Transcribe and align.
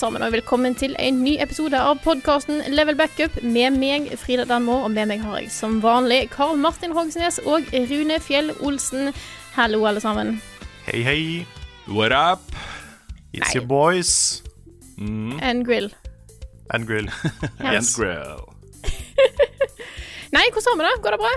Sammen, 0.00 0.22
og 0.24 0.32
velkommen 0.32 0.72
til 0.78 0.94
en 0.96 1.18
ny 1.20 1.34
episode 1.44 1.76
av 1.76 1.98
podkasten 2.00 2.62
Level 2.72 2.96
Backup 2.96 3.34
med 3.44 3.74
meg, 3.76 4.06
Frida 4.16 4.46
Danmo, 4.48 4.78
og 4.86 4.94
med 4.94 5.10
meg 5.10 5.20
har 5.20 5.42
jeg 5.42 5.50
som 5.52 5.76
vanlig 5.84 6.22
Karl 6.32 6.56
Martin 6.56 6.94
Hogsnes 6.96 7.36
og 7.44 7.68
Rune 7.90 8.16
Fjell 8.24 8.48
Olsen. 8.64 9.10
Hallo, 9.58 9.82
alle 9.90 10.00
sammen. 10.00 10.38
Hei, 10.86 11.02
hei. 11.04 11.20
What 11.84 12.16
up? 12.16 12.56
It's 13.36 13.52
your 13.52 13.66
boys. 13.68 14.40
And 14.96 15.66
grill. 15.68 15.90
And 16.72 16.88
grill. 16.88 17.12
And 17.60 17.84
grill. 17.84 18.46
Nei, 20.36 20.46
hvordan 20.54 20.70
har 20.70 20.80
vi 20.80 20.88
det? 20.88 20.96
Går 21.04 21.16
det 21.16 21.22
bra? 21.26 21.34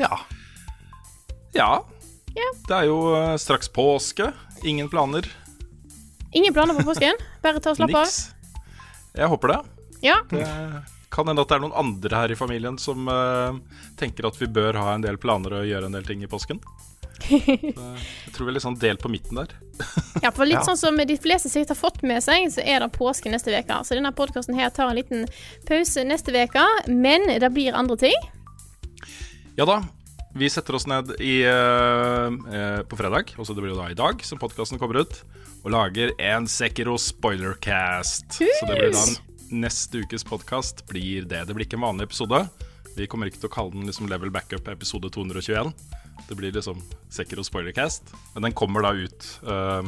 Ja. 0.00 0.22
Ja. 1.54 1.72
Yeah. 2.34 2.54
Det 2.66 2.80
er 2.82 2.90
jo 2.90 3.02
eh, 3.14 3.36
straks 3.38 3.70
påske. 3.70 4.32
Ingen 4.66 4.90
planer. 4.90 5.30
Ingen 6.32 6.54
planer 6.54 6.74
for 6.78 6.90
påsken? 6.92 7.16
Bare 7.42 7.60
ta 7.60 7.72
og 7.72 7.78
slappe 7.80 8.02
av? 8.04 8.12
Jeg 9.18 9.28
håper 9.32 9.54
det. 9.54 9.58
Ja. 10.04 10.18
Det 10.30 10.44
kan 11.10 11.26
hende 11.30 11.42
at 11.42 11.48
det 11.50 11.56
er 11.56 11.62
noen 11.64 11.78
andre 11.80 12.18
her 12.20 12.30
i 12.34 12.36
familien 12.38 12.76
som 12.78 13.08
uh, 13.08 13.56
tenker 13.98 14.28
at 14.28 14.36
vi 14.38 14.46
bør 14.52 14.76
ha 14.78 14.92
en 14.94 15.02
del 15.06 15.16
planer 15.18 15.56
og 15.62 15.66
gjøre 15.66 15.88
en 15.88 15.96
del 15.96 16.04
ting 16.06 16.22
i 16.22 16.28
påsken. 16.30 16.60
Så 17.18 17.34
jeg 17.40 17.72
tror 18.34 18.44
vi 18.46 18.52
er 18.52 18.54
litt 18.54 18.62
sånn 18.62 18.76
delt 18.78 19.00
på 19.02 19.10
midten 19.10 19.40
der. 19.40 19.50
ja, 20.24 20.30
for 20.30 20.44
litt 20.46 20.60
Ja. 20.60 20.66
sånn 20.68 20.78
som 20.78 21.00
de 21.00 21.16
fleste 21.18 21.50
sikkert 21.50 21.72
har 21.74 21.80
fått 21.80 22.02
med 22.06 22.22
seg, 22.22 22.46
så 22.54 22.62
er 22.62 22.84
det 22.84 22.92
påske 22.94 23.32
neste 23.32 23.50
uke. 23.56 23.80
Så 23.88 23.96
denne 23.98 24.12
podkasten 24.14 24.54
her 24.58 24.70
tar 24.70 24.92
en 24.92 25.00
liten 25.00 25.24
pause 25.66 26.04
neste 26.06 26.30
uke, 26.36 26.66
men 26.86 27.26
det 27.40 27.50
blir 27.56 27.74
andre 27.74 27.96
ting. 28.04 28.28
Ja 29.58 29.66
da. 29.66 29.80
Vi 30.34 30.48
setter 30.50 30.74
oss 30.76 30.86
ned 30.86 31.10
i, 31.20 31.40
eh, 31.42 32.26
eh, 32.54 32.82
på 32.86 32.96
fredag, 32.98 33.32
også 33.40 33.54
det 33.56 33.62
blir 33.64 33.72
jo 33.74 33.80
da 33.80 33.88
i 33.90 33.96
dag, 33.98 34.20
som 34.24 34.38
podkasten 34.38 34.78
kommer 34.78 35.00
ut, 35.00 35.22
og 35.64 35.72
lager 35.72 36.12
en 36.20 36.46
Sekiro 36.46 36.98
spoilercast. 37.00 38.36
Så 38.38 38.68
det 38.68 38.76
blir 38.78 38.92
da 38.94 39.04
en 39.08 39.62
neste 39.64 40.02
ukes 40.04 40.24
podkast 40.28 40.84
blir 40.90 41.24
det. 41.26 41.46
Det 41.48 41.56
blir 41.56 41.66
ikke 41.66 41.78
en 41.80 41.86
vanlig 41.88 42.08
episode. 42.10 42.42
Vi 42.98 43.06
kommer 43.10 43.30
ikke 43.30 43.40
til 43.40 43.48
å 43.50 43.54
kalle 43.54 43.72
den 43.72 43.86
liksom 43.88 44.08
Level 44.10 44.30
Backup 44.34 44.68
episode 44.68 45.10
221. 45.14 45.72
Det 46.28 46.36
blir 46.36 46.52
liksom 46.52 46.82
Sekiro 47.10 47.42
spoilercast. 47.46 48.12
Men 48.34 48.48
den 48.48 48.52
kommer 48.58 48.82
da 48.84 48.92
ut 48.92 49.28
eh, 49.48 49.82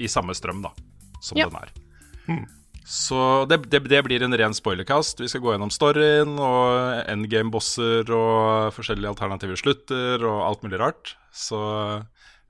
i 0.00 0.08
samme 0.08 0.34
strøm, 0.34 0.62
da, 0.64 0.72
som 1.20 1.38
Ja. 1.38 1.48
den 1.50 1.60
er. 1.60 2.48
Så 2.84 3.46
det, 3.50 3.60
det, 3.70 3.82
det 3.90 4.00
blir 4.06 4.22
en 4.24 4.34
ren 4.36 4.54
spoilercast. 4.56 5.20
Vi 5.20 5.28
skal 5.30 5.42
gå 5.44 5.54
gjennom 5.54 5.70
storyen 5.74 6.36
og 6.40 7.04
endgame-bosser 7.10 8.08
og 8.16 8.74
forskjellige 8.76 9.12
alternative 9.12 9.58
slutter 9.60 10.24
og 10.26 10.42
alt 10.46 10.64
mulig 10.66 10.80
rart. 10.80 11.14
Så 11.34 11.60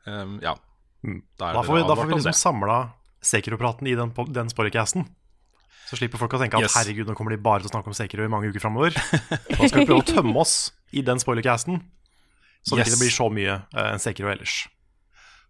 um, 0.06 0.36
ja. 0.44 0.56
Da, 1.00 1.50
er 1.50 1.56
Da 1.56 1.62
får 1.64 1.78
vi, 1.78 1.82
da 1.88 1.96
får 1.96 2.10
vi 2.10 2.18
liksom 2.18 2.36
samla 2.36 2.78
Sekiro-praten 3.24 3.88
i 3.88 3.96
den, 3.98 4.12
den 4.32 4.52
spoilercasten. 4.52 5.08
Så 5.91 5.98
slipper 5.98 6.20
folk 6.20 6.36
å 6.36 6.41
tenke 6.41 6.56
at 6.60 6.68
Yes. 6.68 6.76
herregud, 6.78 7.08
nå 7.10 7.16
kommer 7.18 7.34
de 7.34 7.41
bare 7.42 7.64
til 7.64 7.68
å 7.68 7.72
snakke 7.72 7.91
om 7.91 7.97
Sekiro 7.97 8.24
i 8.24 8.30
mange 8.30 8.48
uker 8.52 8.62
framover. 8.62 8.94
Da 9.50 9.66
skal 9.66 9.82
vi 9.82 9.88
prøve 9.88 10.04
å 10.04 10.06
tømme 10.06 10.36
oss 10.38 10.70
i 10.94 11.02
den 11.04 11.18
spoilercasten, 11.20 11.80
så 12.62 12.78
det 12.78 12.86
ikke 12.86 13.00
blir 13.02 13.12
så 13.14 13.26
mye 13.32 13.56
uh, 13.74 13.97
Sekiro 14.00 14.30
ellers. 14.30 14.62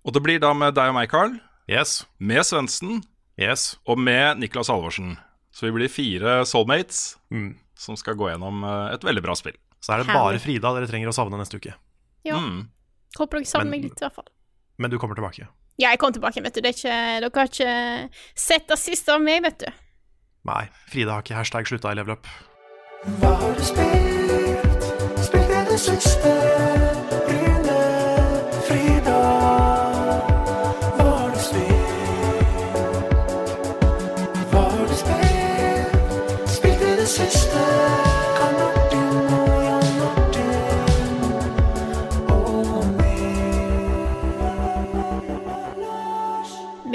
Og 0.06 0.16
det 0.16 0.22
blir 0.24 0.41
da 0.41 0.54
med 0.56 0.74
deg 0.78 0.94
og 0.94 0.97
meg, 0.97 1.10
Carl, 1.12 1.36
Yes, 1.70 2.00
med 2.18 2.42
Svendsen 2.48 3.02
yes. 3.40 3.76
og 3.86 3.98
med 3.98 4.38
Niklas 4.42 4.68
Halvorsen. 4.72 5.16
Så 5.52 5.66
vi 5.66 5.72
blir 5.74 5.90
fire 5.90 6.40
soulmates 6.46 7.16
Mm. 7.32 7.56
som 7.74 7.96
skal 7.96 8.14
gå 8.14 8.28
gjennom 8.30 8.62
eh, 8.64 8.94
et 8.94 9.02
veldig 9.06 9.22
bra 9.24 9.34
spill. 9.38 9.56
Så 9.80 9.94
er 9.94 10.02
det 10.02 10.06
Herlig. 10.10 10.20
bare 10.20 10.38
Frida 10.44 10.72
dere 10.76 10.86
trenger 10.90 11.08
å 11.10 11.16
savne 11.16 11.38
neste 11.40 11.56
uke. 11.58 11.74
Ja. 12.24 12.36
Mm. 12.38 12.68
Håper 13.18 13.38
dere 13.40 13.48
savner 13.48 13.70
meg 13.72 13.82
litt, 13.88 13.96
i 13.98 14.04
hvert 14.04 14.14
fall. 14.14 14.28
Men 14.78 14.90
du 14.92 14.98
kommer 14.98 15.16
tilbake. 15.18 15.48
Ja, 15.80 15.90
jeg 15.94 15.98
kommer 15.98 16.12
tilbake, 16.18 16.42
vet 16.44 16.54
du. 16.54 16.60
Det 16.60 16.68
er 16.68 16.76
ikke, 16.76 16.98
dere 17.24 17.30
har 17.34 17.48
ikke 17.48 18.10
sett 18.36 18.68
det 18.68 18.78
siste 18.78 19.14
av 19.16 19.22
meg, 19.24 19.42
vet 19.42 19.58
du. 19.64 19.70
Nei, 20.44 20.68
Frida 20.92 21.16
har 21.16 21.24
ikke 21.24 21.36
hashtag 21.40 21.66
slutta 21.68 21.90
i 21.92 21.98
level 21.98 22.12
up. 22.18 22.28
Hva 23.20 23.34
har 23.40 23.56
du 23.56 23.64
spilt? 23.64 24.88
Spilt 25.24 25.50
i 25.56 25.64
det 25.72 25.80
siste? 25.80 26.89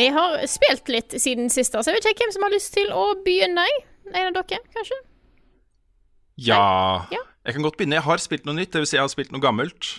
Vi 0.06 0.12
har 0.14 0.38
spilt 0.46 0.90
litt 0.94 1.14
siden 1.18 1.48
sist, 1.50 1.74
så 1.74 1.90
jeg 1.90 1.98
vet 1.98 2.12
ikke 2.12 2.28
hvem 2.28 2.34
som 2.36 2.44
har 2.46 2.54
lyst 2.54 2.76
til 2.76 2.92
å 2.94 3.08
begynne. 3.26 3.64
En 4.12 4.28
av 4.30 4.36
dere, 4.38 4.62
kanskje? 4.76 4.98
Ja. 6.46 7.08
Ja. 7.10 7.24
Jeg 7.48 7.56
kan 7.56 7.66
godt 7.66 7.80
begynne. 7.80 7.98
Jeg 7.98 8.06
har 8.06 8.22
spilt 8.22 8.46
noe 8.46 8.58
nytt, 8.58 8.76
dvs. 8.76 8.92
Si 8.92 9.00
jeg 9.00 9.02
har 9.02 9.10
spilt 9.10 9.34
noe 9.34 9.42
gammelt. 9.42 9.96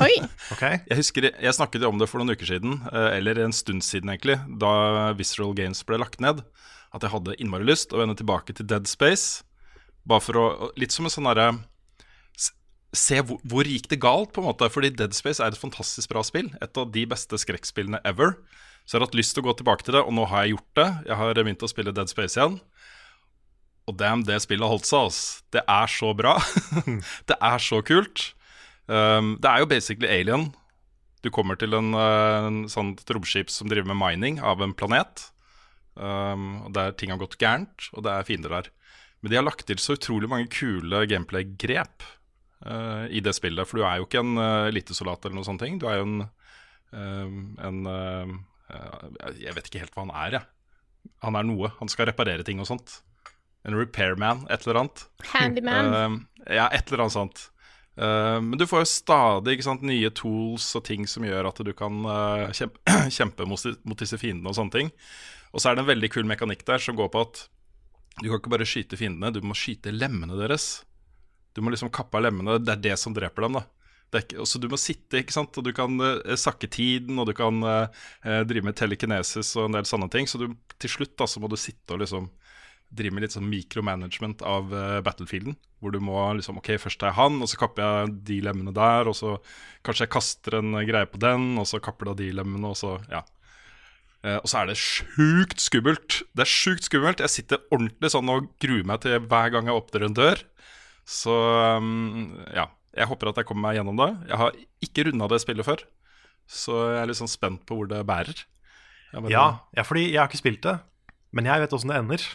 Oi. 0.00 0.14
okay. 0.54 0.80
Jeg 0.88 1.00
husker 1.02 1.28
jeg 1.28 1.56
snakket 1.56 1.84
om 1.88 2.00
det 2.00 2.08
for 2.08 2.22
noen 2.22 2.32
uker 2.32 2.48
siden, 2.48 2.78
eh, 2.88 3.18
eller 3.18 3.42
en 3.44 3.52
stund 3.56 3.84
siden 3.84 4.12
egentlig, 4.12 4.38
da 4.62 5.12
Visceral 5.18 5.52
Games 5.58 5.82
ble 5.88 6.00
lagt 6.00 6.24
ned, 6.24 6.40
at 6.96 7.04
jeg 7.04 7.12
hadde 7.12 7.36
innmari 7.36 7.68
lyst 7.68 7.92
å 7.92 8.00
vende 8.00 8.16
tilbake 8.16 8.56
til 8.56 8.68
Dead 8.70 8.88
Space. 8.88 9.42
Bare 10.08 10.24
for 10.24 10.40
å 10.40 10.46
Litt 10.80 10.96
som 10.96 11.04
en 11.04 11.12
sånn 11.12 11.28
derre 11.28 11.50
Se 12.96 13.20
hvor, 13.22 13.38
hvor 13.46 13.68
gikk 13.68 13.84
det 13.92 14.00
galt, 14.02 14.32
på 14.34 14.40
en 14.40 14.48
måte. 14.48 14.66
Fordi 14.72 14.88
Dead 14.90 15.12
Space 15.14 15.38
er 15.38 15.52
et 15.52 15.60
fantastisk 15.60 16.10
bra 16.10 16.24
spill. 16.26 16.48
Et 16.58 16.80
av 16.80 16.88
de 16.90 17.04
beste 17.06 17.38
skrekkspillene 17.38 18.00
ever. 18.08 18.32
Så 18.90 18.96
jeg 18.96 19.04
har 19.04 19.06
hatt 19.06 19.20
lyst 19.20 19.36
til 19.36 19.44
å 19.44 19.46
gå 19.46 19.52
tilbake 19.54 19.84
til 19.86 19.94
det, 19.94 20.00
og 20.02 20.10
nå 20.16 20.24
har 20.26 20.42
jeg 20.42 20.56
gjort 20.56 20.78
det. 20.80 20.88
Jeg 21.06 21.16
har 21.20 21.38
begynt 21.38 21.60
å 21.62 21.68
spille 21.70 21.92
Dead 21.94 22.10
Space 22.10 22.34
igjen. 22.34 22.56
Og 23.86 23.94
damn, 23.94 24.24
det 24.26 24.40
spillet 24.42 24.66
har 24.66 24.72
holdt 24.72 24.88
seg, 24.88 25.04
altså. 25.06 25.44
Det 25.54 25.62
er 25.62 25.92
så 25.94 26.10
bra. 26.18 26.32
det 27.30 27.36
er 27.38 27.62
så 27.62 27.78
kult. 27.86 28.24
Um, 28.90 29.36
det 29.38 29.46
er 29.46 29.62
jo 29.62 29.70
basically 29.70 30.10
Alien. 30.10 30.48
Du 31.22 31.30
kommer 31.30 31.54
til 31.60 31.78
en, 31.78 31.92
uh, 31.94 32.48
en 32.48 32.58
sånn 32.72 32.96
romskip 33.14 33.54
som 33.54 33.70
driver 33.70 33.92
med 33.92 34.00
mining 34.00 34.42
av 34.42 34.58
en 34.66 34.74
planet. 34.74 35.28
Um, 35.94 36.64
og 36.66 36.74
Der 36.74 36.90
ting 36.98 37.14
har 37.14 37.22
gått 37.22 37.38
gærent, 37.38 37.92
og 37.94 38.02
det 38.08 38.16
er 38.16 38.26
fiender 38.26 38.58
der. 38.58 38.74
Men 39.22 39.30
de 39.30 39.38
har 39.38 39.46
lagt 39.46 39.68
til 39.70 39.78
så 39.78 39.94
utrolig 39.94 40.34
mange 40.34 40.50
kule 40.50 41.06
gameplay-grep 41.06 42.10
uh, 42.66 43.06
i 43.06 43.22
det 43.22 43.38
spillet. 43.38 43.70
For 43.70 43.78
du 43.78 43.86
er 43.86 44.02
jo 44.02 44.10
ikke 44.10 44.26
en 44.26 44.34
uh, 44.34 44.66
elitesoldat 44.74 45.30
eller 45.30 45.38
noe 45.38 45.46
sånne 45.46 45.62
ting. 45.62 45.78
Du 45.78 45.86
er 45.86 46.02
jo 46.02 46.10
en, 46.10 46.22
um, 46.90 47.42
en 47.70 47.84
uh, 47.86 48.40
Jeg 49.40 49.54
vet 49.56 49.70
ikke 49.70 49.84
helt 49.84 49.94
hva 49.96 50.06
han 50.06 50.16
er, 50.16 50.38
jeg. 50.38 51.10
Han 51.24 51.38
er 51.38 51.46
noe. 51.48 51.70
Han 51.78 51.90
skal 51.92 52.10
reparere 52.10 52.44
ting 52.46 52.60
og 52.62 52.68
sånt. 52.68 52.98
En 53.66 53.76
repairman, 53.76 54.46
et 54.52 54.64
eller 54.64 54.82
annet. 54.82 55.06
Handyman. 55.32 55.90
Uh, 55.92 56.44
ja, 56.48 56.68
et 56.72 56.88
eller 56.88 57.04
annet 57.04 57.16
sånt. 57.16 57.42
Uh, 58.00 58.38
men 58.44 58.56
du 58.60 58.64
får 58.68 58.84
jo 58.84 58.90
stadig 58.92 59.58
sant, 59.66 59.84
nye 59.84 60.12
tools 60.16 60.68
og 60.78 60.84
ting 60.88 61.08
som 61.10 61.26
gjør 61.26 61.50
at 61.50 61.60
du 61.66 61.72
kan 61.76 62.04
kjempe, 63.18 63.48
mot, 63.48 63.66
mot 63.84 64.00
disse 64.00 64.20
fiendene 64.20 64.52
og 64.52 64.56
sånne 64.56 64.76
ting. 64.76 64.92
Og 65.50 65.60
så 65.60 65.70
er 65.70 65.76
det 65.76 65.84
en 65.84 65.90
veldig 65.90 66.12
kul 66.14 66.28
mekanikk 66.30 66.64
der 66.68 66.80
som 66.82 66.96
går 66.98 67.10
på 67.12 67.24
at 67.26 67.44
du 68.20 68.28
kan 68.28 68.38
ikke 68.40 68.52
bare 68.52 68.68
skyte 68.68 68.98
fiendene, 69.00 69.32
du 69.32 69.40
må 69.44 69.56
skyte 69.56 69.92
lemmene 69.94 70.36
deres. 70.36 70.82
Du 71.56 71.62
må 71.64 71.72
liksom 71.72 71.92
kappe 71.94 72.18
av 72.18 72.26
lemmene, 72.26 72.58
det 72.62 72.74
er 72.74 72.82
det 72.90 72.96
som 73.00 73.14
dreper 73.16 73.46
dem. 73.46 73.60
da 73.60 73.66
ikke, 74.18 74.40
også 74.42 74.58
Du 74.58 74.68
må 74.70 74.78
sitte, 74.80 75.20
ikke 75.20 75.34
sant, 75.34 75.56
og 75.56 75.66
du 75.66 75.72
kan 75.76 75.94
uh, 76.02 76.34
sakke 76.38 76.66
tiden, 76.70 77.18
og 77.20 77.28
du 77.30 77.34
kan 77.36 77.62
uh, 77.62 77.86
drive 78.48 78.66
med 78.66 78.78
telekinesis 78.78 79.54
og 79.56 79.68
en 79.68 79.78
del 79.78 79.88
sånne 79.88 80.10
ting. 80.10 80.26
Så 80.26 80.40
du, 80.40 80.50
til 80.82 80.90
slutt 80.90 81.16
da, 81.20 81.28
så 81.30 81.42
må 81.42 81.50
du 81.50 81.58
sitte 81.60 81.94
og 81.94 82.02
liksom 82.02 82.30
drive 82.90 83.14
med 83.14 83.22
litt 83.22 83.36
sånn 83.36 83.46
mikromanagement 83.46 84.42
av 84.42 84.72
uh, 84.74 84.98
battlefielden. 85.06 85.54
Hvor 85.80 85.94
du 85.94 86.00
må 86.02 86.18
liksom 86.36 86.58
OK, 86.60 86.74
først 86.82 87.00
tar 87.00 87.12
jeg 87.12 87.20
han, 87.20 87.38
og 87.40 87.50
så 87.50 87.60
kapper 87.60 87.84
jeg 87.86 88.14
de 88.28 88.40
lemmene 88.48 88.74
der. 88.76 89.10
Og 89.10 89.16
så 89.16 89.36
kanskje 89.86 90.08
jeg 90.08 90.14
kaster 90.16 90.58
en 90.58 90.74
greie 90.88 91.08
på 91.08 91.20
den, 91.22 91.52
og 91.60 91.68
så 91.70 91.80
kapper 91.82 92.10
du 92.10 92.14
av 92.16 92.18
de 92.22 92.32
lemmene, 92.40 92.72
og 92.72 92.80
så 92.80 92.98
Ja. 93.10 93.24
Og 94.20 94.50
så 94.52 94.58
er 94.60 94.66
det 94.68 94.74
sjukt 94.76 95.62
skummelt. 95.64 96.18
Det 96.36 96.42
er 96.44 96.50
sjukt 96.52 96.84
skummelt. 96.84 97.22
Jeg 97.24 97.32
sitter 97.32 97.62
ordentlig 97.72 98.10
sånn 98.12 98.28
og 98.28 98.50
gruer 98.60 98.84
meg 98.84 99.00
til 99.00 99.16
hver 99.16 99.48
gang 99.54 99.70
jeg 99.70 99.78
åpner 99.80 100.04
en 100.04 100.16
dør. 100.18 100.42
Så 101.08 101.32
um, 101.80 102.36
ja. 102.52 102.66
Jeg 103.00 103.08
håper 103.08 103.30
at 103.30 103.40
jeg 103.40 103.48
kommer 103.48 103.68
meg 103.68 103.78
gjennom 103.78 103.98
det. 104.00 104.10
Jeg 104.28 104.40
har 104.42 104.60
ikke 104.84 105.06
runda 105.08 105.28
det 105.32 105.40
spillet 105.42 105.66
før, 105.66 105.82
så 106.50 106.78
jeg 106.92 107.00
er 107.00 107.10
litt 107.10 107.20
sånn 107.20 107.32
spent 107.32 107.64
på 107.68 107.78
hvor 107.78 107.90
det 107.90 108.02
bærer. 108.08 108.44
Ja, 109.30 109.46
ja, 109.74 109.82
fordi 109.82 110.10
jeg 110.12 110.20
har 110.20 110.30
ikke 110.30 110.42
spilt 110.42 110.62
det, 110.66 110.76
men 111.34 111.48
jeg 111.48 111.64
vet 111.64 111.74
åssen 111.74 111.90
det 111.90 111.98
ender. 111.98 112.26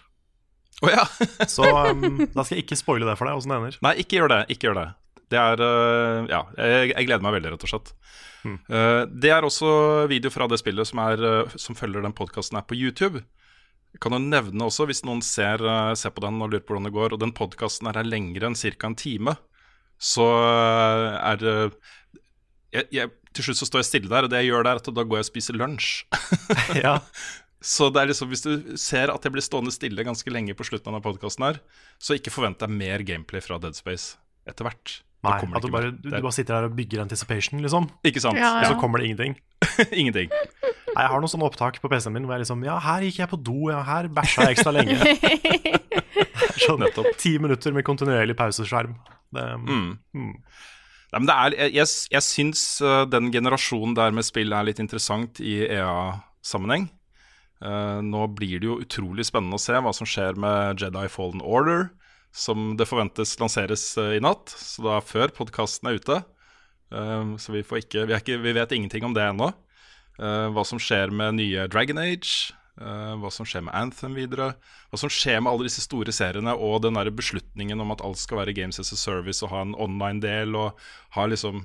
Å 0.83 0.91
ja. 0.91 1.05
Så 1.55 1.63
um, 1.63 2.25
da 2.33 2.43
skal 2.43 2.57
jeg 2.57 2.65
ikke 2.65 2.79
spoile 2.79 3.07
det 3.07 3.15
for 3.19 3.29
deg, 3.29 3.39
åssen 3.39 3.53
det 3.53 3.59
ender. 3.61 3.77
Nei, 3.85 3.93
ikke 4.03 4.19
gjør 4.19 4.33
det. 4.33 4.41
Ikke 4.51 4.69
gjør 4.69 4.79
det. 4.81 4.87
Det 5.31 5.39
er 5.41 5.61
øh, 5.63 6.27
Ja, 6.29 6.43
jeg, 6.59 6.91
jeg 6.91 7.07
gleder 7.07 7.23
meg 7.25 7.37
veldig, 7.37 7.53
rett 7.55 7.65
og 7.65 7.71
slett. 7.71 7.93
Øh, 8.45 9.03
det 9.09 9.31
er 9.33 9.47
også 9.47 9.69
video 10.11 10.29
fra 10.29 10.45
det 10.51 10.59
spillet 10.61 10.85
som, 10.85 11.01
er, 11.01 11.23
øh, 11.23 11.55
som 11.57 11.77
følger 11.77 12.03
den 12.05 12.13
podkasten 12.13 12.59
her 12.59 12.67
på 12.67 12.77
YouTube. 12.77 13.23
Jeg 13.95 14.03
kan 14.03 14.13
jo 14.13 14.19
nevne 14.19 14.67
også, 14.67 14.85
hvis 14.89 15.05
noen 15.07 15.23
ser, 15.23 15.61
ser 15.95 16.11
på 16.11 16.21
den 16.25 16.41
og 16.43 16.51
lurer 16.51 16.65
på 16.67 16.75
hvordan 16.75 16.89
det 16.89 16.97
går, 16.97 17.13
og 17.15 17.21
den 17.21 17.31
podkasten 17.33 17.87
her 17.87 18.01
er 18.01 18.09
lengre 18.09 18.49
enn 18.49 18.57
ca. 18.59 18.89
en 18.89 18.97
time, 18.99 19.37
så 20.01 20.25
øh, 20.25 21.11
er 21.19 21.39
det 21.41 21.55
jeg, 22.75 22.87
jeg, 22.91 23.09
Til 23.35 23.47
slutt 23.47 23.59
så 23.61 23.67
står 23.67 23.81
jeg 23.81 23.87
stille 23.89 24.11
der, 24.11 24.27
og 24.27 24.31
det 24.31 24.41
jeg 24.43 24.51
gjør 24.51 24.65
der, 24.67 24.77
er 24.77 24.83
at 24.83 24.87
da 24.95 25.03
går 25.03 25.21
jeg 25.21 25.25
og 25.25 25.31
spiser 25.31 25.57
lunsj. 25.59 26.05
Ja, 26.85 26.99
Så 27.65 27.89
det 27.89 28.01
er 28.01 28.11
liksom, 28.11 28.29
hvis 28.29 28.43
du 28.45 28.77
ser 28.77 29.09
at 29.09 29.23
jeg 29.25 29.33
blir 29.33 29.43
stående 29.43 29.73
stille 29.73 30.05
ganske 30.05 30.29
lenge 30.29 30.53
på 30.57 30.67
slutten 30.67 30.93
av 30.93 31.01
podkasten 31.05 31.47
her, 31.47 31.61
så 31.97 32.17
ikke 32.17 32.33
forvent 32.33 32.59
deg 32.61 32.69
mer 32.69 33.01
gameplay 33.07 33.41
fra 33.41 33.57
Dead 33.61 33.77
Space 33.77 34.19
etter 34.45 34.67
hvert. 34.67 34.99
Nei, 35.25 35.55
at 35.57 35.65
du 35.65 35.71
bare, 35.73 35.91
du, 35.91 36.09
du 36.09 36.15
bare 36.15 36.35
sitter 36.35 36.55
der 36.57 36.67
og 36.69 36.75
bygger 36.77 37.01
anticipation, 37.03 37.61
liksom. 37.63 37.89
ikke 38.05 38.23
sant? 38.23 38.39
Ja, 38.39 38.53
Og 38.61 38.73
så 38.73 38.77
kommer 38.81 39.01
det 39.01 39.09
ingenting. 39.09 39.35
Ingenting. 40.01 40.29
Nei, 40.31 41.01
jeg 41.03 41.11
har 41.11 41.19
noen 41.19 41.31
sånne 41.31 41.47
opptak 41.49 41.81
på 41.83 41.89
PC-en 41.91 42.13
min 42.15 42.27
hvor 42.27 42.37
jeg 42.37 42.45
liksom 42.45 42.61
Ja, 42.63 42.77
her 42.83 43.03
gikk 43.03 43.17
jeg 43.23 43.31
på 43.31 43.39
do, 43.43 43.57
ja, 43.73 43.81
her 43.87 44.07
bæsja 44.13 44.45
jeg 44.47 44.55
ekstra 44.55 44.71
lenge. 44.75 44.95
Sånn 46.65 46.79
Nettopp. 46.83 47.09
ti 47.19 47.35
minutter 47.41 47.73
med 47.75 47.85
kontinuerlig 47.87 48.37
pauseskjerm. 48.39 48.95
Det, 49.35 49.45
Mm. 49.59 49.97
mm. 50.15 50.33
Nei, 51.15 51.19
men 51.21 51.27
det 51.29 51.35
er, 51.35 51.55
jeg, 51.71 51.87
jeg, 52.11 52.23
syns 52.25 52.61
uh, 52.83 53.05
den 53.07 53.29
generasjonen 53.31 53.95
der 53.95 54.11
med 54.15 54.25
spill 54.27 54.51
er 54.55 54.65
litt 54.67 54.81
interessant 54.83 55.39
i 55.39 55.61
EA-sammenheng. 55.67 56.89
Uh, 57.63 58.01
nå 58.03 58.25
blir 58.35 58.59
det 58.59 58.67
jo 58.67 58.79
utrolig 58.83 59.23
spennende 59.27 59.55
å 59.55 59.63
se 59.63 59.77
hva 59.79 59.93
som 59.95 60.07
skjer 60.09 60.35
med 60.39 60.81
Jedi 60.83 61.05
Fallen 61.11 61.43
Order, 61.43 61.87
som 62.35 62.73
det 62.75 62.87
forventes 62.89 63.37
lanseres 63.39 63.87
uh, 63.95 64.11
i 64.17 64.21
natt, 64.23 64.51
så 64.51 64.83
da 64.83 64.99
før 65.03 65.31
podkasten 65.37 65.87
er 65.89 66.01
ute. 66.01 66.19
Uh, 66.91 67.35
så 67.39 67.55
vi, 67.55 67.63
ikke, 67.63 68.03
vi, 68.03 68.11
er 68.11 68.19
ikke, 68.19 68.41
vi 68.43 68.55
vet 68.57 68.75
ingenting 68.75 69.07
om 69.07 69.15
det 69.15 69.23
ennå. 69.23 69.53
Uh, 70.19 70.51
hva 70.55 70.65
som 70.67 70.81
skjer 70.81 71.13
med 71.15 71.39
nye 71.39 71.67
Dragon 71.71 72.01
Age, 72.03 72.53
hva 72.75 73.29
som 73.31 73.47
skjer 73.47 73.61
med 73.63 73.71
Anthem 73.71 74.17
videre. 74.19 74.49
Hva 74.91 74.97
som 74.99 75.07
skjer 75.07 75.37
med 75.39 75.47
alle 75.47 75.69
disse 75.69 75.79
store 75.85 76.11
seriene 76.11 76.51
og 76.59 76.81
den 76.83 76.97
der 76.99 77.07
beslutningen 77.07 77.79
om 77.79 77.93
at 77.93 78.01
alt 78.03 78.19
skal 78.19 78.41
være 78.41 78.51
Games 78.57 78.81
as 78.83 78.91
a 78.91 78.97
Service 78.99 79.39
og 79.45 79.53
ha 79.53 79.61
en 79.63 79.71
online-del 79.79 80.57
og 80.59 80.81
ha 81.15 81.23
liksom 81.31 81.61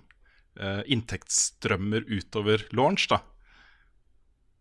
inntektsstrømmer 0.86 2.06
utover 2.06 2.62
launch, 2.78 3.08
da. 3.10 3.18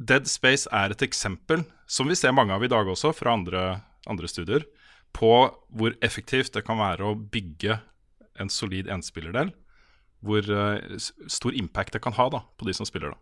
Dead 0.01 0.25
Space 0.25 0.65
er 0.73 0.89
et 0.89 1.05
eksempel, 1.05 1.67
som 1.85 2.09
vi 2.09 2.17
ser 2.17 2.33
mange 2.33 2.57
av 2.57 2.65
i 2.65 2.71
dag 2.73 2.89
også, 2.89 3.13
fra 3.13 3.37
andre, 3.37 3.67
andre 4.09 4.33
studier, 4.33 4.65
på 5.19 5.33
hvor 5.75 5.95
effektivt 6.05 6.53
det 6.55 6.63
kan 6.67 6.79
være 6.79 7.07
å 7.07 7.17
bygge 7.17 7.81
en 8.39 8.51
solid 8.51 8.87
enspillerdel. 8.91 9.51
Hvor 10.23 10.47
uh, 10.47 10.79
stor 11.31 11.55
impact 11.55 11.95
det 11.95 12.03
kan 12.03 12.15
ha 12.15 12.27
da, 12.31 12.43
på 12.59 12.67
de 12.67 12.75
som 12.75 12.87
spiller 12.87 13.13
det. 13.13 13.19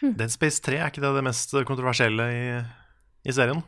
Dead 0.00 0.32
Space 0.32 0.62
3, 0.64 0.78
er 0.80 0.88
ikke 0.92 1.02
det 1.04 1.12
det 1.16 1.26
mest 1.26 1.52
kontroversielle 1.68 2.26
i, 2.32 2.44
i 3.28 3.34
serien? 3.36 3.60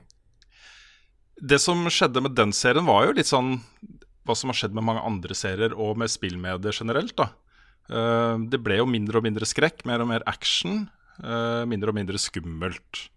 Det 1.42 1.58
som 1.60 1.80
skjedde 1.90 2.22
med 2.24 2.36
den 2.38 2.54
serien, 2.56 2.86
var 2.88 3.08
jo 3.08 3.16
litt 3.16 3.28
sånn 3.28 3.56
hva 4.22 4.36
som 4.38 4.52
har 4.52 4.58
skjedd 4.58 4.76
med 4.76 4.86
mange 4.86 5.02
andre 5.04 5.34
serier 5.36 5.74
og 5.74 5.98
med 6.00 6.12
spillmedier 6.12 6.76
generelt. 6.76 7.16
da. 7.18 7.32
Eh, 7.90 8.36
det 8.52 8.60
ble 8.62 8.78
jo 8.78 8.88
mindre 8.88 9.18
og 9.18 9.26
mindre 9.26 9.48
skrekk, 9.48 9.84
mer 9.88 10.04
og 10.04 10.12
mer 10.12 10.24
action. 10.30 10.88
eh, 11.22 11.64
mindre 11.68 11.92
og 11.92 11.94
mindre 11.94 12.18
skummelt. 12.18 13.08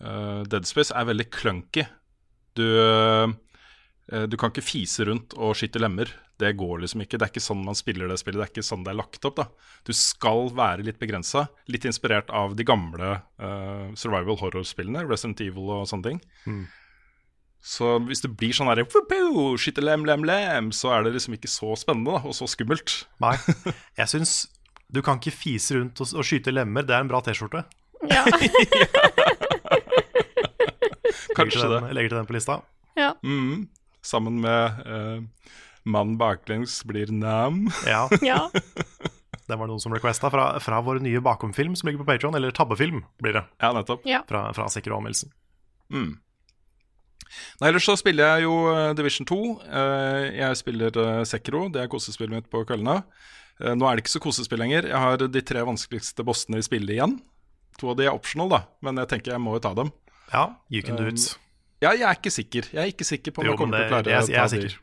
Eh, 0.00 0.42
Dead 0.50 0.66
Space 0.66 0.92
er 0.92 1.04
veldig 1.06 1.30
clunky. 1.30 1.86
Du, 2.58 2.66
eh, 2.80 4.26
du 4.30 4.36
kan 4.40 4.52
ikke 4.52 4.64
fise 4.64 5.06
rundt 5.08 5.34
og 5.38 5.56
skyte 5.58 5.82
lemmer. 5.82 6.10
Det 6.40 6.50
går 6.58 6.82
liksom 6.82 7.04
ikke. 7.04 7.18
Det 7.18 7.26
er 7.26 7.32
ikke 7.32 7.44
sånn 7.44 7.62
man 7.66 7.78
spiller 7.78 8.10
det 8.10 8.18
spillet. 8.18 8.40
Det 8.40 8.46
er 8.46 8.52
ikke 8.52 8.66
sånn 8.66 8.86
det 8.86 8.94
er 8.94 8.98
lagt 8.98 9.26
opp. 9.28 9.36
da. 9.38 9.48
Du 9.86 9.92
skal 9.94 10.48
være 10.54 10.86
litt 10.86 10.98
begrensa. 11.02 11.46
Litt 11.70 11.86
inspirert 11.86 12.32
av 12.34 12.56
de 12.58 12.66
gamle 12.66 13.20
uh, 13.38 13.92
survival 13.98 14.40
horror-spillene, 14.40 15.04
Resident 15.06 15.44
Evil 15.44 15.70
og 15.76 15.86
sånne 15.90 16.08
ting. 16.10 16.64
Så 17.64 17.94
hvis 18.08 18.20
det 18.20 18.32
blir 18.34 18.52
sånn 18.52 18.68
herre 18.68 18.84
«Whoopoo, 18.84 19.54
Skyte 19.62 19.84
lem, 19.84 20.02
lem, 20.04 20.26
lem, 20.28 20.72
så 20.74 20.90
er 20.92 21.06
det 21.06 21.14
liksom 21.14 21.38
ikke 21.38 21.48
så 21.48 21.70
spennende 21.80 22.18
da, 22.18 22.20
og 22.26 22.34
så 22.36 22.50
skummelt. 22.50 23.04
Nei. 23.24 23.36
Jeg 24.00 24.10
syns 24.16 24.34
du 24.94 25.00
kan 25.02 25.18
ikke 25.18 25.32
fise 25.34 25.78
rundt 25.78 26.02
og, 26.02 26.12
og 26.18 26.26
skyte 26.26 26.52
lemmer. 26.52 26.84
Det 26.86 26.94
er 26.94 27.06
en 27.06 27.10
bra 27.10 27.22
T-skjorte. 27.24 27.64
Ja. 28.10 28.26
Legger 31.32 31.68
den, 31.68 31.86
det. 31.88 31.94
Legger 31.96 32.12
til 32.14 32.18
den 32.22 32.28
på 32.30 32.36
lista. 32.36 32.60
ja. 33.00 33.12
Mm, 33.24 33.68
sammen 34.04 34.40
med 34.44 34.80
uh, 34.84 35.22
Mann 35.84 36.16
baklengs 36.20 36.82
blir 36.84 37.08
nam. 37.12 37.66
Ja, 37.88 38.02
ja. 38.22 38.50
det 39.48 39.56
var 39.60 39.68
noen 39.68 39.80
som 39.80 39.92
requesta 39.96 40.28
fra, 40.32 40.46
fra 40.60 40.80
vår 40.84 41.00
nye 41.04 41.20
bakomfilm 41.24 41.74
som 41.76 41.88
ligger 41.88 42.02
på 42.04 42.10
Patreon, 42.12 42.36
eller 42.36 42.52
tabbefilm 42.56 43.02
blir 43.22 43.38
det, 43.38 43.44
Ja, 43.60 43.72
nettopp. 43.76 44.04
ja. 44.08 44.20
fra, 44.28 44.46
fra 44.56 44.68
Sekiro-anmeldelsen. 44.72 45.32
Mm. 45.92 46.14
Nei, 47.60 47.68
ellers 47.70 47.84
så 47.88 47.96
spiller 47.98 48.36
jeg 48.36 48.44
jo 48.46 48.52
eh, 48.70 48.92
Division 48.96 49.26
2. 49.26 49.38
Eh, 49.64 50.26
jeg 50.38 50.58
spiller 50.60 50.98
Sekiro, 51.26 51.64
det 51.72 51.82
er 51.82 51.90
kosespillet 51.92 52.36
mitt 52.36 52.50
på 52.52 52.60
kveldene. 52.68 53.00
Eh, 53.60 53.72
nå 53.74 53.88
er 53.88 53.96
det 53.98 54.04
ikke 54.04 54.14
så 54.14 54.22
kosespill 54.22 54.60
lenger. 54.62 54.86
Jeg 54.92 55.00
har 55.02 55.18
de 55.24 55.42
tre 55.42 55.64
vanskeligste 55.66 56.24
bossene 56.28 56.60
i 56.60 56.66
spillet 56.66 56.94
igjen. 56.98 57.16
To 57.80 57.90
av 57.90 57.98
de 57.98 58.06
er 58.06 58.14
optional, 58.14 58.52
da, 58.52 58.60
men 58.86 59.00
jeg 59.02 59.10
tenker 59.10 59.34
jeg 59.34 59.42
må 59.42 59.56
jo 59.56 59.64
ta 59.64 59.72
dem. 59.80 59.90
Ja, 60.32 60.46
you 60.70 60.82
can 60.82 60.96
do 60.96 61.06
it. 61.06 61.18
Um, 61.18 61.40
Ja, 61.82 61.90
jeg 61.92 62.02
er 62.08 62.14
ikke 62.16 62.30
sikker. 62.32 62.64
Jeg 62.72 62.80
er 62.80 62.88
ikke 62.94 63.04
sikker 63.04 63.32
på 63.34 63.42
om 63.42 63.44
Jo, 63.46 63.52
jeg 63.52 63.58
kommer 63.60 63.76
til 63.76 63.84
å 63.84 63.88
klare 63.90 64.04
det- 64.04 64.12
jeg- 64.14 64.30
jeg 64.30 64.40
er 64.40 64.48
sikker. 64.48 64.78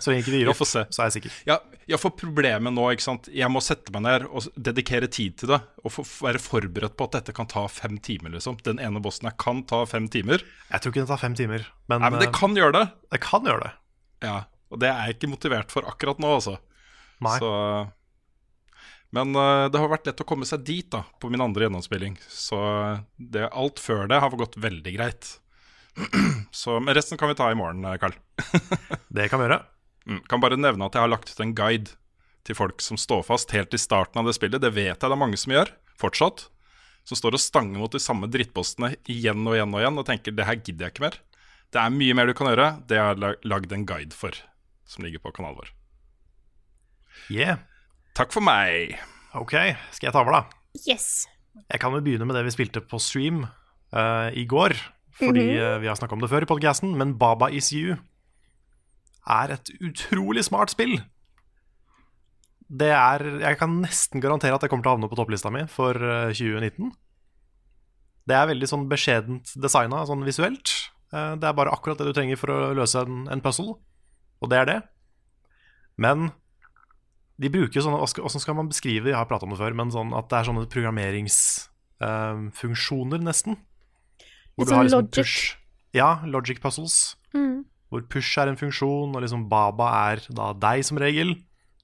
Så 0.00 0.10
lenge 0.10 0.22
ikke 0.24 0.32
de 0.32 0.38
gir 0.42 0.48
opp, 0.50 0.56
så 0.64 0.80
er 0.86 1.10
jeg 1.10 1.14
sikker. 1.22 1.32
Ja, 1.46 1.58
ja, 1.90 1.96
for 2.00 2.10
problemet 2.10 2.72
nå, 2.72 2.86
ikke 2.94 3.02
sant 3.04 3.28
Jeg 3.28 3.50
må 3.52 3.60
sette 3.62 3.92
meg 3.92 4.02
ned 4.02 4.24
og 4.30 4.46
dedikere 4.58 5.10
tid 5.10 5.36
til 5.38 5.48
det. 5.52 5.60
Og 5.84 5.92
for, 5.92 6.04
være 6.04 6.40
forberedt 6.42 6.96
på 6.96 7.04
at 7.04 7.12
dette 7.18 7.34
kan 7.36 7.46
ta 7.46 7.66
fem 7.68 7.98
timer, 7.98 8.30
liksom. 8.30 8.56
Den 8.62 8.78
ene 8.82 9.02
bossen 9.02 9.28
her 9.28 9.36
kan 9.38 9.62
ta 9.64 9.84
fem 9.84 10.08
timer. 10.08 10.40
Jeg 10.70 10.80
tror 10.80 10.90
ikke 10.94 11.04
det 11.04 11.08
tar 11.12 11.18
fem 11.22 11.34
timer, 11.38 11.66
men, 11.88 12.00
Nei, 12.00 12.10
men 12.10 12.18
det 12.20 12.28
eh, 12.30 12.32
kan 12.38 12.54
gjøre 12.56 12.72
det. 12.72 12.86
det 13.12 13.20
kan 13.20 13.42
gjøre 13.44 13.62
det. 13.68 13.72
Ja, 14.22 14.44
Og 14.70 14.78
det 14.80 14.88
er 14.88 15.06
jeg 15.06 15.18
ikke 15.18 15.30
motivert 15.36 15.70
for 15.70 15.82
akkurat 15.82 16.18
nå, 16.22 16.32
altså. 16.38 16.56
Nei. 17.20 17.38
Så, 17.38 17.90
men 19.16 19.34
eh, 19.34 19.66
det 19.72 19.80
har 19.82 19.90
vært 19.90 20.06
lett 20.10 20.22
å 20.22 20.26
komme 20.28 20.46
seg 20.48 20.62
dit 20.66 20.86
da 20.92 21.02
på 21.20 21.30
min 21.32 21.42
andre 21.42 21.66
gjennomspilling. 21.66 22.16
Så 22.30 22.58
det, 23.16 23.48
alt 23.50 23.82
før 23.82 24.06
det 24.10 24.20
har 24.22 24.36
gått 24.38 24.58
veldig 24.60 24.92
greit. 24.96 25.32
Så, 26.54 26.76
men 26.80 26.94
resten 26.94 27.18
kan 27.18 27.30
vi 27.30 27.38
ta 27.38 27.50
i 27.50 27.58
morgen, 27.58 27.82
Karl. 27.98 28.14
Carl. 28.38 28.98
Det 29.16 29.26
kan 29.30 29.40
vi 29.42 29.48
gjøre. 29.48 29.62
Mm. 30.06 30.20
Kan 30.30 30.42
bare 30.42 30.58
nevne 30.58 30.86
at 30.86 30.94
jeg 30.96 31.02
har 31.04 31.10
lagt 31.10 31.32
ut 31.32 31.42
en 31.42 31.54
guide 31.58 31.96
til 32.46 32.56
folk 32.56 32.80
som 32.80 32.96
står 32.98 33.24
fast 33.26 33.50
helt 33.52 33.74
i 33.76 33.78
starten 33.82 34.22
av 34.22 34.28
det 34.30 34.36
spillet. 34.38 34.62
Det 34.62 34.70
vet 34.72 34.94
jeg 34.94 35.02
det 35.02 35.12
er 35.16 35.20
mange 35.20 35.38
som 35.40 35.52
gjør 35.52 35.72
fortsatt. 36.00 36.46
Som 37.04 37.18
står 37.18 37.36
og 37.36 37.42
stanger 37.42 37.80
mot 37.82 37.92
de 37.92 38.00
samme 38.02 38.28
drittpostene 38.30 38.94
igjen 39.10 39.42
og 39.48 39.56
igjen 39.56 39.74
og 39.74 39.82
igjen 39.82 40.00
og 40.00 40.06
tenker 40.08 40.34
det 40.36 40.46
her 40.48 40.58
gidder 40.60 40.86
jeg 40.86 40.94
ikke 40.94 41.04
mer. 41.08 41.18
Det 41.70 41.82
er 41.82 41.92
mye 41.94 42.16
mer 42.16 42.30
du 42.30 42.34
kan 42.38 42.50
gjøre. 42.50 42.68
Det 42.88 42.98
har 42.98 43.12
jeg 43.12 43.22
la- 43.22 43.36
lagd 43.54 43.74
en 43.74 43.86
guide 43.88 44.16
for, 44.16 44.36
som 44.88 45.04
ligger 45.06 45.22
på 45.22 45.32
kanalen 45.36 45.60
vår. 45.60 45.74
Yeah. 47.30 47.60
Takk 48.20 48.34
for 48.36 48.44
meg. 48.44 48.98
Ok, 49.32 49.54
skal 49.96 50.10
jeg 50.10 50.12
ta 50.12 50.20
over, 50.20 50.34
da? 50.34 50.58
Yes. 50.84 51.24
Jeg 51.56 51.80
kan 51.80 51.94
jo 51.96 52.02
begynne 52.04 52.26
med 52.28 52.36
det 52.36 52.42
vi 52.44 52.52
spilte 52.52 52.82
på 52.84 52.98
stream 53.00 53.46
uh, 53.46 54.28
i 54.36 54.44
går. 54.44 54.74
Fordi 55.16 55.44
eh, 55.56 55.78
vi 55.80 55.88
har 55.88 55.96
snakka 55.96 56.16
om 56.16 56.20
det 56.20 56.28
før 56.28 56.44
i 56.44 56.48
podcasten, 56.48 56.92
men 56.96 57.14
Baba 57.20 57.50
Is 57.52 57.70
You 57.76 57.96
er 59.28 59.54
et 59.56 59.70
utrolig 59.80 60.44
smart 60.46 60.72
spill. 60.72 60.98
Det 62.68 62.90
er 62.92 63.24
Jeg 63.42 63.58
kan 63.60 63.80
nesten 63.82 64.20
garantere 64.20 64.56
at 64.56 64.64
det 64.64 64.70
kommer 64.70 64.84
til 64.84 64.92
å 64.92 64.94
havne 64.98 65.10
på 65.10 65.18
topplista 65.18 65.52
mi 65.52 65.64
for 65.68 65.96
eh, 65.96 66.32
2019. 66.36 66.92
Det 68.28 68.36
er 68.36 68.48
veldig 68.52 68.68
sånn 68.68 68.88
beskjedent 68.88 69.52
designa 69.60 70.04
sånn 70.08 70.24
visuelt. 70.28 70.72
Eh, 71.12 71.34
det 71.40 71.48
er 71.48 71.56
bare 71.56 71.72
akkurat 71.72 72.00
det 72.00 72.08
du 72.08 72.16
trenger 72.16 72.40
for 72.40 72.52
å 72.52 72.60
løse 72.76 73.00
en, 73.00 73.24
en 73.32 73.44
puzzle, 73.44 73.78
og 74.40 74.52
det 74.52 74.60
er 74.60 74.72
det. 74.74 74.78
Men 76.00 76.30
de 77.40 77.48
bruker 77.48 77.80
jo 77.80 77.86
sånne 77.86 77.98
hva 78.00 78.08
skal- 78.38 78.54
man 78.54 78.68
beskrive? 78.68 79.06
Jeg 79.08 79.14
har 79.16 79.24
prata 79.26 79.44
om 79.46 79.50
det 79.54 79.58
før, 79.58 79.74
men 79.74 79.90
sånn 79.90 80.12
at 80.16 80.28
det 80.28 80.38
er 80.38 80.44
sånne 80.50 80.66
programmeringsfunksjoner, 80.68 83.20
nesten. 83.24 83.56
Hvor 84.56 84.66
du 84.66 84.74
har 84.74 84.84
sånn 84.84 84.86
liksom 84.86 85.00
logic. 85.06 85.14
push, 85.14 85.56
ja, 85.94 86.20
logic 86.26 86.60
puzzles. 86.60 87.16
Mm. 87.34 87.64
Hvor 87.90 88.02
push 88.08 88.38
er 88.38 88.48
en 88.48 88.56
funksjon, 88.56 89.14
og 89.14 89.22
liksom 89.22 89.48
baba 89.48 90.12
er 90.12 90.16
da 90.30 90.52
deg 90.52 90.84
som 90.84 90.98
regel, 90.98 91.34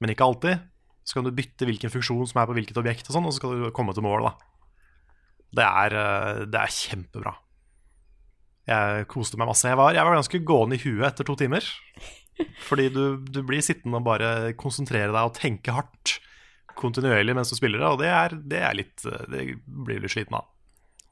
men 0.00 0.10
ikke 0.10 0.25
alltid. 0.26 0.60
Så 1.06 1.14
kan 1.14 1.25
du 1.25 1.30
bytte 1.30 1.64
hvilken 1.64 1.90
funksjon 1.90 2.26
som 2.28 2.42
er 2.42 2.46
på 2.46 2.54
hvilket 2.54 2.76
objekt, 2.76 3.08
og 3.08 3.14
sånn, 3.16 3.26
og 3.26 3.32
så 3.32 3.36
skal 3.40 3.50
du 3.56 3.70
komme 3.70 3.94
til 3.94 4.02
mål. 4.02 4.22
da. 4.28 4.34
Det 5.54 5.64
er, 5.64 5.94
eh, 5.96 6.44
det 6.44 6.60
er 6.60 6.66
kjempebra. 6.66 7.34
Jeg 8.66 9.06
koste 9.06 9.36
meg 9.38 9.46
masse. 9.46 9.62
Jeg 9.62 9.76
var, 9.76 9.92
jeg 9.94 10.04
var 10.04 10.16
ganske 10.16 10.44
gående 10.44 10.75
i 10.75 10.78
huet 10.82 11.06
etter 11.06 11.25
to 11.25 11.36
timer. 11.36 11.62
Fordi 12.69 12.88
du, 12.93 13.02
du 13.23 13.40
blir 13.47 13.64
sittende 13.64 14.00
og 14.00 14.07
bare 14.09 14.52
konsentrere 14.61 15.12
deg 15.12 15.23
og 15.31 15.37
tenke 15.37 15.75
hardt 15.76 16.19
kontinuerlig 16.76 17.33
mens 17.37 17.52
du 17.52 17.57
spiller 17.57 17.81
det, 17.81 17.88
og 17.88 18.02
det 18.02 18.11
er, 18.12 18.37
det 18.37 18.61
er 18.61 18.76
litt 18.76 19.07
Det 19.33 19.47
blir 19.64 20.02
du 20.02 20.11
sliten 20.12 20.37
av. 20.37 20.50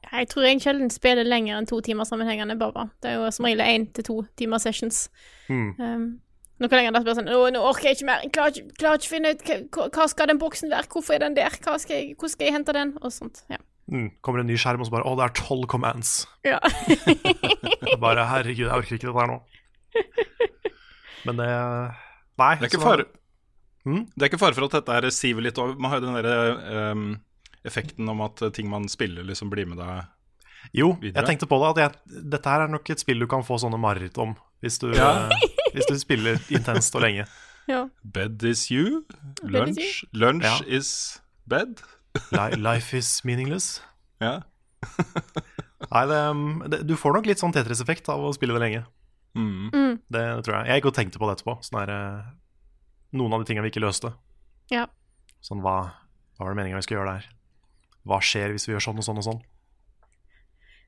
Jeg 0.05 0.29
tror 0.29 0.45
jeg 0.45 0.61
sjelden 0.61 0.91
spiller 0.93 1.25
lenger 1.25 1.57
enn 1.57 1.67
to 1.69 1.79
timer 1.83 2.05
sammenhengende 2.05 2.57
bare. 2.59 2.87
Det 3.01 3.09
er 3.09 3.17
jo 3.17 3.31
som 3.33 3.47
regel 3.47 3.63
én 3.65 3.87
til 3.95 4.05
to 4.05 4.19
timer 4.37 4.61
sessions. 4.61 5.07
Mm. 5.49 5.71
Um, 5.79 6.05
noe 6.61 6.71
lenger 6.71 6.93
det 6.95 7.01
blir 7.03 7.17
sånn 7.17 7.31
Å, 7.33 7.39
nå 7.51 7.63
orker 7.67 7.89
jeg 7.89 7.99
ikke 7.99 8.09
mer. 8.11 8.21
Jeg 8.23 8.33
klarer 8.35 8.53
ikke, 8.53 8.75
klarer 8.79 9.01
ikke 9.01 9.11
finne 9.11 9.33
ut 9.33 9.41
hva, 9.49 9.87
hva 9.97 10.07
skal 10.11 10.29
den 10.31 10.41
boksen 10.41 10.71
være. 10.71 10.91
Hvorfor 10.93 11.17
er 11.17 11.25
den 11.25 11.39
der? 11.39 11.57
Hva 11.65 11.79
skal 11.81 11.97
jeg, 11.97 12.13
hvor 12.21 12.31
skal 12.31 12.47
jeg 12.47 12.57
hente 12.59 12.77
den? 12.77 12.93
Og 13.01 13.15
sånt. 13.15 13.41
Ja. 13.51 13.59
Mm. 13.91 14.07
Kommer 14.25 14.41
en 14.41 14.49
ny 14.49 14.55
skjerm, 14.57 14.81
og 14.81 14.87
så 14.87 14.95
bare 14.95 15.09
Å, 15.09 15.17
det 15.17 15.25
er 15.27 15.35
tolv 15.41 15.67
commands. 15.69 16.13
ja. 16.45 16.61
Bare 18.05 18.25
herregud, 18.29 18.65
jeg 18.65 18.73
orker 18.73 18.97
ikke 18.97 19.09
dette 19.09 19.19
her 19.19 19.33
nå. 19.33 19.41
Men 21.25 21.37
det 21.41 21.47
Nei. 22.37 22.51
Det 22.59 22.67
er 22.67 22.71
ikke 22.73 22.83
fare, 22.83 23.05
hmm? 23.85 24.01
det 24.11 24.25
er 24.25 24.29
ikke 24.31 24.41
fare 24.41 24.55
for 24.57 24.65
at 24.67 24.73
dette 24.89 25.11
siver 25.15 25.45
litt 25.45 25.57
over. 25.61 25.77
Man 25.79 25.91
har 25.93 26.01
jo 26.01 26.09
den 26.09 26.17
derre 26.19 26.91
um, 26.91 27.05
effekten 27.65 28.09
om 28.11 28.21
at 28.25 28.43
ting 28.53 28.67
man 28.69 28.89
spiller, 28.91 29.23
liksom 29.23 29.49
blir 29.53 29.69
med 29.69 29.79
deg. 29.79 30.09
Jo, 30.75 30.89
Videre? 30.99 31.21
jeg 31.21 31.29
tenkte 31.29 31.47
på 31.47 31.59
det. 31.61 31.69
At 31.71 31.79
jeg, 31.83 32.21
dette 32.33 32.49
her 32.51 32.65
er 32.65 32.71
nok 32.73 32.89
et 32.91 32.99
spill 32.99 33.21
du 33.23 33.27
kan 33.31 33.45
få 33.47 33.57
sånne 33.61 33.79
mareritt 33.79 34.17
om 34.21 34.33
hvis 34.65 34.79
du, 34.81 34.89
Ja. 34.97 35.29
eh, 35.29 35.47
hvis 35.75 35.87
du 35.87 35.95
spiller 36.01 36.39
intenst 36.57 36.95
og 36.97 37.05
lenge. 37.05 37.27
ja. 37.69 37.85
Bed 38.03 38.43
is 38.43 38.67
you. 38.73 39.03
Lunch, 39.43 40.03
lunch 40.11 40.43
Ja. 40.43 40.57
is 40.67 41.21
bed. 41.47 41.79
Life 42.57 42.97
is 42.97 43.21
meaningless. 43.23 43.79
Ja. 44.19 44.41
Nei, 45.91 46.03
det, 46.09 46.19
det, 46.71 46.79
du 46.87 46.95
får 46.99 47.13
nok 47.17 47.27
litt 47.29 47.41
sånn 47.41 47.53
Tetris-effekt 47.55 48.07
av 48.11 48.23
å 48.25 48.33
spille 48.35 48.55
det 48.57 48.61
lenge. 48.63 48.83
Mm. 49.35 49.69
Mm. 49.73 49.95
Det 50.09 50.25
tror 50.45 50.57
jeg. 50.57 50.67
Jeg 50.69 50.79
gikk 50.81 50.89
og 50.89 50.97
tenkte 50.97 51.21
på 51.21 51.27
det 51.27 51.37
etterpå. 51.37 51.57
Sånn 51.65 51.81
eh, 51.83 52.27
noen 53.15 53.35
av 53.35 53.41
de 53.41 53.49
tingene 53.49 53.65
vi 53.65 53.73
ikke 53.73 53.83
løste. 53.83 54.13
Ja. 54.71 54.85
Sånn, 55.43 55.61
hva, 55.63 55.75
hva 56.37 56.47
var 56.47 56.55
det 56.55 56.59
meninga 56.61 56.79
vi 56.79 56.87
skulle 56.87 57.01
gjøre 57.01 57.17
der? 57.17 57.27
Hva 58.05 58.21
skjer 58.23 58.53
hvis 58.53 58.67
vi 58.67 58.75
gjør 58.75 58.87
sånn 58.87 59.01
og 59.01 59.07
sånn 59.07 59.21
og 59.21 59.27
sånn? 59.27 59.43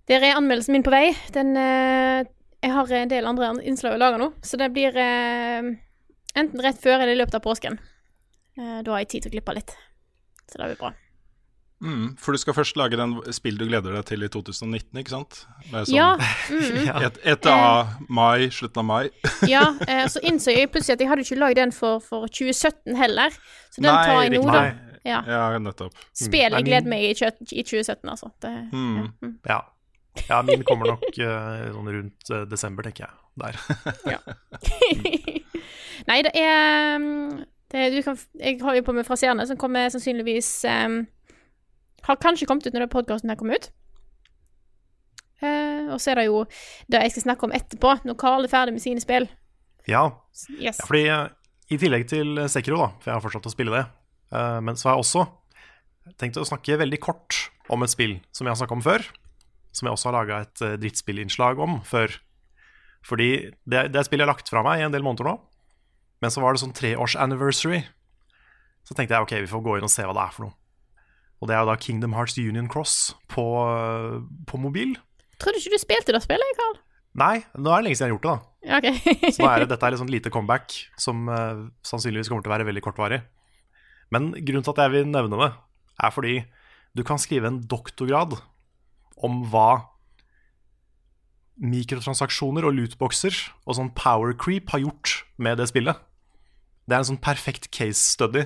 Der 0.07 0.23
er 0.23 0.37
anmeldelsen 0.39 0.77
min 0.77 0.85
på 0.85 0.93
vei. 0.93 1.11
Den 1.35 1.55
eh, 1.59 2.23
Jeg 2.63 2.73
har 2.73 2.93
en 3.01 3.11
del 3.11 3.27
andre 3.29 3.51
innslag 3.67 3.97
å 3.97 4.01
lage 4.01 4.21
nå, 4.21 4.31
så 4.41 4.57
det 4.59 4.71
blir 4.73 4.95
eh, 4.97 5.67
enten 6.37 6.63
rett 6.63 6.79
før 6.81 7.01
eller 7.01 7.13
i 7.13 7.19
løpet 7.19 7.37
av 7.37 7.43
påsken. 7.45 7.77
Eh, 8.57 8.79
da 8.81 8.95
har 8.95 9.03
jeg 9.03 9.11
tid 9.11 9.27
til 9.27 9.33
å 9.33 9.37
klippe 9.37 9.57
litt. 9.59 9.75
Så 10.47 10.57
det 10.57 10.71
blir 10.71 10.79
bra. 10.79 10.93
Mm. 11.83 12.15
For 12.17 12.33
du 12.33 12.39
skal 12.41 12.55
først 12.57 12.77
lage 12.79 12.97
den 12.97 13.11
spill 13.35 13.57
du 13.59 13.67
gleder 13.69 13.93
deg 13.93 14.05
til 14.09 14.23
i 14.25 14.29
2019, 14.33 14.97
ikke 14.97 15.13
sant? 15.13 15.43
Med 15.71 15.85
sånn 15.85 15.93
Ja. 15.95 16.07
Mm, 16.49 16.79
Ja. 16.87 16.95
Et, 17.05 17.19
ETA 17.35 17.55
mai, 18.09 18.47
slutten 18.49 18.81
av 18.81 18.87
mai. 18.87 19.09
ja 19.53 19.61
eh, 19.85 20.07
så 20.09 20.21
innså 20.25 20.55
jeg 20.55 20.71
plutselig 20.73 20.95
at 20.97 21.03
jeg 21.05 21.11
hadde 21.11 21.25
ikke 21.27 21.37
lagd 21.41 21.59
den 21.61 21.71
for, 21.75 21.99
for 22.01 22.25
2017 22.33 22.97
heller. 22.97 23.35
Så 23.69 23.83
den 23.85 23.91
tar 23.93 24.23
jeg 24.25 24.33
nå, 24.37 24.43
da. 24.49 24.63
Ja. 25.07 25.21
Ja, 25.29 25.43
nettopp. 25.61 25.93
Spill 26.17 26.49
jeg 26.57 26.65
gleder 26.67 26.89
meg 26.89 27.05
i, 27.05 27.11
i 27.13 27.63
2017, 27.63 28.09
altså. 28.09 28.31
Det, 28.43 28.53
Mm. 28.73 28.95
ja. 28.97 29.05
Mm. 29.21 29.35
Ja. 29.47 29.59
ja, 30.31 30.41
min 30.41 30.63
kommer 30.67 30.95
nok 30.95 31.05
uh, 31.21 31.69
sånn 31.75 31.91
rundt 31.93 32.31
uh, 32.33 32.41
desember, 32.49 32.83
tenker 32.89 33.05
jeg. 33.05 33.13
Der. 33.37 33.53
Nei, 36.09 36.21
det 36.25 36.31
er, 36.33 36.97
mm, 36.97 37.43
det 37.71 37.79
er 37.85 37.93
du 37.93 38.01
kan, 38.05 38.17
Jeg 38.39 38.57
har 38.63 38.75
jo 38.79 38.83
på 38.87 38.95
meg 38.97 39.05
fra 39.07 39.17
Stjerne, 39.19 39.45
som 39.49 39.59
kommer 39.61 39.89
sannsynligvis 39.93 40.49
um, 40.69 40.99
Har 42.05 42.19
kanskje 42.21 42.45
kommet 42.47 42.67
ut 42.67 42.75
når 42.75 42.91
podkasten 42.91 43.29
her 43.31 43.39
kom 43.39 43.51
ut. 43.51 43.71
Eh, 45.41 45.89
og 45.89 45.99
så 46.01 46.11
er 46.11 46.21
det 46.21 46.27
jo 46.29 46.45
det 46.91 47.01
jeg 47.03 47.15
skal 47.15 47.29
snakke 47.29 47.47
om 47.47 47.53
etterpå, 47.55 47.97
når 48.05 48.17
Carl 48.19 48.45
er 48.45 48.51
ferdig 48.51 48.75
med 48.77 48.83
sine 48.83 49.01
spill. 49.03 49.27
Ja, 49.87 50.09
Yes. 50.53 50.77
Ja, 50.77 50.85
fordi 50.85 51.07
eh, 51.09 51.27
i 51.73 51.79
tillegg 51.81 52.05
til 52.11 52.37
Sekiro, 52.51 52.77
da, 52.83 52.89
for 53.01 53.09
jeg 53.09 53.17
har 53.17 53.23
fortsatt 53.23 53.49
å 53.49 53.53
spille 53.53 53.73
det, 53.73 53.83
eh, 54.37 54.59
men 54.63 54.77
så 54.77 54.89
har 54.89 54.97
jeg 54.97 55.05
også 55.05 55.25
tenkt 56.21 56.37
å 56.39 56.45
snakke 56.47 56.77
veldig 56.79 56.99
kort 57.03 57.39
om 57.73 57.83
et 57.83 57.91
spill 57.91 58.19
som 58.31 58.45
jeg 58.47 58.53
har 58.53 58.59
snakket 58.61 58.77
om 58.77 58.85
før, 58.85 59.07
som 59.75 59.89
jeg 59.89 59.97
også 59.97 60.09
har 60.11 60.17
laga 60.19 60.39
et 60.45 60.63
eh, 60.63 60.77
drittspillinnslag 60.83 61.59
om 61.63 61.79
før. 61.87 62.13
Fordi 63.07 63.29
det, 63.65 63.87
det 63.93 64.05
spillet 64.05 64.23
jeg 64.23 64.27
har 64.27 64.35
lagt 64.35 64.51
fra 64.53 64.63
meg 64.65 64.81
i 64.81 64.85
en 64.87 64.93
del 64.93 65.05
måneder 65.05 65.31
nå, 65.31 65.35
men 66.21 66.33
så 66.33 66.43
var 66.43 66.53
det 66.53 66.61
sånn 66.63 66.75
treårs 66.77 67.17
anniversary. 67.19 67.83
Så 68.87 68.95
tenkte 68.95 69.17
jeg 69.17 69.25
ok, 69.25 69.35
vi 69.43 69.51
får 69.51 69.65
gå 69.65 69.77
inn 69.77 69.89
og 69.89 69.93
se 69.93 70.05
hva 70.05 70.15
det 70.15 70.23
er 70.23 70.33
for 70.37 70.47
noe. 70.47 70.56
Og 71.37 71.49
det 71.49 71.55
er 71.55 71.61
jo 71.61 71.69
da 71.69 71.77
Kingdom 71.77 72.15
Hearts 72.17 72.37
Union 72.41 72.69
Cross 72.71 73.15
på, 73.29 73.45
på 74.49 74.59
mobil. 74.61 74.95
Trodde 75.37 75.61
ikke 75.61 75.75
du 75.75 75.81
spilte 75.81 76.15
det 76.15 76.23
spillet, 76.25 76.57
Carl? 76.57 76.77
Nei, 77.17 77.35
nå 77.57 77.71
er 77.71 77.81
det 77.81 77.87
lenge 77.87 77.97
siden 77.97 78.11
jeg 78.11 78.13
har 78.13 78.17
gjort 78.17 78.27
det, 78.27 78.33
da. 78.33 78.57
Okay. 78.77 78.95
OK. 78.97 79.33
Så 79.35 79.43
da 79.43 79.51
er 79.53 79.63
det, 79.63 79.69
dette 79.71 79.87
er 79.87 79.95
et 79.95 80.01
sånn 80.01 80.13
lite 80.13 80.31
comeback 80.33 80.73
som 81.01 81.29
uh, 81.29 81.65
sannsynligvis 81.85 82.29
kommer 82.29 82.45
til 82.45 82.51
å 82.51 82.55
være 82.55 82.67
veldig 82.67 82.83
kortvarig. 82.85 83.21
Men 84.13 84.31
grunnen 84.37 84.65
til 84.65 84.73
at 84.73 84.81
jeg 84.83 84.93
vil 84.93 85.09
nevne 85.09 85.39
det, 85.41 85.51
er 85.97 86.13
fordi 86.13 86.35
du 86.97 87.03
kan 87.05 87.21
skrive 87.21 87.49
en 87.49 87.61
doktorgrad 87.69 88.37
om 89.25 89.39
hva 89.51 89.69
mikrotransaksjoner 91.57 92.67
og 92.69 92.75
lootboxer 92.77 93.33
og 93.65 93.77
sånn 93.79 93.93
power 93.97 94.35
creep 94.37 94.69
har 94.73 94.83
gjort 94.83 95.21
med 95.41 95.57
det 95.57 95.69
spillet. 95.71 95.97
Det 96.85 96.95
er 96.95 97.01
en 97.01 97.09
sånn 97.11 97.23
perfekt 97.23 97.71
case 97.73 97.99
study 97.99 98.45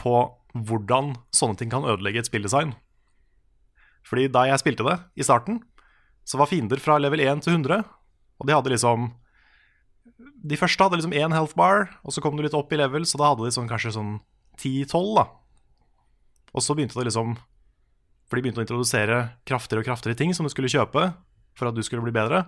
på 0.00 0.14
hvordan 0.54 1.14
sånne 1.34 1.58
ting 1.58 1.70
kan 1.72 1.86
ødelegge 1.86 2.22
et 2.22 2.30
spilldesign. 2.30 2.74
Fordi 4.06 4.28
da 4.32 4.46
jeg 4.48 4.62
spilte 4.62 4.86
det 4.86 4.96
i 5.20 5.26
starten, 5.26 5.60
så 6.26 6.40
var 6.40 6.50
fiender 6.50 6.80
fra 6.82 6.98
level 7.00 7.22
1 7.22 7.44
til 7.44 7.56
100, 7.58 7.84
og 8.40 8.48
de 8.48 8.56
hadde 8.56 8.72
liksom 8.72 9.10
De 10.40 10.56
første 10.56 10.80
hadde 10.80 10.96
liksom 10.96 11.12
én 11.12 11.32
health 11.36 11.52
bar, 11.56 11.90
og 12.04 12.12
så 12.12 12.22
kom 12.24 12.36
du 12.36 12.42
litt 12.42 12.56
opp 12.56 12.72
i 12.72 12.78
level, 12.80 13.04
så 13.04 13.18
da 13.20 13.30
hadde 13.30 13.44
de 13.44 13.52
sånn, 13.52 13.68
kanskje 13.68 13.92
sånn 13.92 14.14
10-12, 14.56 15.10
da. 15.18 15.26
Og 16.56 16.64
så 16.64 16.74
begynte 16.74 16.96
det 16.96 17.10
liksom 17.10 17.36
For 18.28 18.36
de 18.38 18.44
begynte 18.44 18.62
å 18.62 18.64
introdusere 18.64 19.18
kraftigere 19.48 19.84
og 19.84 19.88
kraftigere 19.90 20.18
ting 20.18 20.32
som 20.36 20.46
du 20.46 20.52
skulle 20.52 20.70
kjøpe 20.72 21.12
for 21.58 21.68
at 21.68 21.76
du 21.76 21.82
skulle 21.84 22.04
bli 22.04 22.14
bedre. 22.14 22.44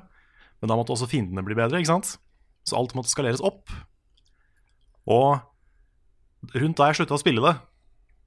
Men 0.61 0.71
da 0.71 0.77
måtte 0.79 0.95
også 0.95 1.09
fiendene 1.11 1.43
bli 1.45 1.57
bedre, 1.59 1.81
ikke 1.83 1.91
sant? 1.91 2.17
Så 2.63 2.79
alt 2.79 2.95
måtte 2.95 3.11
skaleres 3.11 3.43
opp. 3.43 3.67
Og 5.11 5.43
rundt 6.55 6.79
da 6.79 6.89
jeg 6.89 7.01
slutta 7.01 7.19
å 7.19 7.21
spille 7.21 7.43
det, 7.43 7.57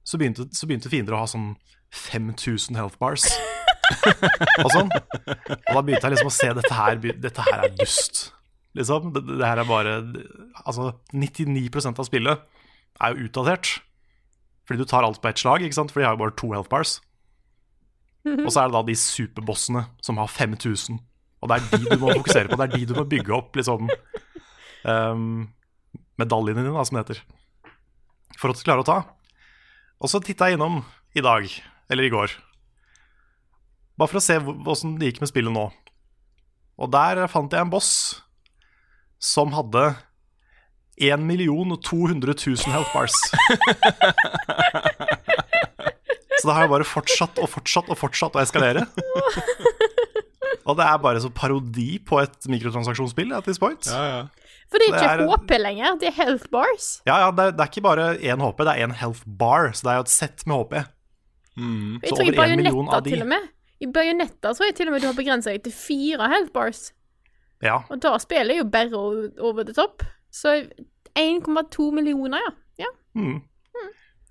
så 0.06 0.20
begynte, 0.20 0.46
så 0.54 0.68
begynte 0.68 0.90
fiender 0.92 1.16
å 1.16 1.24
ha 1.24 1.30
sånn 1.30 1.54
5000 1.94 2.78
health 2.78 2.98
bars. 3.02 3.26
og 4.64 4.70
sånn. 4.72 4.90
Og 4.90 5.72
da 5.72 5.82
begynte 5.82 6.06
jeg 6.06 6.14
liksom 6.14 6.30
å 6.30 6.36
se 6.36 6.50
dette 6.58 6.74
her, 6.74 7.00
dette 7.26 7.46
her 7.48 7.66
er 7.66 7.74
dust. 7.78 8.28
Liksom. 8.78 9.10
Det, 9.14 9.24
det 9.32 9.46
her 9.46 9.62
er 9.62 9.68
bare 9.68 9.96
Altså, 10.66 10.92
99% 11.14 12.02
av 12.02 12.08
spillet 12.08 12.46
er 13.02 13.14
jo 13.14 13.26
utdatert. 13.28 13.78
Fordi 14.66 14.82
du 14.82 14.88
tar 14.90 15.06
alt 15.06 15.20
på 15.22 15.30
ett 15.30 15.42
slag, 15.42 15.62
ikke 15.62 15.78
sant? 15.78 15.92
for 15.94 16.02
de 16.02 16.08
har 16.08 16.16
jo 16.16 16.24
bare 16.24 16.34
to 16.38 16.50
health 16.54 16.70
bars. 16.72 16.98
Og 18.26 18.48
så 18.50 18.64
er 18.64 18.70
det 18.70 18.74
da 18.74 18.82
de 18.88 18.96
superbossene 18.98 19.84
som 20.02 20.18
har 20.18 20.30
5000. 20.30 20.98
Og 21.42 21.50
det 21.50 21.58
er 21.58 21.66
de 21.70 21.92
du 21.92 22.00
må 22.02 22.10
fokusere 22.16 22.50
på. 22.50 22.58
Det 22.58 22.66
er 22.66 22.74
de 22.74 22.88
du 22.90 22.96
må 22.96 23.04
bygge 23.06 23.34
opp 23.36 23.58
liksom 23.58 23.86
um, 24.82 25.44
medaljene 26.18 26.64
dine, 26.64 26.74
da, 26.74 26.82
som 26.88 26.98
det 26.98 27.04
heter. 27.04 27.20
For 28.40 28.50
at 28.50 28.58
du 28.58 28.66
klarer 28.66 28.82
å 28.82 28.88
ta. 28.88 28.98
Og 30.02 30.12
så 30.12 30.20
titta 30.20 30.50
jeg 30.50 30.58
innom 30.58 30.82
i 31.16 31.22
dag, 31.24 31.46
eller 31.90 32.04
i 32.06 32.12
går, 32.12 32.34
bare 33.96 34.10
for 34.12 34.20
å 34.20 34.24
se 34.24 34.36
åssen 34.68 34.98
det 35.00 35.10
gikk 35.12 35.22
med 35.22 35.30
spillet 35.30 35.54
nå. 35.54 35.70
Og 36.76 36.90
der 36.92 37.22
fant 37.32 37.52
jeg 37.52 37.64
en 37.64 37.72
boss 37.72 37.90
som 39.22 39.54
hadde 39.56 39.94
1 41.00 41.24
200 41.24 42.34
000 42.36 42.72
health 42.72 42.92
bars. 42.92 43.16
Så 46.36 46.48
det 46.50 46.54
har 46.54 46.66
jo 46.66 46.72
bare 46.74 46.84
fortsatt 46.86 47.38
og 47.40 47.48
fortsatt 47.48 47.88
og 47.90 47.96
fortsatt 47.98 48.36
å 48.36 48.42
eskalere. 48.44 48.84
Og 50.66 50.74
det 50.76 50.84
er 50.84 50.98
bare 50.98 51.20
så 51.22 51.30
parodi 51.30 51.96
på 52.02 52.18
et 52.18 52.48
mikrotransaksjonsspill 52.50 53.30
at 53.36 53.46
this 53.46 53.60
point. 53.62 53.86
Ja, 53.86 54.02
ja. 54.10 54.45
For 54.70 54.78
det 54.82 54.88
er 54.88 54.92
Det 54.96 55.02
ikke 55.02 55.24
er- 55.26 55.30
HP 55.36 55.50
lenger, 55.62 55.98
det 56.00 56.08
er 56.08 56.16
health 56.24 56.48
bars. 56.50 56.86
Ja, 57.06 57.16
ja, 57.24 57.30
det 57.30 57.44
er, 57.46 57.50
det 57.54 57.60
er 57.60 57.70
ikke 57.70 57.82
bare 57.86 58.06
én 58.18 58.40
HP, 58.42 58.58
det 58.66 58.72
er 58.74 58.86
én 58.86 58.94
health 58.98 59.22
bar. 59.38 59.68
Så 59.72 59.82
det 59.86 59.92
er 59.92 59.96
jo 60.00 60.06
et 60.06 60.08
sett 60.14 60.46
med 60.46 60.56
HP. 60.56 60.74
Mm. 61.56 62.00
Jeg 62.02 62.10
Så 62.10 62.16
tror 62.16 62.32
over 62.32 62.42
en 62.44 62.56
million 62.62 62.88
av 62.88 63.02
de. 63.04 63.10
til 63.10 63.22
og 63.22 63.28
med. 63.28 63.48
I 63.80 63.86
bajonetta 63.92 64.52
tror 64.56 64.66
jeg 64.66 64.74
til 64.76 64.88
og 64.88 64.92
med 64.96 65.00
du 65.02 65.06
har 65.06 65.14
begrensa 65.14 65.52
deg 65.52 65.62
til 65.64 65.72
fire 65.72 66.28
health 66.32 66.52
bars. 66.52 66.92
Ja, 67.62 67.78
Og 67.90 68.00
da 68.00 68.16
spiller 68.18 68.54
jeg 68.54 68.64
jo 68.64 68.68
bare 68.68 68.92
over 69.40 69.62
the 69.64 69.72
top. 69.72 70.02
Så 70.32 70.66
1,2 71.16 71.90
millioner, 71.92 72.38
ja. 72.44 72.84
ja. 72.84 72.90
mm. 73.14 73.42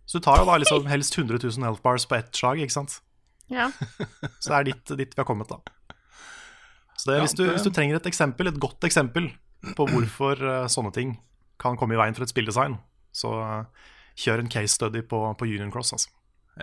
Så 0.05 0.19
du 0.19 0.23
tar 0.27 0.37
jo 0.37 0.45
da 0.45 0.57
liksom 0.61 0.85
helst 0.93 1.17
100 1.17 1.39
000 1.41 1.63
health 1.65 1.81
bars 1.81 2.05
på 2.05 2.15
ett 2.19 2.35
slag, 2.35 2.59
ikke 2.61 2.73
sant. 2.75 2.99
ja. 3.49 3.71
Så 4.41 4.51
det 4.51 4.57
er 4.59 4.63
dit, 4.73 4.97
dit 4.97 5.15
vi 5.15 5.21
har 5.21 5.25
kommet, 5.25 5.49
da. 5.49 5.57
Så 6.97 7.11
det, 7.11 7.19
hvis, 7.23 7.33
du, 7.33 7.43
hvis 7.51 7.63
du 7.65 7.71
trenger 7.71 7.95
et 7.97 8.05
eksempel, 8.07 8.47
et 8.47 8.59
godt 8.61 8.83
eksempel 8.87 9.31
på 9.77 9.87
hvorfor 9.89 10.41
eh, 10.41 10.67
sånne 10.71 10.93
ting 10.95 11.15
kan 11.61 11.77
komme 11.79 11.95
i 11.95 11.99
veien 11.99 12.15
for 12.15 12.25
et 12.25 12.31
spilldesign, 12.31 12.77
så 13.15 13.31
eh, 13.41 13.89
kjør 14.25 14.43
en 14.43 14.51
case 14.51 14.75
study 14.75 15.03
på, 15.07 15.21
på 15.39 15.47
Union 15.47 15.73
Cross. 15.73 15.95
Altså. 15.95 16.11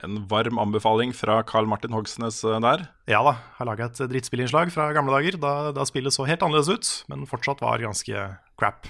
En 0.03 0.23
varm 0.29 0.61
anbefaling 0.61 1.13
fra 1.17 1.43
Carl 1.49 1.69
Martin 1.69 1.95
Hogsnes 1.97 2.43
eh, 2.49 2.61
der. 2.65 2.87
Ja 3.11 3.23
da, 3.27 3.37
har 3.59 3.69
laga 3.69 3.91
et 3.91 4.03
drittspillinnslag 4.13 4.73
fra 4.75 4.91
gamle 4.97 5.15
dager, 5.17 5.39
da, 5.41 5.55
da 5.77 5.87
spillet 5.89 6.15
så 6.15 6.27
helt 6.29 6.45
annerledes 6.45 6.73
ut, 6.73 6.93
men 7.13 7.29
fortsatt 7.29 7.65
var 7.65 7.83
ganske 7.85 8.27
crap. 8.61 8.89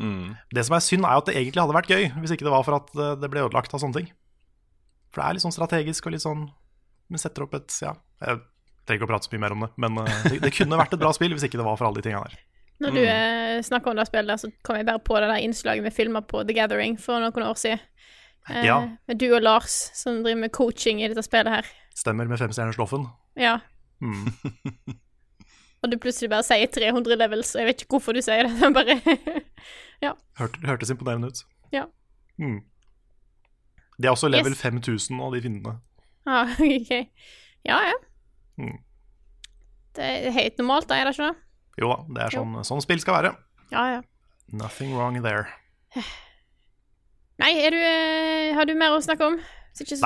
Mm. 0.00 0.36
Det 0.54 0.64
som 0.66 0.76
er 0.76 0.86
synd, 0.86 1.06
er 1.06 1.20
at 1.20 1.28
det 1.28 1.36
egentlig 1.36 1.62
hadde 1.62 1.76
vært 1.76 1.92
gøy, 1.92 2.08
hvis 2.22 2.34
ikke 2.34 2.46
det 2.46 2.54
var 2.54 2.66
for 2.66 2.78
at 2.78 2.94
det 3.20 3.30
ble 3.30 3.44
ødelagt 3.44 3.74
av 3.74 3.82
sånne 3.82 4.00
ting. 4.00 4.12
For 5.10 5.20
det 5.20 5.26
er 5.26 5.36
litt 5.36 5.44
sånn 5.44 5.54
strategisk 5.54 6.06
og 6.06 6.14
litt 6.14 6.22
sånn 6.22 6.44
Vi 7.10 7.18
setter 7.18 7.42
opp 7.42 7.56
et 7.58 7.74
Ja, 7.82 7.96
jeg 8.22 8.38
trenger 8.86 9.00
ikke 9.00 9.08
å 9.08 9.10
prate 9.10 9.26
så 9.26 9.32
mye 9.32 9.42
mer 9.42 9.54
om 9.56 9.64
det, 9.64 9.70
men 9.82 9.96
det, 10.28 10.36
det 10.44 10.52
kunne 10.54 10.78
vært 10.78 10.94
et 10.94 11.02
bra 11.02 11.10
spill 11.14 11.34
hvis 11.34 11.48
ikke 11.48 11.58
det 11.58 11.66
var 11.66 11.74
for 11.78 11.88
alle 11.88 11.98
de 11.98 12.06
tinga 12.06 12.22
der. 12.22 12.36
Når 12.80 12.94
du 12.96 13.00
mm. 13.04 13.62
snakker 13.66 13.90
om 13.92 13.98
det 14.00 14.06
spillet, 14.08 14.40
så 14.40 14.48
kom 14.64 14.76
jeg 14.78 14.86
bare 14.88 15.02
på 15.04 15.18
det 15.20 15.28
der 15.28 15.42
innslaget 15.44 15.84
vi 15.84 15.90
filma 15.92 16.22
på 16.24 16.40
The 16.48 16.54
Gathering 16.56 16.96
for 17.00 17.20
noen 17.20 17.44
år 17.44 17.58
siden. 17.60 17.82
Eh, 18.48 18.64
Ja. 18.64 18.78
Med 19.08 19.18
du 19.20 19.26
og 19.36 19.42
Lars 19.44 19.90
som 19.94 20.22
driver 20.24 20.40
med 20.46 20.52
coaching 20.56 21.02
i 21.02 21.08
dette 21.08 21.22
spillet 21.26 21.52
her. 21.52 21.68
Stemmer 21.96 22.24
med 22.30 22.40
femstjerners 22.40 22.78
Loffen. 22.80 23.06
Ja. 23.36 23.58
Mm. 24.00 24.32
Og 25.82 25.88
du 25.92 25.96
plutselig 26.00 26.28
bare 26.32 26.44
sier 26.44 26.68
300 26.68 27.16
levels, 27.16 27.54
og 27.54 27.62
jeg 27.62 27.68
vet 27.70 27.82
ikke 27.84 27.94
hvorfor 27.96 28.12
du 28.16 28.20
sier 28.24 28.44
det. 28.44 28.52
Men 28.60 28.74
bare 28.76 28.98
ja. 30.04 30.12
Hørte, 30.40 30.60
hørtes 30.68 30.90
imponerende 30.92 31.30
ut. 31.32 31.40
Ja. 31.72 31.86
Mm. 32.40 32.60
De 34.00 34.06
er 34.08 34.12
også 34.12 34.28
level 34.32 34.52
Yes. 34.52 34.60
5000 34.64 35.20
av 35.20 35.32
de 35.36 35.40
finnene. 35.44 35.76
ah, 36.26 36.52
OK. 36.60 36.92
Ja, 37.64 37.78
ja. 37.90 37.96
Mm. 38.60 38.78
Det 39.96 40.04
er 40.04 40.30
helt 40.32 40.58
normalt, 40.60 40.88
da, 40.88 40.96
er 40.96 41.04
det 41.08 41.14
ikke 41.16 41.28
det? 41.28 41.36
Jo 41.78 41.88
da, 41.92 41.96
det 42.14 42.22
er 42.26 42.30
sånn, 42.38 42.52
sånn 42.66 42.82
spill 42.82 43.00
skal 43.00 43.14
være. 43.22 43.30
Ja, 43.70 43.84
ja. 43.94 44.00
Nothing 44.52 44.96
wrong 44.96 45.22
there. 45.22 45.46
Nei, 47.40 47.54
du, 47.70 47.76
eh, 47.76 48.54
har 48.54 48.64
du 48.66 48.74
mer 48.74 48.90
å 48.96 49.00
snakke 49.02 49.24
om? 49.26 49.36
Nei, 49.38 49.42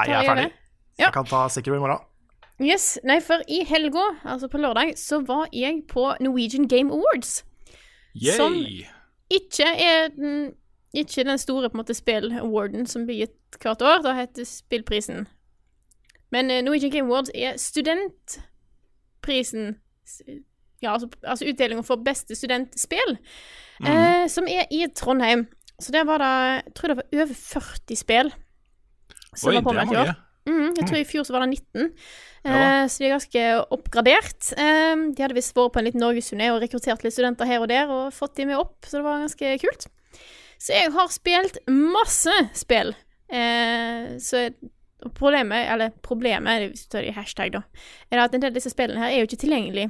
jeg 0.06 0.20
er 0.20 0.24
ferdig. 0.28 0.50
Ja. 0.98 1.06
Jeg 1.08 1.12
kan 1.16 1.24
ta 1.26 1.48
Sikkert 1.50 1.76
i 1.76 1.78
morgen. 1.82 1.98
Yes, 2.62 2.98
nei, 3.02 3.16
for 3.24 3.38
i 3.50 3.64
helga, 3.66 4.04
altså 4.22 4.46
på 4.48 4.58
lørdag, 4.62 4.92
så 5.00 5.18
var 5.26 5.48
jeg 5.52 5.80
på 5.90 6.04
Norwegian 6.22 6.68
Game 6.70 6.92
Awards. 6.94 7.40
Yay! 8.14 8.36
Som- 8.36 8.66
Ikke 9.30 9.64
er 9.66 10.08
den, 10.14 10.54
ikke 10.94 11.24
den 11.24 11.38
store 11.38 11.68
på 11.70 11.74
en 11.74 11.80
måte 11.82 11.94
spill-awarden 11.96 12.86
som 12.86 13.06
blir 13.08 13.16
gitt 13.24 13.56
hvert 13.58 13.82
år, 13.82 14.02
det 14.04 14.14
heter 14.14 14.44
Spillprisen. 14.46 15.26
Men 16.30 16.50
eh, 16.50 16.60
Norwegian 16.62 16.92
Game 16.92 17.08
Awards 17.10 17.30
er 17.34 17.56
studentprisen, 17.58 19.80
ja, 20.84 20.94
altså, 20.94 21.08
altså 21.24 21.48
utdelinga 21.50 21.84
for 21.86 22.02
beste 22.04 22.36
studentspill, 22.38 23.16
eh, 23.84 24.26
som 24.32 24.46
er 24.50 24.68
i 24.70 24.84
Trondheim. 24.94 25.46
Så 25.82 25.90
der 25.94 26.04
var 26.06 26.22
det, 26.22 26.32
jeg 26.68 26.74
tror 26.78 26.92
det 26.92 26.96
var 27.00 27.22
over 27.24 27.34
40 27.34 27.96
spill 27.98 28.30
som 29.34 29.50
Oi, 29.50 29.56
var 29.58 29.64
påmeldt 29.66 29.92
i 29.96 29.98
år. 30.04 30.12
Mhm, 30.44 30.74
jeg 30.76 30.86
tror 30.86 30.98
i 31.00 31.06
fjor 31.08 31.24
så 31.26 31.32
var 31.34 31.42
det 31.46 31.56
19, 31.56 31.88
Ja. 32.44 32.52
eh, 32.52 32.86
så 32.92 33.00
de 33.00 33.06
er 33.08 33.14
ganske 33.16 33.44
oppgradert. 33.74 34.52
Eh, 34.60 34.94
de 35.16 35.22
hadde 35.24 35.34
visst 35.34 35.56
vært 35.56 35.72
på 35.74 35.80
en 35.80 35.88
liten 35.88 36.02
norgesturné 36.04 36.50
og 36.52 36.60
rekruttert 36.62 37.02
litt 37.02 37.16
studenter 37.16 37.48
her 37.48 37.64
og 37.64 37.68
der, 37.72 37.88
og 37.90 38.12
fått 38.12 38.36
de 38.36 38.46
med 38.46 38.60
opp, 38.60 38.76
så 38.84 39.00
det 39.00 39.06
var 39.08 39.24
ganske 39.24 39.54
kult. 39.64 39.88
Så 40.60 40.76
jeg 40.76 40.92
har 40.94 41.08
spilt 41.10 41.58
masse 41.66 42.36
spill. 42.54 42.92
Eh, 43.32 44.14
så 44.22 44.44
problemet, 45.16 45.66
eller 45.72 45.90
problemet, 46.04 46.70
hvis 46.70 46.84
du 46.86 46.92
tar 46.94 47.02
det 47.02 47.10
i 47.10 47.16
hashtag, 47.18 47.50
da, 47.56 47.62
er 48.12 48.22
at 48.22 48.34
en 48.36 48.40
del 48.44 48.52
av 48.52 48.54
disse 48.60 48.70
spillene 48.72 49.00
her 49.02 49.10
er 49.10 49.24
jo 49.24 49.26
ikke 49.28 49.42
tilgjengelig 49.42 49.88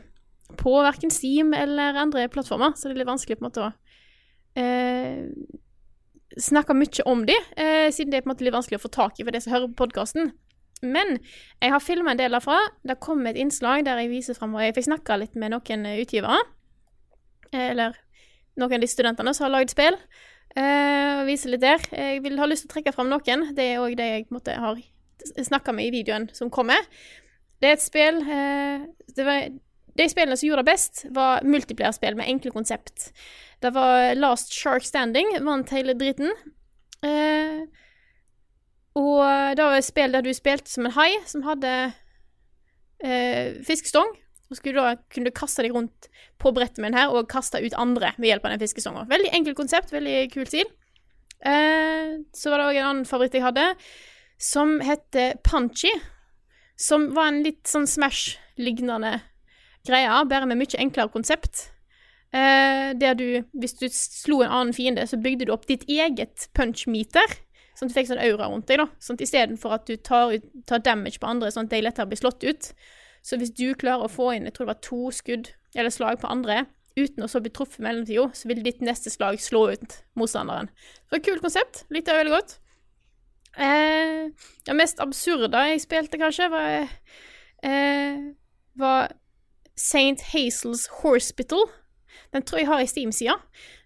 på 0.61 0.75
verken 0.85 1.11
Steam 1.11 1.55
eller 1.57 1.97
andre 2.01 2.29
plattformer, 2.29 2.75
så 2.77 2.89
det 2.89 2.97
er 2.97 3.03
litt 3.03 3.11
vanskelig 3.11 3.39
på 3.39 3.45
en 3.45 3.49
måte 3.49 3.65
å 3.65 3.71
eh, 4.61 5.25
snakke 6.41 6.77
mye 6.77 7.07
om 7.11 7.25
de, 7.27 7.37
eh, 7.57 7.89
siden 7.95 8.13
det 8.13 8.21
er 8.21 8.25
på 8.27 8.31
en 8.31 8.35
måte 8.35 8.47
litt 8.47 8.57
vanskelig 8.57 8.81
å 8.81 8.85
få 8.85 8.93
tak 8.93 9.19
i 9.21 9.25
for 9.25 9.35
de 9.35 9.41
som 9.43 9.55
hører 9.55 9.73
på 9.73 9.85
podkasten. 9.85 10.33
Men 10.85 11.19
jeg 11.63 11.73
har 11.73 11.80
filma 11.80 12.13
en 12.13 12.21
del 12.21 12.35
derfra. 12.37 12.59
Det 12.85 12.99
kom 13.00 13.25
et 13.26 13.39
innslag 13.41 13.87
der 13.87 14.02
jeg 14.02 14.11
viser 14.13 14.37
fram, 14.37 14.57
jeg 14.61 14.75
fikk 14.76 14.89
snakka 14.91 15.17
litt 15.23 15.39
med 15.39 15.54
noen 15.54 15.87
utgivere. 15.95 16.43
Eh, 17.52 17.71
Eller 17.71 17.97
noen 18.59 18.76
av 18.76 18.85
de 18.85 18.91
studentene 18.91 19.35
som 19.35 19.49
har 19.49 19.57
lagd 19.59 19.73
spill. 19.73 19.97
eh, 20.57 21.25
viser 21.26 21.50
litt 21.50 21.65
der. 21.65 21.80
Jeg 21.91 22.23
vil 22.23 22.39
ha 22.39 22.47
lyst 22.47 22.67
til 22.67 22.71
å 22.71 22.75
trekke 22.75 22.95
fram 22.95 23.09
noen. 23.11 23.54
Det 23.57 23.65
er 23.73 23.80
òg 23.83 23.97
det 23.97 24.11
jeg 24.11 24.28
på 24.28 24.41
har 24.47 24.76
snakka 25.43 25.73
med 25.75 25.87
i 25.89 25.91
videoen 25.91 26.28
som 26.35 26.50
kommer. 26.50 26.78
Det 27.61 27.71
er 27.71 27.76
et 27.78 27.83
spill 27.83 28.21
eh, 28.23 28.85
det 29.17 29.25
var, 29.25 29.49
De 29.95 30.09
spillene 30.11 30.37
som 30.37 30.49
gjorde 30.49 30.65
det 30.65 30.73
best, 30.73 31.04
var 31.15 31.45
multiplierspill 31.47 32.17
med 32.19 32.28
enkle 32.30 32.50
konsept. 32.54 33.13
Det 33.63 33.71
var 33.75 34.15
Last 34.19 34.52
Shark 34.52 34.85
Standing, 34.85 35.37
vant 35.47 35.71
hele 35.75 35.95
driten. 35.99 36.33
Eh, 37.04 37.65
og 38.99 39.23
det 39.57 39.65
var 39.65 39.78
et 39.78 39.87
spill 39.87 40.15
der 40.15 40.25
du 40.25 40.33
spilte 40.35 40.71
som 40.71 40.87
en 40.89 40.95
hai 40.95 41.11
som 41.26 41.45
hadde 41.47 41.73
eh, 43.02 43.61
fiskestong. 43.67 44.13
Og 44.50 44.59
skulle 44.59 44.83
da 44.83 44.99
kunne 45.11 45.33
kaste 45.35 45.65
deg 45.65 45.75
rundt 45.75 46.09
på 46.43 46.52
brettet 46.54 46.83
med 46.85 46.95
her 46.95 47.15
og 47.15 47.30
kaste 47.30 47.63
ut 47.65 47.76
andre 47.80 48.13
ved 48.19 48.28
hjelp 48.28 48.45
av 48.45 48.54
den 48.54 48.63
fiskestonga. 48.63 49.07
Veldig 49.11 49.30
enkelt 49.35 49.59
konsept, 49.59 49.95
veldig 49.95 50.19
kul 50.35 50.47
stil. 50.50 50.69
Eh, 51.45 52.19
så 52.35 52.50
var 52.52 52.61
det 52.61 52.67
òg 52.69 52.80
en 52.80 52.91
annen 52.91 53.09
favoritt 53.09 53.35
jeg 53.37 53.47
hadde, 53.47 53.71
som 54.41 54.76
heter 54.85 55.39
Punchy. 55.47 55.93
Som 56.76 57.13
var 57.15 57.30
en 57.30 57.45
litt 57.47 57.71
sånn 57.71 57.87
Smash-lignende 57.87 59.21
greie, 59.86 60.18
bare 60.30 60.49
med 60.50 60.60
mye 60.60 60.80
enklere 60.80 61.12
konsept. 61.12 61.68
Eh, 62.34 62.90
der 62.99 63.14
du, 63.14 63.26
hvis 63.54 63.76
du 63.78 63.86
slo 63.92 64.40
en 64.42 64.50
annen 64.50 64.75
fiende, 64.75 65.06
så 65.06 65.20
bygde 65.20 65.47
du 65.47 65.54
opp 65.54 65.68
ditt 65.70 65.86
eget 65.90 66.49
punch-meter. 66.56 67.38
Sånn 67.75 67.88
at 67.88 67.92
du 67.92 67.97
fikk 67.99 68.10
sånn 68.10 68.23
aura 68.23 68.49
rundt 68.50 68.68
deg, 68.70 68.80
da. 68.82 68.88
Sånn 69.02 69.20
istedenfor 69.23 69.76
at 69.76 69.86
du 69.90 69.97
tar, 69.97 70.34
ut, 70.34 70.47
tar 70.66 70.82
damage 70.82 71.20
på 71.23 71.30
andre, 71.30 71.52
sånn 71.54 71.68
at 71.68 71.75
de 71.75 71.82
lettere 71.84 72.10
blir 72.10 72.20
slått 72.20 72.47
ut. 72.47 72.70
Så 73.25 73.38
hvis 73.40 73.54
du 73.56 73.68
klarer 73.78 74.04
å 74.04 74.12
få 74.12 74.34
inn 74.34 74.44
jeg 74.49 74.56
tror 74.56 74.66
det 74.66 74.75
var 74.75 74.82
to 74.84 75.00
skudd 75.14 75.49
eller 75.75 75.94
slag 75.94 76.20
på 76.23 76.30
andre, 76.30 76.64
uten 76.99 77.25
å 77.25 77.30
så 77.30 77.40
bli 77.42 77.50
truffet 77.54 77.80
i 77.80 77.86
mellomtida, 77.86 78.28
så 78.36 78.50
vil 78.50 78.62
ditt 78.62 78.82
neste 78.84 79.10
slag 79.10 79.40
slå 79.42 79.66
ut 79.75 79.97
motstanderen. 80.18 80.70
Så 81.10 81.23
kult 81.25 81.42
konsept. 81.42 81.82
Likte 81.94 82.14
jeg 82.14 82.23
veldig 82.23 82.34
godt. 82.34 82.58
Eh, 83.54 84.30
det 84.66 84.76
mest 84.76 85.02
absurde 85.02 85.66
jeg 85.70 85.82
spilte, 85.82 86.18
kanskje, 86.18 86.50
var, 86.50 86.90
eh, 87.62 88.23
var 88.78 89.14
St. 89.76 90.23
Hazels 90.32 90.87
Hospital. 91.02 91.67
Den 92.32 92.43
tror 92.43 92.58
jeg 92.58 92.69
har 92.71 92.82
i 92.82 92.87
Steam-sida. 92.87 93.39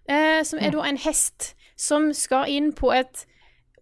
Eh, 0.09 0.43
som 0.43 0.59
er 0.59 0.73
da 0.73 0.85
en 0.85 0.97
hest 0.97 1.53
som 1.79 2.09
skal 2.13 2.49
inn 2.49 2.71
på 2.75 2.91
et 2.93 3.25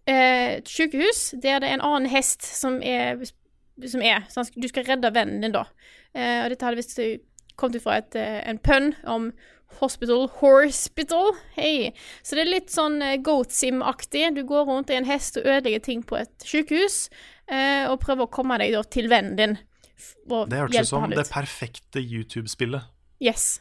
eh, 0.06 0.60
sykehus 0.68 1.34
der 1.42 1.62
det 1.62 1.70
er 1.70 1.78
en 1.78 1.84
annen 1.84 2.10
hest 2.12 2.44
som 2.44 2.82
er, 2.82 3.22
som 3.86 4.04
er 4.04 4.26
så 4.32 4.44
Du 4.54 4.68
skal 4.68 4.86
redde 4.88 5.14
vennen 5.14 5.42
din, 5.42 5.56
da. 5.56 5.64
Eh, 6.14 6.44
og 6.44 6.52
dette 6.52 6.66
hadde 6.66 6.80
visst 6.80 7.00
kommet 7.58 7.82
fra 7.82 7.98
et, 7.98 8.14
eh, 8.16 8.42
en 8.48 8.58
pønn 8.58 8.92
om 9.04 9.32
Hospital 9.80 10.28
Horspital. 10.40 11.34
Hei. 11.54 11.92
Så 12.22 12.36
det 12.36 12.44
er 12.44 12.52
litt 12.52 12.72
sånn 12.72 13.02
eh, 13.04 13.18
Goat 13.22 13.52
Sim-aktig. 13.54 14.30
Du 14.34 14.44
går 14.48 14.64
rundt 14.68 14.90
i 14.90 14.98
en 14.98 15.08
hest 15.08 15.36
og 15.38 15.46
ødelegger 15.46 15.84
ting 15.84 16.04
på 16.06 16.18
et 16.20 16.32
sykehus, 16.46 17.08
eh, 17.50 17.84
og 17.90 18.00
prøver 18.02 18.26
å 18.26 18.32
komme 18.32 18.58
deg 18.62 18.72
da 18.74 18.82
til 18.88 19.10
vennen 19.12 19.36
din. 19.38 19.58
Og 20.30 20.48
Det 20.50 20.58
hørtes 20.58 20.74
ut 20.74 20.78
hjelpe 20.78 20.86
som 20.90 21.00
han 21.02 21.10
det 21.10 21.24
ut. 21.26 21.32
perfekte 21.32 22.00
YouTube-spillet. 22.02 22.82
Yes. 23.20 23.60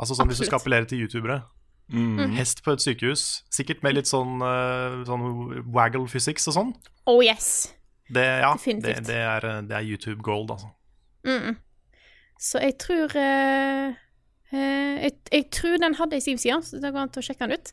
Altså 0.00 0.14
sånn 0.16 0.28
Hvis 0.30 0.38
du 0.40 0.46
skal 0.48 0.58
appellere 0.60 0.86
til 0.90 1.04
youtubere. 1.04 1.42
Mm. 1.92 2.32
Hest 2.38 2.62
på 2.64 2.72
et 2.72 2.80
sykehus, 2.80 3.42
sikkert 3.52 3.82
med 3.84 3.94
litt 3.98 4.08
sånn, 4.08 4.40
eh, 4.40 5.02
sånn 5.04 5.64
waggle 5.74 6.06
physics 6.08 6.48
og 6.48 6.54
sånn. 6.56 6.70
Oh 7.06 7.20
yes. 7.24 7.72
Det, 8.08 8.24
ja, 8.40 8.54
Definitivt. 8.56 9.04
det, 9.06 9.16
er, 9.20 9.44
eh, 9.44 9.60
det 9.68 9.76
er 9.76 9.84
YouTube 9.84 10.22
gold, 10.22 10.50
altså. 10.50 10.70
Mm. 11.26 11.56
Så 12.40 12.58
jeg 12.60 12.78
tror 12.78 13.12
uh, 13.16 13.92
uh, 14.52 14.94
jeg, 15.04 15.12
jeg 15.32 15.50
tror 15.52 15.76
den 15.80 15.94
hadde 15.94 16.16
ei 16.16 16.20
Steam-side, 16.24 16.62
så 16.64 16.80
det 16.80 16.90
går 16.92 17.04
an 17.04 17.12
å 17.16 17.22
sjekke 17.24 17.46
den 17.48 17.58
ut. 17.60 17.70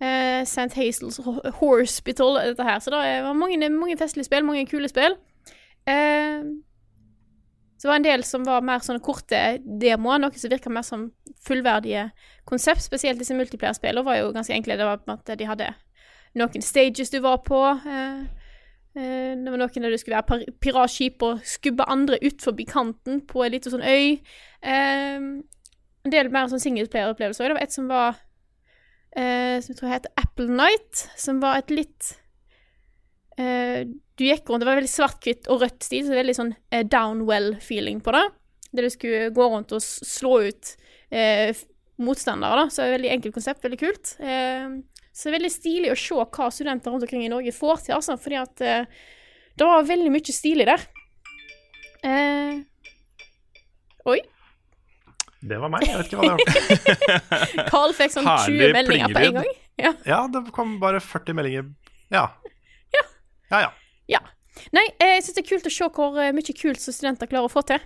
Uh, 0.00 0.40
St. 0.48 0.72
Hazels 0.76 1.20
Ho- 1.24 1.50
Hospital, 1.60 2.40
dette 2.40 2.64
her. 2.64 2.80
Så 2.80 2.90
det 2.90 3.22
var 3.24 3.36
mange, 3.36 3.60
mange 3.70 3.96
festlige 4.00 4.24
spill, 4.28 4.44
mange 4.48 4.66
kule 4.68 4.88
spill. 4.88 5.16
Eh, 5.88 6.42
så 7.80 7.86
det 7.86 7.88
var 7.88 7.96
en 7.96 8.04
del 8.04 8.22
som 8.28 8.42
var 8.44 8.60
mer 8.60 8.82
sånne 8.84 9.00
korte 9.00 9.38
demoer, 9.64 10.18
noe 10.20 10.36
som 10.36 10.50
virka 10.52 10.68
mer 10.68 10.84
som 10.84 11.06
fullverdige 11.40 12.10
konsept. 12.44 12.84
Spesielt 12.84 13.16
disse 13.16 13.32
multiplayer-spillene 13.32 14.04
var 14.04 14.18
jo 14.18 14.34
ganske 14.34 14.52
enkle. 14.52 14.76
Det 14.76 14.84
var 14.84 14.98
på 15.00 15.08
en 15.08 15.14
måte 15.14 15.36
de 15.40 15.46
hadde 15.48 15.68
noen 16.36 16.66
stages 16.66 17.08
du 17.08 17.16
var 17.24 17.38
på. 17.46 17.56
eh, 17.88 18.20
eh, 19.00 19.32
det 19.32 19.48
var 19.48 19.62
noen 19.62 19.86
der 19.86 19.96
du 19.96 19.96
skulle 19.96 20.20
være 20.20 20.52
piratskip 20.60 21.24
og 21.24 21.40
skubbe 21.40 21.88
andre 21.88 22.18
ut 22.20 22.44
forbi 22.44 22.68
kanten 22.68 23.22
på 23.24 23.46
en 23.46 23.56
liten 23.56 23.72
sånn 23.72 23.88
øy. 23.88 24.20
Eh, 24.60 25.16
en 26.04 26.12
del 26.12 26.28
mer 26.28 26.52
sånn 26.52 26.60
singleplayer-opplevelser. 26.60 27.48
Det 27.48 27.60
var 27.62 27.64
et 27.64 27.78
som 27.78 27.88
var 27.88 28.20
eh, 29.16 29.56
Som 29.64 29.72
jeg 29.72 29.80
tror 29.80 29.94
het 29.94 30.12
Apple 30.20 30.52
Night, 30.52 31.06
som 31.16 31.40
var 31.40 31.64
et 31.64 31.72
litt 31.72 32.12
Du 34.20 34.26
gikk 34.26 34.50
rundt, 34.50 34.60
det 34.60 34.68
var 34.68 34.76
veldig 34.76 34.92
svart-hvitt 34.92 35.46
og 35.48 35.62
rødt 35.62 35.86
stil, 35.86 36.04
så 36.04 36.12
veldig 36.12 36.34
sånn 36.36 36.50
eh, 36.76 36.82
downwell-feeling 36.92 38.02
på 38.04 38.12
det. 38.12 38.26
der 38.76 38.84
du 38.84 38.92
skulle 38.92 39.30
gå 39.32 39.46
rundt 39.48 39.72
og 39.72 39.80
slå 39.80 40.34
ut 40.50 40.74
eh, 41.08 41.56
motstandere. 42.04 42.58
da, 42.60 42.66
Så 42.68 42.82
det 42.82 42.90
er 42.90 42.96
veldig 42.98 43.12
enkelt 43.14 43.38
konsept, 43.38 43.64
veldig 43.64 43.78
kult. 43.80 44.12
Eh, 44.20 44.66
så 45.08 45.24
det 45.24 45.32
er 45.32 45.36
veldig 45.38 45.52
stilig 45.54 45.94
å 45.94 45.96
se 46.02 46.20
hva 46.20 46.50
studenter 46.52 46.92
rundt 46.92 47.08
omkring 47.08 47.24
i 47.24 47.32
Norge 47.32 47.56
får 47.56 47.86
til, 47.86 47.96
altså, 47.96 48.18
fordi 48.20 48.38
at 48.42 48.60
eh, 48.60 49.00
det 49.56 49.70
var 49.72 49.88
veldig 49.88 50.12
mye 50.12 50.36
stilig 50.36 50.68
der. 50.68 50.84
Eh, 52.04 52.60
oi. 54.12 54.20
Det 55.40 55.56
var 55.64 55.72
meg. 55.72 55.88
Jeg 55.88 55.96
vet 55.96 56.12
ikke 56.12 56.20
hva 56.20 56.28
det 56.28 56.36
var. 56.36 57.68
Carl 57.72 57.96
fikk 57.96 58.12
sånn 58.12 58.28
20 58.28 58.36
Herlig 58.44 58.72
meldinger 58.76 59.16
på 59.16 59.26
en 59.30 59.40
gang. 59.40 59.52
Ja. 59.80 59.96
Ja, 60.04 60.22
det 60.28 60.44
kom 60.52 60.76
bare 60.82 61.00
40 61.00 61.40
meldinger. 61.40 61.70
Ja. 62.12 62.26
Ja, 62.92 63.06
ja. 63.48 63.62
Ja. 63.64 63.70
Nei, 64.76 64.86
eh, 64.98 65.16
jeg 65.16 65.26
syns 65.26 65.38
det 65.38 65.44
er 65.44 65.50
kult 65.50 65.68
å 65.70 65.74
se 65.74 65.88
hvor 65.96 66.20
eh, 66.20 66.34
mye 66.36 66.56
kult 66.56 66.82
som 66.82 66.96
studenter 66.96 67.30
klarer 67.30 67.48
å 67.48 67.52
få 67.52 67.64
til. 67.68 67.82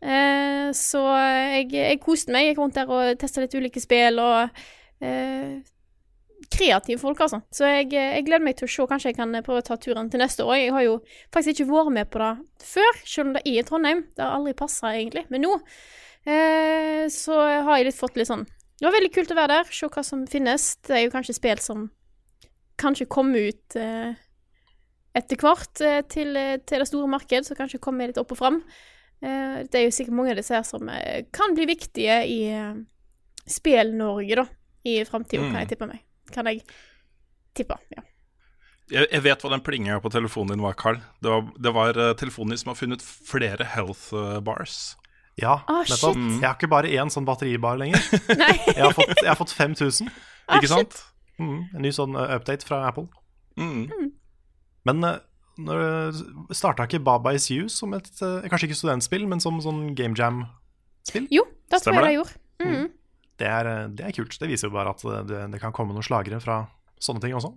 Eh, 0.00 0.70
så 0.76 1.02
jeg, 1.12 1.68
jeg 1.76 2.00
koste 2.04 2.32
meg. 2.32 2.46
Jeg 2.46 2.54
gikk 2.54 2.62
rundt 2.62 2.78
der 2.78 2.94
og 2.94 3.20
testa 3.20 3.44
litt 3.44 3.56
ulike 3.56 3.82
spill 3.82 4.22
og 4.22 4.62
eh, 5.04 5.60
Kreative 6.50 6.98
folk, 6.98 7.20
altså. 7.20 7.42
Så 7.52 7.68
jeg, 7.68 7.90
eh, 7.92 8.14
jeg 8.16 8.24
gleder 8.26 8.44
meg 8.44 8.56
til 8.58 8.66
å 8.66 8.70
se. 8.72 8.86
Kanskje 8.88 9.12
jeg 9.12 9.18
kan 9.18 9.34
eh, 9.36 9.44
prøve 9.44 9.60
å 9.60 9.66
ta 9.66 9.76
turen 9.80 10.08
til 10.10 10.22
neste 10.22 10.46
år. 10.46 10.56
Jeg 10.56 10.72
har 10.74 10.86
jo 10.86 10.94
faktisk 11.34 11.60
ikke 11.60 11.68
vært 11.70 11.94
med 11.98 12.10
på 12.10 12.22
det 12.22 12.30
før, 12.66 13.02
selv 13.04 13.26
om 13.28 13.34
det 13.36 13.42
er 13.44 13.60
i 13.60 13.66
Trondheim. 13.68 14.02
Det 14.16 14.24
har 14.24 14.38
aldri 14.38 14.56
passa, 14.56 14.94
egentlig. 14.96 15.26
Men 15.30 15.44
nå 15.44 15.52
eh, 16.24 17.04
så 17.12 17.36
har 17.36 17.76
jeg 17.76 17.90
litt 17.90 18.00
fått 18.00 18.18
litt 18.18 18.28
sånn 18.28 18.46
Det 18.48 18.86
var 18.86 18.96
veldig 18.96 19.12
kult 19.14 19.32
å 19.32 19.38
være 19.38 19.60
der, 19.60 19.72
se 19.76 19.90
hva 19.92 20.04
som 20.06 20.24
finnes. 20.28 20.66
Det 20.88 20.96
er 20.96 21.04
jo 21.04 21.14
kanskje 21.14 21.36
spill 21.36 21.62
som 21.62 21.86
kanskje 22.80 23.08
kommer 23.12 23.52
ut 23.52 23.76
eh, 23.76 24.16
etter 25.14 25.36
hvert 25.42 25.80
eh, 25.82 26.00
til, 26.08 26.36
eh, 26.36 26.56
til 26.66 26.78
det 26.82 26.86
store 26.88 27.08
marked, 27.10 27.44
så 27.48 27.56
kanskje 27.58 27.80
kommer 27.82 28.06
litt 28.10 28.18
opp 28.20 28.30
og 28.32 28.38
fram. 28.38 28.60
Eh, 29.22 29.62
det 29.66 29.74
er 29.80 29.84
jo 29.88 29.94
sikkert 29.96 30.14
mange 30.16 30.30
av 30.30 30.36
disse 30.40 30.54
her 30.54 30.62
som 30.64 30.86
kan 31.34 31.54
bli 31.56 31.66
viktige 31.66 32.20
i 32.30 32.38
Spill-Norge, 33.50 34.36
da, 34.36 34.46
i 34.84 35.00
framtida, 35.04 35.42
Mm. 35.42 35.50
kan 35.52 35.60
jeg 35.60 35.68
tippe 35.68 35.86
meg. 35.88 36.00
Kan 36.32 36.46
jeg 36.46 36.62
tippe, 37.54 37.76
ja. 37.96 38.02
Jeg, 38.90 39.06
jeg 39.12 39.22
vet 39.22 39.42
hva 39.42 39.50
den 39.50 39.60
plinga 39.62 40.00
på 40.02 40.10
telefonen 40.10 40.54
din 40.56 40.62
var, 40.62 40.74
Carl. 40.74 40.96
Det 41.22 41.30
var, 41.30 41.42
det 41.58 41.72
var 41.74 41.92
telefonen 42.18 42.50
din 42.50 42.58
som 42.58 42.70
har 42.72 42.78
funnet 42.78 43.02
flere 43.02 43.64
health 43.64 44.10
bars. 44.42 44.96
Ja, 45.38 45.60
Ah, 45.68 45.84
nettopp. 45.86 46.14
shit. 46.18 46.40
Jeg 46.40 46.48
har 46.48 46.56
ikke 46.58 46.68
bare 46.70 46.90
én 46.90 47.10
sånn 47.10 47.24
batteribar 47.24 47.78
lenger. 47.78 48.02
Jeg 48.76 48.82
har 48.82 48.92
fått, 48.92 49.14
jeg 49.22 49.28
har 49.30 49.36
fått 49.38 49.52
5000. 49.54 50.10
Ah, 50.48 50.58
Ikke 50.58 50.68
sant? 50.68 50.96
Mm, 51.38 51.68
en 51.74 51.82
ny 51.82 51.90
sånn 51.94 52.16
update 52.18 52.66
fra 52.66 52.82
Apple. 52.88 53.06
Mm. 53.56 54.10
Men 54.88 55.04
uh, 55.04 56.20
starta 56.56 56.86
ikke 56.88 57.02
Baba 57.04 57.34
Is 57.36 57.50
You 57.52 57.68
som 57.68 57.92
et 57.96 58.08
eh, 58.24 58.48
Kanskje 58.48 58.70
ikke 58.70 58.78
studentspill, 58.78 59.26
men 59.28 59.42
som 59.44 59.60
sånn 59.60 59.90
game 59.98 60.16
jam-spill? 60.16 61.28
Jo, 61.32 61.44
det 61.70 61.82
tror 61.82 61.98
jeg 61.98 62.02
det 62.02 62.08
det? 62.08 62.18
gjorde. 62.18 62.38
Mhm. 62.64 62.86
Det, 63.40 63.48
er, 63.48 63.68
eh, 63.68 63.88
det 63.96 64.04
er 64.04 64.14
kult. 64.16 64.36
Det 64.40 64.48
viser 64.50 64.68
jo 64.68 64.76
bare 64.76 64.92
at 64.92 65.04
eh, 65.04 65.24
det, 65.28 65.42
det 65.54 65.60
kan 65.62 65.72
komme 65.76 65.96
noen 65.96 66.04
slagere 66.04 66.40
fra 66.44 66.62
sånne 67.00 67.24
ting 67.24 67.36
også. 67.36 67.52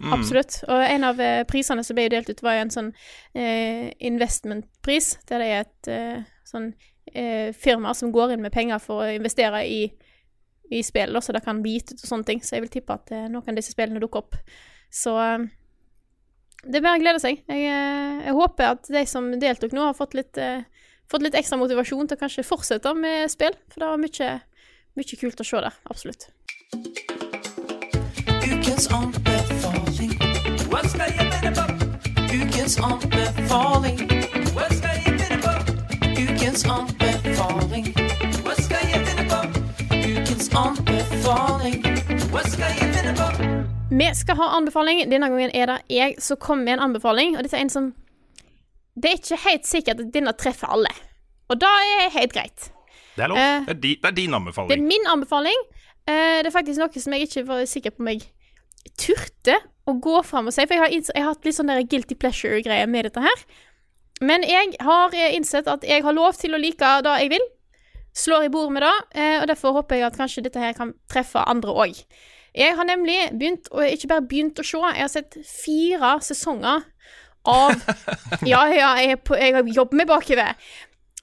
Mm. 0.00 0.12
Absolutt. 0.16 0.56
Og 0.66 0.82
en 0.82 1.06
av 1.06 1.20
eh, 1.22 1.42
prisene 1.46 1.84
som 1.86 1.98
ble 1.98 2.08
delt 2.10 2.30
ut, 2.30 2.42
var 2.42 2.58
jo 2.58 2.64
en 2.64 2.74
sånn 2.74 2.90
eh, 3.38 3.92
investmentpris, 4.10 5.12
der 5.30 5.42
det 5.42 5.50
er 5.50 5.62
et 5.62 5.90
eh, 5.90 6.24
sånn 6.46 6.72
eh, 7.12 7.50
firma 7.54 7.94
som 7.94 8.12
går 8.14 8.34
inn 8.34 8.42
med 8.42 8.54
penger 8.54 8.82
for 8.82 9.04
å 9.04 9.12
investere 9.14 9.62
i, 9.66 9.82
i 10.74 10.82
spill, 10.86 11.18
så 11.22 11.34
det 11.36 11.44
kan 11.46 11.62
bli 11.62 11.76
gitt 11.78 11.94
ut 11.94 12.02
og 12.02 12.10
sånne 12.10 12.30
ting. 12.30 12.42
Så 12.42 12.56
jeg 12.56 12.66
vil 12.66 12.74
tippe 12.74 12.96
at 12.96 13.14
eh, 13.14 13.28
noen 13.30 13.54
av 13.54 13.60
disse 13.60 13.74
spillene 13.74 14.02
dukker 14.02 14.24
opp. 14.24 14.38
Så 14.90 15.14
eh, 15.22 15.46
det 16.66 16.78
er 16.78 16.84
bare 16.84 16.98
å 16.98 17.02
glede 17.02 17.20
seg. 17.22 17.42
Jeg, 17.48 17.66
eh, 17.68 18.24
jeg 18.26 18.36
håper 18.36 18.74
at 18.74 18.88
de 18.92 19.04
som 19.08 19.28
deltok 19.40 19.74
nå, 19.76 19.84
har 19.88 19.96
fått 19.96 20.16
litt, 20.16 20.38
eh, 20.38 20.64
fått 21.10 21.22
litt 21.22 21.36
ekstra 21.36 21.58
motivasjon 21.60 22.08
til 22.08 22.16
å 22.16 22.20
kanskje 22.20 22.46
fortsette 22.46 22.94
med 22.96 23.30
spill, 23.32 23.56
for 23.72 23.80
det 23.80 23.90
var 23.90 24.02
mye, 24.02 24.30
mye 24.96 25.20
kult 25.20 25.40
å 25.40 25.44
se 25.44 25.60
der. 25.60 25.74
Absolutt. 25.90 26.28
Ukens 28.44 28.88
anbefaling. 28.90 30.14
What 30.70 30.88
skal 30.90 31.12
jeg 31.12 31.32
finne 31.32 31.52
på? 31.54 31.64
Ukens 32.34 32.78
anbefaling. 32.78 33.98
What 34.54 34.72
skal 34.72 34.96
jeg 35.04 35.18
finne 35.20 35.38
på? 35.44 35.52
Ukens 36.24 36.64
anbefaling. 36.64 37.92
What 38.44 38.62
skal 38.62 38.88
jeg 38.90 39.06
finne 39.06 39.28
på? 39.30 39.40
Ukens 39.92 40.48
anbefaling. 40.54 41.84
What 42.32 42.50
skal 42.50 42.72
jeg 42.80 42.94
finne 42.94 43.14
på? 43.16 43.53
Vi 43.90 44.14
skal 44.14 44.36
ha 44.36 44.48
anbefaling. 44.56 45.02
Denne 45.10 45.28
gangen 45.28 45.50
er 45.54 45.66
det 45.68 45.78
jeg 45.92 46.14
som 46.22 46.38
kommer 46.40 46.64
med 46.64 46.78
en 46.78 46.84
anbefaling. 46.88 47.36
Og 47.36 47.44
dette 47.44 47.56
er 47.56 47.66
en 47.66 47.72
som 47.72 47.92
Det 48.94 49.10
er 49.10 49.18
ikke 49.18 49.40
helt 49.48 49.66
sikkert 49.66 50.00
at 50.00 50.12
denne 50.14 50.32
treffer 50.38 50.70
alle. 50.70 50.90
Og 51.50 51.58
det 51.60 51.68
er 51.68 52.12
helt 52.14 52.32
greit. 52.32 52.70
Det 53.16 53.24
er 53.24 53.28
lov. 53.28 53.38
Uh, 53.38 53.66
Det, 53.66 53.74
er 53.74 53.80
di, 53.80 53.94
det 54.02 54.10
er 54.10 54.14
din 54.14 54.32
det 54.32 54.76
er 54.78 54.82
min 54.82 55.06
anbefaling. 55.10 55.60
Uh, 56.08 56.40
det 56.40 56.46
er 56.46 56.54
faktisk 56.54 56.80
noe 56.80 57.02
som 57.02 57.12
jeg 57.12 57.28
ikke 57.28 57.46
var 57.48 57.64
sikker 57.66 57.90
på 57.90 58.02
om 58.02 58.08
jeg 58.12 58.22
turte 59.00 59.58
å 59.84 59.96
gå 60.00 60.22
fram 60.22 60.48
og 60.48 60.54
si. 60.54 60.64
For 60.64 60.74
jeg 60.74 60.82
har, 60.82 60.94
jeg 60.94 61.22
har 61.22 61.34
hatt 61.34 61.44
litt 61.44 61.56
sånn 61.56 61.72
der 61.72 61.82
guilty 61.82 62.14
pleasure-greie 62.14 62.86
med 62.86 63.08
dette 63.08 63.20
her. 63.20 63.44
Men 64.22 64.46
jeg 64.46 64.76
har 64.80 65.14
eh, 65.14 65.34
innsett 65.34 65.68
at 65.68 65.84
jeg 65.84 66.04
har 66.04 66.14
lov 66.14 66.38
til 66.38 66.54
å 66.54 66.60
like 66.60 66.92
det 67.04 67.16
jeg 67.24 67.34
vil. 67.34 67.48
Slår 68.14 68.46
i 68.46 68.52
bordet 68.54 68.78
med 68.78 68.86
det, 68.86 68.94
Uh, 69.14 69.42
og 69.42 69.48
derfor 69.50 69.74
håper 69.74 69.98
jeg 69.98 70.06
at 70.06 70.16
kanskje 70.18 70.46
dette 70.46 70.62
her 70.62 70.72
kan 70.72 70.94
treffe 71.10 71.42
andre 71.50 71.74
òg. 71.74 71.98
Jeg 72.54 72.76
har 72.78 72.86
nemlig 72.86 73.18
begynt, 73.34 73.68
og 73.70 73.86
ikke 73.88 74.08
bare 74.12 74.26
begynt 74.30 74.60
å 74.62 74.66
se, 74.66 74.78
jeg 74.78 75.02
har 75.02 75.12
sett 75.12 75.38
fire 75.42 76.16
sesonger 76.22 76.84
av 77.44 77.76
Ja, 78.52 78.64
ja, 78.70 78.94
jeg, 79.02 79.22
på, 79.26 79.36
jeg 79.38 79.56
har 79.56 79.70
jobbet 79.74 80.00
meg 80.00 80.10
bakover. 80.10 80.54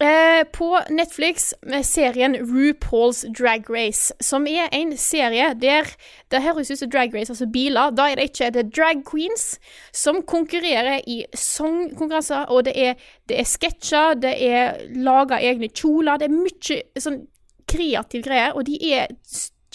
Eh, 0.01 0.43
på 0.53 0.79
Netflix 0.89 1.53
med 1.61 1.85
serien 1.85 2.35
RuPaul's 2.35 3.21
Drag 3.37 3.69
Race, 3.69 4.13
som 4.19 4.47
er 4.49 4.71
en 4.73 4.95
serie 4.97 5.51
der 5.53 5.85
Det 6.31 6.41
høres 6.41 6.71
ut 6.71 6.79
som 6.79 6.89
drag 6.89 7.13
race, 7.13 7.29
altså 7.29 7.45
biler. 7.45 7.91
Da 7.93 8.07
er 8.09 8.17
det 8.17 8.31
ikke 8.31 8.49
det 8.49 8.63
er 8.63 8.71
drag 8.73 9.03
queens 9.05 9.59
som 9.93 10.23
konkurrerer 10.23 11.05
i 11.07 11.25
sangkonkurranser, 11.35 12.49
og 12.49 12.65
det 12.65 12.73
er, 12.75 12.95
det 13.29 13.39
er 13.39 13.45
sketsjer, 13.45 14.17
det 14.23 14.33
er 14.41 14.81
laga 14.95 15.37
egne 15.37 15.69
kjoler, 15.69 16.17
det 16.17 16.31
er 16.31 16.37
mye 16.39 17.01
sånn 17.03 17.21
kreativ 17.69 18.25
greier, 18.25 18.55
og 18.57 18.65
de 18.65 18.79
er 18.95 19.13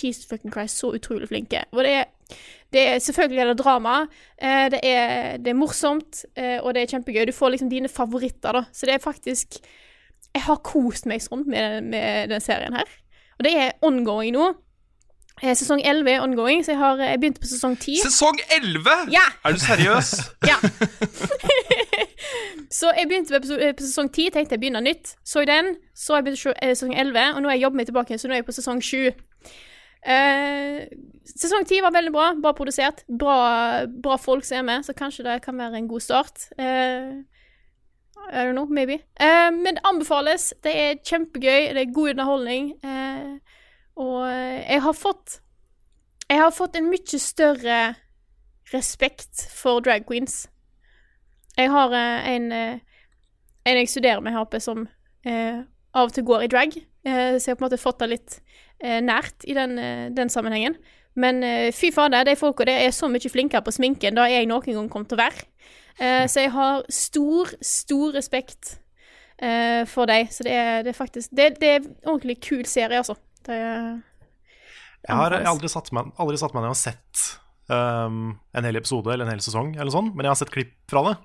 Jesus 0.02 0.26
fucking 0.30 0.52
Christ, 0.52 0.78
så 0.78 0.92
utrolig 0.94 1.28
flinke. 1.28 1.64
Og 1.72 1.84
det 1.84 1.92
er, 2.00 2.04
det 2.72 2.84
er 2.88 2.98
selvfølgelig 2.98 3.42
er 3.42 3.50
det 3.52 3.58
drama, 3.62 3.96
eh, 4.38 4.66
det, 4.70 4.80
er, 4.82 5.36
det 5.36 5.52
er 5.52 5.58
morsomt, 5.58 6.24
eh, 6.36 6.58
og 6.60 6.74
det 6.74 6.82
er 6.82 6.92
kjempegøy. 6.94 7.24
Du 7.28 7.32
får 7.36 7.54
liksom 7.54 7.70
dine 7.70 7.88
favoritter, 7.88 8.52
da. 8.52 8.64
Så 8.72 8.86
det 8.86 8.94
er 8.94 9.04
faktisk 9.04 9.60
Jeg 10.34 10.42
har 10.44 10.58
kost 10.60 11.06
meg 11.08 11.22
sånn 11.24 11.46
med, 11.48 11.86
med 11.88 12.28
den 12.28 12.42
serien 12.44 12.74
her. 12.76 12.88
Og 13.38 13.44
det 13.46 13.52
er 13.56 13.76
ongoing 13.84 14.34
nå. 14.36 14.50
Eh, 15.42 15.52
Sesong 15.56 15.82
11 15.84 16.10
er 16.10 16.20
ongoing, 16.24 16.64
så 16.64 16.72
jeg 16.72 16.78
har 16.78 16.96
jeg 16.96 17.20
begynte 17.20 17.40
på 17.40 17.48
sesong 17.50 17.76
10. 17.76 17.98
Sesong 18.02 18.38
11! 18.56 19.12
Ja! 19.12 19.24
Er 19.44 19.52
du 19.52 19.60
seriøs? 19.60 20.14
Ja. 20.50 20.56
så 22.78 22.92
jeg 22.96 23.08
begynte 23.08 23.40
på, 23.40 23.58
på 23.76 23.84
sesong 23.84 24.08
10, 24.12 24.30
tenkte 24.32 24.56
jeg 24.56 24.60
begynner 24.60 24.80
nytt. 24.80 25.16
Så 25.24 25.44
jeg 25.44 25.50
den, 25.52 25.76
så 25.94 26.16
jeg 26.16 26.24
begynte 26.24 26.42
på 26.42 26.54
eh, 26.62 26.72
sesong 26.72 26.96
11, 26.96 27.34
og 27.34 27.42
nå 27.42 27.48
har 27.48 27.58
jeg 27.58 27.66
jobbet 27.66 27.76
meg 27.82 27.90
tilbake, 27.90 28.18
så 28.18 28.28
nå 28.28 28.36
er 28.36 28.40
jeg 28.40 28.48
på 28.48 28.56
sesong 28.56 28.80
7. 28.82 29.10
Eh, 30.06 30.86
sesong 31.26 31.64
10 31.66 31.82
var 31.82 31.94
veldig 31.94 32.12
bra, 32.14 32.26
bra 32.42 32.52
produsert, 32.54 33.02
bra, 33.08 33.86
bra 33.86 34.16
folk 34.20 34.44
som 34.46 34.60
er 34.60 34.66
med, 34.68 34.84
så 34.86 34.94
kanskje 34.94 35.24
det 35.26 35.40
kan 35.42 35.58
være 35.58 35.80
en 35.80 35.88
god 35.90 36.04
start. 36.04 36.46
Eh, 36.58 37.22
I 38.26 38.42
don't 38.42 38.52
know, 38.56 38.66
maybe. 38.66 39.00
Eh, 39.20 39.50
men 39.54 39.76
det 39.76 39.84
anbefales. 39.84 40.52
Det 40.64 40.72
er 40.74 41.00
kjempegøy, 41.04 41.72
det 41.74 41.82
er 41.82 41.92
god 41.94 42.10
underholdning. 42.10 42.72
eh, 42.84 43.38
og 43.96 44.26
jeg 44.28 44.82
har 44.82 44.92
fått 44.92 45.40
Jeg 46.28 46.38
har 46.38 46.50
fått 46.50 46.74
en 46.76 46.90
mye 46.90 47.18
større 47.22 47.94
respekt 48.72 49.44
for 49.54 49.80
drag 49.80 50.02
queens. 50.08 50.48
Jeg 51.56 51.70
har 51.70 51.92
eh, 51.94 52.28
en, 52.34 52.52
eh, 52.52 52.78
en 53.64 53.78
jeg 53.78 53.88
studerer 53.88 54.20
med 54.20 54.32
her 54.32 54.40
oppe, 54.42 54.60
som 54.60 54.88
av 55.26 56.04
og 56.08 56.12
til 56.12 56.24
går 56.24 56.42
i 56.42 56.46
drag. 56.46 56.72
Så 57.06 57.46
jeg 57.46 57.48
har 57.48 57.56
på 57.56 57.64
en 57.64 57.68
måte 57.70 57.78
fått 57.82 57.98
det 58.00 58.08
litt 58.10 58.40
nært 58.82 59.46
i 59.48 59.56
den, 59.56 59.78
eh, 59.78 60.06
den 60.14 60.32
sammenhengen. 60.32 60.76
Men 61.16 61.40
eh, 61.44 61.72
fy 61.72 61.90
fader, 61.94 62.26
de 62.28 62.36
folka 62.36 62.66
der 62.68 62.84
er 62.84 62.94
så 62.94 63.08
mye 63.08 63.32
flinkere 63.32 63.64
på 63.64 63.72
sminken 63.74 64.18
da 64.18 64.26
jeg 64.28 64.48
noen 64.50 64.66
gang 64.66 64.90
kom 64.92 65.06
til 65.08 65.16
å 65.16 65.22
være. 65.24 65.46
Eh, 65.96 66.24
så 66.28 66.44
jeg 66.44 66.52
har 66.52 66.84
stor, 66.92 67.54
stor 67.64 68.12
respekt 68.18 68.76
eh, 69.40 69.82
for 69.88 70.10
dem. 70.10 70.28
Så 70.28 70.44
det 70.44 70.52
er, 70.52 70.82
det 70.84 70.92
er 70.92 70.98
faktisk 70.98 71.32
det, 71.32 71.54
det 71.62 71.72
er 71.72 71.80
en 71.80 71.88
ordentlig 72.04 72.38
kul 72.44 72.66
serie, 72.68 73.00
altså. 73.00 73.16
Det 73.46 73.56
Jeg 73.56 75.16
har 75.22 75.38
aldri 75.46 75.70
satt 75.72 75.88
meg, 75.96 76.12
aldri 76.20 76.36
satt 76.40 76.54
meg 76.56 76.66
ned 76.66 76.74
og 76.74 76.80
sett 76.80 77.24
um, 77.70 78.34
en 78.52 78.66
hel 78.66 78.80
episode 78.80 79.12
eller 79.12 79.24
en 79.24 79.36
hel 79.36 79.44
sesong, 79.44 79.76
eller 79.78 79.94
sånn, 79.94 80.10
men 80.12 80.26
jeg 80.26 80.32
har 80.34 80.40
sett 80.40 80.52
klipp 80.52 80.74
fra 80.90 81.04
det. 81.06 81.16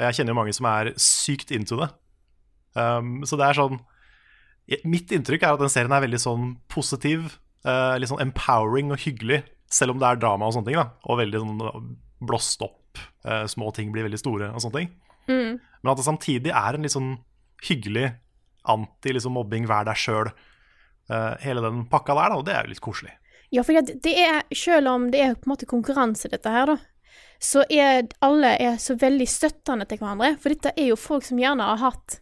Jeg 0.00 0.16
kjenner 0.16 0.32
jo 0.32 0.38
mange 0.40 0.54
som 0.56 0.66
er 0.70 0.94
sykt 0.96 1.52
into 1.54 1.76
det. 1.78 1.90
Um, 2.72 3.20
så 3.28 3.36
det 3.36 3.50
er 3.50 3.58
sånn 3.60 3.76
Mitt 4.88 5.12
inntrykk 5.12 5.44
er 5.44 5.56
at 5.56 5.62
den 5.62 5.72
serien 5.72 5.92
er 5.94 6.04
veldig 6.04 6.20
sånn 6.22 6.52
positiv, 6.70 7.36
uh, 7.66 7.98
litt 7.98 8.10
sånn 8.12 8.22
empowering 8.22 8.92
og 8.94 9.02
hyggelig, 9.02 9.42
selv 9.72 9.94
om 9.94 10.02
det 10.02 10.08
er 10.08 10.20
drama 10.22 10.48
og 10.48 10.56
sånne 10.56 10.70
ting, 10.70 10.78
da. 10.78 10.88
Og 11.08 11.20
veldig 11.20 11.42
sånn 11.42 11.96
blåst 12.22 12.62
opp. 12.64 13.00
Uh, 13.26 13.44
små 13.50 13.72
ting 13.74 13.92
blir 13.94 14.06
veldig 14.06 14.20
store 14.20 14.52
og 14.52 14.62
sånne 14.62 14.78
ting. 14.78 14.92
Mm. 15.30 15.58
Men 15.58 15.92
at 15.92 15.98
det 15.98 16.06
samtidig 16.06 16.54
er 16.54 16.76
en 16.76 16.86
litt 16.86 16.94
sånn 16.94 17.12
hyggelig 17.66 18.12
anti 18.70 19.14
liksom, 19.14 19.34
mobbing, 19.34 19.66
vær 19.70 19.86
deg 19.88 19.98
sjøl. 19.98 20.30
hele 21.42 21.60
den 21.60 21.82
pakka 21.90 22.14
der, 22.14 22.30
da, 22.30 22.36
og 22.38 22.44
det 22.46 22.52
er 22.54 22.64
jo 22.64 22.70
litt 22.70 22.80
koselig. 22.80 23.10
Ja, 23.52 23.64
for 23.66 23.76
det 23.76 24.12
er, 24.16 24.44
selv 24.56 24.88
om 24.88 25.10
det 25.12 25.20
er 25.20 25.34
på 25.36 25.44
en 25.44 25.52
måte 25.52 25.68
konkurranse, 25.68 26.30
dette 26.32 26.48
her, 26.48 26.70
da, 26.70 26.78
så 27.42 27.64
er 27.68 28.06
alle 28.24 28.54
er 28.62 28.78
så 28.80 28.94
veldig 28.98 29.26
støttende 29.28 29.86
til 29.90 30.00
hverandre. 30.00 30.36
For 30.40 30.54
dette 30.54 30.72
er 30.78 30.92
jo 30.92 30.98
folk 31.00 31.26
som 31.26 31.40
gjerne 31.40 31.66
har 31.66 31.82
hatt 31.82 32.20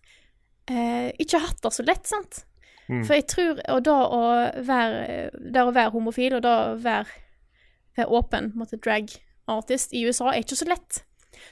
eh, 0.69 1.11
Ikke 1.23 1.41
hatt 1.41 1.63
det 1.63 1.73
så 1.73 1.87
lett, 1.87 2.07
sant? 2.07 2.45
For 2.91 3.15
jeg 3.15 3.27
tror 3.31 3.61
Og 3.71 3.85
da 3.87 3.97
å 4.03 4.23
være, 4.67 5.29
det 5.39 5.63
å 5.63 5.71
være 5.71 5.93
homofil, 5.95 6.35
og 6.39 6.43
da 6.43 6.55
å 6.73 6.79
være, 6.83 7.21
være 7.97 8.19
åpen 8.19 8.51
måtte 8.59 8.81
drag 8.83 9.13
artist 9.51 9.95
i 9.95 10.03
USA, 10.07 10.31
er 10.31 10.43
ikke 10.45 10.59
så 10.59 10.67
lett. 10.71 11.05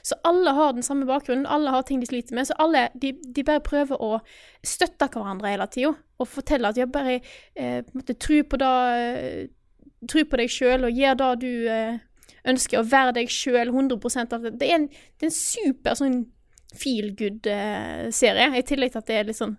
Så 0.03 0.15
alle 0.23 0.51
har 0.55 0.73
den 0.73 0.83
samme 0.83 1.05
bakgrunnen, 1.05 1.47
alle 1.47 1.71
har 1.73 1.81
ting 1.87 1.99
de 1.99 2.07
sliter 2.07 2.35
med. 2.35 2.47
Så 2.47 2.55
alle 2.59 2.87
de, 3.01 3.13
de 3.35 3.43
bare 3.43 3.63
prøver 3.63 3.99
å 3.99 4.19
støtte 4.63 5.09
hverandre 5.11 5.51
hele 5.51 5.67
tida 5.71 5.93
og 6.19 6.27
fortelle 6.27 6.69
at 6.69 6.77
de 6.77 6.85
bare 6.87 7.19
eh, 7.55 7.81
på 7.83 8.15
tro 8.15 8.43
på 8.43 8.59
det 8.59 8.75
eh, 8.97 9.47
Tro 10.07 10.21
på 10.31 10.37
deg 10.39 10.47
sjøl 10.47 10.85
og 10.87 10.95
gjør 10.95 11.15
det 11.19 11.25
du 11.41 11.47
eh, 11.67 11.97
ønsker, 12.47 12.79
å 12.79 12.87
være 12.87 13.17
deg 13.17 13.31
sjøl 13.35 13.67
100 13.67 14.21
av 14.31 14.45
det. 14.45 14.53
Det 14.61 14.69
er 14.69 14.77
en, 14.77 14.85
det 14.87 15.25
er 15.25 15.27
en 15.27 15.35
super 15.35 15.97
sånn 15.99 16.21
feel 16.77 17.11
good-serie, 17.17 18.49
i 18.57 18.65
tillegg 18.65 18.93
til 18.93 19.01
at 19.01 19.09
det 19.09 19.19
er 19.19 19.29
litt 19.29 19.39
sånn 19.39 19.57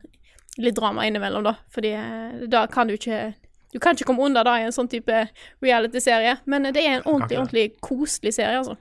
litt 0.60 0.76
drama 0.76 1.06
innimellom, 1.06 1.44
da. 1.46 1.54
Fordi 1.74 1.92
eh, 1.96 2.44
da 2.50 2.66
kan 2.70 2.90
du 2.90 2.96
ikke 2.98 3.32
Du 3.70 3.78
kan 3.78 3.94
ikke 3.94 4.08
komme 4.08 4.24
under 4.26 4.42
da 4.42 4.56
i 4.58 4.64
en 4.66 4.74
sånn 4.74 4.88
type 4.90 5.14
reality-serie, 5.62 6.40
men 6.50 6.66
eh, 6.66 6.72
det 6.74 6.82
er 6.82 6.96
en 6.96 7.04
ordentlig, 7.06 7.38
ordentlig 7.38 7.66
koselig 7.78 8.34
serie, 8.34 8.58
altså. 8.58 8.74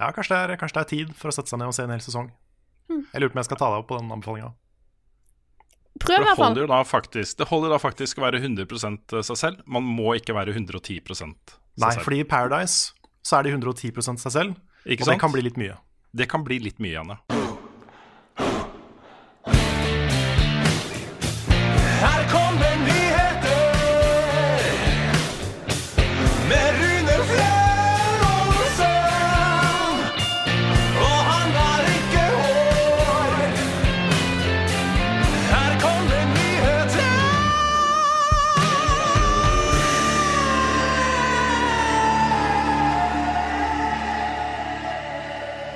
Ja, 0.00 0.12
kanskje 0.14 0.36
det, 0.36 0.54
er, 0.54 0.60
kanskje 0.60 0.76
det 0.78 0.82
er 0.84 0.90
tid 0.94 1.10
for 1.18 1.28
å 1.28 1.34
sette 1.34 1.50
seg 1.50 1.58
ned 1.60 1.72
og 1.72 1.74
se 1.76 1.84
en 1.84 1.90
hel 1.92 2.04
sesong. 2.04 2.30
Jeg 2.90 3.20
lurer 3.20 3.32
på 3.32 3.36
om 3.36 3.40
jeg 3.42 3.48
skal 3.50 3.58
ta 3.60 3.70
deg 3.72 3.82
opp 3.82 3.88
på 3.90 3.98
den 3.98 4.14
anbefalinga. 4.14 4.52
Prøv 6.00 6.22
i 6.22 6.24
hvert 6.24 6.38
fall. 6.38 6.54
holder 6.54 6.86
faktisk 6.88 7.38
Det 7.38 7.48
holder 7.50 7.74
da 7.74 7.78
faktisk 7.82 8.20
å 8.20 8.24
være 8.24 8.40
100% 8.40 9.16
seg 9.26 9.36
selv. 9.36 9.60
Man 9.66 9.84
må 9.84 10.14
ikke 10.16 10.34
være 10.36 10.54
110 10.54 11.02
seg 11.12 11.34
Nei, 11.80 11.90
selv. 11.92 12.04
fordi 12.06 12.22
i 12.22 12.28
Paradise 12.30 12.94
så 13.26 13.40
er 13.40 13.46
de 13.46 13.52
110 13.58 14.00
seg 14.22 14.32
selv, 14.32 14.54
Ikke 14.86 15.04
og 15.04 15.10
det 15.10 15.18
kan 15.20 15.34
bli 15.34 15.42
litt 15.44 15.58
mye. 15.60 15.76
Det 16.12 16.26
kan 16.26 16.44
bli 16.44 16.58
litt 16.58 16.78
mye 16.82 16.90
igjen, 16.90 17.12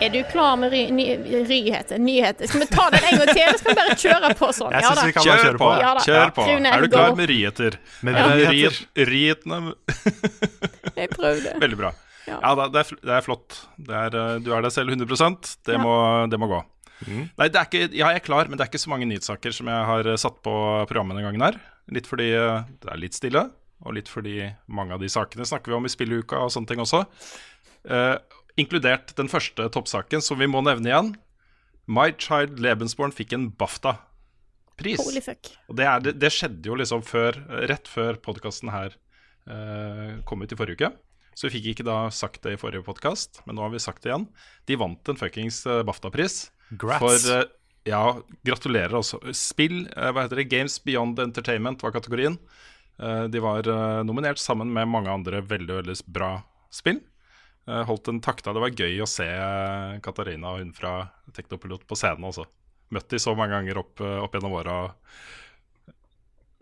Er 0.05 0.11
du 0.13 0.19
klar 0.29 0.57
med 0.61 0.73
ry 0.75 0.83
ny 0.93 1.05
ryheter? 1.49 1.99
Nyheter? 2.03 2.49
Skal 2.51 2.61
vi 2.65 2.67
ta 2.73 2.89
den 2.93 3.05
en 3.09 3.19
gang 3.23 3.31
til, 3.31 3.43
eller 3.45 3.59
skal 3.61 3.71
vi 3.73 3.77
bare 3.79 3.97
kjøre 4.03 4.31
på 4.41 4.49
sånn? 4.57 4.75
Jeg 4.75 4.85
Ja 4.85 4.91
da. 4.99 5.05
vi 5.09 5.15
kan 5.17 5.25
bare 5.25 5.37
Kjør 5.39 5.45
kjøre 5.47 5.61
på! 5.63 5.69
Ja 5.81 5.93
da. 5.99 6.03
Kjør 6.05 6.33
på. 6.37 6.47
Ja, 6.51 6.73
Er 6.75 6.83
du 6.85 6.89
klar 6.93 7.15
med 7.21 7.31
ryheter? 7.31 7.79
Med 8.05 8.19
Eh, 8.21 8.29
nyheter. 8.35 8.53
riet- 8.53 9.09
Rietene 9.09 9.75
Jeg 11.01 11.11
prøvde. 11.15 11.55
Veldig 11.63 11.79
bra. 11.81 11.93
Ja. 12.27 12.39
Ja, 12.41 12.53
det, 12.69 12.81
er, 12.85 12.97
det 13.05 13.15
er 13.19 13.25
flott. 13.27 13.59
Det 13.77 13.97
er, 14.03 14.15
eh, 14.21 14.39
du 14.45 14.53
er 14.57 14.63
deg 14.65 14.73
selv 14.73 14.91
100% 14.95 15.57
Det, 15.65 15.75
Ja. 15.77 15.83
må, 15.83 15.97
det 16.31 16.39
må 16.41 16.49
gå. 16.49 16.63
Nei, 17.05 17.49
det 17.53 17.59
er 17.59 17.67
ikke, 17.69 17.83
ja, 17.93 18.09
jeg 18.15 18.21
er 18.23 18.25
klar, 18.25 18.49
men 18.49 18.57
det 18.57 18.65
er 18.65 18.71
ikke 18.71 18.81
så 18.81 18.89
mange 18.89 19.05
nyhetssaker 19.11 19.53
som 19.53 19.67
jeg 19.69 19.85
har 19.91 20.07
eh, 20.09 20.17
satt 20.21 20.39
på 20.45 20.53
programmet 20.89 21.17
denne 21.19 21.27
gangen 21.29 21.43
her. 21.45 21.59
Litt 21.93 22.07
fordi 22.09 22.31
eh, 22.33 22.63
det 22.81 22.93
er 22.95 23.01
litt 23.03 23.17
stille, 23.19 23.43
og 23.85 23.93
litt 23.99 24.09
fordi 24.09 24.39
mange 24.73 24.95
av 24.97 25.01
de 25.03 25.11
sakene 25.13 25.45
snakker 25.45 25.73
vi 25.75 25.77
om 25.77 25.85
i 25.85 25.93
spilleuka 25.93 26.39
og 26.47 26.53
sånne 26.55 26.71
ting 26.71 26.81
også. 26.81 27.03
Eh, 27.91 28.17
inkludert 28.61 29.15
den 29.19 29.31
første 29.31 29.69
toppsaken, 29.75 30.23
som 30.25 30.41
vi 30.41 30.49
må 30.51 30.63
nevne 30.65 30.91
igjen. 30.91 31.15
My 31.91 32.11
Child 32.17 32.61
Lebensborn 32.65 33.13
fikk 33.15 33.35
en 33.37 33.49
BAFTA-pris. 33.61 35.03
Holy 35.05 35.23
fuck. 35.25 35.51
Og 35.69 35.79
det, 35.81 35.89
er, 35.89 36.05
det, 36.05 36.15
det 36.23 36.33
skjedde 36.33 36.71
jo 36.71 36.79
liksom 36.81 37.05
før, 37.05 37.41
rett 37.69 37.91
før 37.91 38.21
podkasten 38.25 38.73
her 38.73 38.95
eh, 39.51 40.21
kom 40.29 40.45
ut 40.45 40.55
i 40.55 40.59
forrige 40.59 40.81
uke. 40.81 40.95
Så 41.35 41.49
vi 41.49 41.57
fikk 41.57 41.73
ikke 41.73 41.89
da 41.89 41.99
sagt 42.15 42.45
det 42.47 42.55
i 42.55 42.61
forrige 42.61 42.87
podkast, 42.87 43.43
men 43.45 43.59
nå 43.59 43.67
har 43.67 43.75
vi 43.75 43.83
sagt 43.83 44.05
det 44.05 44.13
igjen. 44.13 44.29
De 44.71 44.79
vant 44.81 45.11
en 45.11 45.19
fuckings 45.19 45.65
eh, 45.67 45.83
BAFTA-pris. 45.87 46.39
Grats. 46.81 47.03
For 47.03 47.35
eh, 47.35 47.49
ja, 47.91 48.05
gratulerer 48.47 48.95
også. 48.97 49.21
Spill, 49.37 49.85
eh, 49.93 50.13
hva 50.15 50.25
heter 50.25 50.41
det, 50.41 50.49
Games 50.53 50.79
Beyond 50.87 51.21
Entertainment 51.27 51.83
var 51.85 51.93
kategorien. 51.97 52.39
Eh, 53.03 53.25
de 53.29 53.43
var 53.43 53.67
eh, 53.69 54.01
nominert 54.07 54.41
sammen 54.41 54.71
med 54.73 54.89
mange 54.89 55.13
andre 55.13 55.43
veldig, 55.45 55.83
veldig 55.83 55.99
bra 56.15 56.37
spill. 56.73 57.03
Eh, 57.67 57.85
holdt 57.85 58.09
en 58.09 58.21
takta. 58.21 58.53
Det 58.53 58.61
var 58.61 58.77
gøy 58.77 59.01
å 59.01 59.09
se 59.09 59.27
eh, 59.27 59.97
Katarina 60.05 60.53
og 60.53 60.61
hun 60.61 60.75
fra 60.77 60.99
Teknopilot 61.33 61.87
på 61.89 61.97
scenen 61.97 62.29
også. 62.29 62.45
Møtt 62.93 63.09
de 63.11 63.21
så 63.23 63.33
mange 63.37 63.57
ganger 63.57 63.81
opp, 63.81 64.03
eh, 64.05 64.21
opp 64.21 64.37
gjennom 64.37 64.57
åra. 64.59 64.77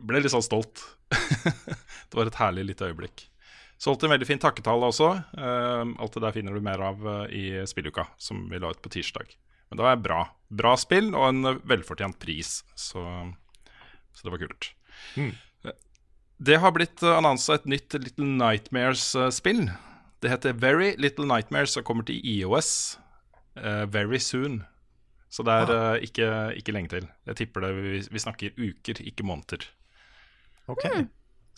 Ble 0.03 0.23
litt 0.23 0.35
sånn 0.35 0.47
stolt. 0.47 0.85
det 1.11 2.15
var 2.15 2.31
et 2.31 2.39
herlig 2.39 2.69
lite 2.71 2.93
øyeblikk. 2.93 3.27
Så 3.83 3.91
holdt 3.91 4.07
en 4.07 4.15
veldig 4.15 4.29
fin 4.29 4.39
takketale 4.39 4.87
også. 4.93 5.09
Alt 5.35 6.15
det 6.15 6.21
der 6.23 6.35
finner 6.37 6.55
du 6.55 6.63
mer 6.63 6.79
av 6.87 7.01
i 7.35 7.65
spilluka, 7.67 8.05
som 8.15 8.45
vi 8.47 8.61
la 8.63 8.71
ut 8.71 8.79
på 8.83 8.93
tirsdag. 8.95 9.33
Men 9.67 9.81
det 9.81 9.87
var 9.89 9.99
bra. 9.99 10.21
Bra 10.55 10.77
spill 10.79 11.09
og 11.11 11.25
en 11.27 11.57
velfortjent 11.67 12.15
pris, 12.23 12.61
så, 12.79 13.03
så 14.15 14.23
det 14.23 14.35
var 14.37 14.43
kult. 14.45 14.69
Mm. 15.19 15.33
Det 16.47 16.61
har 16.63 16.77
blitt 16.79 17.03
annonsa 17.03 17.59
et 17.59 17.67
nytt 17.75 17.99
Little 17.99 18.29
Nightmares-spill. 18.39 19.65
Det 20.23 20.31
heter 20.31 20.55
Very 20.55 20.93
Little 21.03 21.27
Nightmares 21.27 21.75
og 21.81 21.87
kommer 21.89 22.07
til 22.07 22.21
IOS 22.23 22.99
uh, 23.59 23.85
very 23.91 24.21
soon. 24.23 24.61
Så 25.33 25.43
det 25.47 25.57
er 25.65 25.73
uh, 25.73 25.97
ikke, 25.99 26.29
ikke 26.61 26.75
lenge 26.77 26.93
til. 26.93 27.09
Jeg 27.27 27.41
tipper 27.41 27.67
det 27.67 27.73
vi, 27.79 27.97
vi 28.13 28.23
snakker 28.23 28.55
uker, 28.55 29.03
ikke 29.03 29.27
måneder. 29.27 29.67
Ok. 30.71 30.87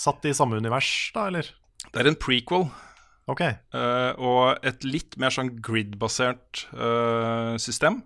Satt 0.01 0.25
i 0.25 0.33
samme 0.35 0.57
univers, 0.57 0.89
da, 1.15 1.29
eller? 1.29 1.51
Det 1.93 2.01
er 2.01 2.09
en 2.09 2.19
prequel 2.19 2.69
Ok. 3.31 3.41
Uh, 3.73 4.13
og 4.21 4.67
et 4.69 4.85
litt 4.85 5.17
mer 5.21 5.33
sånn 5.33 5.55
grid-basert 5.65 6.67
eh, 6.77 7.55
system. 7.63 8.03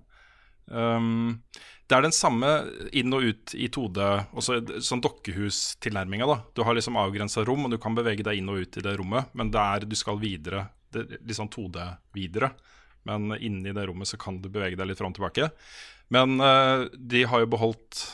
Um, 0.71 1.41
det 1.89 1.97
er 1.97 2.05
den 2.05 2.13
samme 2.13 2.49
inn 2.97 3.15
og 3.17 3.25
ut 3.25 3.55
i 3.57 3.69
2D, 3.73 4.07
også 4.37 4.59
sånn 4.85 5.01
dokkehustilnærminga. 5.05 6.27
da. 6.29 6.37
Du 6.53 6.61
har 6.67 6.77
liksom 6.77 6.99
avgrensa 7.01 7.45
rom, 7.49 7.65
og 7.65 7.73
du 7.73 7.79
kan 7.81 7.97
bevege 7.97 8.27
deg 8.27 8.41
inn 8.41 8.51
og 8.53 8.61
ut 8.61 8.77
i 8.77 8.85
det 8.85 8.93
rommet, 9.01 9.31
men 9.33 9.53
det 9.55 9.63
er, 9.63 9.87
du 9.89 9.97
skal 9.97 10.21
videre. 10.21 10.67
Det, 10.93 11.07
litt 11.17 11.39
sånn 11.39 11.49
2D 11.53 11.87
videre. 12.17 12.53
Men 13.09 13.33
inni 13.41 13.73
det 13.73 13.87
rommet 13.89 14.11
så 14.11 14.21
kan 14.21 14.37
du 14.43 14.51
bevege 14.53 14.77
deg 14.77 14.91
litt 14.91 15.01
fram 15.01 15.15
og 15.15 15.17
tilbake. 15.17 15.49
Men 16.13 16.37
uh, 16.45 16.85
de 16.93 17.25
har 17.29 17.45
jo 17.45 17.53
beholdt 17.57 18.05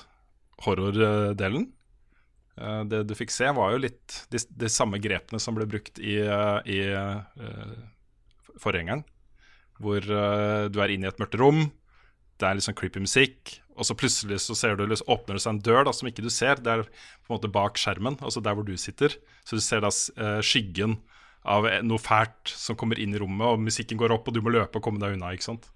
horrordelen. 0.62 1.66
Uh, 2.54 2.82
det 2.86 3.02
du 3.10 3.18
fikk 3.18 3.34
se, 3.34 3.50
var 3.58 3.74
jo 3.74 3.82
litt 3.88 4.20
de, 4.30 4.38
de 4.38 4.70
samme 4.70 5.02
grepene 5.02 5.42
som 5.42 5.58
ble 5.58 5.66
brukt 5.66 5.98
i, 5.98 6.20
uh, 6.22 6.62
i 6.62 6.78
forgjengeren. 8.62 9.02
Hvor 9.82 9.98
du 9.98 10.76
er 10.78 10.92
inne 10.94 11.08
i 11.08 11.10
et 11.10 11.18
mørkt 11.18 11.34
rom, 11.40 11.64
det 12.38 12.46
er 12.48 12.54
litt 12.58 12.64
sånn 12.66 12.74
creepy 12.78 13.00
musikk, 13.04 13.60
og 13.76 13.86
så 13.88 13.94
plutselig 13.98 14.40
så 14.44 14.54
ser 14.58 14.76
du, 14.78 14.84
liksom, 14.86 15.08
åpner 15.10 15.34
det 15.38 15.42
seg 15.42 15.52
en 15.54 15.62
dør 15.66 15.84
da, 15.88 15.92
som 15.94 16.08
ikke 16.10 16.22
du 16.22 16.30
ser. 16.30 16.56
Det 16.62 16.70
er 16.72 16.82
på 16.86 17.28
en 17.30 17.36
måte 17.36 17.50
bak 17.50 17.78
skjermen, 17.80 18.16
altså 18.22 18.42
der 18.42 18.54
hvor 18.54 18.66
du 18.66 18.76
sitter. 18.78 19.14
Så 19.44 19.58
du 19.58 19.62
ser 19.64 19.82
da 19.82 19.90
eh, 19.90 20.40
skyggen 20.46 20.98
av 21.44 21.66
eh, 21.68 21.80
noe 21.82 21.98
fælt 21.98 22.48
som 22.54 22.76
kommer 22.78 22.98
inn 23.02 23.14
i 23.14 23.18
rommet, 23.22 23.46
og 23.46 23.62
musikken 23.62 23.98
går 24.00 24.14
opp, 24.14 24.28
og 24.30 24.34
du 24.36 24.40
må 24.42 24.52
løpe 24.54 24.78
og 24.78 24.84
komme 24.86 25.02
deg 25.02 25.16
unna. 25.16 25.32
ikke 25.34 25.48
sant? 25.50 25.70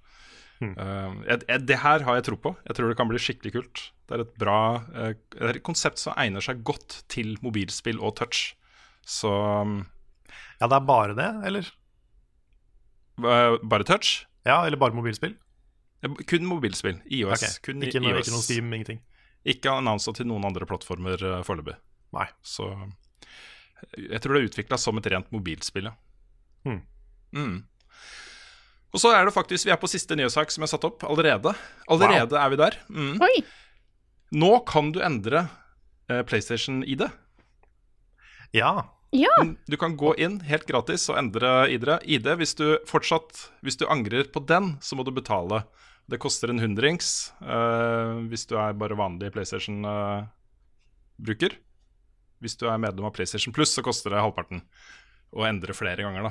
Eh, 0.63 1.11
jeg- 1.29 1.45
jeg- 1.49 1.67
det 1.67 1.79
her 1.85 2.03
har 2.07 2.15
jeg 2.19 2.25
tro 2.31 2.37
på. 2.37 2.57
Jeg 2.67 2.75
tror 2.77 2.89
det 2.89 2.97
kan 2.99 3.09
bli 3.09 3.19
skikkelig 3.19 3.53
kult. 3.55 3.83
Det 4.09 4.17
er 4.17 4.21
et 4.25 4.39
bra 4.41 4.59
uh, 4.97 5.13
det 5.35 5.43
er 5.43 5.57
et 5.59 5.63
konsept 5.63 5.99
som 6.01 6.15
egner 6.17 6.41
seg 6.41 6.63
godt 6.65 7.03
til 7.13 7.37
mobilspill 7.43 8.01
og 8.01 8.17
touch. 8.17 8.55
Så 9.05 9.29
um, 9.63 9.87
Ja, 10.61 10.67
det 10.67 10.79
er 10.79 10.87
bare 10.89 11.15
det, 11.15 11.29
eller? 11.47 11.69
Uh, 13.19 13.59
bare 13.63 13.85
touch? 13.85 14.25
Ja, 14.47 14.63
eller 14.65 14.79
bare 14.81 14.95
mobilspill? 14.97 15.35
Eh, 16.05 16.15
Kun 16.31 16.47
mobilspill. 16.47 17.01
IOS. 17.05 17.43
Okay. 17.43 17.61
Kun 17.67 17.83
Ikke, 17.87 18.03
noe, 18.03 18.15
iOS. 18.15 18.27
ikke 18.27 18.37
noe 18.37 18.47
Steam, 18.47 18.73
ingenting? 18.73 19.01
Ikke 19.49 19.73
annonsa 19.73 20.13
til 20.17 20.29
noen 20.29 20.45
andre 20.49 20.67
plattformer 20.69 21.23
uh, 21.25 21.41
foreløpig. 21.47 21.77
Nei. 22.17 22.27
Så 22.43 22.69
jeg 23.95 24.21
tror 24.23 24.35
det 24.35 24.41
er 24.41 24.49
utvikla 24.51 24.79
som 24.81 24.99
et 24.99 25.07
rent 25.13 25.29
mobilspill, 25.35 25.91
ja. 25.91 25.95
Hmm. 26.67 26.81
Mm. 27.37 27.59
Og 28.89 29.01
så 29.03 29.13
er 29.15 29.29
det 29.29 29.35
faktisk 29.35 29.69
Vi 29.69 29.71
er 29.71 29.79
på 29.79 29.89
siste 29.91 30.17
nyhetssak 30.17 30.51
som 30.51 30.65
jeg 30.65 30.73
satt 30.73 30.87
opp 30.89 31.05
allerede. 31.07 31.53
Allerede 31.93 32.39
er 32.41 32.53
vi 32.53 32.59
der. 32.61 32.79
Mm. 32.89 33.17
Oi! 33.25 33.35
Nå 34.39 34.51
kan 34.69 34.91
du 34.93 35.01
endre 35.05 35.47
eh, 36.11 36.23
PlayStation-ID. 36.27 37.07
Ja. 38.57 38.73
Ja. 39.11 39.45
Du 39.67 39.77
kan 39.81 39.97
gå 39.97 40.15
inn 40.21 40.41
helt 40.45 40.67
gratis 40.69 41.09
og 41.09 41.17
endre 41.21 41.69
ID. 41.71 42.29
Hvis 42.37 42.55
du 42.59 42.79
fortsatt 42.89 43.51
Hvis 43.65 43.77
du 43.81 43.87
angrer 43.89 44.25
på 44.29 44.41
den, 44.45 44.77
så 44.85 44.97
må 44.97 45.03
du 45.05 45.11
betale. 45.17 45.63
Det 46.09 46.19
koster 46.21 46.49
en 46.49 46.61
hundrings 46.61 47.33
uh, 47.45 48.17
hvis 48.33 48.47
du 48.49 48.57
er 48.57 48.73
bare 48.73 48.97
vanlig 48.97 49.33
PlayStation-bruker. 49.35 51.53
hvis 52.41 52.57
du 52.57 52.69
er 52.69 52.79
medlem 52.79 53.05
av 53.05 53.13
PlayStation 53.13 53.53
Plus, 53.53 53.75
så 53.75 53.83
koster 53.85 54.11
det 54.11 54.21
halvparten. 54.21 54.63
å 55.37 55.45
endre 55.45 55.75
flere 55.77 56.03
ganger, 56.03 56.23
da. 56.23 56.31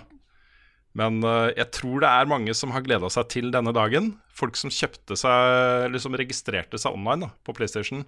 Men 0.98 1.22
uh, 1.22 1.54
jeg 1.54 1.70
tror 1.78 2.02
det 2.02 2.10
er 2.10 2.26
mange 2.26 2.50
som 2.58 2.74
har 2.74 2.82
gleda 2.82 3.06
seg 3.14 3.30
til 3.30 3.54
denne 3.54 3.70
dagen. 3.70 4.18
Folk 4.34 4.58
som 4.58 4.74
kjøpte 4.74 5.14
seg, 5.14 5.86
eller 5.86 6.02
som 6.02 6.18
registrerte 6.18 6.82
seg 6.82 6.98
online 6.98 7.22
da, 7.28 7.30
på 7.46 7.54
PlayStation. 7.54 8.02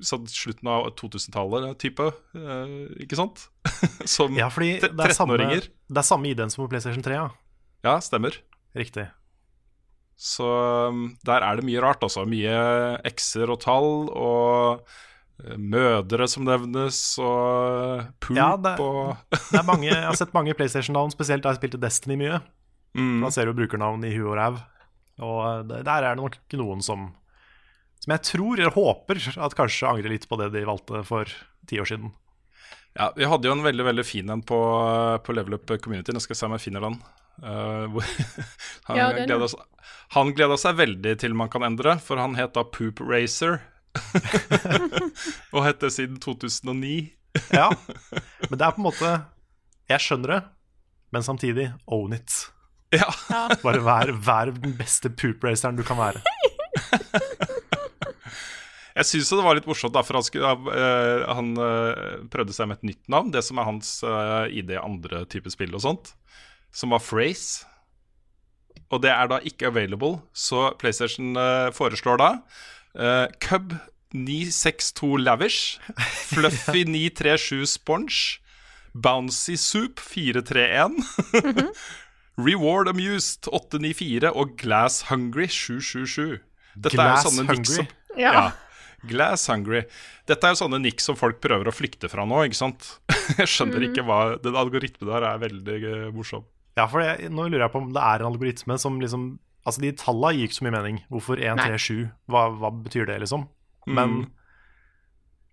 Sånn 0.00 0.24
slutten 0.26 0.68
av 0.72 0.86
2000-tallet 0.96 1.74
type, 1.82 2.06
eh, 2.34 2.76
ikke 3.04 3.18
sant? 3.18 3.42
som 4.08 4.32
Ja, 4.38 4.48
fordi 4.50 4.78
det 4.80 4.88
er 4.96 5.12
samme, 5.12 5.36
13-åringer. 5.36 5.66
det 5.92 6.00
er 6.00 6.06
samme 6.08 6.30
ID-en 6.32 6.50
som 6.50 6.64
på 6.64 6.70
PlayStation 6.72 7.04
3, 7.04 7.18
ja. 7.18 7.26
Ja, 7.84 7.98
stemmer. 8.00 8.38
Riktig. 8.78 9.04
Så 10.16 10.46
um, 10.88 11.16
der 11.26 11.42
er 11.44 11.58
det 11.58 11.64
mye 11.66 11.80
rart, 11.82 12.02
altså. 12.06 12.24
Mye 12.28 12.56
x-er 13.10 13.50
og 13.52 13.60
tall, 13.64 14.08
og 14.14 14.84
eh, 15.42 15.56
mødre 15.58 16.28
som 16.30 16.44
nevnes, 16.46 16.98
og 17.20 18.04
poop 18.22 18.36
Ja, 18.38 18.52
det- 18.56 18.76
og 18.80 19.16
er 19.58 19.66
mange, 19.66 19.90
jeg 19.90 20.04
har 20.06 20.18
sett 20.18 20.32
mange 20.36 20.54
PlayStation-navn, 20.56 21.10
spesielt 21.14 21.42
da 21.44 21.52
jeg 21.52 21.60
spilte 21.62 21.80
Destiny 21.82 22.16
mye. 22.20 22.40
mm, 22.96 23.18
Da 23.26 23.30
ser 23.34 23.50
du 23.50 23.56
brukernavn 23.60 24.04
i 24.08 24.14
huet 24.16 24.30
og 24.30 24.38
ræv. 24.40 24.62
Og 25.22 25.68
der 25.68 25.90
er 25.92 26.14
det 26.14 26.16
nok 26.22 26.38
noen 26.56 26.80
som 26.82 27.10
Som 28.02 28.12
jeg 28.16 28.22
tror, 28.26 28.58
eller 28.58 28.74
håper, 28.74 29.20
at 29.46 29.54
kanskje 29.54 29.86
angrer 29.88 30.10
litt 30.10 30.24
på 30.30 30.38
det 30.40 30.48
de 30.56 30.64
valgte 30.66 31.04
for 31.06 31.30
ti 31.70 31.78
år 31.78 31.86
siden. 31.86 32.10
Ja, 32.98 33.06
vi 33.16 33.24
hadde 33.24 33.46
jo 33.48 33.54
en 33.54 33.62
veldig 33.64 33.84
veldig 33.86 34.04
fin 34.04 34.28
en 34.34 34.42
på, 34.44 34.56
på 35.24 35.32
Level 35.36 35.54
Up 35.56 35.70
Community. 35.80 36.12
Nå 36.12 36.20
skal 36.20 36.34
jeg 36.34 36.40
se 36.42 36.48
om 36.48 36.56
jeg 36.58 36.64
finner 36.66 36.84
den. 36.84 36.96
Uh, 37.42 37.86
hvor 37.94 38.04
han, 38.90 38.98
Ja, 38.98 39.06
gleda, 39.22 39.46
seg- 39.48 39.86
han 40.16 40.34
gleda 40.36 40.58
seg 40.60 40.76
veldig 40.82 41.14
til 41.22 41.32
man 41.38 41.48
kan 41.52 41.64
endre, 41.64 41.94
for 42.04 42.20
han 42.20 42.34
het 42.36 42.52
da 42.58 42.66
Poop 42.68 43.00
Racer. 43.06 43.60
og 45.54 45.62
het 45.66 45.80
det 45.84 45.92
siden 45.94 46.18
2009. 46.20 47.12
Ja, 47.54 47.70
Men 48.50 48.58
det 48.60 48.66
er 48.66 48.74
på 48.76 48.82
en 48.82 48.86
måte 48.90 49.10
Jeg 49.88 50.02
skjønner 50.04 50.34
det, 50.34 50.40
men 51.16 51.24
samtidig 51.24 51.70
own 51.86 52.12
it. 52.18 52.34
Ja, 52.92 53.08
Bare 53.62 53.80
vær, 53.84 54.10
vær 54.26 54.50
den 54.52 54.74
beste 54.76 55.08
poop-raceren 55.08 55.78
du 55.78 55.82
kan 55.86 55.96
være. 56.00 56.20
Jeg 58.96 59.08
syns 59.08 59.32
det 59.32 59.44
var 59.44 59.56
litt 59.56 59.68
morsomt, 59.68 59.94
da, 59.94 60.02
for 60.04 60.18
han, 60.18 60.26
skulle, 60.26 60.52
uh, 60.68 61.26
han 61.32 61.52
uh, 61.56 62.24
prøvde 62.32 62.54
seg 62.56 62.68
med 62.68 62.80
et 62.80 62.92
nytt 62.92 63.12
navn. 63.12 63.32
Det 63.32 63.40
som 63.46 63.60
er 63.60 63.68
hans 63.68 63.98
uh, 64.04 64.44
ID 64.52 64.74
andre 64.80 65.24
type 65.32 65.52
spill 65.54 65.72
og 65.78 65.84
sånt, 65.86 66.14
som 66.76 66.92
var 66.92 67.04
Phrase. 67.04 67.64
Og 68.92 69.00
det 69.00 69.10
er 69.12 69.30
da 69.30 69.40
ikke 69.48 69.70
available, 69.72 70.20
så 70.36 70.70
PlayStation 70.80 71.36
eh, 71.36 71.70
foreslår 71.72 72.20
da 72.20 72.30
eh, 72.92 73.26
Cub 73.40 73.72
962 74.12 75.16
Lavish, 75.16 75.80
Fluffy 76.28 76.84
937 76.92 77.66
Sponge, 77.66 78.40
Bouncy 78.92 79.56
Soup 79.56 80.00
431, 80.00 81.00
Reward 82.46 82.88
Amused 82.88 83.48
894 83.48 84.28
og 84.28 84.56
Glass 84.60 85.06
Hungry 85.08 85.48
777. 85.48 86.40
Dette 86.74 86.96
Glass 86.96 87.24
er 87.24 87.30
jo 87.30 87.30
sånne 87.30 87.48
Hungry? 87.48 87.78
som 87.80 88.20
Ja. 88.20 88.32
ja. 88.32 88.44
Glass 89.08 89.48
Hungry. 89.50 89.84
Dette 90.28 90.46
er 90.46 90.54
jo 90.54 90.60
sånne 90.62 90.80
nikk 90.82 91.02
som 91.02 91.18
folk 91.18 91.40
prøver 91.42 91.70
å 91.70 91.74
flykte 91.74 92.10
fra 92.12 92.26
nå, 92.28 92.42
ikke 92.48 92.58
sant? 92.58 92.90
Jeg 93.40 93.50
skjønner 93.50 93.86
ikke 93.88 94.04
hva 94.06 94.18
Den 94.42 94.58
algoritmen 94.58 95.08
der 95.10 95.26
er 95.28 95.40
veldig 95.42 95.78
eh, 95.78 96.10
morsom. 96.14 96.44
Ja, 96.78 96.86
for 96.88 97.04
jeg, 97.04 97.28
Nå 97.28 97.44
lurer 97.50 97.66
jeg 97.66 97.72
på 97.74 97.82
om 97.82 97.90
det 97.92 98.00
er 98.00 98.22
en 98.22 98.30
algoritme 98.32 98.78
som 98.80 99.00
liksom 99.02 99.34
Altså, 99.62 99.78
de 99.84 99.92
tallene 99.94 100.40
gir 100.40 100.48
ikke 100.48 100.56
så 100.56 100.64
mye 100.66 100.74
mening. 100.74 100.96
Hvorfor 101.12 101.38
1, 101.38 101.60
3, 101.60 101.76
7? 101.78 101.98
Hva, 102.34 102.40
hva 102.58 102.70
betyr 102.82 103.06
det, 103.06 103.20
liksom? 103.22 103.44
Men, 103.86 104.16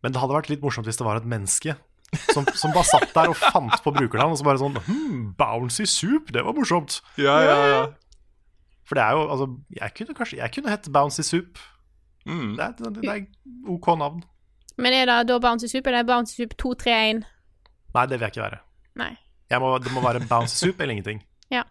men 0.02 0.16
det 0.16 0.18
hadde 0.18 0.34
vært 0.34 0.50
litt 0.50 0.64
morsomt 0.66 0.90
hvis 0.90 0.98
det 0.98 1.06
var 1.06 1.20
et 1.20 1.28
menneske 1.30 1.76
som, 2.34 2.48
som 2.58 2.74
bare 2.74 2.88
satt 2.90 3.12
der 3.14 3.30
og 3.32 3.38
fant 3.38 3.76
på 3.86 3.94
brukernavn, 3.94 4.34
og 4.34 4.40
så 4.40 4.48
bare 4.48 4.62
sånn 4.62 4.78
hm, 4.88 5.18
Bouncy 5.38 5.86
Soup, 5.90 6.32
det 6.34 6.42
var 6.46 6.56
morsomt. 6.58 7.00
Ja, 7.22 7.38
ja, 7.46 7.58
ja. 7.70 7.82
For 8.90 8.98
det 8.98 9.04
er 9.06 9.18
jo 9.18 9.26
Altså, 9.30 9.46
jeg 9.78 9.94
kunne 10.00 10.16
kanskje 10.18 10.40
Jeg 10.40 10.54
kunne 10.56 10.72
hett 10.74 10.88
Bouncy 10.90 11.22
Soup. 11.22 11.60
Mm. 12.26 12.56
Det 12.58 12.66
er, 12.66 12.74
det, 12.78 13.02
det 13.02 13.10
er 13.14 13.72
OK 13.72 13.88
navn. 14.00 14.24
Men 14.80 14.96
er 14.96 15.06
det 15.10 15.28
da 15.28 15.40
Bouncy 15.44 15.68
Soup 15.72 15.88
eller 15.88 16.04
Bouncy 16.08 16.36
Soup 16.40 16.56
231? 16.58 17.24
Nei, 17.96 18.06
det 18.06 18.20
vil 18.20 18.26
jeg 18.28 18.34
ikke 18.36 18.46
være. 18.46 18.60
Nei. 19.00 19.12
Jeg 19.50 19.62
må, 19.64 19.72
det 19.84 19.92
må 19.96 20.04
være 20.06 20.22
Bouncy 20.30 20.56
Soup 20.66 20.82
eller 20.82 20.96
ingenting. 20.96 21.24
ja. 21.58 21.64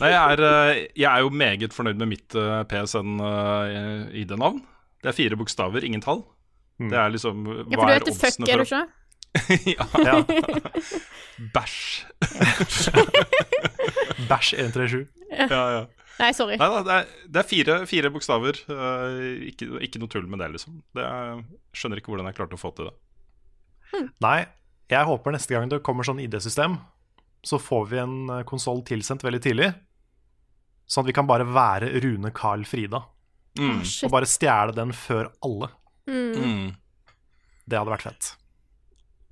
Nei, 0.00 0.08
jeg 0.08 0.32
er, 0.32 0.40
eh, 0.48 0.78
jeg 0.96 1.08
er 1.10 1.20
jo 1.22 1.28
meget 1.30 1.74
fornøyd 1.76 1.98
med 2.00 2.08
mitt 2.14 2.34
eh, 2.38 2.62
PSN-ID-navn. 2.70 4.62
Det 5.02 5.10
er 5.10 5.16
fire 5.16 5.36
bokstaver, 5.36 5.84
ingen 5.84 6.02
tall. 6.02 6.22
Mm. 6.80 6.88
Det 6.90 6.98
er 6.98 7.08
liksom 7.12 7.44
Ja, 7.46 7.76
for 7.76 7.84
du 7.84 7.92
er 7.92 7.98
heter 7.98 8.14
fuck, 8.18 8.48
er 8.48 8.56
du 8.56 8.64
ikke? 8.64 8.86
ja, 9.74 9.84
Ja. 10.06 10.14
Bæsj. 11.54 12.06
Bæsj 14.30 14.54
137. 14.54 15.06
Ja, 15.50 15.60
ja. 15.76 15.84
Nei, 16.20 16.30
sorry. 16.36 16.58
Nei 16.60 16.68
da, 16.70 16.82
det 16.86 16.96
er, 16.96 17.08
det 17.34 17.40
er 17.40 17.48
fire, 17.48 17.78
fire 17.90 18.10
bokstaver. 18.14 18.60
eh, 18.70 19.48
ikke, 19.50 19.70
ikke 19.86 20.02
noe 20.02 20.12
tull 20.12 20.28
med 20.30 20.42
det, 20.44 20.52
liksom. 20.54 20.76
Det 20.94 21.06
er, 21.06 21.40
skjønner 21.74 22.00
ikke 22.00 22.12
hvordan 22.12 22.28
jeg 22.30 22.38
klarte 22.38 22.58
å 22.58 22.60
få 22.60 22.70
til 22.76 22.90
det. 22.90 22.94
Nei, 24.22 24.38
jeg 24.90 25.08
håper 25.08 25.34
neste 25.34 25.54
gang 25.54 25.70
det 25.70 25.82
kommer 25.86 26.06
sånn 26.06 26.22
ID-system, 26.22 26.78
så 27.44 27.58
får 27.62 27.90
vi 27.90 27.98
en 28.02 28.16
konsoll 28.48 28.82
tilsendt 28.86 29.24
veldig 29.26 29.42
tidlig. 29.44 29.72
Sånn 30.86 31.04
at 31.04 31.10
vi 31.10 31.16
kan 31.16 31.28
bare 31.28 31.46
være 31.48 31.90
Rune 32.04 32.30
Carl 32.36 32.64
Frida. 32.68 33.02
Mm. 33.58 33.82
Og 33.82 34.10
bare 34.12 34.28
stjele 34.28 34.74
den 34.76 34.90
før 34.96 35.30
alle. 35.46 35.70
Mm. 36.10 36.74
Det 37.64 37.78
hadde 37.78 37.94
vært 37.94 38.08
fett. 38.08 38.32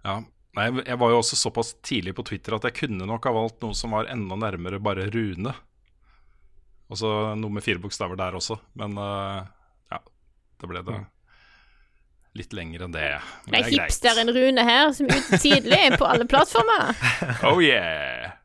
Ja. 0.06 0.20
Nei, 0.52 0.66
jeg 0.84 0.98
var 1.00 1.12
jo 1.12 1.18
også 1.22 1.36
såpass 1.40 1.72
tidlig 1.84 2.12
på 2.16 2.24
Twitter 2.28 2.58
at 2.58 2.66
jeg 2.68 2.76
kunne 2.82 3.06
nok 3.08 3.24
ha 3.24 3.32
valgt 3.32 3.62
noe 3.64 3.76
som 3.76 3.94
var 3.96 4.10
enda 4.12 4.36
nærmere 4.36 4.80
bare 4.84 5.06
Rune. 5.12 5.54
Og 6.92 6.98
så 7.00 7.10
noe 7.40 7.56
med 7.56 7.64
fire 7.64 7.80
bokstaver 7.80 8.18
der 8.20 8.36
også. 8.36 8.58
Men 8.76 8.98
uh, 9.00 9.40
ja, 9.92 10.00
det 10.60 10.68
ble 10.68 10.84
det 10.84 11.00
litt 12.36 12.54
lenger 12.56 12.86
enn 12.86 12.94
det. 12.94 13.08
Men 13.46 13.54
Det 13.54 13.58
er 13.58 13.66
er 13.66 13.86
hipsteren 13.86 14.32
Rune 14.32 14.64
her, 14.64 14.92
som 14.96 15.08
er 15.08 15.20
ute 15.20 15.40
tidlig 15.42 15.80
på 16.00 16.08
alle 16.08 16.28
plattformer. 16.28 16.92
Oh 17.48 17.60
yeah! 17.60 18.38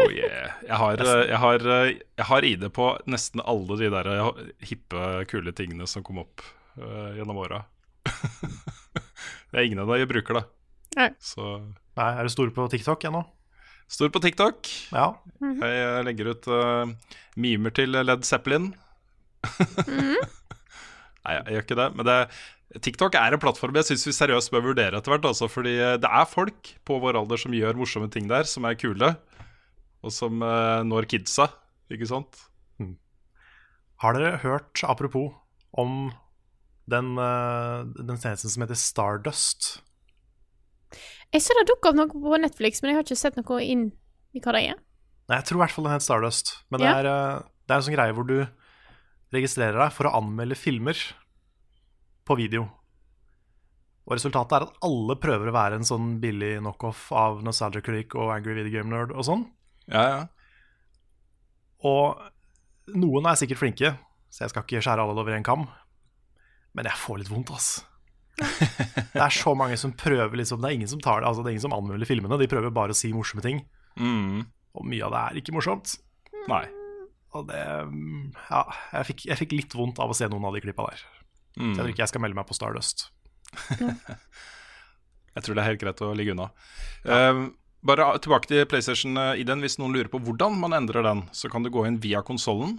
Oh 0.00 0.08
yeah. 0.08 0.54
Jeg 0.64 0.76
har, 0.80 1.00
eh, 1.04 1.24
jeg, 1.28 1.38
har, 1.42 1.64
eh, 1.74 1.90
jeg 2.16 2.26
har 2.30 2.44
ID 2.44 2.64
på 2.74 2.86
nesten 3.10 3.42
alle 3.44 3.76
de 3.80 3.90
der 3.92 4.08
hippe, 4.64 5.02
kule 5.28 5.52
tingene 5.52 5.86
som 5.90 6.04
kom 6.06 6.22
opp 6.24 6.44
uh, 6.80 7.12
gjennom 7.18 7.40
åra. 7.44 7.62
det 9.52 9.60
er 9.60 9.66
ingen 9.66 9.82
av 9.84 9.92
dem 9.92 10.00
jeg 10.00 10.10
bruker, 10.10 10.40
da. 10.40 10.46
Nei. 10.96 11.10
Så 11.20 11.44
Nei, 11.98 12.08
er 12.14 12.24
du 12.24 12.32
stor 12.32 12.50
på 12.54 12.64
TikTok 12.72 13.04
ennå? 13.10 13.26
Stor 13.88 14.12
på 14.12 14.20
TikTok. 14.20 14.68
Ja. 14.92 15.14
Jeg 15.40 15.64
eh, 15.64 16.02
legger 16.04 16.34
ut 16.34 16.48
uh, 16.52 16.90
mimer 17.40 17.72
til 17.72 17.96
Led 17.96 18.26
Zeppelin. 18.28 18.74
Nei, 21.24 21.34
jeg 21.34 21.54
gjør 21.54 21.64
ikke 21.64 21.78
det. 21.78 21.88
Men 21.96 22.08
det, 22.08 22.18
TikTok 22.84 23.16
er 23.16 23.32
en 23.32 23.40
plattform 23.40 23.78
jeg 23.80 23.88
syns 23.88 24.04
vi 24.10 24.12
seriøst 24.12 24.52
bør 24.52 24.66
vurdere 24.70 25.00
etter 25.00 25.14
hvert. 25.14 25.24
Altså, 25.30 25.48
fordi 25.48 25.78
eh, 25.80 25.96
det 26.00 26.10
er 26.20 26.28
folk 26.28 26.74
på 26.88 27.00
vår 27.00 27.16
alder 27.22 27.40
som 27.40 27.56
gjør 27.56 27.80
morsomme 27.80 28.10
ting 28.12 28.28
der, 28.28 28.44
som 28.48 28.68
er 28.68 28.76
kule. 28.78 29.14
Og 30.04 30.14
som 30.14 30.44
uh, 30.44 30.84
når 30.86 31.08
kidsa, 31.10 31.48
ikke 31.90 32.06
sant? 32.06 32.44
Har 33.98 34.14
dere 34.14 34.38
hørt, 34.44 34.78
apropos, 34.86 35.32
om 35.74 36.12
den, 36.86 37.16
uh, 37.18 37.82
den 37.96 38.20
tjenesten 38.20 38.52
som 38.52 38.62
heter 38.62 38.78
Stardust? 38.78 39.78
Jeg 41.34 41.44
så 41.44 41.54
det 41.58 41.66
dukka 41.68 41.90
opp 41.90 41.98
noe 41.98 42.08
på 42.08 42.38
Netflix, 42.40 42.80
men 42.82 42.90
jeg 42.92 42.96
har 42.98 43.04
ikke 43.06 43.18
sett 43.20 43.36
noe 43.36 43.58
inn 43.64 43.88
i 44.36 44.40
hva 44.40 44.54
det 44.56 44.62
er. 44.70 44.78
Nei, 45.28 45.36
jeg 45.40 45.44
tror 45.48 45.58
i 45.58 45.62
hvert 45.66 45.74
fall 45.76 45.84
den 45.84 45.92
het 45.92 46.04
Stardust. 46.06 46.54
Men 46.70 46.80
det, 46.80 46.88
Ja. 46.88 46.98
er, 47.02 47.06
eh, 47.06 47.42
det 47.66 47.74
er 47.74 47.76
en 47.76 47.82
sånn 47.84 47.96
greie 47.96 48.14
hvor 48.16 48.26
du 48.26 48.48
registrerer 49.32 49.76
deg 49.76 49.92
for 49.92 50.08
å 50.08 50.14
anmelde 50.16 50.56
filmer 50.56 50.96
på 52.24 52.36
video. 52.36 52.70
Og 54.08 54.16
resultatet 54.16 54.52
er 54.56 54.62
at 54.64 54.78
alle 54.82 55.16
prøver 55.20 55.50
å 55.50 55.52
være 55.52 55.74
en 55.76 55.84
sånn 55.84 56.18
billig 56.18 56.60
knockoff 56.62 57.12
av 57.12 57.42
Nostalgia 57.44 57.82
Critic 57.84 58.14
og 58.14 58.32
Angry 58.32 58.54
Video 58.54 58.78
Game 58.80 58.88
Nerd 58.88 59.12
og 59.12 59.22
sånn. 59.28 59.44
Ja, 59.86 60.02
ja. 60.08 60.26
Og 61.84 62.16
noen 62.96 63.26
er 63.28 63.36
sikkert 63.36 63.58
flinke, 63.60 63.98
så 64.30 64.46
jeg 64.46 64.50
skal 64.50 64.62
ikke 64.64 64.80
skjære 64.80 65.04
alle 65.04 65.20
over 65.20 65.36
en 65.36 65.44
kam. 65.44 65.68
Men 66.74 66.84
jeg 66.88 66.94
får 66.96 67.18
litt 67.18 67.28
vondt, 67.28 67.50
ass. 67.52 67.84
Det 69.14 69.22
er 69.24 69.34
så 69.34 69.52
mange 69.58 69.74
som 69.80 69.90
prøver 69.98 70.38
liksom 70.38 70.60
Det 70.62 70.68
er 70.68 70.76
ingen 70.76 70.90
som 70.90 71.00
tar 71.02 71.22
det 71.22 71.26
Altså 71.26 71.42
det 71.42 71.50
er 71.50 71.56
ingen 71.56 71.64
som 71.64 71.74
anmelder 71.74 72.06
filmene. 72.06 72.38
De 72.38 72.46
prøver 72.50 72.70
bare 72.74 72.94
å 72.94 72.98
si 72.98 73.10
morsomme 73.14 73.42
ting. 73.44 73.62
Mm. 73.98 74.44
Og 74.78 74.86
mye 74.86 75.06
av 75.06 75.14
det 75.14 75.22
er 75.22 75.40
ikke 75.42 75.54
morsomt. 75.56 75.96
Nei. 76.50 76.64
Og 77.36 77.48
det 77.50 77.62
mm, 77.90 78.28
Ja, 78.48 78.62
jeg 79.00 79.10
fikk, 79.10 79.24
jeg 79.30 79.40
fikk 79.42 79.56
litt 79.56 79.78
vondt 79.78 79.98
av 80.02 80.12
å 80.12 80.16
se 80.16 80.28
noen 80.30 80.46
av 80.48 80.54
de 80.54 80.62
klippa 80.64 80.86
der. 80.90 81.02
Så 81.58 81.64
jeg 81.66 81.78
tror 81.80 81.90
ikke 81.90 82.04
jeg 82.04 82.12
skal 82.12 82.22
melde 82.22 82.38
meg 82.38 82.46
på 82.46 82.54
Stardust. 82.54 83.08
Jeg 85.38 85.44
tror 85.46 85.54
det 85.54 85.62
er 85.62 85.68
helt 85.68 85.78
greit 85.82 86.00
å 86.02 86.08
ligge 86.18 86.32
unna. 86.34 86.48
Eh, 87.06 87.40
Bare 87.86 88.08
tilbake 88.18 88.48
til 88.50 88.64
PlayStation-ID-en. 88.66 89.60
Hvis 89.62 89.76
noen 89.78 89.94
lurer 89.94 90.08
på 90.10 90.18
hvordan 90.24 90.56
man 90.58 90.74
endrer 90.74 91.04
den, 91.06 91.20
så 91.30 91.50
kan 91.52 91.62
du 91.62 91.70
gå 91.70 91.84
inn 91.86 92.00
via 92.02 92.24
konsollen 92.26 92.78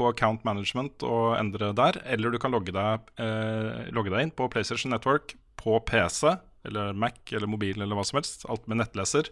på 0.00 0.08
account 0.08 0.44
management 0.48 1.04
og 1.04 1.36
endre 1.36 1.74
der. 1.76 2.00
Eller 2.08 2.32
du 2.32 2.40
kan 2.40 2.54
logge 2.54 2.72
deg, 2.74 3.12
eh, 3.20 3.88
logge 3.92 4.12
deg 4.14 4.26
inn 4.26 4.34
på 4.34 4.48
PlayStation 4.52 4.94
Network 4.94 5.36
på 5.60 5.76
PC 5.84 6.38
eller 6.64 6.92
Mac 6.96 7.32
eller 7.32 7.48
mobil 7.50 7.80
eller 7.80 7.96
hva 7.96 8.04
som 8.08 8.20
helst. 8.20 8.46
Alt 8.48 8.68
med 8.68 8.80
nettleser. 8.80 9.28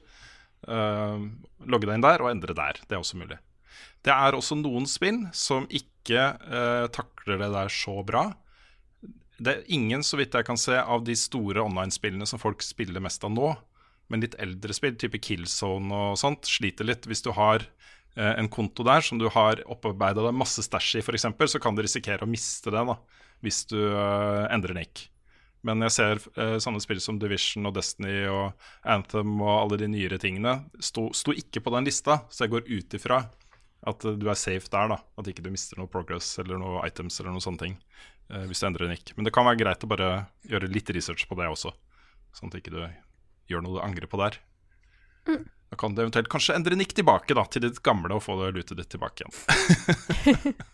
Eh, 0.68 1.28
logge 1.64 1.88
deg 1.88 1.96
inn 1.96 2.04
der 2.04 2.24
og 2.24 2.32
endre 2.32 2.56
der. 2.56 2.80
Det 2.84 2.96
er 2.96 3.02
også 3.02 3.20
mulig. 3.20 3.40
Det 4.04 4.14
er 4.14 4.36
også 4.36 4.58
noen 4.58 4.86
spill 4.88 5.24
som 5.36 5.66
ikke 5.68 6.20
eh, 6.36 6.86
takler 6.94 7.40
det 7.40 7.50
der 7.54 7.72
så 7.72 8.02
bra. 8.06 8.28
Det 9.38 9.54
er 9.54 9.66
ingen, 9.70 10.02
så 10.02 10.18
vidt 10.18 10.34
jeg 10.34 10.46
kan 10.48 10.58
se, 10.58 10.74
av 10.74 11.04
de 11.06 11.14
store 11.14 11.62
online-spillene 11.62 12.26
som 12.26 12.40
folk 12.42 12.64
spiller 12.66 13.02
mest 13.02 13.22
av 13.26 13.30
nå. 13.30 13.52
Men 14.10 14.24
litt 14.24 14.34
eldre 14.40 14.74
spill, 14.74 14.96
type 14.98 15.20
Killzone 15.22 15.94
og 15.94 16.18
sånt, 16.18 16.48
sliter 16.48 16.88
litt. 16.88 17.06
Hvis 17.06 17.22
du 17.22 17.30
har 17.36 17.68
en 18.16 18.48
konto 18.48 18.86
der 18.86 19.04
som 19.04 19.18
du 19.20 19.28
har 19.30 19.60
opparbeida 19.70 20.24
deg 20.24 20.34
masse 20.36 20.62
stæsj 20.64 20.98
i, 20.98 21.02
f.eks., 21.04 21.28
så 21.52 21.60
kan 21.62 21.76
du 21.76 21.84
risikere 21.84 22.24
å 22.24 22.30
miste 22.30 22.72
det 22.74 22.82
da, 22.88 22.96
hvis 23.44 23.64
du 23.70 23.78
eh, 23.78 24.46
endrer 24.54 24.74
nick. 24.78 25.08
Men 25.66 25.82
jeg 25.86 25.94
ser 25.94 26.20
eh, 26.38 26.56
sånne 26.62 26.80
spill 26.82 27.00
som 27.02 27.18
Division 27.18 27.66
og 27.68 27.74
Destiny 27.76 28.22
og 28.30 28.54
Anthem 28.86 29.40
og 29.42 29.54
alle 29.56 29.78
de 29.80 29.88
nyere 29.90 30.18
tingene 30.22 30.60
sto, 30.78 31.10
ikke 31.34 31.62
på 31.64 31.74
den 31.74 31.88
lista, 31.88 32.20
så 32.30 32.46
jeg 32.46 32.54
går 32.54 32.70
ut 32.70 32.98
ifra 32.98 33.24
at 33.88 34.06
eh, 34.06 34.16
du 34.18 34.28
er 34.30 34.38
safe 34.38 34.70
der, 34.70 34.94
da. 34.94 35.00
At 35.18 35.30
ikke 35.30 35.44
du 35.44 35.50
mister 35.54 35.80
noe 35.80 35.90
progress 35.90 36.30
eller 36.42 36.60
noe 36.62 36.84
items 36.86 37.18
eller 37.20 37.34
noe 37.34 37.44
sånne 37.44 37.64
ting. 37.64 37.76
eh, 38.30 38.44
hvis 38.48 38.62
du 38.62 38.68
endrer 38.68 38.90
nick. 38.90 39.14
Men 39.16 39.26
det 39.26 39.34
kan 39.34 39.46
være 39.48 39.60
greit 39.62 39.84
å 39.84 39.90
bare 39.90 40.10
gjøre 40.48 40.70
litt 40.70 40.90
research 40.94 41.26
på 41.28 41.38
det 41.38 41.48
også, 41.50 41.74
sånn 42.36 42.52
at 42.52 42.60
ikke 42.60 42.74
du 42.74 42.82
gjør 43.50 43.64
noe 43.64 43.78
du 43.78 43.84
angrer 43.84 44.10
på 44.10 44.20
der. 44.20 44.38
Da 45.68 45.76
kan 45.76 45.94
du 45.94 46.00
eventuelt 46.02 46.28
kanskje 46.32 46.54
endre 46.56 46.76
nikk 46.80 46.94
tilbake 46.96 47.34
da, 47.36 47.44
til 47.52 47.66
ditt 47.66 47.82
gamle 47.84 48.14
og 48.16 48.22
få 48.24 48.38
det 48.40 48.54
lutet 48.56 48.78
ditt 48.80 48.88
tilbake 48.94 49.24
igjen. 49.26 50.54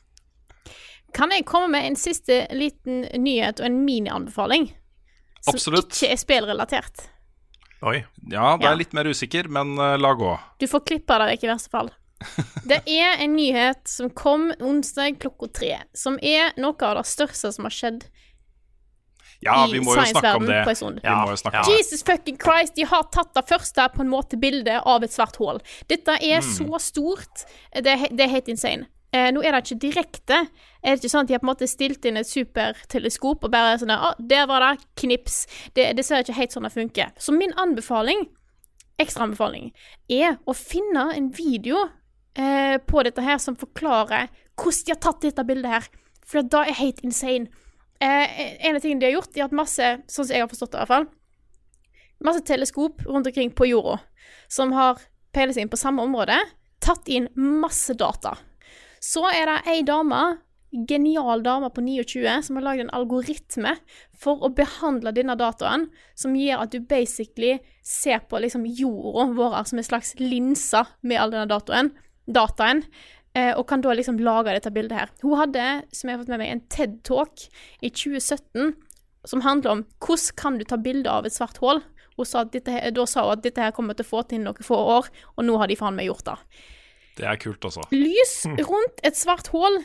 Kan 1.14 1.30
jeg 1.30 1.44
komme 1.46 1.68
med 1.76 1.86
en 1.86 1.96
siste 1.98 2.40
liten 2.54 3.04
nyhet 3.22 3.60
og 3.62 3.66
en 3.68 3.76
minianbefaling? 3.86 4.64
Som 5.44 5.54
Absolutt. 5.54 5.92
ikke 5.94 6.10
er 6.14 6.18
spillrelatert. 6.18 7.04
Oi. 7.84 8.00
Ja, 8.32 8.56
det 8.56 8.64
Ja. 8.64 8.72
er 8.72 8.76
litt 8.80 8.94
mer 8.96 9.04
usikker, 9.06 9.46
men 9.48 9.74
uh, 9.78 9.96
la 10.00 10.14
gå. 10.18 10.32
Du 10.58 10.66
får 10.66 10.80
klippe 10.88 11.18
det 11.20 11.28
vekk 11.34 11.44
i 11.44 11.50
verste 11.52 11.70
fall. 11.70 11.90
Det 12.70 12.78
er 12.88 13.18
en 13.20 13.34
nyhet 13.36 13.82
som 13.90 14.08
kom 14.10 14.46
onsdag 14.64 15.18
klokka 15.20 15.50
tre, 15.52 15.72
som 15.92 16.16
er 16.22 16.54
noe 16.56 16.74
av 16.86 16.96
det 16.96 17.06
største 17.10 17.50
som 17.52 17.66
har 17.68 17.74
skjedd 17.74 18.06
Ja, 19.42 19.66
i 19.66 19.80
science-verdenen 19.82 20.46
det. 20.48 20.64
på 20.64 20.70
en 20.70 20.76
stund. 20.76 21.00
Vi 21.02 21.10
må 21.10 21.30
jo 21.30 21.36
snakke 21.36 21.56
Ja. 21.56 21.62
om 21.62 21.70
det. 21.70 21.78
Jesus 21.78 22.02
fucking 22.02 22.38
Christ, 22.40 22.74
de 22.76 22.84
har 22.86 23.02
tatt 23.12 23.34
det 23.34 23.44
første 23.48 23.88
på 23.94 24.00
en 24.00 24.08
måte 24.08 24.38
bildet 24.40 24.82
av 24.86 25.02
et 25.02 25.12
svart 25.12 25.36
hull. 25.36 25.60
Dette 25.88 26.18
er 26.22 26.40
så 26.40 26.78
stort. 26.80 27.44
Det, 27.74 28.08
det 28.10 28.20
er 28.20 28.28
helt 28.28 28.48
insane. 28.48 28.86
Eh, 29.14 29.30
nå 29.30 29.42
er 29.44 29.52
det 29.52 29.64
ikke 29.64 29.80
direkte. 29.80 30.38
Er 30.82 30.96
det 30.96 31.04
ikke 31.04 31.10
sånn 31.12 31.20
at 31.22 31.28
de 31.28 31.34
har 31.34 31.40
på 31.40 31.46
en 31.46 31.52
måte 31.52 31.68
stilt 31.70 32.04
inn 32.04 32.16
et 32.16 32.26
superteleskop 32.26 33.44
og 33.44 33.50
bare 33.52 33.76
sånn 33.78 33.92
Å, 33.94 34.14
der 34.18 34.46
var 34.50 34.60
det. 34.60 34.84
Knips. 34.96 35.46
Det, 35.74 35.96
det 35.96 36.04
ser 36.04 36.24
ikke 36.24 36.34
helt 36.34 36.50
sånn 36.56 36.66
det 36.66 36.72
funker. 36.74 37.12
Så 37.18 37.32
min 37.36 37.52
anbefaling, 37.60 38.24
ekstra 38.98 39.28
anbefaling, 39.28 39.72
er 40.10 40.38
å 40.46 40.54
finne 40.54 41.12
en 41.14 41.30
video 41.30 41.84
eh, 42.36 42.78
på 42.78 43.04
dette 43.06 43.22
her 43.22 43.38
som 43.38 43.54
forklarer 43.56 44.28
hvordan 44.58 44.84
de 44.86 44.92
har 44.96 45.00
tatt 45.02 45.22
dette 45.22 45.46
bildet 45.46 45.70
her. 45.70 45.86
For 46.26 46.42
det 46.42 46.64
er 46.68 46.80
helt 46.80 47.00
insane. 47.06 47.46
Eh, 48.04 48.66
en 48.66 48.76
av 48.76 48.82
tingene 48.84 49.00
de 49.00 49.08
har 49.08 49.16
gjort, 49.16 49.32
har 49.36 49.46
hatt 49.48 49.56
masse, 49.56 49.90
sånn 50.12 50.26
som 50.26 50.34
jeg 50.34 50.44
har 50.44 50.50
forstått 50.50 50.74
det 50.74 50.80
i 50.80 50.82
hvert 50.82 50.92
fall, 50.92 51.06
masse 52.24 52.44
teleskop 52.44 53.04
rundt 53.08 53.30
omkring 53.30 53.52
på 53.56 53.68
jorda 53.70 53.98
som 54.48 54.74
har 54.76 55.00
peilet 55.34 55.56
seg 55.56 55.64
inn 55.64 55.72
på 55.72 55.80
samme 55.80 56.04
område, 56.04 56.36
tatt 56.84 57.08
inn 57.08 57.30
masse 57.36 57.96
data. 57.96 58.36
Så 59.00 59.24
er 59.30 59.48
det 59.48 59.56
ei 59.72 59.80
dame, 59.86 60.20
genial 60.88 61.42
dame 61.44 61.70
på 61.72 61.84
29, 61.86 62.42
som 62.44 62.58
har 62.58 62.66
lagd 62.66 62.84
en 62.84 62.94
algoritme 62.98 63.76
for 64.20 64.42
å 64.44 64.52
behandle 64.52 65.12
denne 65.14 65.36
dataen, 65.38 65.88
som 66.18 66.36
gjør 66.36 66.64
at 66.64 66.74
du 66.74 66.84
basically 66.84 67.58
ser 67.84 68.24
på 68.28 68.40
liksom 68.42 68.66
jorda 68.66 69.30
vår 69.36 69.60
som 69.70 69.80
en 69.80 69.90
slags 69.90 70.14
linse 70.20 70.84
med 71.02 71.20
all 71.20 71.34
denne 71.34 71.48
dataen, 71.50 71.92
dataen 72.26 72.84
og 73.34 73.64
kan 73.66 73.82
da 73.82 73.90
liksom 73.98 74.20
lage 74.22 74.52
dette 74.54 74.70
bildet 74.70 74.94
her. 74.94 75.10
Hun 75.24 75.34
hadde, 75.40 75.62
som 75.90 76.06
jeg 76.06 76.14
har 76.14 76.20
fått 76.22 76.30
med 76.30 76.42
meg, 76.44 76.52
en 76.54 76.66
TED-talk 76.70 77.46
i 77.82 77.90
2017 77.90 78.76
som 79.26 79.42
handler 79.42 79.72
om 79.72 79.82
hvordan 80.04 80.36
kan 80.38 80.58
du 80.60 80.64
ta 80.68 80.78
bilde 80.78 81.10
av 81.10 81.26
et 81.26 81.34
svart 81.34 81.58
hull. 81.64 81.82
Sa 82.22 82.44
dette, 82.46 82.76
da 82.94 83.06
sa 83.10 83.24
hun 83.26 83.34
at 83.34 83.42
dette 83.42 83.58
her 83.58 83.72
kommer 83.74 83.96
til 83.98 84.06
å 84.06 84.10
få 84.12 84.22
til 84.30 84.44
noen 84.44 84.62
få 84.62 84.76
år, 84.78 85.08
og 85.34 85.46
nå 85.48 85.56
har 85.58 85.66
de 85.66 85.76
faen 85.80 85.96
meg 85.98 86.06
gjort 86.06 86.28
det. 86.28 86.36
Det 87.18 87.26
er 87.26 87.40
kult, 87.42 87.66
altså. 87.66 87.82
Lys 87.90 88.36
rundt 88.68 89.02
et 89.06 89.18
svart 89.18 89.50
hull 89.54 89.80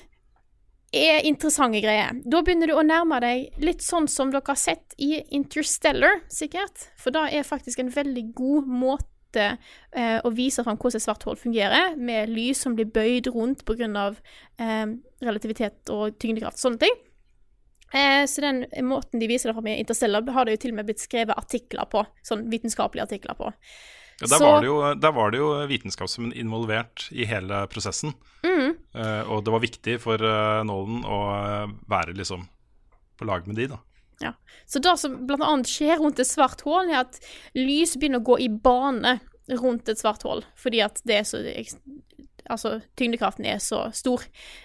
er 0.93 1.25
interessante 1.25 1.81
greier. 1.81 2.17
Da 2.25 2.41
begynner 2.45 2.69
du 2.69 2.75
å 2.77 2.85
nærme 2.85 3.17
deg 3.21 3.61
litt 3.61 3.81
sånn 3.85 4.07
som 4.09 4.29
dere 4.33 4.45
har 4.45 4.57
sett 4.61 4.93
i 5.01 5.23
Interstellar, 5.37 6.21
sikkert. 6.33 6.89
For 7.01 7.13
det 7.13 7.27
er 7.37 7.45
faktisk 7.45 7.81
en 7.81 7.91
veldig 7.93 8.25
god 8.37 8.69
måte 8.69 9.09
eh, 9.37 10.17
og 10.23 10.33
viser 10.37 10.65
fram 10.65 10.77
hvordan 10.77 10.97
et 10.97 11.05
svart 11.05 11.25
hull 11.27 11.37
fungerer, 11.37 11.95
med 11.97 12.31
lys 12.33 12.63
som 12.65 12.75
blir 12.77 12.89
bøyd 12.89 13.29
rundt 13.35 13.65
pga. 13.67 14.09
Eh, 14.59 14.85
relativitet 15.21 15.91
og 15.93 16.17
tyngdekraft, 16.19 16.59
sånne 16.61 16.79
ting. 16.79 16.97
Eh, 17.93 18.25
så 18.29 18.41
den 18.41 18.65
måten 18.85 19.19
de 19.19 19.27
viser 19.27 19.49
det 19.49 19.57
fram 19.57 19.67
i 19.67 19.79
Interstellar, 19.81 20.25
har 20.33 20.45
det 20.45 20.57
jo 20.57 20.63
til 20.65 20.73
og 20.75 20.81
med 20.81 20.89
blitt 20.89 21.01
skrevet 21.01 21.37
artikler 21.37 21.89
på. 21.89 22.05
Sånn 22.25 22.47
vitenskapelige 22.51 23.07
artikler 23.09 23.37
på. 23.37 23.53
Ja, 24.19 24.27
der, 24.27 24.37
Så- 24.37 24.45
var 24.45 24.61
det 24.61 24.67
jo, 24.67 24.93
der 24.95 25.11
var 25.11 25.31
det 25.31 25.39
jo 25.39 25.49
vitenskapsmenn 25.67 26.33
involvert 26.33 27.07
i 27.11 27.25
hele 27.25 27.67
prosessen. 27.67 28.13
Mm. 28.43 28.75
Eh, 28.95 29.21
og 29.31 29.45
det 29.45 29.51
var 29.51 29.59
viktig 29.63 29.99
for 29.99 30.15
uh, 30.19 30.63
Nålen 30.63 31.03
å 31.07 31.19
eh, 31.39 31.67
være 31.87 32.15
liksom 32.15 32.47
på 33.17 33.25
lag 33.25 33.47
med 33.47 33.55
de, 33.55 33.67
da. 33.67 33.79
Ja. 34.19 34.33
Så 34.67 34.81
det 34.83 34.95
som 34.99 35.15
annet 35.29 35.69
skjer 35.69 36.01
rundt 36.01 36.19
et 36.19 36.27
svart 36.27 36.61
hull, 36.67 36.91
er 36.91 37.05
at 37.05 37.19
lys 37.57 37.95
begynner 37.97 38.21
å 38.21 38.27
gå 38.31 38.39
i 38.43 38.49
bane 38.51 39.19
rundt 39.49 39.89
et 39.89 40.01
svart 40.01 40.25
hull, 40.27 40.43
fordi 40.59 40.83
at 40.85 41.01
det 41.07 41.21
er 41.21 41.27
så 41.27 41.43
Altså, 42.49 42.79
tyngdekraften 42.97 43.45
er 43.45 43.59
så 43.61 43.91
stor. 43.93 44.23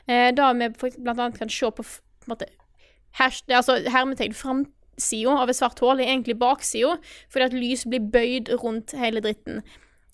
Eh, 0.09 0.31
da 0.33 0.47
vi 0.57 0.71
bl.a. 0.73 1.27
kan 1.37 1.51
se 1.53 1.69
på, 1.69 1.85
på 1.85 2.31
måte, 2.31 2.47
hash, 3.19 3.43
altså 3.53 3.77
hermetegn 3.93 4.33
framsida 4.33 5.35
av 5.43 5.53
et 5.53 5.59
svart 5.59 5.83
hull 5.85 6.01
er 6.01 6.09
egentlig 6.09 6.39
baksida, 6.41 6.95
fordi 7.29 7.45
at 7.45 7.57
lys 7.59 7.85
blir 7.85 8.07
bøyd 8.15 8.49
rundt 8.63 8.95
hele 8.97 9.21
dritten. 9.21 9.61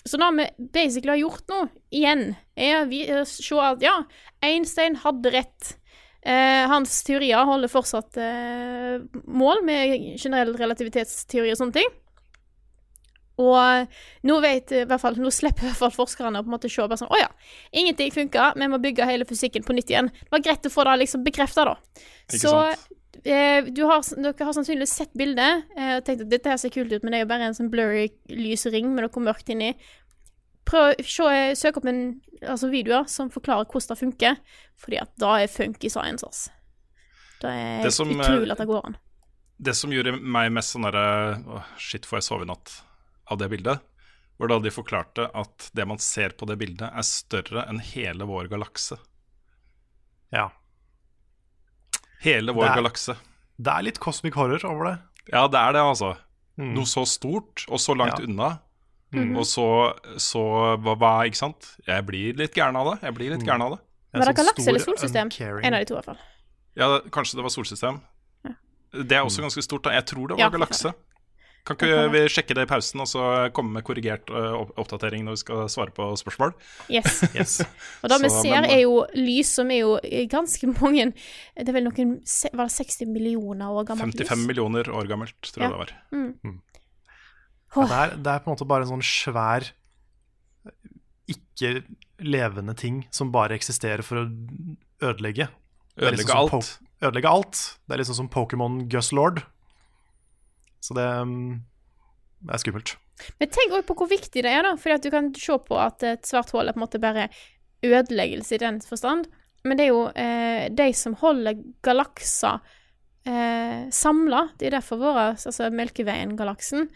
Så 0.03 0.17
det 0.17 0.31
vi 0.35 0.67
basically 0.73 1.13
har 1.13 1.21
gjort 1.21 1.53
nå, 1.53 1.61
igjen, 1.93 2.25
er 2.57 2.83
å 2.83 3.21
å 3.21 3.25
se 3.29 3.63
at 3.63 3.85
ja, 3.85 3.97
Einstein 4.43 4.99
hadde 5.05 5.35
rett. 5.35 5.75
Eh, 6.21 6.67
hans 6.69 6.99
teorier 7.07 7.49
holder 7.49 7.73
fortsatt 7.73 8.19
eh, 8.21 9.01
mål 9.25 9.63
med 9.65 10.21
generell 10.21 10.53
relativitetsteori 10.59 11.55
og 11.55 11.61
sånne 11.61 11.79
ting. 11.79 11.99
Og 13.41 14.29
nå 14.29 14.37
vet 14.45 14.73
i 14.77 14.85
hvert 14.85 15.01
fall, 15.01 15.17
nå 15.21 15.33
slipper 15.33 15.65
i 15.65 15.71
hvert 15.71 15.81
fall 15.81 15.95
forskerne 15.95 16.43
å 16.43 16.45
på 16.45 16.51
en 16.51 16.57
måte 16.59 16.69
se 16.69 16.85
bare 16.85 17.01
sånn 17.01 17.13
Å 17.13 17.23
ja, 17.23 17.31
ingenting 17.73 18.13
funka, 18.13 18.53
vi 18.59 18.69
må 18.69 18.81
bygge 18.83 19.09
hele 19.09 19.29
fysikken 19.29 19.65
på 19.65 19.77
nytt 19.77 19.93
igjen. 19.93 20.11
Det 20.13 20.35
var 20.35 20.45
greit 20.45 20.69
å 20.69 20.73
få 20.73 20.85
det 20.89 20.99
liksom 21.05 21.25
bekrefta, 21.25 21.71
da. 21.71 22.03
Ikke 22.29 22.43
Så 22.43 22.53
eh, 23.25 23.71
du 23.71 23.85
har, 23.89 24.05
dere 24.17 24.49
har 24.51 24.57
sannsynligvis 24.57 24.97
sett 25.01 25.17
bildet 25.17 25.73
eh, 25.77 25.97
og 25.97 26.05
tenkt 26.05 26.27
at 26.27 26.35
dette 26.35 26.53
her 26.53 26.61
ser 26.61 26.75
kult 26.75 26.93
ut, 26.93 27.01
men 27.01 27.15
det 27.15 27.23
er 27.23 27.25
jo 27.25 27.31
bare 27.33 27.49
en 27.49 27.57
sånn 27.57 27.73
blurry 27.73 28.11
lys 28.29 28.67
ring 28.69 28.93
med 28.93 29.07
noe 29.07 29.25
mørkt 29.31 29.53
inni. 29.55 29.73
Prøv 30.71 30.93
å 30.95 31.05
se, 31.05 31.31
søk 31.59 31.81
opp 31.81 31.87
en 31.91 32.03
altså 32.47 32.71
videoer 32.71 33.09
som 33.11 33.31
forklarer 33.33 33.67
hvordan 33.67 33.91
det 33.91 33.99
funker, 34.05 34.37
fordi 34.79 35.01
at 35.03 35.11
da 35.19 35.33
er 35.43 35.51
funky 35.51 35.91
science, 35.91 36.23
altså. 36.27 36.53
Det 37.41 37.51
er 37.51 37.83
Det 37.89 37.93
som, 37.97 38.11
eh, 38.13 38.21
utrolig 38.23 38.53
at 38.55 38.59
det 38.63 38.69
går 38.69 38.87
an. 38.87 38.97
Det 39.61 39.75
som 39.77 39.91
gjorde 39.93 40.15
meg 40.23 40.53
mest 40.53 40.73
sånn 40.77 40.87
derre 40.87 41.65
Shit, 41.77 42.07
får 42.09 42.21
jeg 42.21 42.29
sove 42.29 42.43
i 42.47 42.49
natt 42.49 42.83
av 43.31 43.39
det 43.39 43.51
bildet? 43.51 43.81
Var 44.39 44.49
da 44.49 44.59
de 44.59 44.71
forklarte 44.73 45.27
at 45.37 45.71
det 45.75 45.87
man 45.89 45.99
ser 45.99 46.31
på 46.31 46.47
det 46.49 46.57
bildet, 46.59 46.89
er 46.89 47.03
større 47.05 47.67
enn 47.69 47.79
hele 47.81 48.25
vår 48.25 48.49
galakse. 48.49 48.97
Ja. 50.33 50.47
Hele 52.23 52.53
vår 52.53 52.65
Det 52.65 52.71
er- 52.71 52.83
galakse. 52.83 53.17
Det 53.61 53.73
er 53.73 53.83
litt 53.83 54.01
cosmic 54.01 54.35
horror 54.35 54.65
over 54.65 54.85
det. 54.85 54.99
Ja, 55.33 55.47
det 55.49 55.59
er 55.61 55.73
det, 55.73 55.83
altså. 55.83 56.17
Mm. 56.59 56.75
Noe 56.75 56.85
så 56.85 57.05
stort 57.07 57.67
og 57.69 57.79
så 57.79 57.95
langt 57.97 58.19
Ja. 58.19 58.25
unna. 58.25 58.61
Mhm. 59.13 59.37
Og 59.39 59.45
så, 59.45 59.65
så 60.23 60.43
hva, 60.79 60.95
hva, 60.97 61.13
ikke 61.27 61.37
sant? 61.41 61.77
Jeg 61.87 62.07
blir 62.07 62.37
litt 62.39 62.55
gæren 62.55 62.77
av 62.77 62.93
det. 62.93 63.03
Jeg 63.03 63.15
blir 63.15 63.31
litt 63.31 63.41
Mm. 63.43 63.47
gæren 63.49 63.63
av 63.67 63.71
det. 63.77 63.81
En 64.15 64.21
Var 64.21 64.27
det 64.33 64.37
galakse 64.37 64.69
eller 64.69 64.81
solsystem? 64.81 65.29
uncaring- 65.31 65.65
En 65.67 65.75
av 65.75 65.81
de 65.81 65.85
to, 65.87 65.95
i 65.95 65.99
hvert 65.99 66.05
fall. 66.05 66.19
Ja, 66.77 66.89
det, 66.99 67.11
kanskje 67.11 67.35
det 67.37 67.43
var 67.43 67.51
solsystem. 67.51 68.01
Ja. 68.45 68.51
Det 68.93 69.13
er 69.13 69.23
også 69.25 69.43
ganske 69.43 69.63
stort. 69.63 69.83
da 69.83 69.91
Jeg 69.91 70.07
tror 70.07 70.29
det 70.29 70.37
var 70.37 70.45
Ja, 70.45 70.51
galakse. 70.51 70.95
Kan 71.67 71.77
ikke 71.77 72.11
vi 72.11 72.19
sjekke 72.33 72.55
det 72.55 72.63
i 72.63 72.65
pausen 72.73 73.01
og 73.01 73.07
så 73.07 73.53
komme 73.53 73.71
med 73.73 73.85
korrigert 73.85 74.25
ø, 74.31 74.65
oppdatering 74.79 75.25
når 75.25 75.33
vi 75.33 75.37
skal 75.37 75.69
svare 75.69 75.91
på 75.93 76.17
spørsmål? 76.17 76.55
Yes. 76.89 77.21
Yes. 77.37 77.61
Og 78.03 78.09
det 78.09 78.23
vi 78.23 78.29
ser, 78.31 78.61
men- 78.63 78.71
er 78.71 78.81
jo 78.87 79.07
lys 79.15 79.49
som 79.59 79.71
er 79.71 79.81
jo 79.81 79.99
ganske 80.27 80.67
mange 80.81 81.13
Det 81.59 81.69
er 81.69 81.73
vel 81.73 81.85
noen 81.85 82.23
Var 82.55 82.65
det 82.65 82.73
60 82.73 83.07
millioner 83.07 83.67
år 83.69 83.85
gammelt 83.85 84.15
55 84.17 84.39
lys? 84.39 84.47
millioner 84.47 84.85
år 84.89 85.07
gammelt, 85.07 85.35
tror 85.43 85.63
Ja. 85.63 85.69
jeg 85.69 85.71
det 85.71 85.79
var. 85.79 86.61
Ja, 87.75 87.87
det, 87.87 87.99
er, 87.99 88.17
det 88.19 88.33
er 88.33 88.43
på 88.43 88.51
en 88.51 88.57
måte 88.57 88.67
bare 88.69 88.87
en 88.87 88.93
sånn 88.97 89.07
svær 89.07 89.69
ikke-levende 91.31 92.75
ting 92.79 93.05
som 93.15 93.31
bare 93.35 93.55
eksisterer 93.59 94.03
for 94.07 94.23
å 94.23 94.27
ødelegge. 95.07 95.47
Ødelegge 95.97 96.25
liksom 96.25 96.59
alt. 96.59 96.73
Ødelegge 97.01 97.31
alt. 97.31 97.61
Det 97.87 97.95
er 97.95 98.03
liksom 98.03 98.19
som 98.19 98.33
Pokémon 98.33 98.83
Gus 98.91 99.13
Lord. 99.17 99.43
Så 100.81 100.97
det, 100.97 101.07
mm, 101.07 101.61
det 102.49 102.57
er 102.57 102.63
skummelt. 102.65 102.97
Men 103.41 103.53
tenk 103.53 103.75
også 103.75 103.89
på 103.91 103.97
hvor 104.01 104.11
viktig 104.11 104.45
det 104.45 104.53
er, 104.53 104.65
da. 104.67 104.75
Fordi 104.81 104.97
at 104.97 105.07
du 105.07 105.11
kan 105.13 105.31
se 105.37 105.59
på 105.67 105.79
at 105.81 106.05
et 106.09 106.29
svart 106.29 106.53
hull 106.55 106.69
er 106.69 106.77
på 106.77 106.81
en 106.81 106.87
måte 106.87 107.03
bare 107.03 107.29
ødeleggelse 107.87 108.57
i 108.57 108.63
den 108.65 108.81
forstand. 108.85 109.29
Men 109.65 109.77
det 109.77 109.87
er 109.87 109.93
jo 109.93 110.05
eh, 110.17 110.67
de 110.73 110.89
som 110.97 111.17
holder 111.21 111.61
galakser 111.85 112.61
eh, 113.29 113.89
samla. 113.93 114.47
Det 114.57 114.71
er 114.71 114.79
derfor 114.79 115.01
vår, 115.03 115.21
altså 115.37 115.69
Melkeveien-galaksen, 115.75 116.89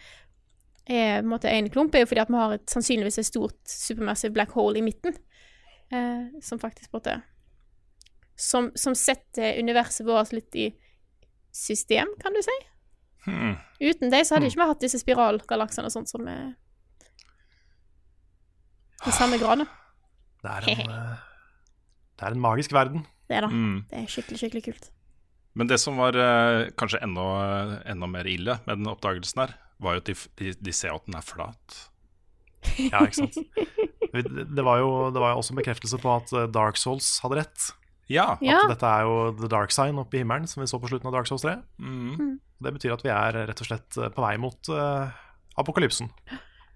er 0.85 1.20
på 1.20 1.24
en 1.24 1.30
måte 1.32 1.53
en 1.53 1.70
klump, 1.72 1.95
er 1.95 2.05
jo 2.05 2.11
fordi 2.11 2.24
at 2.24 2.32
vi 2.32 2.41
har 2.41 2.57
et, 2.57 2.66
sannsynligvis 2.70 3.20
et 3.22 3.28
stort 3.28 3.57
supermassive 3.70 4.35
black 4.35 4.53
hole 4.57 4.80
i 4.80 4.85
midten. 4.85 5.16
Eh, 5.93 6.41
som 6.43 6.59
faktisk 6.59 6.91
på 6.91 6.97
en 6.97 7.01
måte 7.01 7.20
som, 8.37 8.70
som 8.74 8.95
setter 8.99 9.61
universet 9.61 10.07
vårt 10.07 10.32
litt 10.35 10.57
i 10.59 10.70
system, 11.55 12.09
kan 12.20 12.35
du 12.35 12.43
si. 12.43 12.57
Hmm. 13.24 13.55
Uten 13.80 14.11
det 14.12 14.24
så 14.26 14.37
hadde 14.37 14.51
ikke 14.51 14.61
vi 14.61 14.68
hatt 14.72 14.82
disse 14.82 15.01
spiralgalaksene 15.01 15.89
og 15.89 15.95
sånt 15.95 16.11
som 16.11 16.26
er 16.28 16.57
i 19.05 19.12
samme 19.14 19.39
grad. 19.41 19.64
da. 19.64 19.68
Det 20.45 20.51
er 20.57 20.68
en, 20.74 20.91
eh, 20.97 21.22
det 22.18 22.26
er 22.28 22.37
en 22.37 22.45
magisk 22.45 22.74
verden. 22.74 23.07
Det 23.28 23.39
er 23.39 23.47
da. 23.47 23.53
Mm. 23.53 23.85
Det 23.91 24.03
er 24.03 24.11
skikkelig, 24.11 24.41
skikkelig 24.43 24.64
kult. 24.66 24.91
Men 25.55 25.70
det 25.70 25.78
som 25.78 26.01
var 26.01 26.18
eh, 26.18 26.70
kanskje 26.76 27.01
enda, 27.07 27.24
enda 27.87 28.11
mer 28.11 28.26
ille 28.28 28.59
med 28.66 28.80
den 28.80 28.91
oppdagelsen 28.91 29.45
her, 29.45 29.55
var 29.83 29.97
jo 29.97 30.03
at 30.05 30.11
de, 30.11 30.14
de, 30.41 30.53
de 30.68 30.72
ser 30.72 30.95
at 30.95 31.07
den 31.09 31.16
er 31.18 31.25
flat. 31.27 31.81
Ja, 32.79 33.03
ikke 33.05 33.25
sant? 33.25 33.39
Det 34.14 34.62
var 34.62 34.79
jo, 34.79 34.91
det 35.11 35.18
var 35.18 35.33
jo 35.33 35.41
også 35.41 35.51
en 35.51 35.59
bekreftelse 35.59 35.99
på 35.99 36.11
at 36.14 36.31
eh, 36.39 36.45
Dark 36.55 36.77
Souls 36.79 37.09
hadde 37.25 37.41
rett. 37.41 37.64
Ja. 38.07 38.37
Ja. 38.45 38.61
At 38.62 38.77
dette 38.77 38.87
er 38.87 39.03
jo 39.09 39.14
The 39.41 39.49
Dark 39.51 39.72
Sign 39.75 39.99
oppe 39.99 40.14
i 40.14 40.20
himmelen, 40.22 40.47
som 40.47 40.62
vi 40.62 40.68
så 40.70 40.79
på 40.79 40.87
slutten 40.87 41.09
av 41.11 41.16
Dark 41.16 41.27
Souls 41.27 41.43
3. 41.43 41.57
Mm. 41.83 42.37
Det 42.62 42.72
betyr 42.77 42.95
at 42.95 43.03
vi 43.03 43.11
er 43.11 43.39
rett 43.51 43.62
og 43.64 43.66
slett 43.66 43.99
eh, 43.99 44.12
på 44.14 44.22
vei 44.22 44.37
mot 44.39 44.70
uh, 44.70 45.11
apokalypsen. 45.59 46.12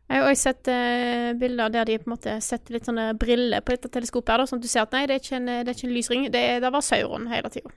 Jeg 0.08 0.18
har 0.24 0.26
også 0.32 0.48
sett 0.48 0.70
uh, 0.72 1.30
bilder 1.38 1.70
der 1.76 1.86
de 1.92 1.98
på 2.02 2.08
en 2.10 2.14
måte 2.16 2.34
setter 2.42 2.74
litt 2.74 2.88
sånne 2.90 3.10
briller 3.20 3.62
på 3.62 3.76
dette 3.76 3.92
teleskopet, 3.94 4.34
her, 4.34 4.42
da, 4.42 4.48
sånn 4.50 4.58
at 4.58 4.66
du 4.66 4.72
ser 4.72 4.82
at 4.88 4.96
nei, 4.98 5.04
det 5.06 5.18
er 5.18 5.22
ikke 5.22 5.38
en, 5.38 5.48
det 5.52 5.62
er 5.68 5.76
ikke 5.76 5.88
en 5.92 5.94
lysring. 5.94 6.26
Det, 6.34 6.42
er- 6.56 6.62
det 6.64 6.72
var 6.74 6.84
Sauron 6.88 7.30
hele 7.30 7.54
tida. 7.54 7.70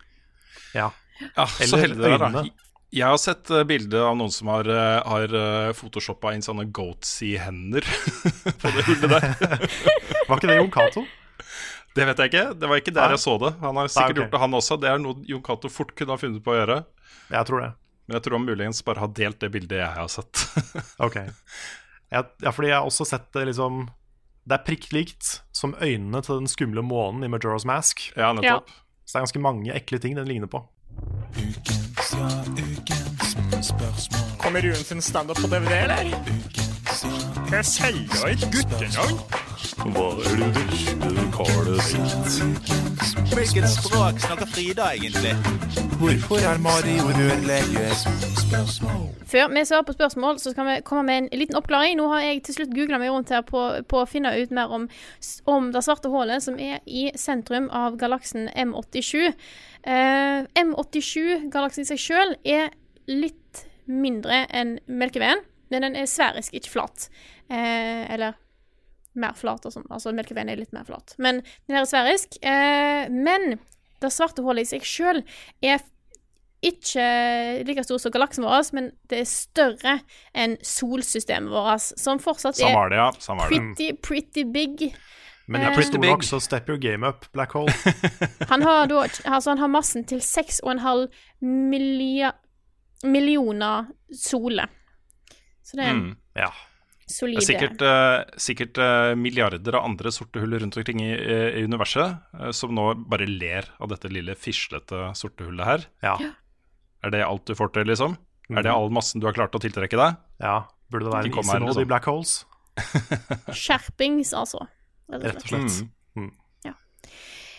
Ja. 0.73 0.89
Ja, 1.35 1.45
så 1.45 1.77
Eller 1.77 2.15
er, 2.15 2.17
da. 2.17 2.31
øynene. 2.31 2.70
Jeg 2.91 3.07
har 3.07 3.19
sett 3.23 3.47
uh, 3.53 3.63
bilde 3.63 3.99
av 4.03 4.17
noen 4.19 4.33
som 4.35 4.49
har, 4.51 4.67
uh, 4.67 4.99
har 5.07 5.31
uh, 5.31 5.71
photoshoppa 5.71 6.33
inn 6.35 6.43
sånne 6.43 6.65
goatsea-hender 6.75 7.85
på 8.61 8.71
det 8.75 8.83
hullet 8.89 9.13
der. 9.13 9.27
Var 10.27 10.35
ikke 10.35 10.49
det 10.49 10.57
Jon 10.57 10.73
Cato? 10.75 11.05
Det 11.95 12.07
vet 12.07 12.19
jeg 12.19 12.31
ikke. 12.31 12.43
Det 12.55 12.67
var 12.67 12.81
ikke 12.81 12.93
der 12.95 13.11
Nei. 13.11 13.15
jeg 13.15 13.23
så 13.23 13.37
det. 13.39 13.53
Han 13.63 13.79
har 13.79 13.91
sikkert 13.91 14.11
ok. 14.11 14.19
gjort 14.21 14.33
det, 14.35 14.41
han 14.43 14.57
også. 14.59 14.77
Det 14.79 14.91
er 14.91 14.99
noe 15.03 15.23
Jon 15.27 15.43
Cato 15.43 15.71
fort 15.71 15.95
kunne 15.95 16.15
ha 16.15 16.19
funnet 16.19 16.43
på 16.43 16.53
å 16.53 16.57
gjøre. 16.57 16.77
Jeg 17.31 17.47
tror 17.47 17.63
det. 17.63 17.71
Men 18.07 18.17
jeg 18.17 18.25
tror 18.25 18.37
han 18.37 18.47
muligens 18.47 18.83
bare 18.87 19.03
har 19.03 19.11
delt 19.15 19.39
det 19.43 19.51
bildet 19.55 19.79
jeg 19.79 19.95
har 19.95 20.11
sett. 20.11 20.43
Ok. 21.07 21.17
Ja, 22.11 22.25
ja, 22.43 22.51
fordi 22.51 22.73
jeg 22.73 22.75
har 22.75 22.87
også 22.87 23.05
sett 23.07 23.29
det 23.31 23.45
liksom 23.47 23.85
Det 24.43 24.57
er 24.57 24.63
prikk 24.67 24.89
likt 24.91 25.37
som 25.55 25.77
øynene 25.79 26.19
til 26.25 26.41
den 26.41 26.51
skumle 26.51 26.83
månen 26.83 27.23
i 27.23 27.31
Majora's 27.31 27.63
Mask. 27.67 28.03
ja, 28.17 28.33
nettopp. 28.35 28.67
Så 29.05 29.15
det 29.15 29.19
er 29.19 29.25
ganske 29.29 29.43
mange 29.47 29.75
ekle 29.75 29.99
ting 30.03 30.19
den 30.19 30.27
ligner 30.27 30.51
på. 30.51 30.65
Kommer 34.37 34.61
Ruen 34.61 34.75
sin 34.75 35.01
standup 35.01 35.37
på 35.41 35.47
DVD, 35.47 35.71
eller? 35.83 36.03
Jeg 37.51 37.65
selger 37.65 38.27
et 38.27 38.43
guttenavn. 38.53 39.17
Hva 39.93 40.07
er 40.29 40.35
det 40.39 40.49
vesle 40.55 41.23
karet 41.35 41.81
sitt? 41.87 42.41
Hvilket 43.33 43.67
språk 43.69 44.19
snakker 44.19 44.49
Frida 44.51 44.91
egentlig? 44.95 45.33
Hvorfor 45.99 46.43
er 46.51 46.59
Mario 46.61 47.07
rørlegger? 47.17 47.93
Før 49.31 49.47
vi 49.53 49.65
svarer 49.65 49.85
på 49.87 49.93
spørsmål, 49.93 50.39
så 50.39 50.51
skal 50.51 50.67
vi 50.67 50.81
komme 50.85 51.03
med 51.03 51.17
en 51.17 51.39
liten 51.39 51.55
oppklaring. 51.55 51.95
Nå 51.97 52.07
har 52.11 52.21
jeg 52.25 52.43
til 52.43 52.57
slutt 52.59 52.75
googla 52.75 52.99
meg 52.99 53.13
rundt 53.13 53.31
her 53.31 53.45
på, 53.47 53.61
på 53.87 54.01
å 54.01 54.09
finne 54.09 54.33
ut 54.35 54.51
mer 54.51 54.73
om, 54.75 54.89
om 55.45 55.71
det 55.71 55.83
svarte 55.85 56.11
hullet 56.11 56.43
som 56.43 56.59
er 56.59 56.81
i 56.85 57.09
sentrum 57.15 57.69
av 57.71 57.95
galaksen 58.01 58.49
M87. 58.49 59.31
Uh, 59.87 60.43
M87, 60.59 61.47
galaksen 61.53 61.85
i 61.85 61.89
seg 61.93 62.03
sjøl, 62.03 62.35
er 62.43 62.69
litt 63.11 63.65
mindre 63.91 64.45
enn 64.55 64.77
Melkeveien, 64.87 65.41
men 65.71 65.85
den 65.87 65.95
er 65.99 66.07
sverisk, 66.09 66.53
ikke 66.55 66.71
flat. 66.71 67.09
Eh, 67.51 68.05
eller 68.13 68.37
mer 69.19 69.33
flat 69.35 69.65
og 69.67 69.73
sånn. 69.73 69.87
Altså 69.91 70.13
Melkeveien 70.15 70.49
er 70.51 70.59
litt 70.59 70.71
mer 70.75 70.85
flat. 70.87 71.15
Men 71.19 71.41
den 71.67 71.75
her 71.75 71.83
er 71.83 71.89
sverisk. 71.89 72.37
Eh, 72.43 73.09
men 73.11 73.57
det 74.01 74.11
svarte 74.15 74.43
hullet 74.45 74.63
i 74.67 74.71
seg 74.75 74.85
sjøl 74.87 75.23
er 75.61 75.81
ikke 76.61 77.05
like 77.65 77.83
stor 77.87 77.97
som 77.97 78.13
galaksen 78.13 78.45
vår, 78.45 78.67
men 78.77 78.91
det 79.09 79.23
er 79.23 79.29
større 79.29 79.95
enn 80.37 80.59
solsystemet 80.61 81.49
vårt, 81.49 81.87
som 81.97 82.19
fortsatt 82.21 82.59
er 82.61 82.91
det, 82.93 82.99
ja. 82.99 83.07
Sånn 83.17 83.41
pretty, 83.47 83.87
pretty 83.97 84.43
big. 84.45 84.91
Men 85.49 85.65
jeg 85.65 85.71
Eh, 85.73 85.77
er 85.81 85.87
stor 85.89 86.03
nok, 86.05 86.23
så 86.23 86.39
step 86.39 86.69
your 86.69 86.77
game 86.77 87.03
up, 87.07 87.25
Black 87.33 87.51
Hole. 87.57 87.73
Han 88.53 88.61
har 88.61 88.85
da 88.87 89.01
altså 89.25 89.49
han 89.55 89.57
har 89.57 89.67
massen 89.73 90.05
til 90.05 90.21
6,5 90.21 91.09
millia- 91.41 92.35
millioner 93.03 93.87
soler. 94.13 94.69
Så 95.63 95.77
det 95.77 95.85
er 95.85 95.89
en 95.93 96.01
Mm. 96.01 96.17
Ja. 96.35 96.51
Det 97.11 97.35
er 97.35 97.43
sikkert, 97.43 97.81
eh, 97.83 98.23
sikkert 98.39 98.77
eh, 98.79 99.15
milliarder 99.19 99.75
av 99.75 99.83
andre 99.83 100.11
sorte 100.15 100.39
hull 100.39 100.53
rundt 100.59 100.77
omkring 100.77 101.01
i, 101.03 101.11
eh, 101.11 101.59
i 101.59 101.63
universet 101.67 102.53
som 102.55 102.71
nå 102.71 102.93
bare 103.09 103.27
ler 103.27 103.67
av 103.81 103.89
dette 103.91 104.07
lille 104.07 104.35
fislete 104.35 105.09
sorte 105.17 105.43
hullet 105.43 105.65
her. 105.65 105.85
Ja. 106.01 106.15
Er 107.03 107.11
det 107.11 107.25
alt 107.25 107.45
du 107.45 107.53
får 107.57 107.73
til, 107.73 107.89
liksom? 107.91 108.15
Er 108.51 108.63
det 108.63 108.71
all 108.71 108.89
massen 108.89 109.19
du 109.19 109.27
har 109.27 109.33
klart 109.33 109.55
å 109.55 109.59
tiltrekke 109.59 109.97
deg? 109.97 110.17
ja. 110.39 110.63
Burde 110.91 111.05
det 111.07 111.13
være 111.13 111.23
De 111.23 111.29
en 111.31 111.37
easy 111.39 111.59
liksom. 111.59 111.81
i 111.81 111.87
Black 111.87 112.03
Holes? 112.03 112.45
skjerpings, 113.61 114.33
altså. 114.35 114.67
Rett 115.07 115.37
og 115.39 115.47
slett. 115.47 115.87
Mm. 116.19 116.31
Ja. 116.65 116.73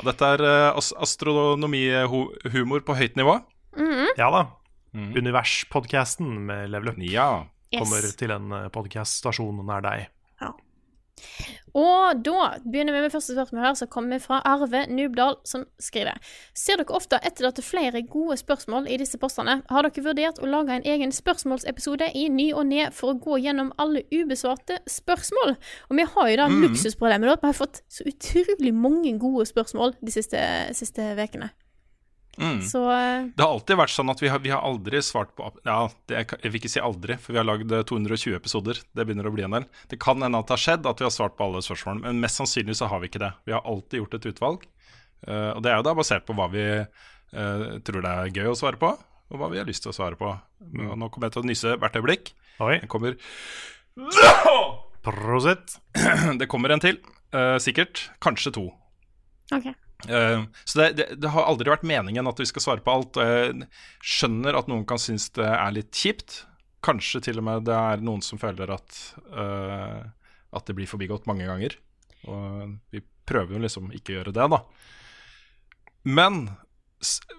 Dette 0.05 0.29
er 0.35 0.45
as 0.77 0.93
astronomihumor 0.93 2.85
på 2.85 2.97
høyt 2.99 3.17
nivå. 3.17 3.39
Ja 4.19 4.29
da. 4.29 4.43
Mm. 4.95 5.15
Universpodcasten 5.17 6.47
med 6.47 6.71
Level 6.71 6.89
Up 6.93 6.99
Ja. 6.99 7.47
kommer 7.73 8.03
Yes. 8.05 8.17
til 8.17 8.31
en 8.31 8.51
podkaststasjon 8.71 9.65
nær 9.65 9.81
deg. 9.83 10.09
Og 11.75 12.21
da 12.25 12.59
begynner 12.67 12.93
vi 12.93 13.01
med 13.05 13.13
første 13.15 13.33
spørsmål 13.33 13.63
her, 13.65 13.77
som 13.79 13.89
kommer 13.93 14.21
fra 14.21 14.41
Arve 14.49 14.83
Nubdal, 14.93 15.39
som 15.49 15.65
skriver 15.81 16.19
Ser 16.59 16.77
dere 16.81 16.97
ofte 16.97 17.17
etter 17.25 17.47
dette 17.47 17.65
flere 17.65 18.03
gode 18.11 18.37
spørsmål 18.41 18.89
i 18.93 18.99
disse 19.01 19.17
postene? 19.23 19.63
Har 19.71 19.87
dere 19.87 20.05
vurdert 20.05 20.41
å 20.43 20.51
lage 20.51 20.77
en 20.77 20.85
egen 20.89 21.15
spørsmålsepisode 21.15 22.11
i 22.19 22.27
ny 22.29 22.51
og 22.53 22.67
ne 22.69 22.91
for 22.93 23.15
å 23.15 23.19
gå 23.23 23.39
gjennom 23.45 23.73
alle 23.81 24.05
ubesvarte 24.13 24.83
spørsmål? 24.91 25.57
Og 25.89 25.97
vi 25.97 26.09
har 26.13 26.31
jo 26.33 26.37
da 26.43 26.49
luksusproblemet 26.53 27.31
da, 27.31 27.39
at 27.39 27.47
vi 27.47 27.53
har 27.53 27.61
fått 27.61 27.83
så 27.89 28.05
utrolig 28.11 28.75
mange 28.75 29.17
gode 29.23 29.47
spørsmål 29.49 29.97
de 30.05 30.13
siste 30.13 31.09
ukene. 31.17 31.53
Mm. 32.39 32.63
Så 32.65 32.81
eh, 32.93 33.27
Det 33.37 33.45
har 33.45 33.53
alltid 33.53 33.77
vært 33.77 33.93
sånn 33.93 34.11
at 34.13 34.23
vi 34.23 34.31
har, 34.33 34.41
vi 34.41 34.53
har 34.55 34.65
aldri 34.65 35.03
svart 35.05 35.35
på 35.37 35.51
Ja, 35.67 35.91
det, 36.09 36.23
jeg 36.33 36.53
vil 36.53 36.63
ikke 36.63 36.71
si 36.73 36.81
aldri, 36.81 37.19
for 37.21 37.35
vi 37.35 37.41
har 37.43 37.47
lagd 37.47 37.73
eh, 37.73 37.85
220 37.89 38.37
episoder. 38.39 38.81
Det 38.93 39.05
begynner 39.05 39.29
å 39.29 39.35
bli 39.35 39.45
en 39.47 39.57
del. 39.59 39.67
Det 39.93 40.01
kan 40.01 40.23
hende 40.25 40.41
at 40.41 40.49
det 40.49 40.57
har 40.57 40.65
skjedd 40.65 40.89
at 40.89 41.03
vi 41.03 41.09
har 41.09 41.15
svart 41.15 41.37
på 41.37 41.49
alle 41.49 41.63
spørsmålene, 41.65 42.07
men 42.09 42.23
mest 42.25 42.41
sannsynlig 42.41 42.79
så 42.81 42.89
har 42.93 43.03
vi 43.03 43.11
ikke 43.13 43.23
det. 43.23 43.33
Vi 43.49 43.57
har 43.57 43.67
alltid 43.69 44.01
gjort 44.01 44.17
et 44.19 44.29
utvalg, 44.33 44.69
eh, 45.29 45.51
og 45.53 45.61
det 45.65 45.73
er 45.73 45.81
jo 45.81 45.89
da 45.91 45.97
basert 45.99 46.29
på 46.29 46.37
hva 46.39 46.49
vi 46.53 46.67
uh, 46.83 47.67
tror 47.85 48.05
det 48.05 48.13
er 48.13 48.33
gøy 48.41 48.53
å 48.53 48.57
svare 48.59 48.81
på, 48.81 48.95
og 49.33 49.41
hva 49.41 49.51
vi 49.53 49.61
har 49.61 49.69
lyst 49.69 49.85
til 49.85 49.93
å 49.93 49.97
svare 49.97 50.19
på. 50.21 50.33
Og 50.33 50.97
nå 50.99 51.09
kommer 51.13 51.29
jeg 51.29 51.37
til 51.37 51.45
å 51.45 51.51
nyse 51.51 51.77
hvert 51.81 52.01
øyeblikk. 52.01 52.33
Oi, 52.63 52.77
Det 52.83 52.89
kommer, 52.93 53.17
prosit. 55.05 55.79
det 56.41 56.49
kommer 56.53 56.73
en 56.73 56.85
til, 56.85 57.01
uh, 57.37 57.57
sikkert. 57.61 58.09
Kanskje 58.25 58.57
to. 58.57 58.69
OK. 59.53 59.73
Eh, 60.09 60.43
så 60.65 60.79
det, 60.81 60.87
det, 60.99 61.07
det 61.23 61.31
har 61.35 61.45
aldri 61.47 61.71
vært 61.71 61.85
meningen 61.87 62.27
at 62.27 62.41
vi 62.43 62.47
skal 62.49 62.65
svare 62.65 62.83
på 62.83 62.95
alt. 62.95 63.21
Jeg 63.23 63.69
skjønner 64.03 64.59
at 64.59 64.71
noen 64.71 64.87
kan 64.89 64.99
synes 65.03 65.29
det 65.37 65.47
er 65.47 65.77
litt 65.77 65.93
kjipt. 65.95 66.41
Kanskje 66.83 67.21
til 67.29 67.39
og 67.39 67.47
med 67.47 67.65
det 67.69 67.77
er 67.79 68.03
noen 68.03 68.23
som 68.27 68.41
føler 68.43 68.73
at, 68.75 68.97
eh, 69.31 70.01
at 70.53 70.67
det 70.67 70.75
blir 70.79 70.91
forbigått 70.91 71.29
mange 71.31 71.47
ganger. 71.47 71.77
Og 72.27 72.77
vi 72.95 73.03
prøver 73.29 73.55
jo 73.55 73.63
liksom 73.63 73.93
ikke 73.95 74.15
å 74.15 74.17
gjøre 74.21 74.35
det, 74.35 74.49
da. 74.51 74.63
Men 76.03 76.45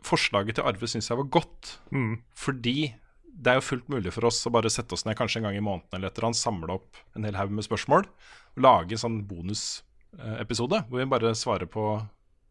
forslaget 0.04 0.58
til 0.58 0.68
Arve 0.68 0.88
syns 0.92 1.10
jeg 1.12 1.20
var 1.20 1.28
godt, 1.32 1.78
Mm. 1.92 2.22
fordi 2.36 2.94
det 3.34 3.52
er 3.52 3.56
jo 3.60 3.66
fullt 3.68 3.88
mulig 3.90 4.12
for 4.14 4.26
oss 4.30 4.42
å 4.48 4.52
bare 4.54 4.70
sette 4.72 4.94
oss 4.94 5.06
ned 5.06 5.16
kanskje 5.18 5.40
en 5.42 5.48
gang 5.48 5.56
i 5.58 5.64
måneden 5.64 5.90
eller 5.98 6.08
et 6.12 6.18
eller 6.18 6.28
annet, 6.30 6.40
samle 6.40 6.76
opp 6.76 7.00
en 7.16 7.24
hel 7.28 7.36
haug 7.40 7.50
med 7.52 7.66
spørsmål 7.66 8.06
og 8.06 8.62
lage 8.62 8.94
en 8.94 9.02
sånn 9.02 9.16
bonusepisode 9.28 10.84
hvor 10.88 11.00
vi 11.02 11.08
bare 11.10 11.32
svarer 11.36 11.66
på 11.72 11.86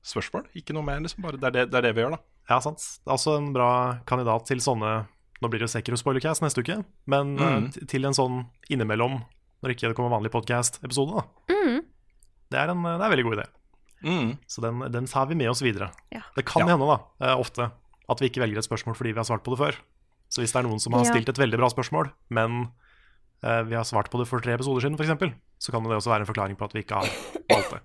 spørsmål. 0.05 0.47
Ikke 0.59 0.75
noe 0.75 0.83
mer, 0.87 1.01
liksom. 1.01 1.23
Bare 1.23 1.39
det, 1.39 1.45
er 1.45 1.51
det, 1.57 1.65
det 1.73 1.79
er 1.79 1.83
det 1.89 1.95
vi 1.97 2.03
gjør, 2.03 2.17
da. 2.17 2.19
Ja, 2.51 2.59
sant. 2.61 2.79
Det 2.79 3.09
er 3.11 3.15
også 3.17 3.37
en 3.39 3.53
bra 3.55 3.69
kandidat 4.07 4.47
til 4.51 4.59
sånne 4.59 5.07
Nå 5.43 5.49
blir 5.51 5.59
det 5.59 5.71
Sekiro 5.73 5.97
Spoilercast 5.99 6.41
neste 6.45 6.63
uke, 6.63 6.85
men 7.11 7.33
Mm. 7.37 7.65
eh, 7.67 7.87
til 7.91 8.05
en 8.07 8.15
sånn 8.15 8.45
innimellom, 8.71 9.25
når 9.63 9.73
ikke 9.75 9.89
det 9.91 9.97
kommer 9.99 10.13
vanlig 10.15 10.31
podcast-episode. 10.31 11.17
da 11.19 11.25
Det 12.53 12.59
er 12.61 12.71
en, 12.71 12.83
det 12.85 12.93
er 12.93 13.03
en 13.03 13.11
veldig 13.11 13.25
god 13.27 13.37
idé. 13.41 13.47
Mm. 14.05 14.39
Så 14.47 14.61
den, 14.63 14.79
den 14.93 15.07
tar 15.11 15.27
vi 15.27 15.35
med 15.35 15.49
oss 15.51 15.61
videre. 15.63 15.91
Ja. 16.13 16.21
Det 16.37 16.45
kan 16.47 16.63
Ja. 16.69 16.77
hende 16.77 16.87
da, 16.87 16.99
eh, 17.27 17.35
ofte 17.39 17.73
at 18.09 18.21
vi 18.21 18.29
ikke 18.31 18.43
velger 18.43 18.59
et 18.59 18.65
spørsmål 18.69 18.95
fordi 18.95 19.13
vi 19.15 19.19
har 19.19 19.25
svart 19.27 19.43
på 19.43 19.51
det 19.57 19.59
før. 19.59 19.75
Så 20.31 20.43
hvis 20.43 20.53
det 20.53 20.63
er 20.63 20.69
noen 20.69 20.79
som 20.81 20.93
har 20.93 21.05
Ja. 21.05 21.11
stilt 21.11 21.29
et 21.29 21.39
veldig 21.43 21.59
bra 21.59 21.69
spørsmål, 21.71 22.13
men 22.31 22.71
eh, 23.43 23.63
vi 23.65 23.75
har 23.75 23.83
svart 23.85 24.11
på 24.11 24.19
det 24.23 24.29
for 24.29 24.39
tre 24.39 24.55
episoder 24.55 24.81
siden 24.83 24.95
f.eks., 24.95 25.35
så 25.59 25.73
kan 25.73 25.83
det 25.83 25.91
også 25.91 26.11
være 26.11 26.21
en 26.23 26.27
forklaring 26.31 26.57
på 26.57 26.65
at 26.67 26.73
vi 26.73 26.83
ikke 26.85 26.95
har 26.95 27.09
valgt 27.51 27.71
det. 27.71 27.81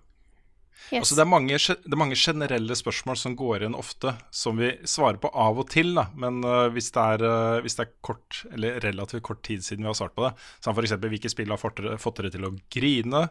Yes. 0.88 1.02
Altså, 1.02 1.18
det, 1.18 1.24
er 1.26 1.28
mange, 1.28 1.58
det 1.58 1.92
er 1.92 2.00
mange 2.00 2.16
generelle 2.16 2.76
spørsmål 2.80 3.18
som 3.20 3.34
går 3.36 3.60
igjen 3.60 3.76
ofte, 3.76 4.14
som 4.32 4.60
vi 4.62 4.70
svarer 4.88 5.20
på 5.20 5.32
av 5.36 5.60
og 5.60 5.68
til. 5.74 5.92
Da. 5.98 6.06
Men 6.16 6.40
uh, 6.46 6.70
hvis, 6.72 6.94
det 6.96 7.04
er, 7.18 7.24
uh, 7.28 7.60
hvis 7.64 7.76
det 7.76 7.84
er 7.84 7.96
kort, 8.08 8.44
eller 8.56 8.80
relativt 8.86 9.26
kort 9.28 9.42
tid 9.44 9.66
siden 9.66 9.84
vi 9.84 9.90
har 9.92 9.98
svart 10.00 10.16
på 10.16 10.24
det, 10.24 10.32
som 10.64 10.78
f.eks. 10.78 10.96
hvilke 11.04 11.32
spill 11.34 11.52
har 11.52 11.60
fått 11.60 11.82
dere, 11.82 12.32
til 12.32 12.48
å 12.48 12.54
grine? 12.72 13.26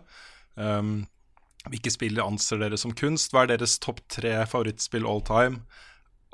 Um, 0.61 0.99
hvilke 1.72 1.92
spill 1.94 2.20
anser 2.20 2.61
dere 2.61 2.76
som 2.80 2.92
kunst? 2.97 3.32
Hva 3.32 3.47
er 3.47 3.55
deres 3.55 3.78
topp 3.82 4.03
tre 4.12 4.34
favorittspill 4.44 5.09
all 5.09 5.24
time? 5.24 5.64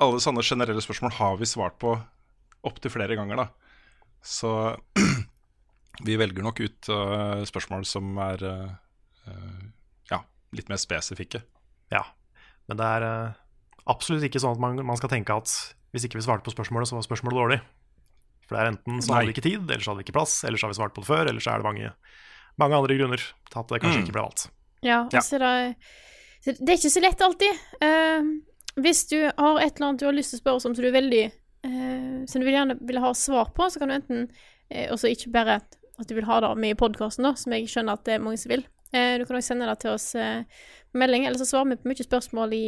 Alle 0.03 0.19
sånne 0.23 0.43
generelle 0.43 0.83
spørsmål 0.83 1.15
har 1.21 1.39
vi 1.39 1.47
svart 1.47 1.79
på 1.79 1.95
opptil 2.67 2.91
flere 2.91 3.15
ganger, 3.15 3.45
da. 3.45 3.47
Så 4.19 4.51
vi 6.07 6.19
velger 6.19 6.43
nok 6.43 6.59
ut 6.65 6.91
uh, 6.91 7.47
spørsmål 7.47 7.87
som 7.87 8.11
er 8.27 8.43
litt 10.55 10.69
mer 10.71 10.79
spesifikke. 10.81 11.43
Ja, 11.93 12.03
men 12.69 12.79
det 12.79 12.85
er 12.97 13.05
eh, 13.07 13.39
absolutt 13.91 14.23
ikke 14.27 14.39
sånn 14.41 14.55
at 14.57 14.61
man, 14.63 14.79
man 14.87 14.99
skal 14.99 15.11
tenke 15.11 15.35
at 15.35 15.51
hvis 15.93 16.05
ikke 16.07 16.17
vi 16.17 16.25
svarte 16.25 16.45
på 16.47 16.53
spørsmålet, 16.55 16.89
så 16.89 16.95
var 16.97 17.05
spørsmålet 17.05 17.37
dårlig. 17.37 17.59
For 18.47 18.55
det 18.57 18.61
er 18.63 18.71
enten 18.73 19.01
så 19.03 19.13
hadde 19.15 19.29
vi 19.29 19.35
ikke 19.35 19.45
tid, 19.45 19.61
eller 19.69 19.83
så 19.83 19.91
hadde 19.91 20.01
vi 20.01 20.07
ikke 20.07 20.17
plass, 20.17 20.33
eller 20.43 20.59
så 20.59 20.65
har 20.67 20.73
vi 20.73 20.77
svart 20.79 20.95
på 20.95 21.03
det 21.03 21.09
før, 21.11 21.27
eller 21.29 21.43
så 21.43 21.51
er 21.53 21.61
det 21.61 21.67
mange, 21.67 21.91
mange 22.59 22.79
andre 22.79 22.97
grunner 22.99 23.21
til 23.23 23.59
at 23.61 23.69
det 23.71 23.81
kanskje 23.83 23.99
Mm. 24.01 24.07
ikke 24.07 24.15
ble 24.17 24.25
valgt. 24.25 24.47
Ja, 24.83 24.97
Ja. 25.13 25.19
altså 25.21 25.39
det, 25.39 25.75
så 26.43 26.51
det 26.59 26.69
er 26.73 26.79
ikke 26.81 26.95
så 26.97 27.03
lett 27.05 27.21
alltid. 27.21 27.61
Uh, 27.79 28.81
hvis 28.83 29.05
du 29.07 29.19
har 29.37 29.61
et 29.61 29.77
eller 29.77 29.87
annet 29.87 30.01
du 30.01 30.05
har 30.09 30.17
lyst 30.17 30.33
til 30.33 30.39
å 30.39 30.43
spørre 30.43 30.59
oss 30.59 30.65
om 30.65 30.75
som 30.75 30.83
du 30.83 30.89
er 30.89 30.97
veldig 30.97 31.23
uh, 31.29 32.25
Som 32.27 32.41
du 32.41 32.45
vil 32.49 32.55
gjerne 32.57 32.75
vil 32.81 32.99
ha 32.99 33.13
svar 33.13 33.53
på, 33.55 33.69
så 33.69 33.79
kan 33.79 33.87
du 33.93 33.95
enten 33.95 34.25
uh, 34.73 34.87
også 34.91 35.07
ikke 35.13 35.31
bare 35.31 35.61
at 35.61 36.09
du 36.09 36.15
vil 36.17 36.25
ha 36.25 36.39
det 36.41 36.49
med 36.57 36.73
i 36.73 36.79
podkasten, 36.79 37.29
som 37.37 37.53
jeg 37.53 37.69
skjønner 37.69 37.93
at 37.93 38.03
det 38.03 38.15
er 38.17 38.23
mange 38.25 38.41
som 38.41 38.49
vil. 38.49 38.65
Eh, 38.93 39.13
du 39.19 39.25
kan 39.25 39.35
også 39.37 39.53
sende 39.53 39.69
det 39.69 39.79
til 39.83 39.91
oss 39.95 40.07
eh, 40.15 40.39
på 40.91 40.97
melding, 41.01 41.23
eller 41.25 41.39
så 41.41 41.49
svarer 41.49 41.69
vi 41.73 41.81
på 41.81 41.89
mye 41.91 42.05
spørsmål 42.05 42.49
i 42.57 42.65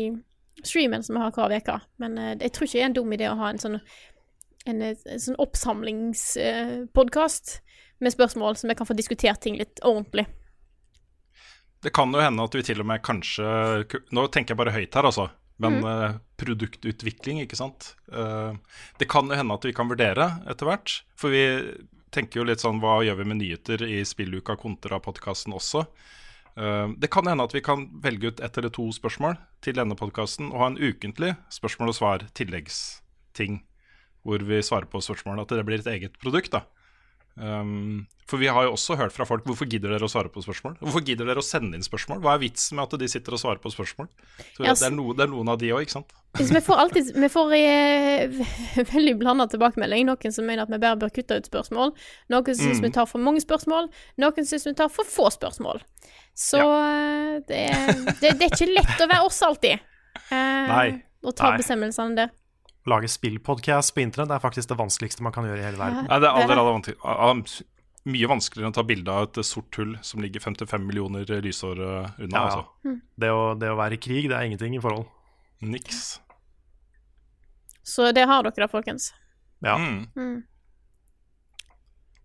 streamen 0.63 1.03
som 1.05 1.13
vi 1.15 1.21
har 1.21 1.31
hver 1.35 1.57
uke. 1.59 1.77
Men 2.01 2.11
eh, 2.17 2.37
jeg 2.41 2.51
tror 2.55 2.65
ikke 2.67 2.77
det 2.77 2.83
er 2.83 2.91
en 2.91 2.99
dum 2.99 3.15
idé 3.15 3.25
å 3.29 3.41
ha 3.41 3.47
en 3.51 3.61
sånn 3.61 3.79
en, 4.65 4.81
eh, 4.81 4.97
en 5.05 5.21
sånn 5.21 5.41
oppsamlingspodkast 5.41 7.45
med 8.03 8.13
spørsmål, 8.13 8.53
så 8.57 8.67
vi 8.67 8.75
kan 8.75 8.89
få 8.89 8.93
diskutert 8.97 9.41
ting 9.41 9.55
litt 9.59 9.79
ordentlig. 9.85 10.25
Det 11.85 11.91
kan 11.93 12.13
jo 12.13 12.23
hende 12.23 12.43
at 12.43 12.55
vi 12.55 12.63
til 12.65 12.81
og 12.81 12.87
med 12.89 13.03
kanskje 13.05 13.45
Nå 14.15 14.21
tenker 14.33 14.51
jeg 14.53 14.57
bare 14.57 14.73
høyt 14.73 14.95
her, 14.97 15.05
altså. 15.05 15.29
Men 15.61 15.73
eh, 15.87 16.11
produktutvikling, 16.41 17.37
ikke 17.45 17.59
sant. 17.59 17.95
Eh, 18.11 18.53
det 18.99 19.07
kan 19.11 19.25
jo 19.29 19.35
hende 19.37 19.55
at 19.55 19.65
vi 19.67 19.73
kan 19.75 19.89
vurdere 19.91 20.25
etter 20.51 20.65
hvert. 20.67 20.89
For 21.19 21.27
vi 21.31 21.43
tenker 22.15 22.41
jo 22.41 22.47
litt 22.47 22.63
sånn 22.63 22.81
hva 22.83 23.01
gjør 23.05 23.19
vi 23.21 23.27
med 23.29 23.41
nyheter 23.41 23.83
i 23.87 23.99
spilluka 24.07 24.55
kontra 24.59 25.01
podkasten 25.03 25.55
også. 25.55 25.85
Eh, 26.55 26.87
det 26.97 27.11
kan 27.11 27.27
hende 27.27 27.45
at 27.45 27.55
vi 27.55 27.63
kan 27.65 27.87
velge 28.03 28.31
ut 28.31 28.43
ett 28.43 28.57
eller 28.57 28.73
to 28.73 28.87
spørsmål 28.95 29.37
til 29.65 29.77
denne 29.79 29.97
podkasten 29.99 30.51
og 30.53 30.61
ha 30.61 30.71
en 30.71 30.79
ukentlig 30.79 31.33
spørsmål 31.53 31.91
og 31.91 31.97
svar 31.99 32.27
tilleggsting 32.37 33.61
hvor 34.25 34.41
vi 34.41 34.61
svarer 34.65 34.89
på 34.89 35.03
spørsmålene. 35.03 35.45
At 35.45 35.53
det 35.53 35.65
blir 35.67 35.83
et 35.83 35.91
eget 35.91 36.15
produkt, 36.21 36.55
da. 36.55 36.63
Um, 37.35 38.05
for 38.29 38.39
vi 38.39 38.47
har 38.47 38.63
jo 38.63 38.71
også 38.77 38.95
hørt 38.95 39.11
fra 39.11 39.25
folk 39.27 39.43
Hvorfor 39.43 39.67
gidder 39.67 39.91
dere 39.91 40.07
å 40.07 40.09
svare 40.09 40.29
på 40.31 40.39
spørsmål? 40.39 40.77
Hvorfor 40.79 41.01
gidder 41.03 41.27
dere 41.27 41.41
å 41.41 41.45
sende 41.45 41.75
inn 41.75 41.83
spørsmål? 41.83 42.21
Hva 42.23 42.37
er 42.37 42.39
vitsen 42.45 42.77
med 42.79 42.85
at 42.87 42.95
de 43.01 43.09
sitter 43.11 43.35
og 43.35 43.41
svarer 43.41 43.59
på 43.59 43.71
spørsmål? 43.73 44.07
Så 44.55 44.63
det, 44.63 44.71
er 44.87 44.93
no, 44.95 45.09
det 45.11 45.25
er 45.25 45.31
noen 45.33 45.51
av 45.51 45.59
de 45.59 45.73
òg, 45.75 45.83
ikke 45.83 45.97
sant? 45.97 46.13
Vi 46.39 46.61
får 46.63 46.79
alltid 46.85 47.09
Vi 47.19 47.29
får 47.33 47.51
eh, 47.57 48.39
veldig 48.95 49.15
blanda 49.19 49.49
tilbakemelding. 49.51 50.07
Noen 50.07 50.31
som 50.37 50.47
mener 50.47 50.63
at 50.63 50.71
vi 50.71 50.79
bare 50.85 50.99
bør 51.03 51.11
kutte 51.17 51.37
ut 51.41 51.51
spørsmål. 51.51 51.91
Noen 52.31 52.47
som 52.55 52.61
syns 52.69 52.79
Mm. 52.79 52.87
vi 52.87 52.93
tar 53.01 53.11
for 53.11 53.19
mange 53.27 53.43
spørsmål. 53.43 53.91
Noen 54.23 54.47
syns 54.47 54.65
vi 54.71 54.73
tar 54.79 54.89
for 54.95 55.03
få 55.05 55.27
spørsmål. 55.35 55.83
Så 56.35 56.63
ja. 56.63 57.39
det, 57.51 57.61
er- 57.67 57.93
det, 58.23 58.31
det 58.39 58.47
er 58.47 58.55
ikke 58.55 58.71
lett 58.71 59.03
å 59.05 59.11
være 59.11 59.27
oss 59.27 59.43
alltid. 59.43 59.83
Eh, 60.31 60.65
Nei. 60.71 60.87
Og 61.25 61.35
ta 61.35 61.51
Nei. 61.51 61.59
bestemmelsene 61.59 62.15
der. 62.23 62.33
Lage 62.85 63.09
spillpodkast 63.09 63.95
på 63.95 64.03
internett 64.03 64.35
er 64.35 64.43
faktisk 64.43 64.69
det 64.69 64.77
vanskeligste 64.77 65.25
man 65.25 65.33
kan 65.33 65.47
gjøre 65.47 65.63
i 65.63 65.65
hele 65.65 65.79
verden. 65.79 66.05
Nei, 66.05 66.19
det 66.21 66.29
er 66.29 66.37
aller, 66.43 66.59
aller 66.61 66.75
vanskelig, 66.75 66.99
ah, 67.01 67.31
mye 68.05 68.29
vanskeligere 68.29 68.69
enn 68.69 68.75
å 68.75 68.77
ta 68.77 68.85
bilde 68.85 69.13
av 69.13 69.25
et 69.25 69.39
sort 69.47 69.79
hull 69.81 69.95
som 70.05 70.21
ligger 70.21 70.43
55 70.43 70.83
millioner 70.85 71.25
lysår 71.41 71.81
eh, 71.81 72.11
unna. 72.27 72.29
Ja, 72.29 72.43
ja. 72.43 72.43
Altså. 72.45 72.97
Det, 73.17 73.31
å, 73.33 73.47
det 73.57 73.71
å 73.73 73.79
være 73.79 73.97
i 73.97 74.01
krig, 74.05 74.29
det 74.29 74.37
er 74.37 74.51
ingenting 74.51 74.77
i 74.77 74.83
forhold. 74.83 75.07
Niks. 75.65 76.19
Så 77.85 78.11
det 78.13 78.27
har 78.29 78.45
dere 78.45 78.67
da, 78.67 78.69
folkens. 78.69 79.11
Ja. 79.65 79.79
Mm. 79.81 80.05
Mm. 80.13 80.37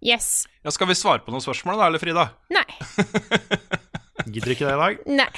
Yes. 0.00 0.46
Ja, 0.64 0.72
skal 0.72 0.88
vi 0.88 0.96
svare 0.96 1.20
på 1.24 1.32
noen 1.32 1.44
spørsmål 1.44 1.80
da, 1.80 1.88
eller 1.88 2.00
Frida? 2.00 2.28
Nei. 2.52 2.64
Gidder 4.35 4.53
ikke 4.55 4.68
det 4.68 4.74
i 4.74 4.81
dag. 4.81 5.01
Nei. 5.20 5.28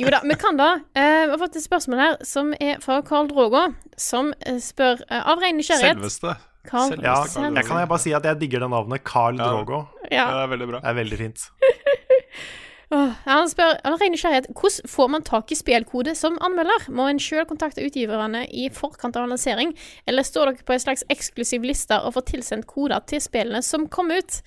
Jo 0.00 0.12
da, 0.12 0.20
vi 0.26 0.36
kan 0.40 0.58
da. 0.60 0.68
Eh, 0.94 1.24
vi 1.26 1.32
har 1.34 1.40
fått 1.40 1.58
et 1.58 1.64
spørsmål 1.64 2.02
her 2.02 2.16
som 2.26 2.52
er 2.60 2.78
fra 2.84 3.00
Carl 3.06 3.28
Drogo, 3.30 3.66
som 4.00 4.32
eh, 4.46 4.60
spør 4.62 5.02
eh, 5.08 5.20
av 5.20 5.42
ren 5.42 5.58
nysgjerrighet 5.60 5.98
Selveste. 5.98 6.36
Carl, 6.68 6.90
Selv, 6.92 7.04
Ja, 7.06 7.16
Carl 7.24 7.56
jeg 7.56 7.66
kan 7.66 7.80
jeg 7.80 7.88
bare 7.88 8.02
si 8.02 8.12
at 8.16 8.26
jeg 8.28 8.40
digger 8.42 8.66
det 8.66 8.70
navnet. 8.72 9.04
Carl 9.04 9.38
Ja. 9.40 9.50
Drogo. 9.50 9.84
Ja. 10.10 10.26
Det 10.30 10.42
er 10.44 10.50
veldig 10.54 10.68
bra. 10.72 10.80
Det 10.84 10.90
er 10.92 10.98
veldig 11.00 11.18
fint. 11.20 11.44
oh, 12.94 13.12
han 13.24 13.48
spør 13.50 13.76
av 13.86 13.96
ren 14.02 14.12
nysgjerrighet 14.14 14.50
hvordan 14.52 14.90
får 14.94 15.12
man 15.14 15.26
tak 15.26 15.54
i 15.54 15.58
spillkode 15.58 16.14
som 16.18 16.36
anmelder? 16.44 16.88
Må 16.92 17.08
en 17.10 17.22
sjøl 17.22 17.46
kontakte 17.48 17.84
utgiverne 17.86 18.44
i 18.50 18.68
forkant 18.74 19.16
av 19.16 19.30
lansering, 19.30 19.72
eller 20.10 20.26
står 20.26 20.52
dere 20.52 20.68
på 20.68 20.76
en 20.76 20.84
slags 20.84 21.06
eksklusiv 21.12 21.64
liste 21.66 21.96
og 22.04 22.14
får 22.18 22.28
tilsendt 22.34 22.68
koder 22.70 23.00
til 23.10 23.22
spillene 23.24 23.62
som 23.64 23.88
kom 23.88 24.12
ut? 24.12 24.42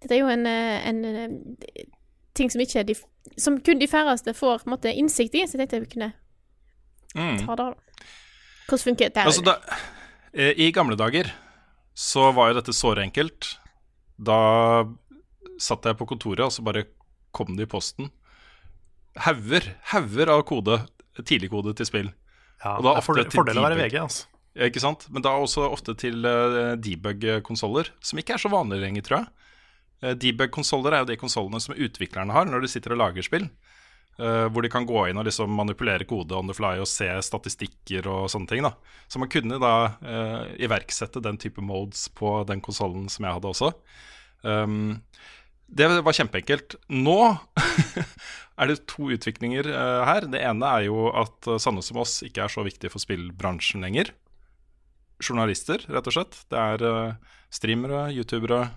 Dette 0.00 0.16
er 0.16 0.22
jo 0.22 0.30
en, 0.32 0.46
en, 0.46 1.00
en 1.04 1.34
ting 2.34 2.50
som 2.50 2.60
ikke 2.62 2.84
de 2.86 2.94
Som 3.36 3.58
kun 3.60 3.78
de 3.78 3.86
færreste 3.88 4.32
får 4.34 4.62
på 4.62 4.68
en 4.68 4.72
måte, 4.76 4.92
innsikt 4.96 5.34
i, 5.36 5.42
så 5.46 5.58
jeg 5.58 5.68
tenkte 5.68 5.80
jeg 5.84 5.90
kunne 5.94 6.12
Mm. 7.14 7.38
ta 7.46 7.56
det. 7.56 7.64
da. 7.66 8.04
Hvordan 8.68 8.84
funker 8.86 9.08
det? 9.10 9.16
Altså, 9.26 9.42
da, 9.44 9.56
eh, 10.32 10.54
I 10.56 10.70
gamle 10.72 10.96
dager 10.96 11.32
så 11.94 12.32
var 12.32 12.48
jo 12.52 12.60
dette 12.60 12.72
såre 12.72 13.02
enkelt. 13.02 13.56
Da 14.22 14.84
satt 15.58 15.84
jeg 15.84 15.98
på 15.98 16.06
kontoret, 16.06 16.40
og 16.46 16.52
så 16.54 16.62
bare 16.62 16.84
kom 17.32 17.56
det 17.56 17.66
i 17.66 17.70
posten. 17.70 18.10
Hauger, 19.18 19.66
hauger 19.90 20.30
av 20.30 20.44
kode, 20.46 20.78
tidligkode 21.18 21.74
til 21.76 21.86
spill. 21.88 22.12
Ja, 22.64 22.76
Og 22.76 22.84
da 22.84 22.90
det 22.90 22.94
er 22.94 23.00
ofte 23.00 23.06
fordel, 23.10 23.24
til 23.30 23.38
fordel 23.40 23.58
å 23.58 23.64
være. 23.66 23.78
VG, 23.82 23.98
altså. 24.00 24.26
Ja, 24.54 24.64
Ikke 24.70 24.80
sant? 24.82 25.06
Men 25.10 25.22
da 25.22 25.30
også 25.38 25.66
ofte 25.70 25.94
til 25.98 26.24
uh, 26.26 26.76
debug-konsoller, 26.76 27.90
som 28.00 28.18
ikke 28.18 28.34
er 28.34 28.38
så 28.42 28.50
vanlige 28.52 28.82
lenger, 28.86 29.02
tror 29.02 29.18
jeg. 29.18 29.28
Uh, 30.04 30.14
debug-konsoller 30.18 30.94
er 30.94 31.04
jo 31.04 31.10
de 31.12 31.20
konsollene 31.20 31.60
som 31.62 31.76
utviklerne 31.76 32.34
har 32.34 32.48
når 32.48 32.64
de 32.64 32.72
sitter 32.72 32.94
og 32.96 33.02
lager 33.02 33.26
spill. 33.26 33.48
Uh, 34.20 34.50
hvor 34.52 34.64
de 34.64 34.68
kan 34.72 34.84
gå 34.84 35.06
inn 35.08 35.20
og 35.20 35.24
liksom 35.24 35.52
manipulere 35.56 36.04
kode 36.08 36.36
on 36.36 36.50
the 36.50 36.56
fly 36.56 36.74
og 36.82 36.88
se 36.90 37.08
statistikker 37.24 38.08
og 38.10 38.28
sånne 38.32 38.50
ting. 38.50 38.66
da 38.66 38.74
Så 39.08 39.22
man 39.22 39.32
kunne 39.32 39.60
da 39.62 39.74
uh, 39.96 40.42
iverksette 40.60 41.22
den 41.24 41.40
type 41.40 41.64
modes 41.64 42.08
på 42.12 42.40
den 42.48 42.60
konsollen 42.64 43.08
som 43.12 43.24
jeg 43.24 43.38
hadde 43.38 43.52
også. 43.52 43.72
Um, 44.42 45.02
det 45.70 45.86
var 45.86 46.16
kjempeenkelt. 46.16 46.74
Nå 46.90 47.20
er 48.60 48.68
det 48.68 48.82
to 48.90 49.12
utviklinger 49.14 49.70
uh, 49.70 50.02
her. 50.08 50.26
Det 50.28 50.42
ene 50.42 50.74
er 50.76 50.88
jo 50.90 51.06
at 51.14 51.48
Sanne 51.62 51.84
som 51.86 52.02
oss 52.02 52.18
ikke 52.26 52.44
er 52.44 52.52
så 52.52 52.66
viktig 52.66 52.92
for 52.92 53.00
spillbransjen 53.00 53.86
lenger. 53.86 54.12
Journalister, 55.20 55.84
rett 55.88 56.08
og 56.08 56.14
slett. 56.16 56.38
Det 56.50 56.60
er 56.60 56.84
eh, 56.86 57.34
streamere, 57.52 58.08
youtubere, 58.14 58.60
eh, 58.64 58.70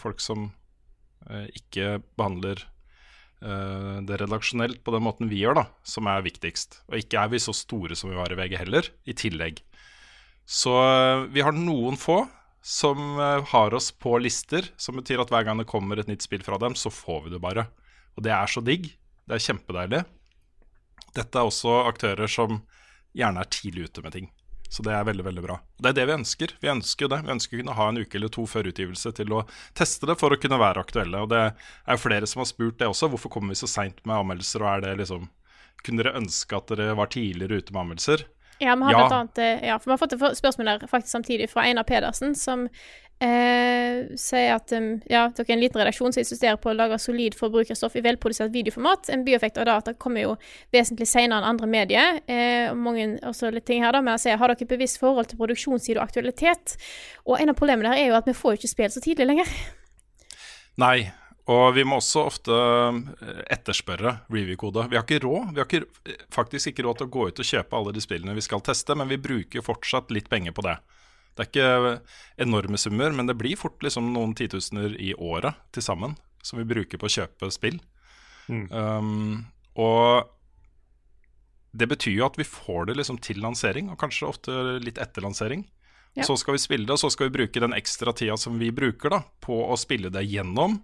folk 0.00 0.22
som 0.24 0.48
eh, 1.30 1.46
ikke 1.58 1.98
behandler 2.18 2.62
eh, 3.42 3.98
det 4.06 4.20
redaksjonelt 4.22 4.82
på 4.84 4.94
den 4.94 5.04
måten 5.06 5.30
vi 5.30 5.42
gjør, 5.42 5.60
da, 5.60 5.66
som 5.86 6.08
er 6.10 6.24
viktigst. 6.26 6.80
Og 6.90 7.00
ikke 7.00 7.22
er 7.22 7.32
vi 7.32 7.42
så 7.42 7.54
store 7.56 7.98
som 7.98 8.12
vi 8.12 8.18
var 8.18 8.32
i 8.32 8.38
VG 8.38 8.58
heller, 8.62 8.90
i 9.04 9.16
tillegg. 9.16 9.62
Så 10.46 10.74
eh, 10.78 11.26
vi 11.34 11.44
har 11.44 11.56
noen 11.56 11.98
få 12.00 12.22
som 12.66 13.18
eh, 13.20 13.42
har 13.52 13.74
oss 13.74 13.92
på 13.94 14.16
lister, 14.22 14.70
som 14.76 14.98
betyr 14.98 15.22
at 15.22 15.32
hver 15.32 15.46
gang 15.46 15.60
det 15.60 15.70
kommer 15.70 16.00
et 16.00 16.10
nytt 16.10 16.24
spill 16.26 16.44
fra 16.46 16.58
dem, 16.62 16.78
så 16.78 16.92
får 16.92 17.26
vi 17.26 17.34
det 17.36 17.42
bare. 17.42 17.68
Og 18.16 18.24
det 18.26 18.32
er 18.34 18.50
så 18.50 18.62
digg. 18.64 18.88
Det 19.26 19.36
er 19.36 19.42
kjempedeilig. 19.42 20.04
Dette 21.16 21.40
er 21.40 21.48
også 21.48 21.80
aktører 21.88 22.30
som 22.30 22.60
gjerne 23.16 23.42
er 23.42 23.50
tidlig 23.50 23.88
ute 23.88 24.02
med 24.04 24.14
ting. 24.14 24.26
Så 24.68 24.82
det 24.82 24.92
er 24.92 25.04
veldig 25.06 25.24
veldig 25.24 25.42
bra. 25.44 25.56
Det 25.78 25.88
er 25.92 25.96
det 26.00 26.06
vi 26.08 26.16
ønsker. 26.16 26.52
Vi 26.60 26.68
ønsker 26.68 27.06
jo 27.06 27.08
det. 27.12 27.20
Vi 27.24 27.32
ønsker 27.36 27.56
å 27.56 27.60
kunne 27.62 27.76
ha 27.78 27.88
en 27.88 27.98
uke 28.02 28.18
eller 28.18 28.28
to 28.34 28.46
før 28.50 28.68
utgivelse 28.72 29.12
til 29.14 29.32
å 29.32 29.44
teste 29.78 30.06
det 30.10 30.18
for 30.18 30.34
å 30.34 30.40
kunne 30.42 30.58
være 30.58 30.82
aktuelle. 30.82 31.22
Og 31.22 31.30
det 31.30 31.42
er 31.46 31.96
jo 31.96 32.02
flere 32.02 32.26
som 32.26 32.42
har 32.42 32.50
spurt 32.50 32.78
det 32.78 32.88
også. 32.90 33.08
Hvorfor 33.12 33.30
kommer 33.30 33.54
vi 33.54 33.60
så 33.62 33.68
seint 33.70 34.02
med 34.04 34.16
anmeldelser, 34.18 34.62
og 34.66 34.72
er 34.74 34.80
det 34.88 34.96
liksom 35.04 35.28
Kunne 35.86 36.02
dere 36.02 36.16
ønske 36.18 36.56
at 36.56 36.66
dere 36.72 36.94
var 36.98 37.06
tidligere 37.12 37.60
ute 37.60 37.72
med 37.72 37.82
anmeldelser? 37.84 38.24
Ja, 38.58 38.74
vi 38.74 38.82
har 38.88 38.92
Ja. 38.92 39.08
annet 39.20 39.38
eh, 39.38 39.66
Ja, 39.68 39.78
for 39.78 39.90
vi 39.90 39.92
har 39.92 39.98
fått 40.00 40.14
et 40.16 40.38
spørsmål 40.38 40.64
der 40.80 40.86
faktisk 40.88 41.12
samtidig 41.12 41.50
fra 41.50 41.62
Einar 41.68 41.84
Pedersen, 41.84 42.34
som 42.34 42.68
Eh, 43.16 44.02
sier 44.20 44.50
at 44.52 44.72
um, 44.76 44.90
ja, 45.08 45.22
dere 45.32 45.46
er 45.48 45.54
en 45.54 45.62
liten 45.62 45.80
redaksjon 45.80 46.12
som 46.12 46.20
insisterer 46.20 46.58
på 46.60 46.68
å 46.68 46.76
lage 46.76 46.98
solid 47.00 47.32
forbrukerstoff 47.38 47.96
i 47.96 48.02
velprodusert 48.04 48.52
videoformat. 48.52 49.08
En 49.12 49.24
bieffekt 49.24 49.56
av 49.56 49.64
det 49.64 49.76
at 49.76 49.88
det 49.88 49.94
kommer 50.02 50.26
jo 50.26 50.34
vesentlig 50.74 51.08
senere 51.08 51.40
enn 51.40 51.54
andre 51.54 51.70
medier. 51.70 52.20
Eh, 52.28 52.74
mange 52.76 53.14
også 53.24 53.48
litt 53.54 53.64
ting 53.68 53.84
her 53.84 53.96
da, 53.96 54.02
men 54.04 54.20
sier, 54.20 54.36
Har 54.36 54.52
dere 54.52 54.68
bevisst 54.68 55.00
forhold 55.00 55.30
til 55.30 55.40
produksjonstid 55.40 55.96
og 55.96 56.04
aktualitet? 56.04 56.76
Og 57.24 57.40
en 57.40 57.54
av 57.54 57.56
problemene 57.56 57.94
her 57.94 58.02
er 58.02 58.10
jo 58.10 58.18
at 58.18 58.28
vi 58.28 58.36
får 58.36 58.52
jo 58.52 58.60
ikke 58.60 58.74
spill 58.74 58.92
så 58.92 59.00
tidlig 59.00 59.30
lenger. 59.30 59.54
Nei, 60.76 61.08
og 61.48 61.70
vi 61.72 61.86
må 61.88 62.02
også 62.02 62.26
ofte 62.28 62.58
etterspørre 63.54 64.12
review-kode. 64.28 64.90
Vi 64.90 64.98
har 64.98 65.06
ikke 65.06 65.22
råd. 65.24 65.54
Vi 65.54 65.62
har 65.62 65.70
ikke, 65.70 65.88
eh, 66.04 66.20
faktisk 66.36 66.74
ikke 66.74 66.84
råd 66.84 67.00
til 67.00 67.08
å 67.08 67.14
gå 67.16 67.28
ut 67.30 67.40
og 67.40 67.48
kjøpe 67.48 67.80
alle 67.80 67.96
de 67.96 68.04
spillene 68.04 68.36
vi 68.36 68.44
skal 68.44 68.60
teste, 68.60 68.92
men 68.94 69.08
vi 69.08 69.16
bruker 69.16 69.64
fortsatt 69.64 70.12
litt 70.12 70.28
penger 70.28 70.52
på 70.52 70.68
det. 70.68 70.76
Det 71.36 71.44
er 71.44 71.50
ikke 71.50 72.46
enorme 72.46 72.78
summer, 72.80 73.12
men 73.12 73.28
det 73.28 73.36
blir 73.36 73.58
fort 73.60 73.82
liksom 73.84 74.08
noen 74.14 74.32
titusener 74.38 74.96
i 74.96 75.12
året 75.14 75.58
til 75.76 75.84
sammen 75.84 76.16
som 76.46 76.60
vi 76.60 76.68
bruker 76.68 77.00
på 77.00 77.08
å 77.08 77.12
kjøpe 77.12 77.50
spill. 77.52 77.80
Um, 78.48 79.46
og 79.74 80.30
det 81.76 81.88
betyr 81.90 82.20
jo 82.20 82.28
at 82.28 82.38
vi 82.38 82.46
får 82.48 82.88
det 82.88 82.98
liksom 83.00 83.18
til 83.24 83.42
lansering, 83.42 83.90
og 83.92 83.98
kanskje 84.00 84.28
ofte 84.30 84.54
litt 84.82 85.00
etter 85.02 85.24
lansering. 85.26 85.66
Ja. 86.16 86.24
Så 86.24 86.38
skal 86.40 86.56
vi 86.56 86.62
spille 86.62 86.88
det, 86.88 86.94
og 86.94 87.02
så 87.02 87.10
skal 87.12 87.28
vi 87.28 87.42
bruke 87.42 87.60
den 87.60 87.76
ekstra 87.76 88.14
tida 88.16 88.38
som 88.40 88.56
vi 88.60 88.70
bruker 88.72 89.12
da, 89.12 89.20
på 89.44 89.58
å 89.66 89.76
spille 89.76 90.08
det 90.12 90.24
gjennom. 90.24 90.78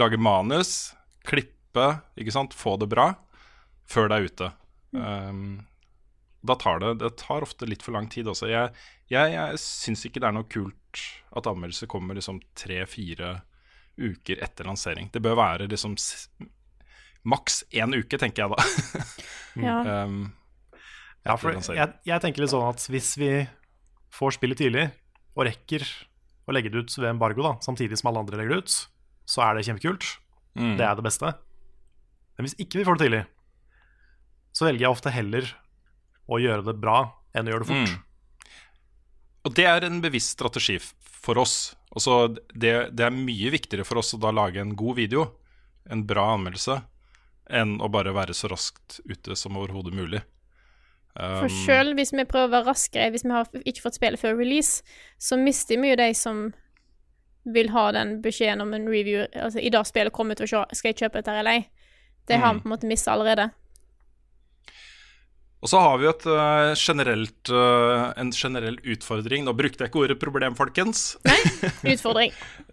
Lage 0.00 0.16
manus, 0.16 0.94
klippe, 1.28 1.90
ikke 2.16 2.32
sant, 2.32 2.56
få 2.56 2.78
det 2.80 2.88
bra, 2.94 3.10
før 3.84 4.08
det 4.08 4.16
er 4.16 4.30
ute. 4.30 4.50
Um, 4.96 5.44
da 6.42 6.56
tar 6.58 6.80
det, 6.82 6.92
det 7.02 7.10
tar 7.20 7.44
ofte 7.46 7.66
litt 7.70 7.82
for 7.84 7.94
lang 7.94 8.08
tid 8.10 8.26
også. 8.30 8.48
Jeg, 8.50 8.72
jeg, 9.12 9.32
jeg 9.36 9.60
syns 9.62 10.02
ikke 10.08 10.20
det 10.22 10.28
er 10.30 10.36
noe 10.36 10.48
kult 10.50 11.02
at 11.38 11.46
anmeldelser 11.48 11.88
kommer 11.90 12.18
liksom 12.18 12.40
tre-fire 12.58 13.36
uker 14.00 14.40
etter 14.42 14.66
lansering. 14.66 15.10
Det 15.14 15.22
bør 15.22 15.36
være 15.38 15.68
liksom 15.70 15.94
s- 16.00 16.28
maks 17.28 17.60
én 17.70 17.94
uke, 17.94 18.18
tenker 18.18 18.46
jeg 18.46 18.54
da. 18.54 19.10
Ja. 19.62 19.76
um, 20.08 20.32
Ja, 21.22 21.36
for 21.38 21.52
jeg, 21.54 21.92
jeg 22.08 22.22
tenker 22.24 22.42
litt 22.42 22.50
sånn 22.50 22.64
at 22.72 22.82
hvis 22.90 23.12
vi 23.20 23.28
får 24.12 24.34
spillet 24.40 24.58
tidlig, 24.58 24.88
og 25.36 25.44
rekker 25.46 25.84
å 26.50 26.52
legge 26.56 26.72
det 26.74 26.82
ut 26.82 26.96
ved 26.98 27.12
embargo, 27.12 27.44
da, 27.46 27.52
samtidig 27.62 27.96
som 28.00 28.10
alle 28.10 28.24
andre 28.24 28.40
legger 28.40 28.56
det 28.56 28.64
ut, 28.66 28.74
så 29.30 29.44
er 29.46 29.54
det 29.54 29.62
kjempekult. 29.68 30.08
Mm. 30.58 30.74
Det 30.80 30.84
er 30.88 30.98
det 30.98 31.04
beste. 31.06 31.30
Men 32.36 32.48
hvis 32.48 32.56
ikke 32.60 32.80
vi 32.80 32.84
får 32.88 32.98
det 32.98 33.06
tidlig, 33.06 33.20
så 34.52 34.66
velger 34.66 34.84
jeg 34.88 34.92
ofte 34.96 35.12
heller 35.14 35.46
å 36.28 36.38
gjøre 36.40 36.64
det 36.68 36.76
bra 36.80 36.98
enn 37.34 37.48
å 37.48 37.54
gjøre 37.54 37.64
det 37.66 37.70
fort. 37.72 37.92
Mm. 37.92 38.56
Og 39.48 39.54
det 39.58 39.64
er 39.66 39.86
en 39.88 40.00
bevisst 40.04 40.36
strategi 40.36 40.76
for 41.02 41.40
oss. 41.42 41.74
Altså, 41.92 42.28
det, 42.54 42.74
det 42.96 43.04
er 43.06 43.14
mye 43.14 43.50
viktigere 43.52 43.84
for 43.84 43.98
oss 44.00 44.14
å 44.14 44.20
da 44.22 44.30
lage 44.34 44.60
en 44.62 44.76
god 44.78 44.96
video, 45.00 45.26
en 45.90 46.04
bra 46.06 46.28
anmeldelse, 46.36 46.78
enn 47.52 47.74
å 47.82 47.88
bare 47.92 48.14
være 48.14 48.34
så 48.38 48.48
raskt 48.52 49.00
ute 49.10 49.34
som 49.36 49.58
overhodet 49.58 49.94
mulig. 49.98 50.22
For 51.12 51.50
sjøl 51.52 51.90
hvis 51.98 52.14
vi 52.16 52.24
prøver 52.24 52.48
å 52.48 52.52
være 52.54 52.70
raskere, 52.70 53.10
hvis 53.12 53.26
vi 53.26 53.34
har 53.34 53.48
ikke 53.68 53.82
fått 53.84 53.98
spillet 53.98 54.20
før 54.22 54.38
release, 54.38 54.80
så 55.20 55.36
mister 55.36 55.76
vi 55.82 55.90
jo 55.90 55.98
de 56.00 56.06
som 56.16 56.46
vil 57.52 57.68
ha 57.74 57.88
den 57.92 58.20
beskjeden 58.22 58.62
om 58.62 58.70
en 58.72 58.86
review 58.88 59.24
Altså, 59.34 59.58
i 59.58 59.68
dag 59.74 59.84
spillet 59.88 60.14
kommer 60.14 60.38
ut, 60.38 60.44
og 60.46 60.48
se, 60.48 60.62
skal 60.78 60.92
jeg 60.92 61.00
kjøpe 61.02 61.18
dette 61.18 61.34
eller 61.34 61.58
ei? 61.58 61.64
Det 62.30 62.38
har 62.38 62.54
vi 62.54 62.60
Mm. 62.60 62.62
på 62.62 62.68
en 62.70 62.72
måte 62.76 62.86
mista 62.88 63.12
allerede. 63.12 63.50
Og 65.62 65.70
så 65.70 65.78
har 65.78 66.00
vi 66.02 66.08
et 66.10 66.24
uh, 66.26 66.72
generelt, 66.74 67.52
uh, 67.54 68.10
en 68.18 68.32
generell 68.34 68.80
utfordring. 68.82 69.46
Nå 69.46 69.54
brukte 69.54 69.84
jeg 69.84 69.92
ikke 69.92 70.02
ordet 70.02 70.18
problem, 70.18 70.58
folkens. 70.58 71.12
Nei, 71.28 71.38
Utfordring. 71.94 72.36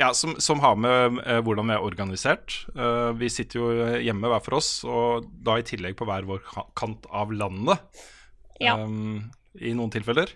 Ja, 0.00 0.08
som, 0.16 0.32
som 0.40 0.58
har 0.64 0.78
med 0.80 1.18
uh, 1.20 1.36
hvordan 1.44 1.68
vi 1.68 1.74
er 1.76 1.84
organisert. 1.84 2.54
Vi 3.20 3.28
sitter 3.30 3.58
jo 3.60 3.66
hjemme 4.02 4.30
hver 4.32 4.40
for 4.42 4.56
oss, 4.56 4.70
og 4.88 5.28
da 5.44 5.58
i 5.60 5.66
tillegg 5.68 5.94
på 5.98 6.06
hver 6.08 6.24
vår 6.26 6.40
kant 6.74 7.04
av 7.12 7.30
landet. 7.36 8.00
Ja. 8.58 8.78
Um, 8.80 9.28
I 9.60 9.74
noen 9.76 9.92
tilfeller. 9.92 10.32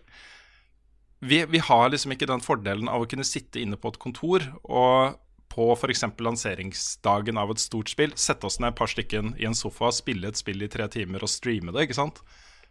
Vi, 1.24 1.40
vi 1.50 1.62
har 1.64 1.88
liksom 1.90 2.14
ikke 2.14 2.28
den 2.28 2.44
fordelen 2.44 2.92
av 2.92 3.02
å 3.02 3.08
kunne 3.10 3.26
sitte 3.26 3.58
inne 3.64 3.80
på 3.80 3.90
et 3.90 3.98
kontor 4.02 4.44
og 4.68 5.16
på 5.56 5.70
f.eks. 5.72 6.04
lanseringsdagen 6.20 7.38
av 7.40 7.54
et 7.54 7.62
stort 7.62 7.88
spill 7.88 8.12
sette 8.20 8.44
oss 8.48 8.58
ned 8.60 8.74
et 8.74 8.78
par 8.78 8.90
stykken 8.92 9.32
i 9.40 9.46
en 9.48 9.56
sofa, 9.56 9.88
spille 9.94 10.28
et 10.28 10.36
spill 10.36 10.60
i 10.62 10.68
tre 10.72 10.88
timer 10.92 11.24
og 11.24 11.32
streame 11.32 11.72
det, 11.72 11.86
ikke 11.86 11.96
sant? 11.96 12.20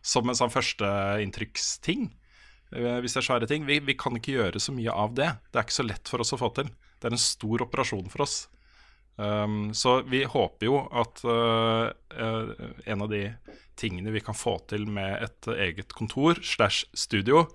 Som 0.06 0.30
en 0.30 0.38
sånn 0.38 0.54
førsteinntrykksting 0.54 2.04
eh, 2.78 2.98
hvis 3.02 3.16
det 3.18 3.24
er 3.24 3.28
svære 3.30 3.50
ting. 3.50 3.66
Vi, 3.66 3.80
vi 3.82 3.96
kan 3.98 4.18
ikke 4.20 4.36
gjøre 4.36 4.62
så 4.62 4.76
mye 4.76 4.94
av 4.94 5.16
det. 5.18 5.32
Det 5.50 5.58
er 5.58 5.66
ikke 5.66 5.80
så 5.80 5.88
lett 5.88 6.12
for 6.12 6.22
oss 6.22 6.36
å 6.38 6.42
få 6.42 6.52
til. 6.60 6.70
Det 7.02 7.10
er 7.10 7.16
en 7.18 7.26
stor 7.26 7.66
operasjon 7.66 8.12
for 8.14 8.26
oss. 8.28 8.44
Um, 9.16 9.70
så 9.74 10.02
vi 10.12 10.26
håper 10.28 10.68
jo 10.68 10.82
at 10.92 11.22
uh, 11.24 11.88
uh, 11.88 12.50
en 12.84 13.06
av 13.06 13.08
de 13.10 13.30
tingene 13.80 14.12
vi 14.12 14.22
kan 14.22 14.36
få 14.36 14.58
til 14.70 14.84
med 14.92 15.24
et 15.24 15.50
eget 15.56 15.96
kontor 15.96 16.42
slash 16.44 16.84
studio, 16.94 17.46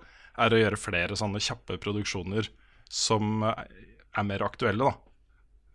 er 0.41 0.51
å 0.51 0.59
gjøre 0.59 0.79
flere 0.79 1.17
sånne 1.19 1.41
kjappe 1.43 1.77
produksjoner 1.81 2.49
som 2.91 3.45
er 3.45 4.25
mer 4.27 4.43
aktuelle, 4.43 4.89
da. 4.89 5.10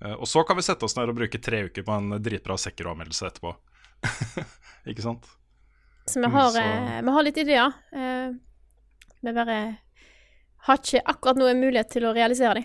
Uh, 0.05 0.12
og 0.20 0.26
så 0.28 0.42
kan 0.47 0.57
vi 0.59 0.62
sette 0.66 0.84
oss 0.84 0.97
ned 0.97 1.09
og 1.09 1.16
bruke 1.16 1.40
tre 1.40 1.64
uker 1.70 1.82
på 1.86 1.94
en 1.97 2.11
dritbra 2.22 2.57
Sekiro-anmeldelse 2.61 3.30
etterpå. 3.30 3.55
ikke 4.92 5.03
sant? 5.05 5.24
Så 6.07 6.20
vi 6.22 6.28
har, 6.30 6.51
Så- 6.55 6.61
eh, 6.62 7.01
vi 7.03 7.11
har 7.16 7.22
litt 7.26 7.38
ideer. 7.42 7.72
Eh, 7.92 8.34
vi 9.26 9.32
bare 9.34 9.57
har 10.68 10.76
ikke 10.78 11.01
akkurat 11.05 11.36
noe 11.40 11.55
mulighet 11.59 11.90
til 11.97 12.05
å 12.07 12.12
realisere 12.14 12.61
dem. 12.61 12.64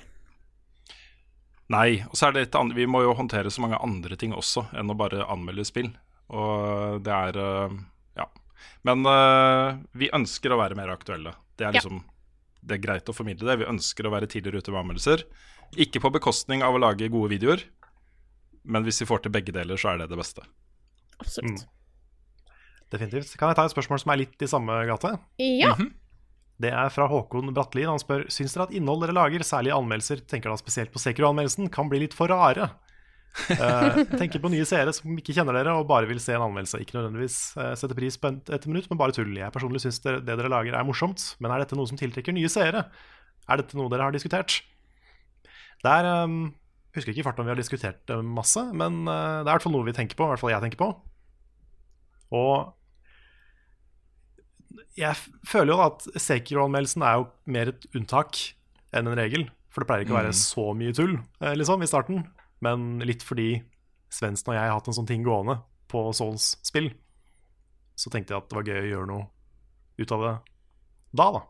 Nei, 1.72 2.02
og 2.04 2.18
så 2.20 2.28
er 2.28 2.36
det 2.36 2.44
litt 2.46 2.56
annet 2.60 2.76
vi 2.76 2.86
må 2.90 3.02
jo 3.06 3.14
håndtere 3.16 3.50
så 3.54 3.64
mange 3.64 3.80
andre 3.80 4.18
ting 4.20 4.34
også 4.36 4.66
enn 4.78 4.92
å 4.92 4.98
bare 5.00 5.24
anmelde 5.32 5.64
spill. 5.66 5.88
Og 6.30 7.00
det 7.06 7.14
er 7.16 7.40
Ja. 8.18 8.26
Men 8.84 9.04
vi 9.96 10.10
ønsker 10.12 10.52
å 10.52 10.60
være 10.60 10.76
mer 10.76 10.92
aktuelle. 10.92 11.34
Det 11.58 11.66
er 11.68 11.72
Ja. 11.72 11.80
liksom 11.80 12.04
Det 12.64 12.76
er 12.76 12.82
greit 12.88 13.06
å 13.10 13.16
formidle 13.16 13.48
det. 13.48 13.58
Vi 13.66 13.72
ønsker 13.72 14.06
å 14.06 14.12
være 14.12 14.28
tidligere 14.30 14.58
ute 14.62 14.70
med 14.72 14.84
anmeldelser. 14.86 15.24
Ikke 15.80 16.02
på 16.04 16.12
bekostning 16.12 16.66
av 16.66 16.76
å 16.76 16.82
lage 16.82 17.08
gode 17.12 17.32
videoer, 17.32 17.64
men 18.64 18.84
hvis 18.86 19.02
vi 19.04 19.08
får 19.10 19.24
til 19.24 19.34
begge 19.34 19.54
deler, 19.56 19.80
så 19.80 19.94
er 19.94 20.02
det 20.02 20.10
det 20.12 20.20
beste. 20.20 20.44
Absolutt. 21.22 21.66
Definitivt. 22.92 23.32
Kan 23.40 23.52
jeg 23.52 23.58
ta 23.58 23.66
et 23.66 23.74
spørsmål 23.74 24.02
som 24.04 24.12
er 24.12 24.24
litt 24.26 24.44
i 24.44 24.50
samme 24.52 24.76
gate? 24.90 25.16
Ja. 25.40 25.74
Det 26.62 26.72
er 26.76 26.92
fra 26.94 27.08
Håkon 27.10 27.54
Bratteli. 27.56 27.88
Han 27.88 28.02
spør 28.02 28.28
Syns 28.34 28.54
dere 28.54 28.68
at 28.68 28.76
innhold 28.76 29.06
dere 29.06 29.16
lager, 29.16 29.46
særlig 29.48 29.72
anmeldelser, 29.74 30.26
tenker 30.30 30.52
da 30.52 30.60
spesielt 30.60 30.92
på 30.94 31.02
Sekiro-anmeldelsen, 31.02 31.72
kan 31.74 31.90
bli 31.92 32.04
litt 32.04 32.18
for 32.18 32.32
rare? 32.32 32.70
uh, 33.32 34.02
tenker 34.20 34.42
på 34.44 34.52
nye 34.52 34.66
seere 34.68 34.92
som 34.96 35.16
ikke 35.16 35.34
kjenner 35.38 35.56
dere 35.56 35.78
og 35.80 35.88
bare 35.90 36.10
vil 36.10 36.20
se 36.22 36.36
en 36.36 36.46
anmeldelse. 36.50 36.82
Ikke 36.84 36.98
nødvendigvis 36.98 37.40
uh, 37.56 37.72
setter 37.80 37.98
pris 37.98 38.20
på 38.20 38.34
et, 38.34 38.52
et 38.58 38.68
minutt, 38.70 38.90
men 38.92 39.00
bare 39.00 39.16
tull. 39.16 39.32
Jeg 39.38 39.56
personlig 39.56 39.84
syns 39.86 40.02
det, 40.04 40.20
det 40.28 40.36
dere 40.36 40.52
lager 40.52 40.78
er 40.78 40.88
morsomt, 40.88 41.24
men 41.40 41.54
er 41.54 41.64
dette 41.64 41.80
noe 41.80 41.90
som 41.90 42.00
tiltrekker 42.00 42.36
nye 42.36 42.52
seere? 42.52 42.86
Er 43.48 43.64
dette 43.64 43.80
noe 43.80 43.92
dere 43.92 44.10
har 44.10 44.16
diskutert? 44.16 44.60
Der 45.86 46.08
um, 46.26 46.54
husker 46.96 47.12
ikke 47.14 47.24
i 47.24 47.26
farten 47.26 47.42
om 47.44 47.48
vi 47.50 47.54
har 47.56 47.60
diskutert 47.62 48.02
det 48.10 48.18
masse, 48.26 48.62
men 48.78 49.02
eh, 49.08 49.40
det 49.42 49.48
er 49.48 49.50
i 49.50 49.54
hvert 49.56 49.64
fall 49.66 49.74
noe 49.74 49.88
vi 49.88 49.96
tenker 49.98 50.18
på. 50.20 50.28
I 50.28 50.34
hvert 50.34 50.42
fall 50.44 50.54
jeg 50.54 50.64
tenker 50.68 50.82
på. 50.82 50.90
Og 52.38 52.74
jeg 55.00 55.16
føler 55.48 55.74
jo 55.74 55.80
da 55.80 55.88
at 55.90 56.06
Sekiro-anmeldelsen 56.22 57.04
er 57.08 57.18
jo 57.20 57.26
mer 57.52 57.72
et 57.74 57.88
unntak 57.98 58.38
enn 58.96 59.08
en 59.10 59.18
regel. 59.18 59.48
For 59.72 59.84
det 59.84 59.88
pleier 59.88 60.04
ikke 60.06 60.14
å 60.16 60.20
være 60.20 60.34
Mm. 60.36 60.40
så 60.42 60.66
mye 60.76 60.94
tull 60.96 61.14
eh, 61.40 61.54
liksom, 61.56 61.82
i 61.84 61.88
starten. 61.88 62.26
Men 62.62 63.00
litt 63.08 63.24
fordi 63.24 63.62
Svendsen 64.12 64.52
og 64.52 64.58
jeg 64.58 64.68
har 64.68 64.76
hatt 64.76 64.90
en 64.92 64.98
sånn 64.98 65.08
ting 65.08 65.24
gående 65.24 65.62
på 65.92 66.02
Souls-spill, 66.16 66.90
så 67.96 68.12
tenkte 68.12 68.34
jeg 68.36 68.42
at 68.44 68.50
det 68.52 68.58
var 68.58 68.68
gøy 68.68 68.82
å 68.84 68.90
gjøre 68.92 69.08
noe 69.08 69.26
ut 70.02 70.12
av 70.12 70.22
det 70.26 70.34
da, 71.16 71.26
da. 71.36 71.42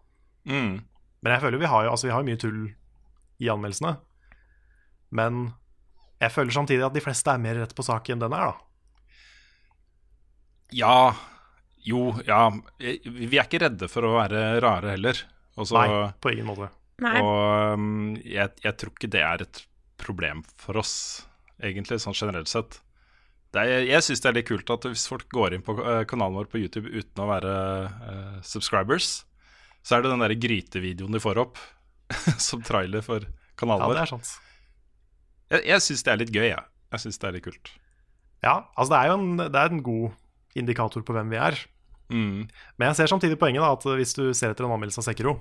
Mm. 0.50 0.78
Men 1.22 1.34
jeg 1.36 1.42
føler 1.44 1.62
vi 1.62 1.70
har 1.70 1.84
jo 1.86 1.92
altså, 1.94 2.08
vi 2.08 2.14
har 2.14 2.24
mye 2.26 2.40
tull 2.42 2.62
i 3.42 3.50
anmeldelsene. 3.50 3.96
Men 5.12 5.50
jeg 6.22 6.34
føler 6.34 6.56
samtidig 6.56 6.86
at 6.86 6.96
de 6.96 7.04
fleste 7.04 7.34
er 7.34 7.42
mer 7.42 7.58
rett 7.64 7.76
på 7.76 7.86
sak 7.86 8.12
enn 8.14 8.22
den 8.22 8.36
er, 8.38 8.52
da. 8.52 8.68
Ja 10.72 11.16
Jo, 11.84 12.12
ja. 12.28 12.46
Vi 12.78 13.36
er 13.36 13.44
ikke 13.48 13.60
redde 13.66 13.90
for 13.92 14.06
å 14.06 14.14
være 14.20 14.62
rare 14.64 14.94
heller. 14.94 15.18
Også, 15.60 15.76
Nei, 15.76 16.12
på 16.22 16.32
ingen 16.32 16.48
måte. 16.48 16.70
Nei. 17.02 17.16
Og 17.20 17.74
um, 17.76 18.14
jeg, 18.22 18.54
jeg 18.64 18.78
tror 18.80 18.94
ikke 18.94 19.10
det 19.12 19.24
er 19.26 19.44
et 19.44 19.64
problem 20.02 20.44
for 20.62 20.78
oss, 20.80 20.94
egentlig, 21.62 21.98
sånn 22.04 22.16
generelt 22.18 22.50
sett. 22.52 22.78
Det 23.52 23.66
er, 23.66 23.84
jeg 23.90 24.06
syns 24.06 24.22
det 24.24 24.30
er 24.30 24.38
litt 24.38 24.48
kult 24.48 24.70
at 24.72 24.86
hvis 24.88 25.08
folk 25.10 25.26
går 25.34 25.58
inn 25.58 25.66
på 25.66 25.76
eh, 25.82 26.04
kanalen 26.08 26.38
vår 26.40 26.48
på 26.54 26.62
YouTube 26.62 26.88
uten 26.94 27.20
å 27.26 27.28
være 27.34 27.56
uh, 27.90 28.38
subscribers, 28.48 29.10
så 29.84 29.98
er 29.98 30.06
det 30.06 30.14
den 30.14 30.24
der 30.24 30.38
grytevideoen 30.40 31.18
de 31.18 31.20
får 31.22 31.42
opp 31.42 31.60
som 32.48 32.62
trailer 32.64 33.04
for 33.04 33.26
kanalen 33.60 33.84
Ja, 33.84 33.90
vår. 33.90 33.98
det 33.98 34.06
er 34.06 34.14
sant. 34.14 34.32
Jeg, 35.52 35.66
jeg 35.68 35.86
syns 35.86 36.04
det 36.08 36.14
er 36.14 36.22
litt 36.24 36.34
gøy, 36.34 36.48
jeg. 36.50 36.68
Jeg 36.92 37.04
syns 37.06 37.22
det 37.22 37.30
er 37.30 37.36
litt 37.38 37.46
kult. 37.46 37.72
Ja, 38.42 38.56
altså 38.74 38.90
det 38.94 39.00
er 39.00 39.12
jo 39.12 39.18
en, 39.20 39.32
det 39.42 39.60
er 39.60 39.72
en 39.72 39.84
god 39.86 40.58
indikator 40.58 41.04
på 41.06 41.16
hvem 41.16 41.32
vi 41.32 41.40
er. 41.40 41.58
Mm. 42.12 42.48
Men 42.78 42.90
jeg 42.90 43.00
ser 43.00 43.12
samtidig 43.12 43.40
poenget 43.40 43.64
da, 43.64 43.72
at 43.76 43.86
hvis 44.00 44.16
du 44.18 44.24
ser 44.36 44.52
etter 44.52 44.68
en 44.68 44.76
anmeldelse 44.76 45.04
av 45.04 45.08
Sekiro, 45.08 45.38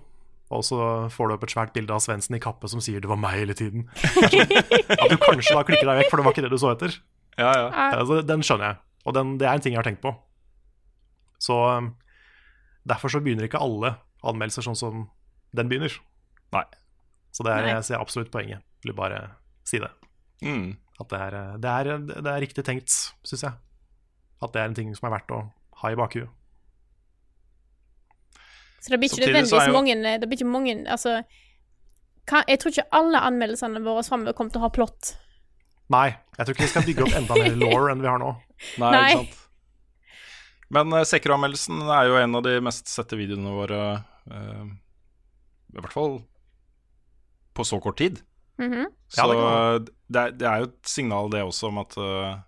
og 0.51 0.65
så 0.67 0.79
får 1.15 1.31
du 1.31 1.35
opp 1.37 1.47
et 1.47 1.55
svært 1.55 1.73
bilde 1.75 1.95
av 1.95 2.03
Svendsen 2.03 2.35
i 2.35 2.43
kappe 2.43 2.69
som 2.71 2.83
sier 2.83 3.01
'det 3.01 3.11
var 3.11 3.19
meg 3.23 3.39
hele 3.39 3.55
tiden'. 3.55 3.87
At 5.03 5.11
du 5.11 5.17
kanskje 5.17 5.55
da 5.55 5.63
klikker 5.63 5.87
deg 5.87 6.03
vekk, 6.03 6.11
for 6.11 6.19
det 6.19 6.27
var 6.27 6.35
ikke 6.35 6.43
det 6.43 6.51
du 6.51 6.59
så 6.59 6.73
etter. 6.75 6.97
Ja, 7.39 7.53
ja. 7.55 7.69
Altså, 7.95 8.21
den 8.27 8.43
skjønner 8.43 8.67
jeg, 8.67 8.77
og 9.07 9.15
den, 9.15 9.39
det 9.39 9.47
er 9.47 9.55
en 9.55 9.63
ting 9.63 9.75
jeg 9.75 9.79
har 9.79 9.87
tenkt 9.87 10.03
på. 10.03 10.13
Så 11.39 11.55
um, 11.55 11.95
derfor 12.85 13.09
så 13.09 13.23
begynner 13.23 13.47
ikke 13.47 13.63
alle 13.63 13.95
anmeldelser 14.27 14.67
sånn 14.67 14.77
som 14.77 15.07
den 15.57 15.71
begynner. 15.71 15.95
Nei. 16.53 16.67
Så 17.31 17.47
det 17.47 17.55
er, 17.55 17.71
jeg 17.77 17.87
ser 17.87 18.03
absolutt 18.03 18.33
poenget. 18.35 18.61
Vil 18.83 18.93
bare 18.93 19.39
si 19.65 19.79
det. 19.79 19.91
Mm. 20.45 20.77
At 21.01 21.09
det 21.13 21.21
er, 21.21 21.37
det 21.61 21.71
er, 21.71 21.91
det 22.09 22.31
er 22.33 22.43
riktig 22.45 22.65
tenkt, 22.67 22.93
syns 23.25 23.45
jeg. 23.47 23.57
At 24.41 24.53
det 24.53 24.61
er 24.63 24.69
en 24.71 24.77
ting 24.77 24.93
som 24.97 25.09
er 25.09 25.15
verdt 25.19 25.33
å 25.37 25.41
ha 25.83 25.93
i 25.93 25.97
bakhuet. 25.99 26.29
Så 28.81 28.93
det 28.93 28.99
blir 29.01 29.11
ikke 29.13 29.27
nødvendigvis 29.27 29.67
jo- 29.69 29.73
mange 29.77 29.95
Det 30.21 30.29
blir 30.29 30.39
ikke 30.39 30.49
mange 30.49 30.73
Altså 30.89 31.19
kan, 32.27 32.45
Jeg 32.49 32.61
tror 32.61 32.73
ikke 32.73 32.87
alle 32.97 33.21
anmeldelsene 33.29 33.83
våre 33.85 34.05
framover 34.07 34.33
kommer 34.33 34.55
til 34.55 34.61
å 34.61 34.65
ha 34.65 34.71
plott. 34.73 35.17
Nei, 35.91 36.07
jeg 36.39 36.47
tror 36.47 36.55
ikke 36.55 36.63
vi 36.63 36.71
skal 36.71 36.87
bygge 36.87 37.03
opp 37.05 37.17
enda 37.19 37.35
mer 37.35 37.57
law 37.59 37.89
enn 37.91 38.01
vi 38.05 38.07
har 38.09 38.21
nå. 38.23 38.31
Nei, 38.79 38.91
Nei. 38.95 39.01
ikke 39.11 39.25
sant. 39.25 39.47
Men 40.71 40.93
uh, 40.95 41.03
Sekro-anmeldelsen 41.03 41.81
er 41.91 42.07
jo 42.07 42.19
en 42.21 42.39
av 42.39 42.45
de 42.47 42.53
mest 42.63 42.87
sette 42.87 43.19
videoene 43.19 43.51
våre, 43.57 43.81
uh, 44.31 44.69
i 45.75 45.81
hvert 45.81 45.97
fall 45.97 46.21
på 47.59 47.67
så 47.67 47.81
kort 47.83 47.99
tid. 47.99 48.21
Mhm. 48.61 48.87
Så 49.09 49.25
Ja, 49.25 49.27
det 49.81 49.95
det, 50.11 50.21
er, 50.21 50.33
det 50.37 50.47
er 50.47 50.63
jo 50.63 50.71
et 50.71 50.91
signal, 50.91 51.31
det 51.33 51.43
også, 51.43 51.71
om 51.71 51.81
at 51.83 51.97
uh, 51.97 52.43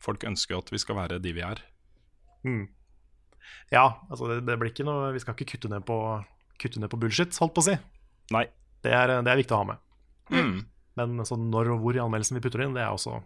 folk 0.00 0.24
ønsker 0.26 0.58
at 0.58 0.72
vi 0.72 0.80
skal 0.80 0.98
være 0.98 1.20
de 1.22 1.32
vi 1.36 1.44
er. 1.44 1.62
Mm. 2.44 2.66
Ja, 3.72 3.86
altså 4.10 4.28
det, 4.28 4.42
det 4.48 4.58
blir 4.60 4.70
ikke 4.70 4.84
noe 4.84 5.12
Vi 5.14 5.20
skal 5.22 5.32
ikke 5.32 5.54
kutte 5.54 5.70
ned 5.72 5.84
på, 5.88 5.96
kutte 6.60 6.80
ned 6.80 6.90
på 6.92 6.98
bullshit, 7.00 7.32
holdt 7.40 7.54
på 7.56 7.64
å 7.64 7.68
si. 7.70 7.76
Nei. 8.34 8.46
Det 8.84 8.92
er, 8.92 9.14
det 9.24 9.32
er 9.32 9.40
viktig 9.40 9.56
å 9.56 9.62
ha 9.62 9.68
med. 9.72 9.84
Mm. 10.32 10.56
Men 10.98 11.24
sånn 11.28 11.48
når 11.52 11.72
og 11.74 11.84
hvor 11.84 11.96
i 11.96 12.02
anmeldelsen 12.02 12.36
vi 12.36 12.42
putter 12.44 12.60
det 12.60 12.68
inn, 12.68 12.76
det 12.76 12.84
er 12.84 12.92
også 12.92 13.16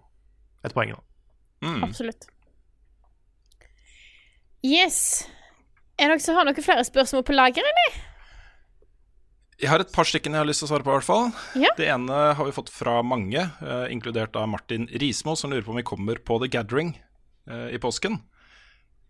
et 0.67 0.75
poeng. 0.75 0.95
da. 0.95 1.03
Mm. 1.67 1.83
Absolutt. 1.89 2.29
Yes. 4.67 5.27
Er 5.99 6.07
det 6.07 6.15
noen 6.15 6.23
som 6.23 6.39
har 6.39 6.47
noen 6.47 6.63
flere 6.63 6.85
spørsmål 6.87 7.25
på 7.27 7.35
lager, 7.35 7.67
eller? 7.67 7.99
Jeg 9.59 9.73
har 9.73 9.83
et 9.83 9.91
par 9.91 10.07
stykker 10.07 10.31
jeg 10.31 10.39
har 10.39 10.47
lyst 10.47 10.63
til 10.63 10.69
å 10.69 10.71
svare 10.71 10.85
på, 10.87 10.93
i 10.93 10.99
hvert 11.01 11.07
fall. 11.09 11.31
Ja. 11.59 11.73
Det 11.79 11.89
ene 11.91 12.19
har 12.39 12.47
vi 12.47 12.53
fått 12.55 12.69
fra 12.71 13.01
mange, 13.03 13.41
eh, 13.43 13.87
inkludert 13.91 14.37
av 14.39 14.47
Martin 14.49 14.87
Rismo, 15.03 15.35
som 15.35 15.51
lurer 15.51 15.65
på 15.67 15.73
om 15.75 15.81
vi 15.81 15.87
kommer 15.89 16.21
på 16.23 16.39
The 16.45 16.49
Gathering 16.53 16.93
eh, 17.51 17.75
i 17.75 17.79
påsken. 17.83 18.21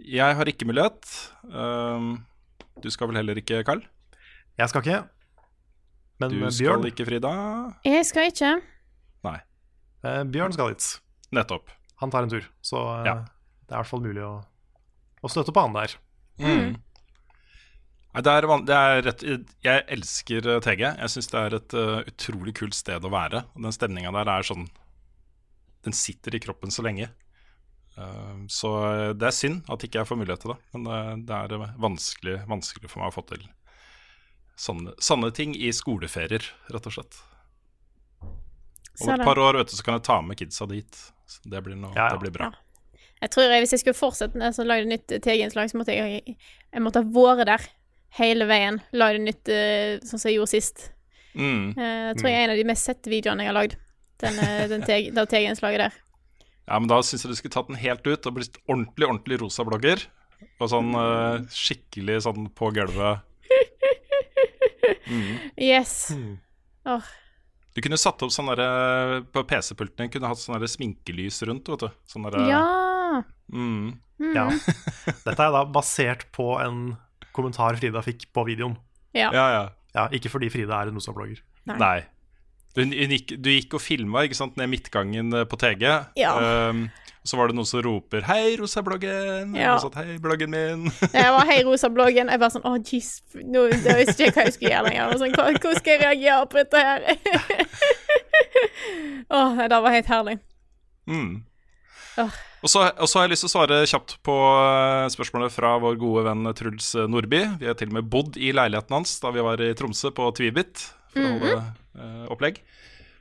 Jeg 0.01 0.39
har 0.39 0.49
ikke 0.49 0.65
mulighet. 0.65 1.05
Um, 1.53 2.25
du 2.81 2.89
skal 2.95 3.11
vel 3.11 3.19
heller 3.21 3.37
ikke, 3.43 3.61
Carl? 3.67 3.83
Jeg 4.57 4.71
skal 4.73 4.85
ikke. 4.87 5.01
Men 6.23 6.31
Du 6.33 6.41
eh, 6.47 6.51
skal 6.55 6.87
ikke, 6.89 7.05
Frida? 7.11 7.33
Jeg 7.85 8.07
skal 8.09 8.31
ikke. 8.33 8.55
Nei. 9.29 9.37
eh, 10.07 10.23
Bjørn 10.33 10.55
skal 10.57 10.73
dit. 10.73 10.89
Nettopp. 11.35 11.69
Han 12.01 12.11
tar 12.15 12.25
en 12.25 12.33
tur. 12.33 12.47
Så 12.65 12.79
eh, 13.03 13.05
Ja. 13.11 13.15
det 13.67 13.75
er 13.75 13.77
i 13.77 13.83
hvert 13.83 13.91
fall 13.93 14.01
mulig 14.07 14.25
å, 14.25 14.39
å 15.21 15.29
støtte 15.29 15.53
på 15.53 15.61
han 15.67 15.77
der. 15.77 15.99
Mm. 16.41 16.79
Nei, 18.15 18.25
det 18.25 18.33
er, 18.33 18.47
det 18.65 18.77
er 18.77 19.03
rett 19.05 19.25
Jeg 19.65 19.85
elsker 19.95 20.47
eh, 20.49 20.61
TG. 20.65 20.85
Jeg 20.87 21.13
syns 21.13 21.31
det 21.33 21.41
er 21.41 21.57
et 21.59 21.75
uh, 21.77 21.99
utrolig 22.09 22.55
kult 22.57 22.77
sted 22.77 23.05
å 23.05 23.13
være. 23.13 23.45
Og 23.55 23.67
Den 23.67 23.75
stemninga 23.77 24.13
der 24.17 24.31
er 24.33 24.47
sånn 24.49 24.69
Den 25.85 25.97
sitter 25.97 26.35
i 26.35 26.43
kroppen 26.43 26.73
så 26.75 26.85
lenge. 26.87 27.11
Uh, 27.99 28.47
så 28.47 28.71
eh, 28.87 29.13
det 29.19 29.27
er 29.27 29.35
synd 29.35 29.71
at 29.73 29.83
ikke 29.83 29.99
jeg 29.99 30.09
får 30.09 30.21
mulighet 30.21 30.45
til 30.45 30.55
det. 30.55 30.59
Men 30.75 30.85
det, 30.87 30.99
det 31.29 31.39
er 31.39 31.55
eh, 31.57 31.73
vanskelig, 31.83 32.37
vanskelig 32.51 32.91
for 32.93 33.03
meg 33.03 33.11
å 33.11 33.17
få 33.17 33.25
til 33.33 33.49
sånne, 34.59 34.95
sånne 35.03 35.33
ting 35.35 35.57
i 35.59 35.73
skoleferier, 35.75 36.47
rett 36.71 36.87
og 36.91 36.95
slett. 36.95 37.19
Om 39.03 39.13
et 39.15 39.27
par 39.27 39.39
år 39.43 39.61
vet 39.61 39.71
du, 39.71 39.77
så 39.79 39.87
kan 39.87 39.99
jeg 39.99 40.07
ta 40.07 40.19
med 40.23 40.39
kidsa 40.39 40.67
dit. 40.71 41.03
Så 41.29 41.51
det 41.51 41.63
blir, 41.67 41.79
noe, 41.79 41.93
Ja, 41.95 42.09
ja. 42.09 42.15
det 42.15 42.23
blir 42.23 42.35
bra. 42.35 42.53
Jeg 43.19 43.33
tror 43.35 43.51
jeg, 43.51 43.63
Hvis 43.65 43.75
jeg 43.75 43.83
skulle 43.83 43.99
fortsette 43.99 44.39
med 44.39 44.59
å 44.59 44.67
lage 44.67 44.87
nytt 44.87 45.11
TG-innslag, 45.11 45.71
så 45.71 45.81
måtte 45.81 45.95
jeg, 45.95 46.37
jeg 46.39 46.83
måtte 46.83 47.03
ha 47.03 47.11
vært 47.19 47.51
der 47.51 47.67
hele 48.17 48.49
veien. 48.49 48.81
Lagde 48.97 49.23
nytt 49.23 49.51
uh, 49.53 49.99
sånn 50.07 50.21
som 50.21 50.31
jeg 50.31 50.39
gjorde 50.39 50.55
sist. 50.55 50.89
Mm. 51.35 51.77
Uh, 51.77 51.85
jeg 52.11 52.19
tror 52.19 52.31
jeg 52.31 52.39
er 52.39 52.47
en 52.47 52.55
av 52.55 52.61
de 52.61 52.67
mest 52.71 52.89
sette 52.89 53.13
videoene 53.13 53.45
jeg 53.45 53.53
har 53.53 53.59
lagd. 53.59 53.79
Den, 54.19 54.39
eh, 54.43 54.65
den 54.73 54.85
teg, 54.87 55.13
det 55.15 55.27
TG-innslaget 55.31 55.85
der. 55.87 55.99
Ja, 56.69 56.79
men 56.81 56.89
da 56.91 56.99
syns 57.07 57.25
jeg 57.25 57.33
du 57.33 57.39
skulle 57.39 57.55
tatt 57.55 57.71
den 57.71 57.81
helt 57.81 58.05
ut 58.05 58.27
og 58.29 58.35
blitt 58.37 58.59
ordentlig, 58.67 59.07
ordentlig 59.07 59.39
rosa 59.45 59.65
blogger. 59.65 60.03
Og 60.59 60.71
sånn 60.71 60.93
uh, 60.95 61.47
skikkelig 61.55 62.21
sånn 62.27 62.51
på 62.55 62.71
gulvet. 62.75 63.25
Yes. 65.57 66.11
Mm. 66.13 66.37
Oh. 66.89 67.09
Du 67.77 67.83
kunne 67.85 67.99
satt 68.01 68.23
opp 68.25 68.33
sånn 68.33 68.49
derre 68.51 69.21
På 69.33 69.45
PC-pulten 69.47 70.07
din 70.07 70.13
kunne 70.13 70.31
hatt 70.31 70.41
sånn 70.41 70.65
sminkelys 70.69 71.41
rundt, 71.47 71.69
vet 71.71 71.85
du. 71.85 71.89
Sånn 72.09 72.27
derre 72.29 72.47
ja. 72.49 72.63
mm, 73.53 73.93
Ja. 74.35 74.49
Dette 75.27 75.37
er 75.39 75.55
da 75.55 75.65
basert 75.71 76.27
på 76.35 76.57
en 76.63 76.97
kommentar 77.39 77.79
Frida 77.81 78.03
fikk 78.05 78.29
på 78.35 78.45
videoen. 78.51 78.77
Ja. 79.17 79.31
Ja, 79.33 79.49
ja. 79.55 79.67
Ja, 79.97 80.05
Ikke 80.15 80.29
fordi 80.31 80.51
Frida 80.53 80.83
er 80.83 80.87
en 80.91 80.95
Nosa-blogger. 80.99 81.41
Nei. 81.71 81.79
Nei. 81.81 81.99
Du, 82.77 82.83
gikk, 82.85 83.33
du 83.43 83.49
gikk 83.51 83.75
og 83.75 83.81
filma 83.83 84.23
ned 84.29 84.69
midtgangen 84.71 85.33
eh, 85.35 85.47
på 85.49 85.57
TG. 85.59 85.85
Ja. 86.21 86.35
Um, 86.71 86.91
så 87.27 87.37
var 87.37 87.51
det 87.51 87.57
noen 87.59 87.67
som 87.67 87.83
roper 87.85 88.23
'Hei, 88.25 88.57
rosa-bloggen'. 88.61 89.57
Ja. 89.59 89.75
Og 89.75 89.81
så 89.83 89.91
'Hei, 89.93 90.19
bloggen 90.23 90.51
min'. 90.51 90.93
Jeg 91.13 91.33
var 91.35 91.45
hei 91.49 91.63
rosa-bloggen. 91.67 92.29
Jeg 92.31 92.41
var 92.41 92.51
sånn 92.55 92.65
Å, 92.65 92.77
jeez. 92.79 93.23
Nå 93.35 93.67
visste 93.69 94.23
jeg 94.23 94.31
ikke 94.31 94.39
hva 94.39 94.45
jeg 94.47 94.55
skulle 94.55 94.73
gjøre 94.73 94.89
lenger. 94.89 95.19
Sånn, 95.19 95.35
hvordan 95.35 95.77
skal 95.81 95.93
jeg 95.93 96.01
reagere 96.05 96.47
på 96.47 96.57
dette 96.63 96.79
her? 96.87 97.01
Å, 99.29 99.39
oh, 99.43 99.57
det 99.69 99.79
var 99.85 99.93
helt 99.93 100.11
herlig. 100.15 100.37
Mm. 101.09 101.33
Og 102.19 102.73
så, 102.73 102.89
og 102.91 103.07
så 103.07 103.21
har 103.21 103.27
jeg 103.27 103.35
lyst 103.37 103.45
til 103.45 103.51
å 103.51 103.55
svare 103.55 103.81
kjapt 103.87 104.17
på 104.27 104.35
eh, 104.35 105.07
spørsmålet 105.15 105.55
fra 105.55 105.77
vår 105.83 105.99
gode 106.01 106.25
venn 106.27 106.51
Truls 106.59 106.91
Nordby. 107.07 107.45
Vi 107.61 107.69
har 107.71 107.79
til 107.79 107.93
og 107.93 107.99
med 108.01 108.09
bodd 108.11 108.39
i 108.41 108.51
leiligheten 108.57 108.99
hans 108.99 109.15
da 109.23 109.31
vi 109.35 109.45
var 109.47 109.63
i 109.63 109.71
Tromsø 109.79 110.11
på 110.17 110.27
Tvibit 110.35 110.89
for 111.13 111.25
å 111.25 111.33
holde 111.37 111.61
uh, 111.99 112.25
opplegg. 112.35 112.61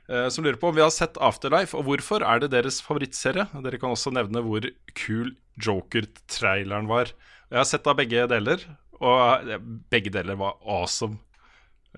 Uh, 0.08 0.26
som 0.32 0.44
lurer 0.44 0.58
på 0.60 0.70
om 0.70 0.76
vi 0.76 0.84
har 0.84 0.92
sett 0.94 1.18
Afterlife, 1.20 1.76
og 1.76 1.86
hvorfor 1.88 2.24
er 2.24 2.42
det 2.42 2.52
deres 2.54 2.80
favorittserie? 2.84 3.48
Dere 3.64 3.80
kan 3.80 3.92
også 3.92 4.12
nevne 4.14 4.42
hvor 4.44 4.64
kul 4.96 5.34
Joker-traileren 5.64 6.88
var. 6.88 7.12
Jeg 7.50 7.60
har 7.60 7.68
sett 7.68 7.84
da 7.86 7.94
begge 7.96 8.26
deler, 8.30 8.62
og 8.98 9.48
eh, 9.48 9.60
begge 9.90 10.12
deler 10.14 10.38
var 10.38 10.58
awesome. 10.66 11.18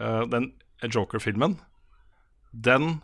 Uh, 0.01 0.25
den 0.31 0.53
Joker-filmen, 0.87 1.59
den 2.51 3.01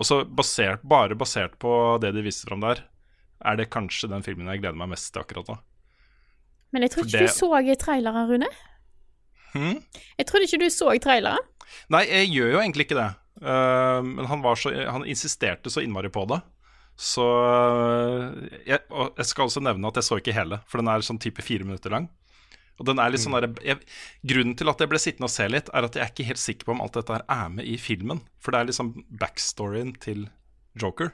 også 0.00 0.22
basert, 0.26 0.82
bare 0.82 1.14
basert 1.18 1.58
på 1.62 1.70
det 2.02 2.14
de 2.16 2.24
viste 2.24 2.48
fram 2.48 2.64
der, 2.64 2.80
er 3.44 3.58
det 3.60 3.70
kanskje 3.72 4.10
den 4.12 4.24
filmen 4.26 4.50
jeg 4.50 4.62
gleder 4.62 4.78
meg 4.80 4.92
mest 4.94 5.12
til 5.12 5.22
akkurat 5.22 5.50
nå. 5.52 5.58
Men 6.74 6.82
jeg 6.86 6.94
tror 6.94 7.04
ikke 7.06 7.18
det- 7.18 7.28
du 7.28 7.34
så 7.34 7.76
traileren, 7.78 8.30
Rune. 8.30 8.48
Hmm? 9.54 9.84
Jeg 10.18 10.26
trodde 10.26 10.48
ikke 10.48 10.58
du 10.64 10.70
så 10.70 10.90
traileren. 10.98 11.38
Nei, 11.88 12.04
jeg 12.06 12.32
gjør 12.34 12.50
jo 12.56 12.58
egentlig 12.64 12.88
ikke 12.88 12.98
det. 12.98 13.10
Uh, 13.42 14.02
men 14.02 14.26
han, 14.26 14.42
var 14.42 14.58
så, 14.58 14.72
han 14.90 15.06
insisterte 15.06 15.70
så 15.70 15.82
innmari 15.82 16.10
på 16.10 16.26
det. 16.30 16.40
Så 16.94 17.24
eh, 17.26 18.58
jeg, 18.68 18.84
Og 18.94 19.16
jeg 19.18 19.26
skal 19.26 19.48
også 19.48 19.62
nevne 19.66 19.88
at 19.90 19.96
jeg 19.98 20.06
så 20.06 20.18
ikke 20.20 20.34
hele, 20.36 20.60
for 20.70 20.78
den 20.78 20.90
er 20.92 21.02
sånn 21.02 21.18
type 21.18 21.42
fire 21.42 21.66
minutter 21.66 21.90
lang. 21.90 22.06
Og 22.78 22.86
den 22.86 22.98
er 23.02 23.10
litt 23.10 23.22
sånn 23.22 23.34
der, 23.34 23.48
jeg, 23.66 23.80
Grunnen 24.26 24.54
til 24.58 24.70
at 24.70 24.78
jeg 24.82 24.90
ble 24.90 25.00
sittende 25.02 25.26
og 25.26 25.34
se 25.34 25.46
litt, 25.50 25.70
er 25.74 25.86
at 25.86 25.98
jeg 25.98 26.04
er 26.04 26.12
ikke 26.12 26.28
helt 26.28 26.42
sikker 26.42 26.68
på 26.68 26.74
om 26.74 26.82
alt 26.84 26.94
dette 26.98 27.14
her 27.14 27.26
er 27.30 27.50
med 27.54 27.66
i 27.66 27.76
filmen. 27.82 28.22
For 28.42 28.54
det 28.54 28.60
er 28.60 28.70
liksom 28.70 28.94
backstoryen 29.10 29.90
til 30.02 30.28
Joker. 30.78 31.12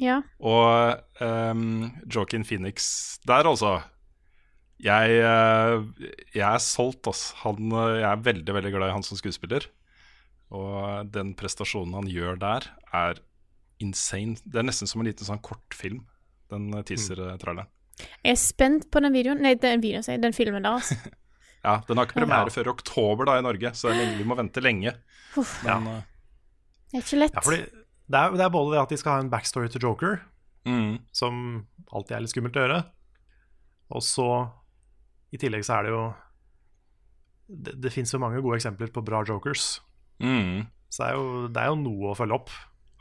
Ja. 0.00 0.20
Og 0.40 1.00
um, 1.20 1.90
Joaquin 2.08 2.44
Phoenix 2.48 3.18
der, 3.28 3.46
altså. 3.46 3.82
Jeg, 4.82 5.12
eh, 5.22 6.08
jeg 6.34 6.42
er 6.48 6.58
solgt, 6.64 7.06
altså. 7.06 7.36
Han, 7.44 7.68
eh, 7.70 8.00
jeg 8.00 8.08
er 8.08 8.24
veldig 8.24 8.54
veldig 8.56 8.72
glad 8.74 8.88
i 8.90 8.96
han 8.96 9.04
som 9.06 9.18
skuespiller. 9.20 9.68
Og 10.52 11.06
den 11.14 11.34
prestasjonen 11.38 11.94
han 12.00 12.08
gjør 12.10 12.40
der, 12.42 12.66
er 12.92 13.20
insane. 13.82 14.36
Det 14.44 14.58
er 14.58 14.66
nesten 14.66 14.90
som 14.90 15.00
en 15.02 15.08
liten 15.08 15.28
sånn 15.28 15.40
kortfilm, 15.44 16.02
den 16.52 16.72
eh, 16.74 16.82
teaser-traileren. 16.88 17.70
Jeg 18.24 18.34
er 18.34 18.40
spent 18.40 18.88
på 18.90 19.02
den 19.04 19.12
videoen 19.14 19.42
Nei, 19.44 19.52
den 19.60 19.82
videoen, 19.84 20.02
jeg. 20.08 20.20
Den 20.24 20.34
filmen 20.36 20.64
der, 20.64 20.80
altså. 20.80 20.96
Ja, 21.62 21.76
Den 21.86 21.94
har 22.00 22.08
ikke 22.08 22.16
premiere 22.18 22.48
Ja. 22.48 22.50
før 22.50 22.66
i 22.66 22.70
oktober 22.72 23.28
da 23.28 23.36
i 23.38 23.42
Norge, 23.46 23.70
så 23.78 23.92
vi 23.94 24.24
må 24.26 24.34
vente 24.34 24.58
lenge. 24.64 24.96
Uff, 25.38 25.60
Men 25.62 25.84
eh, 25.86 26.00
det 26.90 26.98
er 26.98 27.04
ikke 27.04 27.20
lett. 27.20 27.36
Ja, 27.38 27.44
fordi 27.46 27.81
det 28.12 28.20
er, 28.20 28.34
det 28.36 28.44
er 28.44 28.52
både 28.52 28.74
det 28.74 28.82
at 28.82 28.92
de 28.92 28.98
skal 29.00 29.16
ha 29.16 29.22
en 29.24 29.30
backstory 29.32 29.70
til 29.72 29.86
Joker, 29.86 30.18
mm, 30.68 30.98
som 31.16 31.62
alltid 31.92 32.16
er 32.16 32.24
litt 32.24 32.34
skummelt 32.34 32.58
å 32.58 32.66
gjøre, 32.66 32.82
og 33.92 34.04
så 34.04 34.28
i 35.32 35.40
tillegg 35.40 35.64
så 35.64 35.78
er 35.78 35.88
det 35.88 35.94
jo 35.94 36.02
Det, 37.52 37.72
det 37.84 37.90
fins 37.92 38.12
jo 38.12 38.20
mange 38.20 38.40
gode 38.40 38.56
eksempler 38.60 38.92
på 38.92 39.02
bra 39.04 39.20
jokers, 39.28 39.80
mm. 40.22 40.62
så 40.88 41.02
det 41.02 41.08
er, 41.08 41.16
jo, 41.18 41.48
det 41.52 41.64
er 41.64 41.72
jo 41.72 41.80
noe 41.82 42.12
å 42.12 42.16
følge 42.16 42.38
opp. 42.38 42.52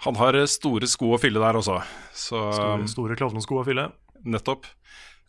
Han 0.05 0.17
har 0.17 0.37
eh, 0.37 0.49
store 0.49 0.89
sko 0.89 1.13
å 1.15 1.21
fylle 1.21 1.41
der 1.43 1.59
også, 1.59 1.77
så 2.11 2.41
Store, 2.55 2.89
store 2.89 3.17
klovnesko 3.19 3.61
å 3.61 3.65
fylle. 3.67 3.87
Nettopp. 4.25 4.65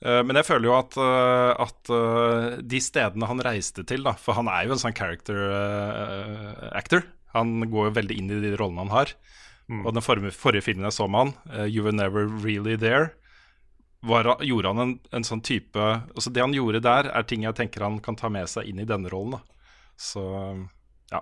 Eh, 0.03 0.23
men 0.25 0.39
jeg 0.41 0.49
føler 0.49 0.71
jo 0.71 0.77
at, 0.79 0.97
eh, 0.97 1.53
at 1.67 1.93
de 2.73 2.81
stedene 2.83 3.29
han 3.29 3.45
reiste 3.45 3.85
til, 3.89 4.07
da, 4.07 4.17
for 4.19 4.39
han 4.39 4.49
er 4.51 4.67
jo 4.67 4.75
en 4.75 4.83
sånn 4.83 4.97
character 4.97 5.43
actor. 6.73 7.05
Han 7.37 7.61
går 7.69 7.91
jo 7.91 7.97
veldig 8.01 8.19
inn 8.19 8.33
i 8.33 8.41
de 8.43 8.57
rollene 8.57 8.87
han 8.87 8.97
har. 8.97 9.15
Og 9.87 9.95
den 9.97 10.05
forrige, 10.05 10.35
forrige 10.37 10.67
filmen 10.67 10.85
jeg 10.89 10.97
så 10.99 11.09
med 11.09 11.21
han, 11.21 11.35
uh, 11.53 11.67
'You 11.67 11.85
Were 11.87 11.97
Never 11.97 12.29
Really 12.45 12.77
There', 12.77 13.11
var, 14.03 14.27
gjorde 14.43 14.69
han 14.73 14.83
en, 14.83 14.93
en 15.15 15.25
sånn 15.25 15.41
type 15.47 15.79
Altså 15.79 16.31
Det 16.35 16.43
han 16.43 16.55
gjorde 16.57 16.81
der, 16.83 17.07
er 17.15 17.23
ting 17.23 17.45
jeg 17.47 17.55
tenker 17.55 17.85
han 17.87 18.01
kan 18.03 18.17
ta 18.19 18.27
med 18.33 18.51
seg 18.51 18.67
inn 18.67 18.81
i 18.83 18.89
denne 18.89 19.11
rollen. 19.13 19.37
da 19.39 19.95
Så 19.97 20.23
ja. 21.13 21.21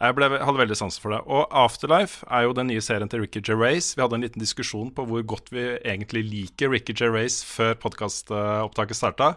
Jeg 0.00 0.16
ble, 0.16 0.30
hadde 0.40 0.62
veldig 0.62 0.78
sansen 0.78 1.02
for 1.02 1.12
det. 1.12 1.20
Og 1.28 1.44
Afterlife 1.52 2.24
er 2.30 2.46
jo 2.46 2.54
den 2.56 2.70
nye 2.72 2.80
serien 2.80 3.10
til 3.12 3.20
Ricky 3.20 3.42
Gervais. 3.44 3.92
Vi 3.92 4.00
hadde 4.00 4.16
en 4.16 4.24
liten 4.24 4.40
diskusjon 4.40 4.94
på 4.96 5.04
hvor 5.04 5.22
godt 5.22 5.52
vi 5.52 5.66
egentlig 5.84 6.24
liker 6.30 6.72
Ricky 6.72 6.96
Gervais 6.96 7.42
før 7.44 7.76
podkastopptaket 7.84 8.96
starta. 8.96 9.34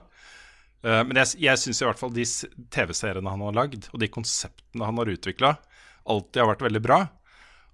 Eh, 0.86 1.04
Men 1.04 1.20
jeg, 1.24 1.36
jeg 1.50 1.60
syns 1.60 1.82
i 1.82 1.90
hvert 1.90 2.00
fall 2.00 2.16
de 2.16 2.24
TV-seriene 2.72 3.36
han 3.36 3.44
har 3.50 3.60
lagd, 3.60 3.90
og 3.92 4.00
de 4.00 4.12
konseptene 4.12 4.88
han 4.88 5.02
har 5.02 5.12
utvikla, 5.12 5.56
alltid 6.06 6.44
har 6.44 6.52
vært 6.54 6.68
veldig 6.70 6.84
bra. 6.86 7.00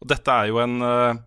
Og 0.01 0.09
dette 0.09 0.33
er 0.33 0.49
jo 0.49 0.59
en 0.61 0.81
uh, 0.81 1.19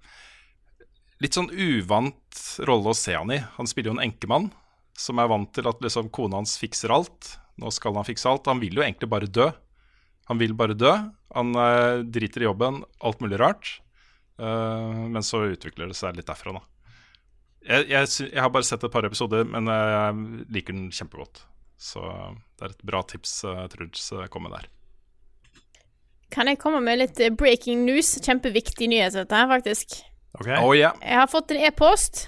litt 1.23 1.37
sånn 1.37 1.51
uvant 1.53 2.43
rolle 2.67 2.91
å 2.91 2.99
se 2.99 3.15
han 3.15 3.33
i. 3.33 3.41
Han 3.57 3.71
spiller 3.71 3.93
jo 3.93 3.97
en 3.99 4.07
enkemann 4.09 4.51
som 4.99 5.19
er 5.19 5.31
vant 5.31 5.51
til 5.55 5.67
at 5.71 5.81
liksom 5.83 6.11
kona 6.15 6.41
hans 6.41 6.57
fikser 6.61 6.93
alt. 6.95 7.37
Nå 7.63 7.71
skal 7.75 7.95
han 7.99 8.07
fikse 8.07 8.29
alt. 8.31 8.51
Han 8.51 8.63
vil 8.63 8.79
jo 8.79 8.85
egentlig 8.85 9.11
bare 9.11 9.31
dø. 9.31 9.49
Han 10.31 10.41
vil 10.41 10.57
bare 10.59 10.77
dø. 10.79 10.93
Han 11.39 11.55
uh, 11.59 12.03
driter 12.03 12.45
i 12.45 12.49
jobben, 12.49 12.83
alt 13.05 13.23
mulig 13.23 13.39
rart. 13.43 13.77
Uh, 14.41 15.07
men 15.15 15.23
så 15.23 15.45
utvikler 15.53 15.91
det 15.91 15.99
seg 15.99 16.19
litt 16.19 16.31
derfra, 16.31 16.59
da. 16.59 16.65
Jeg, 17.65 17.87
jeg, 17.89 18.09
jeg 18.35 18.43
har 18.43 18.51
bare 18.53 18.67
sett 18.67 18.83
et 18.85 18.93
par 18.93 19.07
episoder, 19.09 19.47
men 19.49 19.71
jeg 19.71 20.49
liker 20.53 20.77
den 20.77 20.91
kjempegodt. 20.93 21.47
Så 21.81 22.03
det 22.59 22.67
er 22.67 22.75
et 22.75 22.85
bra 22.87 23.01
tips 23.09 23.39
Truls 23.73 24.11
kom 24.33 24.45
med 24.45 24.53
der. 24.59 24.74
Kan 26.35 26.51
jeg 26.51 26.59
komme 26.59 26.81
med 26.83 26.99
litt 26.99 27.21
eh, 27.23 27.31
breaking 27.31 27.85
news? 27.87 28.17
Kjempeviktig 28.25 28.91
nyhet, 28.91 29.15
dette 29.15 29.39
her, 29.39 29.51
faktisk. 29.51 30.01
Okay. 30.41 30.57
Oh, 30.59 30.73
yeah. 30.75 30.97
Jeg 31.03 31.21
har 31.21 31.31
fått 31.31 31.55
en 31.55 31.63
e-post 31.69 32.25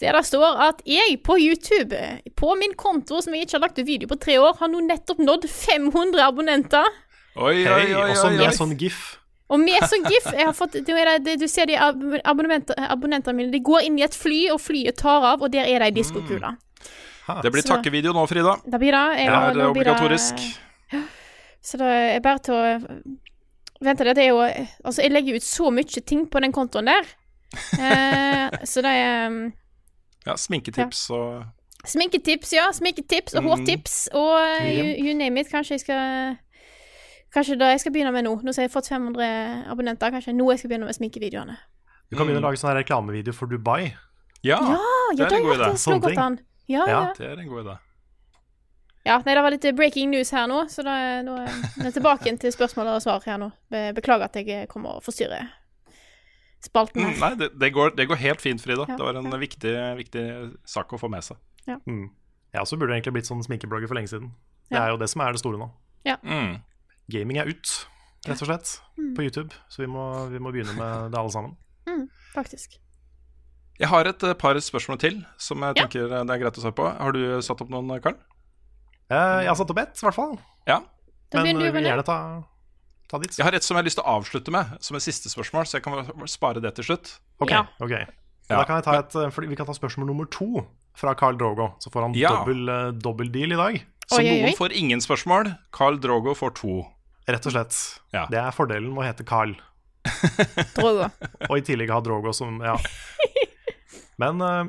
der 0.00 0.12
det 0.12 0.26
står 0.28 0.58
at 0.60 0.82
jeg 0.84 1.14
på 1.24 1.38
YouTube, 1.40 1.96
på 2.36 2.54
min 2.60 2.74
konto 2.76 3.22
som 3.24 3.32
jeg 3.32 3.46
ikke 3.46 3.56
har 3.56 3.62
lagt 3.64 3.78
ut 3.80 3.86
video 3.88 4.10
på 4.10 4.18
tre 4.20 4.36
år, 4.36 4.58
har 4.58 4.68
nå 4.68 4.82
nettopp 4.84 5.22
nådd 5.24 5.46
500 5.48 6.20
abonnenter. 6.26 6.84
Oi, 7.36 7.62
oi, 7.64 7.70
oi, 7.70 7.94
oi, 8.02 8.10
Og 8.10 8.26
oi, 8.28 8.34
med 8.36 8.56
sånn 8.56 8.74
gif. 8.76 9.00
Og 9.46 9.60
med 9.62 9.84
sånn 9.86 10.04
GIF 10.10 10.26
jeg 10.34 10.42
har 10.48 10.54
fått, 10.56 10.74
det 10.82 10.84
det, 10.90 11.16
det, 11.24 11.36
Du 11.38 11.46
ser 11.48 11.68
de 11.70 11.76
ab 11.78 12.00
abonnentene 12.26 13.36
mine. 13.36 13.52
De 13.52 13.60
går 13.62 13.86
inn 13.86 13.98
i 14.00 14.04
et 14.04 14.14
fly, 14.14 14.48
og 14.50 14.60
flyet 14.60 14.98
tar 14.98 15.22
av, 15.34 15.42
og 15.42 15.52
der 15.54 15.68
er 15.70 15.84
de 15.86 16.00
diskokula. 16.00 16.56
Det 17.42 17.52
blir 17.54 17.66
takkevideo 17.66 18.12
nå, 18.14 18.26
Frida. 18.30 18.56
Da 18.66 18.78
blir 18.78 18.94
det 18.94 19.04
jeg, 19.20 19.30
Det 19.30 19.62
er 19.62 19.70
obligatorisk. 19.70 19.72
blir 19.72 19.84
det- 19.84 21.04
obligatorisk. 21.04 21.22
Så 21.66 21.78
det 21.80 21.90
er 21.90 22.22
bare 22.24 22.42
til 22.46 22.54
å 22.54 22.64
Vent, 23.84 23.98
det 24.00 24.22
er 24.22 24.30
jo 24.30 24.38
Altså, 24.40 25.02
jeg 25.02 25.12
legger 25.12 25.36
ut 25.36 25.44
så 25.44 25.68
mye 25.74 26.00
ting 26.06 26.22
på 26.32 26.40
den 26.40 26.54
kontoen 26.54 26.88
der. 26.88 27.10
Eh, 27.76 28.64
så 28.66 28.82
det 28.84 28.92
er 28.92 29.26
um, 29.28 29.52
Ja, 30.26 30.34
sminketips 30.36 31.04
og 31.14 31.44
Sminketips, 31.86 32.50
ja. 32.56 32.64
Sminketips 32.74 33.36
og 33.36 33.44
Mm. 33.44 33.50
hårtips 33.52 34.08
og 34.14 34.40
you, 34.66 34.86
you 35.06 35.14
name 35.14 35.38
it. 35.40 35.50
Kanskje 35.52 35.76
jeg 35.76 35.80
skal 35.84 36.36
Kanskje 37.34 37.58
det 37.60 37.68
jeg 37.74 37.80
skal 37.80 37.92
begynne 37.92 38.12
med 38.14 38.24
nå. 38.24 38.32
Nå 38.42 38.52
har 38.56 38.64
jeg 38.64 38.72
fått 38.72 38.88
500 38.88 39.66
abonnenter, 39.70 40.10
kanskje 40.10 40.32
nå 40.34 40.50
jeg 40.50 40.58
skal 40.62 40.70
begynne 40.70 40.86
med 40.88 40.96
sminkevideoene. 40.96 41.56
Du 42.10 42.16
kan 42.16 42.26
begynne 42.26 42.40
å 42.40 42.46
lage 42.48 42.60
sånn 42.62 42.74
reklamevideo 42.78 43.34
for 43.36 43.50
Dubai. 43.50 43.92
Ja, 44.46 44.56
ja, 44.62 44.78
det 45.16 45.26
er 45.26 45.36
en 45.36 45.42
god 45.42 45.58
idé. 45.58 45.68
Ja, 46.68 46.86
ja. 46.86 46.86
Ja. 46.86 47.12
Det 47.18 47.26
er 47.26 47.38
en 47.42 47.48
god 47.50 47.64
idé. 47.66 47.76
Ja. 49.06 49.20
Nei, 49.24 49.34
det 49.38 49.42
var 49.46 49.54
litt 49.54 49.64
eh, 49.70 49.72
breaking 49.78 50.10
news 50.12 50.32
her 50.34 50.48
nå, 50.50 50.64
så 50.72 50.82
da, 50.86 50.96
nå 51.24 51.36
er 51.44 51.86
jeg 51.86 51.94
tilbake 52.00 52.32
til 52.42 52.52
spørsmål 52.54 52.90
og 52.96 53.02
svar 53.04 53.22
her 53.26 53.38
nå. 53.40 53.48
Beklager 53.96 54.26
at 54.28 54.36
jeg 54.40 54.50
eh, 54.50 54.66
kommer 54.70 54.98
og 54.98 55.06
forstyrrer 55.06 55.46
spalten 56.66 57.02
Mm, 57.04 57.12
her. 57.12 57.18
nei, 57.20 57.34
det, 57.38 57.50
det, 57.60 57.68
går, 57.76 57.92
det 57.96 58.06
går 58.10 58.18
helt 58.18 58.40
fint, 58.42 58.60
Frida. 58.62 58.86
Ja, 58.88 58.96
Det 58.98 59.04
var 59.06 59.18
en 59.20 59.30
ja. 59.30 59.38
viktig, 59.38 59.74
viktig 60.00 60.22
sak 60.66 60.92
å 60.96 60.98
få 60.98 61.08
med 61.12 61.22
seg. 61.22 61.36
Mm. 61.86 62.08
Jeg 62.54 62.62
også 62.62 62.78
burde 62.80 62.94
egentlig 62.96 63.12
blitt 63.18 63.28
sånn 63.28 63.42
sminkeblogger 63.44 63.86
for 63.90 63.98
lenge 63.98 64.10
siden. 64.10 64.32
Det 64.70 64.78
er 64.80 64.90
jo 64.90 64.98
det 64.98 65.08
som 65.12 65.22
er 65.22 65.32
det 65.36 65.42
store 65.42 65.60
nå. 65.60 65.68
Mm. 66.24 66.56
Gaming 67.12 67.38
er 67.38 67.50
ut, 67.52 67.74
rett 68.26 68.42
og 68.42 68.48
slett, 68.50 68.80
Mm. 68.96 69.12
på 69.14 69.22
YouTube. 69.26 69.52
Så 69.68 69.82
vi 69.84 69.86
må, 69.92 70.02
vi 70.32 70.38
må 70.40 70.50
begynne 70.54 70.72
med 70.74 71.12
det 71.12 71.18
alle 71.20 71.30
sammen. 71.30 71.56
Faktisk. 72.34 72.78
Jeg 73.78 73.88
har 73.92 74.08
et 74.08 74.22
eh, 74.24 74.32
par 74.40 74.56
spørsmål 74.56 74.98
til 74.98 75.18
som 75.38 75.60
jeg 75.62 75.76
Ja. 75.76 75.82
tenker 75.84 76.06
eh, 76.10 76.24
det 76.24 76.32
er 76.34 76.40
greit 76.42 76.56
å 76.58 76.62
svare 76.64 76.74
på. 76.74 76.86
Har 76.98 77.12
du 77.12 77.42
satt 77.44 77.60
opp 77.60 77.68
noen, 77.70 78.00
Karl? 78.02 78.16
Eh, 79.10 79.40
Jeg 79.44 79.48
har 79.48 79.54
satt 79.58 79.70
opp 79.70 79.78
ett, 79.78 79.94
i 80.02 80.06
hvert 80.06 80.14
fall. 80.16 80.36
Ja. 80.66 80.80
Men 81.34 81.58
vi 81.58 81.70
vil 81.70 81.84
gjerne 81.84 82.04
ta, 82.06 82.18
ta 83.10 83.18
ditt. 83.22 83.36
Jeg 83.38 83.44
har 83.46 83.54
et 83.54 83.62
som 83.66 83.76
jeg 83.76 83.82
har 83.82 83.86
lyst 83.88 83.98
til 84.00 84.04
å 84.06 84.14
avslutte 84.18 84.50
med, 84.54 84.76
som 84.82 84.96
et 84.98 85.02
siste 85.04 85.28
spørsmål, 85.30 85.66
så 85.66 85.78
jeg 85.78 85.82
kan 85.86 86.28
spare 86.30 86.60
det 86.62 86.74
til 86.78 86.84
slutt. 86.90 87.18
Ok, 87.40 87.50
Ja. 87.50 87.64
ok. 87.80 87.90
Ja. 88.48 88.56
Da 88.60 88.64
kan 88.64 88.76
jeg 88.76 88.84
ta 88.84 88.98
et, 88.98 89.14
eh, 89.16 89.46
Vi 89.48 89.56
kan 89.56 89.66
ta 89.66 89.72
spørsmål 89.72 90.06
nummer 90.06 90.24
to 90.30 90.66
fra 90.94 91.14
Carl 91.14 91.36
Drogo. 91.36 91.74
Så 91.82 91.90
får 91.90 92.02
han 92.02 92.14
Ja. 92.14 92.30
dobbel, 92.44 92.68
eh, 92.68 92.90
dobbel 92.92 93.30
deal 93.32 93.52
i 93.52 93.56
dag. 93.56 93.82
Så 94.08 94.18
Oi, 94.18 94.24
oi, 94.24 94.30
oi. 94.30 94.42
noen 94.46 94.56
får 94.56 94.72
ingen 94.72 95.00
spørsmål. 95.00 95.58
Carl 95.72 95.98
Drogo 95.98 96.34
får 96.34 96.54
to. 96.54 96.86
Rett 97.28 97.44
og 97.46 97.52
slett. 97.52 97.98
Ja. 98.14 98.26
Det 98.26 98.38
er 98.38 98.50
fordelen 98.52 98.94
med 98.94 99.02
å 99.02 99.06
hete 99.12 99.24
Carl. 99.26 99.56
Drogo. 100.76 101.10
Og 101.50 101.58
i 101.58 101.60
tillegg 101.62 101.90
ha 101.90 102.00
Drogo 102.00 102.32
som 102.32 102.60
Ja. 102.62 102.76
Men 104.18 104.40
eh, 104.40 104.64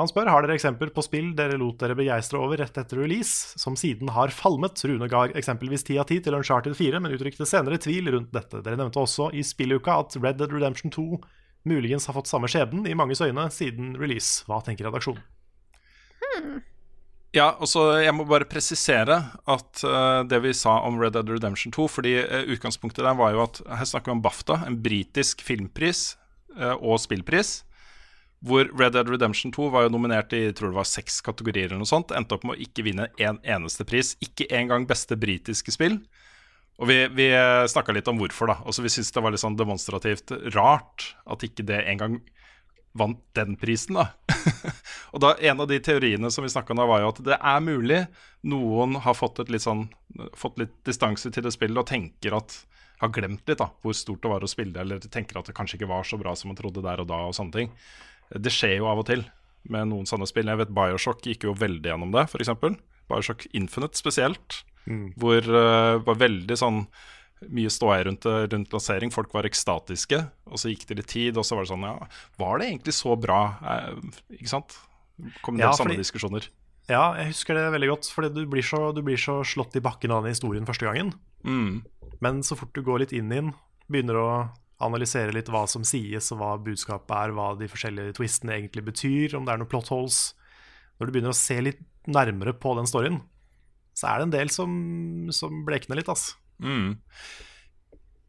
han 0.00 0.08
spør 0.08 0.30
har 0.32 0.44
dere 0.44 0.56
eksempler 0.56 0.88
på 0.94 1.04
spill 1.04 1.34
dere 1.36 1.58
lot 1.60 1.76
dere 1.82 1.96
begeistre 1.98 2.40
over 2.40 2.56
rett 2.62 2.78
etter 2.80 3.02
release, 3.02 3.58
som 3.60 3.76
siden 3.76 4.08
har 4.16 4.32
falmet. 4.32 4.80
Rune 4.88 5.08
ga 5.12 5.26
eksempelvis 5.36 5.84
10 5.84 5.98
av 6.00 6.08
10 6.08 6.24
til 6.24 6.36
Uncharted 6.38 6.76
4, 6.78 7.00
men 7.02 7.12
uttrykte 7.12 7.48
senere 7.48 7.80
tvil 7.82 8.08
rundt 8.14 8.32
dette. 8.32 8.62
Dere 8.64 8.80
nevnte 8.80 9.02
også 9.02 9.28
i 9.36 9.44
spilluka 9.44 9.98
at 10.00 10.16
Red 10.16 10.40
Dead 10.40 10.54
Redemption 10.54 10.94
2 10.94 11.20
muligens 11.68 12.08
har 12.08 12.16
fått 12.16 12.30
samme 12.30 12.48
skjebnen 12.50 12.88
i 12.88 12.96
manges 12.96 13.20
øyne 13.22 13.44
siden 13.52 13.92
release. 14.00 14.46
Hva 14.48 14.62
tenker 14.64 14.88
redaksjonen? 14.88 15.20
Ja, 17.32 17.54
og 17.60 17.68
så 17.68 17.82
Jeg 18.02 18.12
må 18.12 18.24
bare 18.28 18.48
presisere 18.48 19.16
at 19.48 19.84
uh, 19.84 20.20
det 20.28 20.40
vi 20.44 20.52
sa 20.56 20.78
om 20.84 20.98
Red 21.00 21.14
Dead 21.16 21.30
Redemption 21.32 21.72
2 21.72 21.86
Fordi 21.88 22.12
uh, 22.20 22.44
utgangspunktet 22.52 23.04
der 23.04 23.16
var 23.16 23.32
jo 23.32 23.40
at 23.44 23.60
Her 23.64 23.88
snakker 23.88 24.12
vi 24.12 24.16
om 24.18 24.24
BAFTA, 24.24 24.58
en 24.68 24.76
britisk 24.84 25.40
filmpris 25.44 26.16
uh, 26.56 26.76
og 26.76 27.00
spillpris. 27.00 27.62
Hvor 28.42 28.66
Red 28.74 28.96
Dead 28.96 29.10
Redemption 29.10 29.52
2 29.54 29.68
var 29.70 29.86
jo 29.86 29.92
nominert 29.94 30.32
i 30.34 30.48
tror 30.50 30.72
det 30.72 30.80
var 30.80 30.88
seks 30.88 31.20
kategorier. 31.22 31.70
eller 31.70 31.84
noe 31.84 31.90
sånt 31.90 32.10
Endte 32.16 32.34
opp 32.34 32.46
med 32.48 32.56
å 32.56 32.64
ikke 32.64 32.84
vinne 32.88 33.06
en 33.22 33.38
eneste 33.46 33.86
pris. 33.86 34.16
Ikke 34.24 34.48
engang 34.50 34.88
beste 34.90 35.16
britiske 35.16 35.74
spill. 35.74 36.00
Og 36.82 36.88
vi, 36.88 36.98
vi 37.14 37.28
snakka 37.70 37.94
litt 37.94 38.08
om 38.10 38.18
hvorfor, 38.18 38.50
da. 38.50 38.58
Også 38.66 38.82
vi 38.82 38.90
syntes 38.90 39.12
det 39.14 39.22
var 39.22 39.34
litt 39.34 39.44
sånn 39.44 39.58
demonstrativt 39.58 40.34
rart 40.56 41.12
at 41.30 41.44
ikke 41.46 41.66
det 41.68 41.84
engang 41.86 42.18
vant 42.98 43.20
den 43.36 43.54
prisen, 43.56 43.96
da. 43.96 44.10
og 45.14 45.22
da 45.24 45.32
En 45.40 45.62
av 45.64 45.68
de 45.70 45.78
teoriene 45.80 46.30
som 46.32 46.44
vi 46.44 46.50
snakka 46.52 46.74
om 46.74 46.82
da, 46.82 46.88
var 46.88 47.04
jo 47.04 47.12
at 47.12 47.22
det 47.24 47.38
er 47.38 47.64
mulig 47.64 48.02
noen 48.48 48.98
har 49.04 49.16
fått, 49.16 49.40
litt 49.48 49.64
sånn, 49.64 49.86
fått 50.36 50.58
litt 50.60 50.74
distanse 50.88 51.30
til 51.30 51.46
det 51.46 51.54
spillet 51.54 51.78
og 51.78 51.88
tenker 51.88 52.36
at 52.36 52.58
har 53.02 53.10
glemt 53.10 53.48
litt 53.48 53.58
da, 53.58 53.68
hvor 53.82 53.94
stort 53.96 54.22
det 54.22 54.30
var 54.30 54.44
å 54.44 54.50
spille, 54.50 54.78
eller 54.78 55.02
tenker 55.02 55.40
at 55.40 55.48
det 55.48 55.56
kanskje 55.56 55.80
ikke 55.80 55.90
var 55.90 56.06
så 56.06 56.18
bra 56.20 56.34
som 56.38 56.52
man 56.52 56.58
trodde 56.58 56.84
der 56.84 57.02
og 57.02 57.08
da. 57.10 57.24
og 57.26 57.34
sånne 57.34 57.56
ting. 57.56 57.72
Det 58.38 58.52
skjer 58.52 58.78
jo 58.78 58.86
av 58.90 58.98
og 59.02 59.06
til 59.06 59.24
med 59.70 59.88
noen 59.92 60.06
sånne 60.08 60.26
spill. 60.26 60.46
Jeg 60.50 60.58
vet 60.58 60.74
Bioshock 60.74 61.22
gikk 61.28 61.44
jo 61.46 61.54
veldig 61.54 61.92
gjennom 61.92 62.12
det, 62.14 62.24
f.eks. 62.30 62.50
Bioshock 63.10 63.46
Infinite 63.54 63.98
spesielt. 63.98 64.62
Hvor 65.16 65.40
det 65.44 65.66
var 66.06 66.16
veldig 66.18 66.56
sånn 66.58 66.86
mye 67.50 67.70
ståhei 67.70 68.00
rundt, 68.06 68.24
rundt 68.24 68.72
lansering. 68.74 69.10
Folk 69.14 69.32
var 69.34 69.46
ekstatiske. 69.48 70.18
Og 70.50 70.58
så 70.62 70.70
gikk 70.70 70.86
det 70.88 70.96
litt 71.00 71.10
tid, 71.10 71.38
og 71.38 71.46
så 71.46 71.56
var 71.58 71.66
det 71.66 71.72
sånn 71.72 71.86
Ja, 71.86 71.94
var 72.38 72.58
det 72.58 72.68
egentlig 72.70 72.94
så 72.94 73.16
bra? 73.18 73.40
Eh, 73.62 74.10
ikke 74.38 74.50
sant? 74.50 74.76
Kom 75.42 75.56
det 75.58 75.64
Ja, 75.66 75.72
fordi- 75.72 75.98
diskusjoner. 75.98 76.48
Ja, 76.88 77.14
jeg 77.14 77.28
husker 77.30 77.54
det 77.54 77.70
veldig 77.72 77.88
godt, 77.90 78.06
fordi 78.10 78.34
du 78.34 78.46
blir 78.46 78.62
så, 78.62 78.92
du 78.94 79.02
blir 79.02 79.16
så 79.16 79.42
slått 79.46 79.76
i 79.76 79.80
bakken 79.80 80.10
av 80.10 80.24
den 80.24 80.32
historien 80.34 80.66
første 80.66 80.82
gangen. 80.86 81.14
Mm. 81.44 81.84
Men 82.20 82.42
så 82.42 82.56
fort 82.58 82.72
du 82.74 82.82
går 82.82 83.00
litt 83.00 83.12
inn 83.12 83.30
i 83.30 83.36
den, 83.36 83.54
begynner 83.90 84.18
å 84.18 84.50
analysere 84.84 85.34
litt 85.34 85.50
hva 85.52 85.64
som 85.70 85.84
sies, 85.86 86.30
og 86.34 86.40
hva 86.40 86.52
budskapet 86.62 87.14
er, 87.16 87.34
hva 87.36 87.52
de 87.58 87.68
forskjellige 87.70 88.16
twistene 88.18 88.56
egentlig 88.56 88.84
betyr, 88.90 89.36
om 89.38 89.46
det 89.46 89.54
er 89.54 89.62
noen 89.62 89.70
plot 89.70 89.92
holes 89.92 90.20
Når 90.98 91.08
du 91.08 91.14
begynner 91.14 91.34
å 91.34 91.38
se 91.38 91.58
litt 91.62 91.80
nærmere 92.10 92.54
på 92.58 92.74
den 92.78 92.88
storyen, 92.90 93.20
så 93.96 94.08
er 94.10 94.20
det 94.20 94.26
en 94.26 94.36
del 94.36 94.52
som, 94.52 94.70
som 95.34 95.62
blekner 95.66 96.00
litt, 96.00 96.10
altså. 96.10 96.36
Mm. 96.62 96.96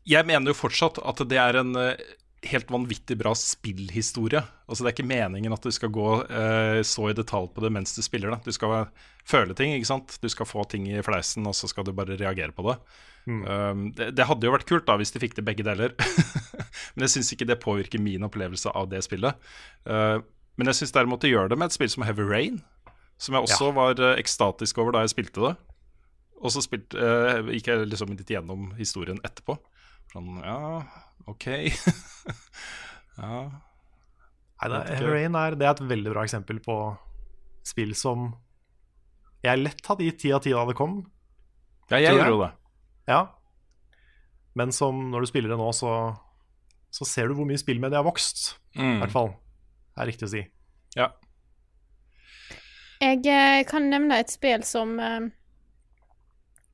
Jeg 0.10 0.28
mener 0.28 0.52
jo 0.52 0.58
fortsatt 0.58 1.00
at 1.00 1.22
det 1.30 1.40
er 1.40 1.60
en 1.62 1.78
eh, 1.80 2.02
helt 2.50 2.72
vanvittig 2.72 3.18
bra 3.20 3.34
spillhistorie. 3.38 4.42
Altså 4.68 4.84
Det 4.84 4.90
er 4.90 4.96
ikke 4.98 5.10
meningen 5.10 5.54
at 5.56 5.64
du 5.64 5.72
skal 5.74 5.92
gå 5.94 6.10
eh, 6.28 6.82
så 6.88 7.10
i 7.10 7.16
detalj 7.18 7.50
på 7.54 7.64
det 7.64 7.72
mens 7.74 7.96
du 7.96 8.02
spiller 8.06 8.34
det. 8.34 8.42
Du 8.46 8.56
skal 8.56 8.88
føle 9.28 9.56
ting, 9.58 9.74
ikke 9.76 9.90
sant. 9.90 10.18
Du 10.22 10.30
skal 10.32 10.50
få 10.50 10.66
ting 10.70 10.88
i 10.92 11.02
fleisen, 11.06 11.48
og 11.48 11.56
så 11.58 11.70
skal 11.72 11.88
du 11.88 11.94
bare 11.96 12.20
reagere 12.20 12.56
på 12.56 12.68
det. 12.70 12.78
Um, 13.24 13.86
det, 13.96 14.10
det 14.18 14.26
hadde 14.28 14.44
jo 14.44 14.52
vært 14.52 14.68
kult 14.68 14.84
da 14.84 14.98
hvis 15.00 15.14
de 15.16 15.22
fikk 15.24 15.38
til 15.38 15.46
begge 15.48 15.64
deler, 15.64 15.94
men 16.94 17.06
jeg 17.06 17.14
syns 17.14 17.30
ikke 17.32 17.48
det 17.48 17.62
påvirker 17.64 18.02
min 18.04 18.26
opplevelse 18.28 18.74
av 18.76 18.90
det 18.92 19.00
spillet. 19.06 19.40
Uh, 19.88 20.20
men 20.60 20.70
jeg 20.70 20.82
syns 20.82 20.96
derimot 20.96 21.24
det 21.24 21.32
gjør 21.32 21.52
det 21.52 21.58
med 21.60 21.72
et 21.72 21.78
spill 21.78 21.92
som 21.92 22.04
Heavy 22.04 22.26
Rain. 22.28 22.60
som 23.18 23.38
jeg 23.38 23.48
også 23.48 23.72
var 23.78 23.96
uh, 24.02 24.18
ekstatisk 24.20 24.82
over 24.84 24.98
da 24.98 25.06
jeg 25.06 25.16
spilte 25.16 25.46
det. 25.46 25.54
Og 26.44 26.52
så 26.52 26.66
spilt, 26.66 26.98
uh, 27.00 27.48
gikk 27.56 27.72
jeg 27.72 27.88
liksom 27.88 28.12
litt 28.12 28.36
gjennom 28.36 28.74
historien 28.76 29.22
etterpå. 29.24 29.56
Sånn, 30.12 30.36
ja, 30.44 30.84
OK. 31.32 31.46
ja. 33.18 33.38
Nei, 34.64 34.70
det, 34.72 35.00
Rain 35.04 35.36
er, 35.36 35.56
det 35.60 35.66
er 35.68 35.74
et 35.76 35.84
veldig 35.90 36.12
bra 36.14 36.24
eksempel 36.24 36.60
på 36.64 36.76
spill 37.68 37.92
som 38.00 38.30
jeg 39.44 39.60
lett 39.60 39.84
hadde 39.90 40.06
gitt 40.08 40.22
ti 40.24 40.32
av 40.36 40.40
ti 40.44 40.54
da 40.56 40.64
det 40.70 40.76
kom. 40.80 41.02
Ja, 41.92 42.00
jeg 42.00 42.16
gjorde 42.16 42.30
jo 42.32 42.42
det. 42.46 42.52
Ja. 43.12 43.22
Men 44.56 44.72
som 44.76 45.02
når 45.12 45.26
du 45.26 45.32
spiller 45.34 45.52
det 45.52 45.58
nå, 45.60 45.68
så, 45.76 45.92
så 46.96 47.08
ser 47.10 47.28
du 47.28 47.36
hvor 47.36 47.48
mye 47.50 47.60
spillmediet 47.60 48.00
har 48.00 48.08
vokst. 48.08 48.54
I 48.78 48.82
Mm. 48.82 49.00
hvert 49.04 49.12
fall. 49.14 49.28
Det 49.94 50.02
er 50.02 50.08
riktig 50.10 50.26
å 50.30 50.32
si. 50.32 50.44
Ja. 50.98 51.10
Jeg 53.04 53.26
eh, 53.28 53.64
kan 53.68 53.90
nevne 53.92 54.22
et 54.24 54.32
spill 54.32 54.64
som 54.66 54.96
eh, 55.04 55.28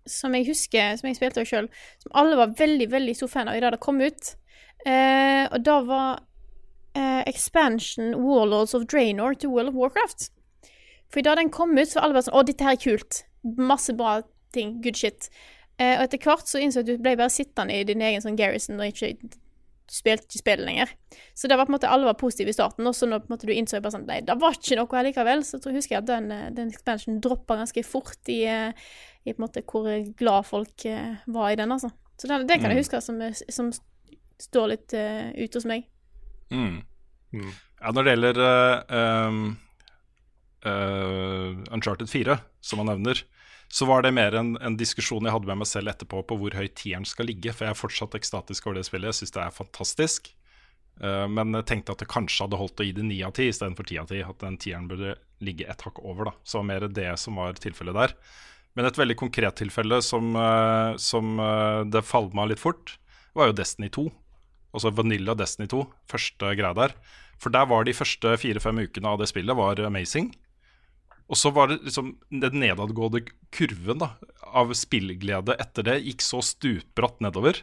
Som 0.09 0.35
jeg 0.37 0.47
husker, 0.49 0.97
som 0.97 1.09
jeg 1.09 1.19
spilte 1.19 1.45
sjøl, 1.47 1.69
som 2.01 2.15
alle 2.17 2.39
var 2.39 2.55
veldig, 2.59 2.89
veldig 2.91 3.15
stor 3.17 3.31
fan 3.31 3.51
av 3.51 3.59
i 3.59 3.63
dag 3.63 3.75
det 3.75 3.83
kom 3.83 4.01
ut. 4.01 4.33
Eh, 4.87 5.45
og 5.49 5.61
da 5.65 5.77
var 5.85 6.21
eh, 6.97 7.21
expansion 7.29 8.15
Warlords 8.23 8.75
of 8.77 8.87
Draenor 8.91 9.37
til 9.39 9.53
World 9.53 9.73
of 9.73 9.79
Warcraft. 9.79 10.29
For 11.09 11.25
da 11.25 11.35
den 11.39 11.51
kom 11.53 11.77
ut, 11.77 11.87
så 11.89 11.99
var 11.99 12.07
alle 12.07 12.19
bare 12.19 12.27
sånn 12.29 12.37
Å, 12.37 12.45
dette 12.47 12.65
her 12.65 12.77
er 12.77 12.83
kult. 12.83 13.23
Masse 13.57 13.95
bra 13.97 14.19
ting. 14.55 14.77
Good 14.83 14.99
shit. 14.99 15.29
Eh, 15.79 15.95
og 15.95 16.07
etter 16.07 16.21
hvert 16.25 16.49
så 16.49 16.61
innså 16.61 16.81
jeg 16.81 16.87
at 16.87 16.97
du 16.99 17.05
ble 17.05 17.15
bare 17.19 17.33
sittende 17.33 17.77
i 17.77 17.85
din 17.87 18.03
egen 18.03 18.23
sånn 18.23 18.39
garrison 18.39 18.79
og 18.79 18.91
ikke 18.91 19.13
spilte 19.89 20.27
ikke 20.27 20.41
spillet 20.41 20.67
lenger. 20.67 20.91
Så 21.33 21.49
det 21.49 21.57
var 21.57 21.65
på 21.65 21.73
en 21.73 21.77
måte 21.77 21.89
alle 21.89 22.05
var 22.05 22.17
positive 22.19 22.51
i 22.51 22.55
starten, 22.55 22.87
og 22.87 22.95
så 22.95 23.07
når 23.09 23.23
på 23.23 23.29
en 23.29 23.35
måte 23.35 23.49
du 23.49 23.53
innså 23.55 23.79
bare 23.81 23.95
sånn 23.95 24.05
Nei, 24.09 24.19
det 24.25 24.35
var 24.41 24.57
ikke 24.57 24.77
noe 24.79 25.03
likevel. 25.07 25.43
Så 25.45 25.57
jeg 25.57 25.63
tror, 25.63 25.77
husker 25.79 25.95
jeg 25.95 26.03
at 26.03 26.09
den, 26.09 26.31
eh, 26.35 26.49
den 26.55 26.73
expansionen 26.73 27.21
droppa 27.23 27.57
ganske 27.59 27.83
fort 27.87 28.31
i, 28.31 28.43
eh, 28.45 28.89
i 29.29 29.35
på 29.35 29.41
en 29.41 29.47
måte 29.47 29.63
hvor 29.65 29.87
glad 30.19 30.47
folk 30.49 30.85
eh, 30.89 31.21
var 31.29 31.53
i 31.53 31.59
den, 31.59 31.71
altså. 31.75 31.91
Så 32.19 32.27
den, 32.27 32.47
det 32.49 32.59
kan 32.59 32.71
jeg 32.71 32.79
Mm. 32.79 32.83
huske 32.83 33.01
som, 33.01 33.21
eh, 33.21 33.37
som 33.49 33.71
står 34.39 34.67
litt 34.71 34.93
uh, 34.95 35.31
ute 35.35 35.59
hos 35.59 35.65
meg. 35.67 35.87
Mm. 36.51 36.81
Mm. 37.35 37.49
Ja, 37.79 37.91
når 37.91 38.03
det 38.03 38.13
gjelder 38.13 38.39
uh, 38.39 39.27
um, 39.27 39.41
eh, 40.65 41.73
Uncharted 41.75 42.09
4, 42.09 42.37
som 42.61 42.79
han 42.81 42.87
nevner, 42.93 43.23
så 43.67 43.85
var 43.85 44.01
det 44.01 44.13
mer 44.15 44.35
en, 44.35 44.55
en 44.65 44.77
diskusjon 44.79 45.23
jeg 45.27 45.35
hadde 45.35 45.49
med 45.51 45.61
meg 45.61 45.69
selv 45.69 45.91
etterpå 45.91 46.23
på 46.25 46.37
hvor 46.41 46.55
høyt 46.57 46.75
tieren 46.79 47.05
skal 47.05 47.29
ligge. 47.29 47.53
For 47.53 47.67
jeg 47.67 47.75
er 47.75 47.81
fortsatt 47.83 48.17
ekstatisk 48.17 48.67
over 48.67 48.79
det 48.79 48.87
spillet. 48.87 49.11
Jeg 49.11 49.19
syns 49.21 49.35
det 49.35 49.43
er 49.43 49.53
fantastisk. 49.53 50.31
Eh, 50.99 51.27
men 51.29 51.53
jeg 51.59 51.67
tenkte 51.69 51.93
at 51.93 52.01
det 52.01 52.09
kanskje 52.09 52.47
hadde 52.47 52.59
holdt 52.59 52.81
å 52.81 52.87
gi 52.87 52.95
det 52.97 53.05
ni 53.05 53.19
av 53.23 53.35
ti 53.37 53.45
istedenfor 53.51 53.87
ti 53.87 53.99
av 54.01 54.09
ti. 54.09 54.23
At 54.25 54.41
den 54.41 54.57
tieren 54.57 54.89
burde 54.89 55.15
ligge 55.45 55.69
et 55.69 55.85
hakk 55.85 56.01
over. 56.01 56.31
da 56.31 56.33
Så 56.41 56.57
det 56.57 56.63
var 56.63 56.69
mer 56.71 56.87
det 56.97 57.11
som 57.21 57.37
var 57.39 57.61
tilfellet 57.61 57.99
der. 57.99 58.15
Men 58.79 58.87
et 58.87 58.95
veldig 58.95 59.17
konkret 59.19 59.57
tilfelle 59.59 59.97
som, 59.99 60.29
eh, 60.39 60.93
som 60.95 61.33
eh, 61.43 61.81
det 61.91 61.99
falma 62.07 62.45
litt 62.47 62.61
fort, 62.61 62.93
var 63.35 63.49
jo 63.49 63.55
Destiny 63.57 63.89
2. 63.91 64.05
Altså 64.71 64.93
Vanilla 64.95 65.33
Destiny 65.35 65.67
2, 65.67 65.81
første 66.07 66.51
greia 66.55 66.71
der. 66.77 66.93
For 67.43 67.51
der 67.51 67.67
var 67.67 67.83
de 67.83 67.95
første 67.97 68.37
fire-fem 68.39 68.79
ukene 68.79 69.11
av 69.11 69.19
det 69.19 69.27
spillet 69.33 69.59
var 69.59 69.81
amazing. 69.83 70.29
Og 71.27 71.35
så 71.41 71.51
var 71.51 71.67
det 71.67 71.81
liksom 71.89 72.13
den 72.31 72.55
nedadgående 72.63 73.25
kurven 73.51 73.99
da, 73.99 74.13
av 74.47 74.71
spillglede 74.71 75.59
etter 75.59 75.89
det 75.89 75.97
gikk 76.05 76.23
så 76.23 76.39
stupbratt 76.39 77.19
nedover 77.19 77.59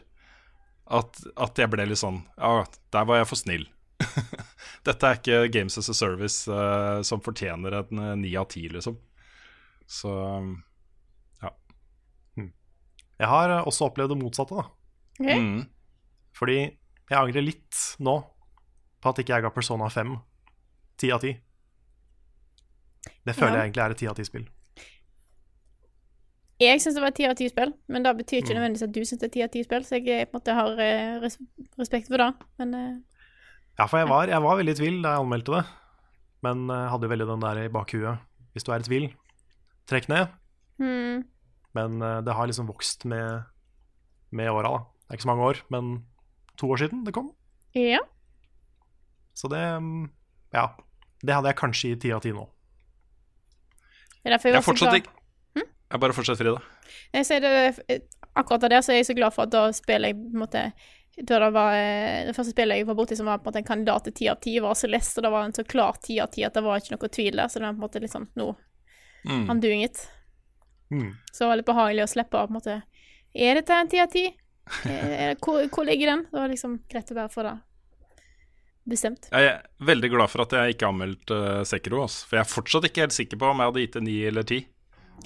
at, 0.85 1.17
at 1.33 1.57
jeg 1.57 1.73
ble 1.73 1.89
litt 1.89 1.99
sånn 1.99 2.21
Ja, 2.37 2.61
der 2.93 3.09
var 3.09 3.23
jeg 3.23 3.31
for 3.33 3.41
snill. 3.41 3.67
Dette 4.87 5.09
er 5.09 5.17
ikke 5.17 5.41
Games 5.49 5.81
as 5.81 5.89
a 5.89 5.97
Service 5.97 6.45
uh, 6.45 7.01
som 7.01 7.25
fortjener 7.25 7.81
en 7.81 8.07
ni 8.21 8.37
av 8.37 8.53
ti, 8.53 8.69
liksom. 8.69 9.01
Så 9.89 10.13
ja. 10.13 10.45
Jeg 13.19 13.29
har 13.29 13.51
eh, 13.59 13.65
også 13.67 13.89
opplevd 13.91 14.13
det 14.15 14.19
motsatte, 14.23 14.57
da. 14.59 14.67
Okay. 15.21 15.39
Mm. 15.41 15.63
Fordi 16.37 16.57
jeg 16.61 17.17
angrer 17.19 17.43
litt 17.47 17.79
nå 18.05 18.17
på 19.01 19.09
at 19.13 19.19
ikke 19.23 19.37
jeg 19.37 19.43
ga 19.47 19.51
Persona 19.55 19.89
5 19.93 20.17
ti 21.01 21.11
av 21.15 21.21
ti. 21.23 21.33
Det 23.27 23.35
føler 23.37 23.57
Ja. 23.57 23.63
jeg 23.63 23.71
egentlig 23.73 23.85
er 23.85 23.91
et 23.95 23.99
ti 24.03 24.07
av 24.11 24.15
ti-spill. 24.19 24.47
Jeg 26.61 26.81
syns 26.81 26.95
det 26.97 27.03
var 27.05 27.13
et 27.13 27.19
ti 27.19 27.27
av 27.29 27.35
ti-spill, 27.37 27.73
men 27.93 28.03
det 28.03 28.15
betyr 28.17 28.41
Mm. 28.41 28.45
ikke 28.45 28.55
nødvendigvis 28.57 28.83
at 28.87 28.93
du 28.93 29.01
syns 29.05 29.21
det 29.21 29.29
er 29.29 29.35
ti 29.35 29.43
av 29.45 29.51
ti-spill, 29.53 29.85
så 29.85 29.97
jeg 30.01 30.09
eh, 30.09 30.25
på 30.25 30.37
en 30.37 30.41
måte 30.41 30.55
har 30.57 30.79
eh, 30.81 31.21
res 31.21 31.37
respekt 31.79 32.09
for 32.09 32.17
det. 32.17 32.31
Men 32.59 32.75
eh, 32.75 32.97
Ja, 33.79 33.85
for 33.87 33.99
jeg 33.99 34.09
var, 34.09 34.27
jeg 34.27 34.41
var 34.41 34.57
veldig 34.57 34.73
i 34.73 34.81
tvil 34.81 35.03
da 35.03 35.11
jeg 35.17 35.21
anmeldte 35.21 35.53
det, 35.53 35.65
men 36.43 36.69
hadde 36.71 37.03
jo 37.05 37.09
veldig 37.13 37.27
den 37.29 37.41
der 37.45 37.59
i 37.65 37.69
bakhuet. 37.69 38.19
Hvis 38.55 38.65
du 38.65 38.73
er 38.73 38.81
i 38.81 38.87
tvil, 38.89 39.11
trekk 39.87 40.09
ned. 40.09 40.29
hmm, 40.79 41.25
Men 41.77 42.01
eh, 42.03 42.19
det 42.25 42.35
har 42.39 42.49
liksom 42.49 42.69
vokst 42.71 43.05
med, 43.09 43.45
med 44.33 44.51
åra, 44.53 44.73
da. 44.73 44.83
Det 45.07 45.15
er 45.15 45.19
ikke 45.21 45.27
så 45.27 45.33
mange 45.33 45.49
år, 45.51 45.63
men 45.71 45.91
to 46.59 46.71
år 46.73 46.81
siden 46.83 47.05
det 47.07 47.15
kom. 47.17 47.33
ja. 47.77 48.03
Så 49.37 49.51
det 49.53 49.61
mm, 49.61 50.07
Ja. 50.57 50.71
Det 51.21 51.35
hadde 51.35 51.51
jeg 51.51 51.57
kanskje 51.59 51.89
i 51.93 51.97
ti 52.01 52.11
av 52.13 52.23
ti 52.25 52.31
nå. 52.33 52.45
Det 54.23 54.31
er 54.31 54.35
derfor 54.37 54.49
jeg 54.49 54.57
Jeg 54.57 54.65
fortsatt 54.65 54.97
ikke 54.97 55.11
ikke 55.57 55.67
Jeg 55.93 56.01
bare 56.03 56.17
fortsetter, 56.17 56.45
Frida. 56.45 56.93
Jeg 57.15 57.27
sier 57.29 57.41
det, 57.45 57.53
eh, 57.93 58.01
akkurat 58.35 58.65
av 58.65 58.73
det 58.73 58.81
så 58.85 58.93
er 58.95 59.01
jeg 59.01 59.09
så 59.11 59.17
glad 59.19 59.35
for 59.37 59.45
at 59.47 59.53
da 59.53 59.67
spiller 59.77 60.11
jeg 60.11 60.17
på 60.19 60.33
en 60.33 60.43
måte 60.43 60.63
da 61.17 61.39
det, 61.41 61.53
var, 61.55 61.73
eh, 61.73 62.27
det 62.29 62.35
første 62.37 62.53
spillet 62.53 62.81
jeg 62.81 62.89
var 62.89 62.97
borti 62.99 63.17
som 63.17 63.29
var 63.29 63.39
på 63.41 63.47
en 63.47 63.53
måte 63.53 63.61
en 63.63 63.69
kandidat 63.71 64.05
til 64.05 64.17
ti 64.19 64.27
av 64.29 64.41
ti, 64.45 64.59
var 64.61 64.77
Celeste, 64.77 65.21
og 65.21 65.25
det 65.25 65.31
var 65.33 65.47
en 65.47 65.55
så 65.57 65.65
klar 65.65 65.97
ti 66.05 66.19
av 66.21 66.29
ti 66.35 66.45
at 66.45 66.57
det 66.57 66.65
var 66.65 66.81
ikke 66.81 66.93
noe 66.97 67.09
tvil 67.09 67.39
der. 67.41 67.49
Så 67.49 67.61
det 67.61 67.65
var 67.65 67.77
på 67.77 67.81
en 67.81 67.87
måte 67.87 68.03
litt 68.05 68.13
sånn 68.13 68.29
Nå, 68.37 68.55
Mm. 69.27 69.49
I'm 69.51 69.61
doing 69.61 69.83
it. 69.83 70.09
Mm. 70.93 71.15
Så 71.33 71.45
det 71.45 71.49
var 71.51 71.59
litt 71.61 71.67
behagelig 71.71 72.05
å 72.05 72.11
slippe 72.13 72.39
av 72.39 72.47
på 72.47 72.53
en 72.55 72.59
måte 72.61 72.75
Er 73.35 73.59
dette 73.59 73.75
en 73.75 73.89
ti 73.91 73.99
av 73.99 74.11
ti? 74.17 74.27
Eh, 74.87 75.33
Hvor, 75.43 75.65
hvor 75.73 75.87
ligger 75.87 76.13
den? 76.13 76.23
Det 76.31 76.39
var 76.39 76.53
liksom 76.53 76.77
greit 76.91 77.11
å 77.11 77.17
bare 77.19 77.33
få 77.33 77.43
det 77.47 77.57
bestemt. 78.87 79.27
Jeg 79.33 79.49
er 79.51 79.63
veldig 79.83 80.11
glad 80.13 80.31
for 80.31 80.45
at 80.45 80.55
jeg 80.55 80.77
ikke 80.77 80.89
anmeldte 80.93 81.35
uh, 81.35 81.65
Sekiro. 81.67 82.05
også, 82.05 82.29
For 82.29 82.39
jeg 82.39 82.45
er 82.45 82.51
fortsatt 82.53 82.87
ikke 82.87 83.03
helt 83.03 83.17
sikker 83.17 83.41
på 83.43 83.49
om 83.51 83.59
jeg 83.63 83.71
hadde 83.73 83.83
gitt 83.83 83.97
det 83.99 84.03
ni 84.07 84.15
eller 84.29 84.47
ti. 84.47 84.61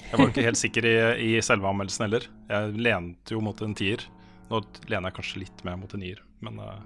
Jeg 0.01 0.17
var 0.17 0.31
ikke 0.31 0.45
helt 0.47 0.61
sikker 0.65 0.87
i, 0.89 0.95
i 1.27 1.29
selve 1.45 1.69
anmeldelsen 1.69 2.07
heller. 2.07 2.25
Jeg 2.49 2.81
lente 2.81 3.35
jo 3.35 3.41
mot 3.45 3.61
en 3.61 3.75
tier. 3.77 4.01
Nå 4.49 4.63
lener 4.89 5.11
jeg 5.11 5.17
kanskje 5.19 5.43
litt 5.43 5.61
mer 5.67 5.77
mot 5.77 5.93
en 5.93 6.01
nier, 6.01 6.23
men 6.41 6.57
uh, 6.57 6.81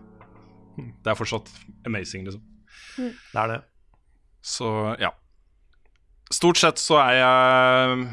det 0.76 1.14
er 1.14 1.18
fortsatt 1.18 1.48
amazing, 1.88 2.28
liksom. 2.28 2.44
Det 3.00 3.40
er 3.40 3.54
det. 3.54 3.62
Så 4.46 4.68
ja. 5.02 5.14
Stort 6.36 6.60
sett 6.60 6.82
så 6.82 7.00
er 7.02 7.16
jeg 7.22 8.06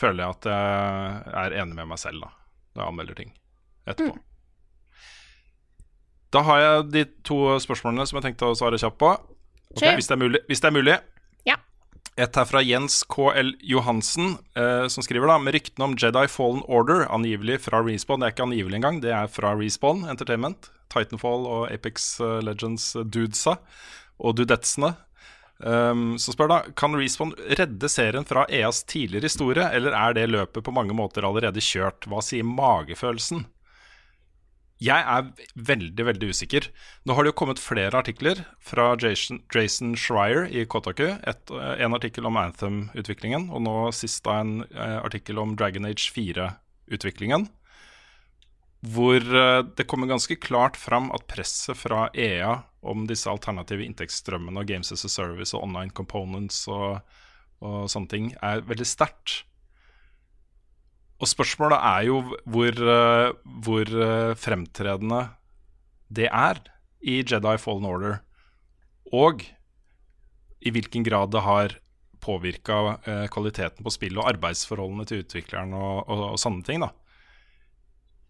Føler 0.00 0.24
jeg 0.24 0.38
at 0.38 0.50
jeg 0.50 1.38
er 1.44 1.56
enig 1.62 1.76
med 1.76 1.90
meg 1.92 2.00
selv 2.00 2.24
da 2.24 2.32
når 2.70 2.82
jeg 2.82 2.92
anmelder 2.92 3.18
ting 3.18 3.32
etterpå. 3.90 4.18
Da 6.30 6.44
har 6.46 6.60
jeg 6.62 6.90
de 6.94 7.04
to 7.26 7.38
spørsmålene 7.62 8.06
som 8.06 8.20
jeg 8.20 8.28
tenkte 8.28 8.50
å 8.50 8.58
svare 8.58 8.78
kjapt 8.78 9.00
på. 9.02 9.10
Okay. 9.74 9.96
Hvis, 9.98 10.06
det 10.10 10.14
er 10.14 10.22
mulig, 10.22 10.40
hvis 10.46 10.62
det 10.62 10.68
er 10.70 10.76
mulig. 10.76 10.96
Ja. 11.48 11.56
Et 12.20 12.38
her 12.38 12.46
fra 12.46 12.62
Jens 12.62 13.00
KL 13.10 13.52
Johansen, 13.66 14.36
eh, 14.58 14.86
som 14.92 15.02
skriver 15.06 15.30
da 15.30 15.38
med 15.42 15.56
ryktene 15.56 15.88
om 15.88 15.96
Jedi 15.98 16.26
Fallen 16.30 16.62
Order, 16.70 17.06
angivelig 17.10 17.60
fra 17.66 17.82
Respawn. 17.86 18.22
Det 18.22 18.30
er 18.30 18.36
ikke 18.36 18.46
angivelig 18.46 18.78
engang, 18.78 19.02
det 19.02 19.14
er 19.14 19.30
fra 19.30 19.56
Respawn 19.58 20.04
Entertainment. 20.10 20.70
Titanfall 20.90 21.46
og 21.46 21.68
Apex 21.70 22.12
eh, 22.22 22.40
Legends 22.46 22.92
eh, 22.98 23.56
og 24.20 24.36
dudetsene. 24.38 24.94
Um, 25.60 26.14
så 26.16 26.32
spør 26.32 26.48
da, 26.48 26.58
Kan 26.78 26.96
Respawn 26.96 27.34
redde 27.58 27.88
serien 27.92 28.24
fra 28.24 28.46
EAs 28.48 28.80
tidligere 28.88 29.28
historie, 29.28 29.66
eller 29.76 29.96
er 29.96 30.16
det 30.16 30.30
løpet 30.30 30.64
på 30.64 30.72
mange 30.72 30.96
måter 30.96 31.26
allerede 31.26 31.60
kjørt? 31.64 32.08
Hva 32.08 32.22
sier 32.24 32.46
magefølelsen? 32.48 33.44
Jeg 34.80 35.04
er 35.04 35.26
veldig, 35.60 36.04
veldig 36.08 36.30
usikker. 36.32 36.70
Nå 37.04 37.12
har 37.12 37.26
det 37.26 37.34
jo 37.34 37.36
kommet 37.42 37.60
flere 37.60 37.98
artikler 38.00 38.38
fra 38.64 38.94
Jason, 38.96 39.42
Jason 39.52 39.92
Schreier 39.92 40.46
i 40.48 40.64
Kotaku. 40.64 41.04
Et, 41.28 41.52
en 41.52 41.96
artikkel 41.98 42.24
om 42.24 42.38
Anthem-utviklingen, 42.40 43.50
og 43.52 43.60
nå 43.66 43.74
sist 43.92 44.24
da 44.24 44.38
en 44.40 44.62
eh, 44.70 44.96
artikkel 45.02 45.42
om 45.42 45.52
Dragon 45.60 45.84
Age 45.84 46.08
4-utviklingen. 46.16 47.50
Hvor 48.80 49.20
eh, 49.20 49.62
det 49.76 49.84
kommer 49.88 50.08
ganske 50.08 50.36
klart 50.40 50.78
fram 50.80 51.10
at 51.12 51.26
presset 51.28 51.76
fra 51.76 52.08
EA 52.16 52.62
om 52.80 53.04
disse 53.08 53.28
alternative 53.28 53.84
inntektsstrømmene 53.84 54.62
og 54.62 54.70
Games 54.70 54.92
as 54.94 55.04
a 55.04 55.10
Service 55.12 55.52
og 55.56 55.66
online 55.66 55.92
components 55.92 56.62
og, 56.72 57.02
og 57.60 57.90
sånne 57.92 58.08
ting 58.08 58.30
er 58.40 58.64
veldig 58.64 58.86
sterkt. 58.88 59.42
Og 61.20 61.28
spørsmålet 61.28 61.76
er 61.76 62.06
jo 62.08 62.22
hvor, 62.48 62.80
eh, 62.94 63.34
hvor 63.66 63.92
eh, 64.06 64.32
fremtredende 64.40 65.26
det 66.08 66.30
er 66.32 66.62
i 67.04 67.20
Jedi 67.20 67.52
Fallen 67.60 67.84
Order, 67.86 68.16
og 69.12 69.44
i 70.60 70.72
hvilken 70.72 71.04
grad 71.06 71.30
det 71.32 71.44
har 71.44 71.76
påvirka 72.20 72.98
kvaliteten 73.32 73.86
på 73.86 73.92
spillet 73.94 74.20
og 74.20 74.28
arbeidsforholdene 74.28 75.06
til 75.08 75.22
utvikleren 75.22 75.72
og, 75.72 76.02
og, 76.04 76.24
og 76.34 76.40
sånne 76.42 76.66
ting. 76.66 76.82
da. 76.84 76.90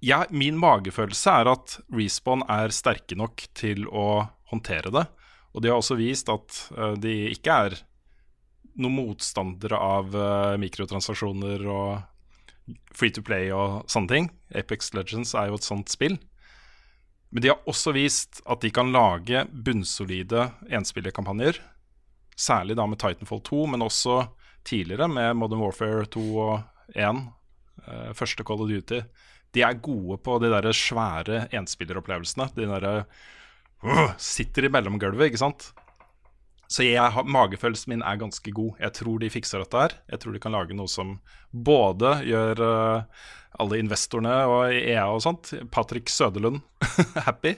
Ja, 0.00 0.24
min 0.32 0.56
magefølelse 0.56 1.32
er 1.42 1.50
at 1.52 1.76
Respawn 1.92 2.40
er 2.48 2.72
sterke 2.72 3.18
nok 3.20 3.42
til 3.56 3.84
å 3.88 4.24
håndtere 4.48 4.92
det. 4.94 5.04
Og 5.52 5.60
de 5.62 5.68
har 5.68 5.80
også 5.80 5.98
vist 5.98 6.30
at 6.32 6.62
eh, 6.76 6.94
de 7.02 7.14
ikke 7.34 7.56
er 7.66 7.76
noen 8.80 8.96
motstandere 8.96 9.76
av 9.76 10.16
eh, 10.16 10.56
mikrotransaksjoner 10.62 11.66
og 11.68 12.78
free 12.96 13.12
to 13.12 13.22
play 13.26 13.50
og 13.52 13.84
sånne 13.90 14.12
ting. 14.14 14.30
Apex 14.56 14.92
Legends 14.96 15.34
er 15.36 15.50
jo 15.50 15.58
et 15.58 15.68
sånt 15.68 15.92
spill. 15.92 16.16
Men 17.30 17.44
de 17.44 17.52
har 17.52 17.68
også 17.70 17.92
vist 17.94 18.40
at 18.50 18.62
de 18.64 18.72
kan 18.74 18.90
lage 18.94 19.44
bunnsolide 19.52 20.48
enspillerkampanjer. 20.72 21.60
Særlig 22.40 22.78
da 22.78 22.86
med 22.88 22.98
Titanfall 23.02 23.42
2, 23.46 23.64
men 23.74 23.84
også 23.84 24.22
tidligere 24.66 25.10
med 25.12 25.36
Modern 25.38 25.60
Warfare 25.62 26.08
2 26.10 26.24
og 26.40 26.96
1. 26.96 27.26
eh, 27.84 28.14
første 28.16 28.46
Call 28.46 28.64
of 28.64 28.72
Duty. 28.72 29.02
De 29.54 29.64
er 29.66 29.82
gode 29.82 30.20
på 30.22 30.38
de 30.42 30.50
der 30.52 30.70
svære 30.76 31.44
enspilleropplevelsene. 31.56 32.48
De 32.54 32.68
derre 32.70 32.94
uh, 33.82 34.12
Sitter 34.20 34.68
i 34.68 34.72
mellomgulvet, 34.72 35.30
ikke 35.30 35.42
sant? 35.42 35.70
Så 36.70 36.86
jeg 36.86 37.24
magefølelsen 37.26 37.96
min 37.96 38.04
er 38.06 38.20
ganske 38.20 38.52
god. 38.54 38.76
Jeg 38.78 38.94
tror 39.00 39.18
de 39.18 39.32
fikser 39.32 39.62
dette 39.62 39.80
her. 39.80 39.96
Jeg 40.12 40.22
tror 40.22 40.36
de 40.36 40.42
kan 40.42 40.54
lage 40.54 40.76
noe 40.78 40.90
som 40.90 41.16
både 41.50 42.12
gjør 42.28 42.62
uh, 42.62 43.24
alle 43.58 43.80
investorene 43.82 44.36
og 44.46 44.74
EA 44.74 45.08
og 45.10 45.22
sånt, 45.24 45.50
Patrick 45.74 46.12
Søderlund, 46.12 46.60
happy, 47.26 47.56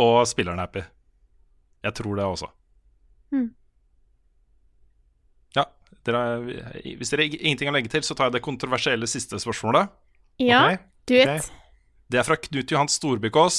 og 0.00 0.24
spillerne 0.28 0.64
happy. 0.64 0.86
Jeg 1.84 1.96
tror 2.00 2.16
det 2.16 2.24
også. 2.24 2.48
Mm. 3.34 3.50
Ja, 5.58 5.66
dere, 6.08 6.22
hvis 6.96 7.12
dere 7.12 7.28
ingenting 7.28 7.68
har 7.68 7.74
å 7.74 7.76
legge 7.76 7.92
til, 7.92 8.06
så 8.06 8.16
tar 8.16 8.30
jeg 8.30 8.38
det 8.38 8.46
kontroversielle 8.46 9.08
siste 9.10 9.36
spørsmålet. 9.42 9.92
Ja, 10.42 10.64
Ok, 10.72 10.84
du 11.10 11.14
vet. 11.20 11.50
Det 12.10 12.20
er 12.20 12.26
fra 12.26 12.36
Knut 12.40 12.70
Johan 12.70 12.90
Storbykås, 12.90 13.58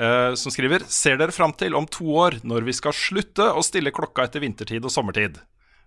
uh, 0.00 0.34
som 0.38 0.52
skriver 0.52 0.84
Ser 0.90 1.18
dere 1.20 1.34
fram 1.34 1.54
til 1.56 1.76
om 1.78 1.86
to 1.90 2.06
år, 2.18 2.40
når 2.46 2.66
vi 2.68 2.74
skal 2.76 2.94
slutte 2.96 3.46
å 3.52 3.62
stille 3.64 3.94
klokka 3.94 4.26
etter 4.28 4.44
vintertid 4.44 4.84
og 4.84 4.92
sommertid? 4.92 5.40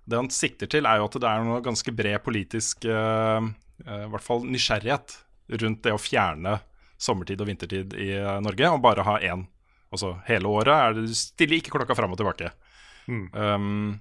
Det 0.07 0.17
han 0.17 0.31
sikter 0.31 0.69
til, 0.71 0.87
er 0.87 1.01
jo 1.01 1.09
at 1.09 1.19
det 1.19 1.29
er 1.29 1.45
noe 1.45 1.63
ganske 1.63 1.91
bred 1.95 2.23
politisk 2.23 2.87
uh, 2.87 3.43
uh, 3.43 4.01
I 4.05 4.09
hvert 4.13 4.25
fall 4.25 4.47
nysgjerrighet 4.47 5.19
rundt 5.61 5.83
det 5.85 5.95
å 5.95 6.01
fjerne 6.01 6.57
sommertid 6.97 7.41
og 7.41 7.49
vintertid 7.49 7.93
i 7.99 8.09
eh, 8.17 8.39
Norge, 8.43 8.71
og 8.73 8.81
bare 8.83 9.05
ha 9.05 9.17
én. 9.23 9.45
Altså 9.93 10.15
hele 10.27 10.49
året 10.51 10.73
er 10.73 10.95
det, 10.97 11.05
du 11.07 11.15
stiller 11.15 11.59
ikke 11.59 11.75
klokka 11.77 11.95
fram 11.95 12.11
og 12.11 12.19
tilbake. 12.19 12.51
Um, 13.07 13.99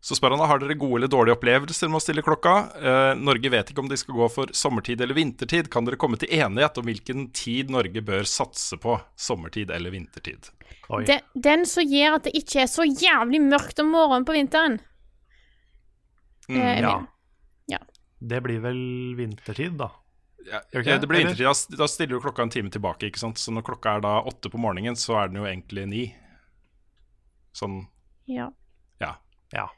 så 0.00 0.16
spør 0.16 0.32
han 0.32 0.40
da, 0.40 0.46
har 0.48 0.60
dere 0.62 0.74
gode 0.80 0.96
eller 1.02 1.10
dårlige 1.12 1.36
opplevelser 1.36 1.90
med 1.92 1.98
å 1.98 2.02
stille 2.02 2.22
klokka. 2.24 2.52
Eh, 2.80 3.10
Norge 3.20 3.50
vet 3.52 3.68
ikke 3.72 3.82
om 3.84 3.88
de 3.90 3.98
skal 4.00 4.16
gå 4.16 4.28
for 4.32 4.52
sommertid 4.56 5.00
eller 5.04 5.14
vintertid. 5.18 5.68
Kan 5.72 5.84
dere 5.84 5.98
komme 6.00 6.16
til 6.20 6.30
enighet 6.32 6.78
om 6.80 6.86
hvilken 6.88 7.26
tid 7.36 7.68
Norge 7.74 8.00
bør 8.06 8.24
satse 8.24 8.78
på? 8.80 8.94
Sommertid 9.20 9.70
eller 9.76 9.92
vintertid? 9.92 10.48
Oi. 10.88 11.02
Den, 11.04 11.20
den 11.36 11.66
som 11.68 11.84
gjør 11.84 12.16
at 12.16 12.24
det 12.30 12.32
ikke 12.40 12.62
er 12.64 12.70
så 12.72 12.86
jævlig 12.88 13.42
mørkt 13.44 13.82
om 13.84 13.92
morgenen 13.92 14.24
på 14.28 14.36
vinteren. 14.38 14.78
Mm, 16.48 16.56
Eh, 16.60 16.80
ja. 16.82 16.94
ja. 17.70 17.78
Det 18.18 18.40
blir 18.42 18.58
vel 18.64 18.80
vintertid, 19.20 19.76
da. 19.78 19.90
Ja, 20.48 20.58
okay, 20.72 20.96
det 20.98 21.06
blir 21.06 21.20
vintertid. 21.26 21.44
Da, 21.46 21.76
da 21.84 21.86
stiller 21.92 22.16
du 22.16 22.24
klokka 22.24 22.42
en 22.42 22.50
time 22.50 22.72
tilbake. 22.72 23.06
ikke 23.06 23.20
sant? 23.20 23.38
Så 23.38 23.52
når 23.54 23.62
klokka 23.68 23.98
er 23.98 24.02
da 24.08 24.16
åtte 24.26 24.50
på 24.50 24.58
morgenen, 24.58 24.96
så 24.98 25.20
er 25.20 25.28
den 25.30 25.38
jo 25.42 25.46
egentlig 25.46 25.84
ni. 25.92 26.02
Sånn, 27.54 27.82
Ja. 28.26 28.48
ja. 28.98 29.12
Ja. 29.52 29.68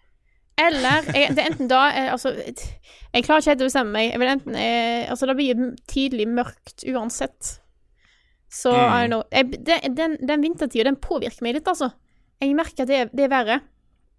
Eller 0.61 1.07
jeg, 1.15 1.33
det 1.33 1.41
er 1.43 1.49
enten 1.49 1.69
da 1.71 1.81
eh, 1.91 2.11
Altså, 2.13 2.35
jeg 2.37 3.25
klarer 3.25 3.41
ikke 3.41 3.51
helt 3.55 3.65
å 3.65 3.69
bestemme 3.71 3.95
meg. 3.95 4.11
Jeg 4.13 4.21
vil 4.21 4.33
enten 4.35 4.57
jeg, 4.59 5.09
Altså, 5.11 5.27
det 5.31 5.37
blir 5.39 5.67
tidlig 5.89 6.29
mørkt 6.29 6.85
uansett. 6.93 7.59
Så 8.53 8.73
Mm. 8.73 8.93
I 8.93 9.03
don't 9.03 9.07
know. 9.07 9.23
Jeg, 9.33 9.65
den, 9.67 9.97
den, 9.97 10.17
den 10.29 10.43
vintertida, 10.45 10.85
den 10.85 11.01
påvirker 11.01 11.43
meg 11.43 11.57
litt, 11.57 11.69
altså. 11.69 11.89
Jeg 12.43 12.57
merker 12.59 12.85
at 12.85 12.91
det, 12.91 12.99
det 13.17 13.25
er 13.25 13.33
verre. 13.33 13.61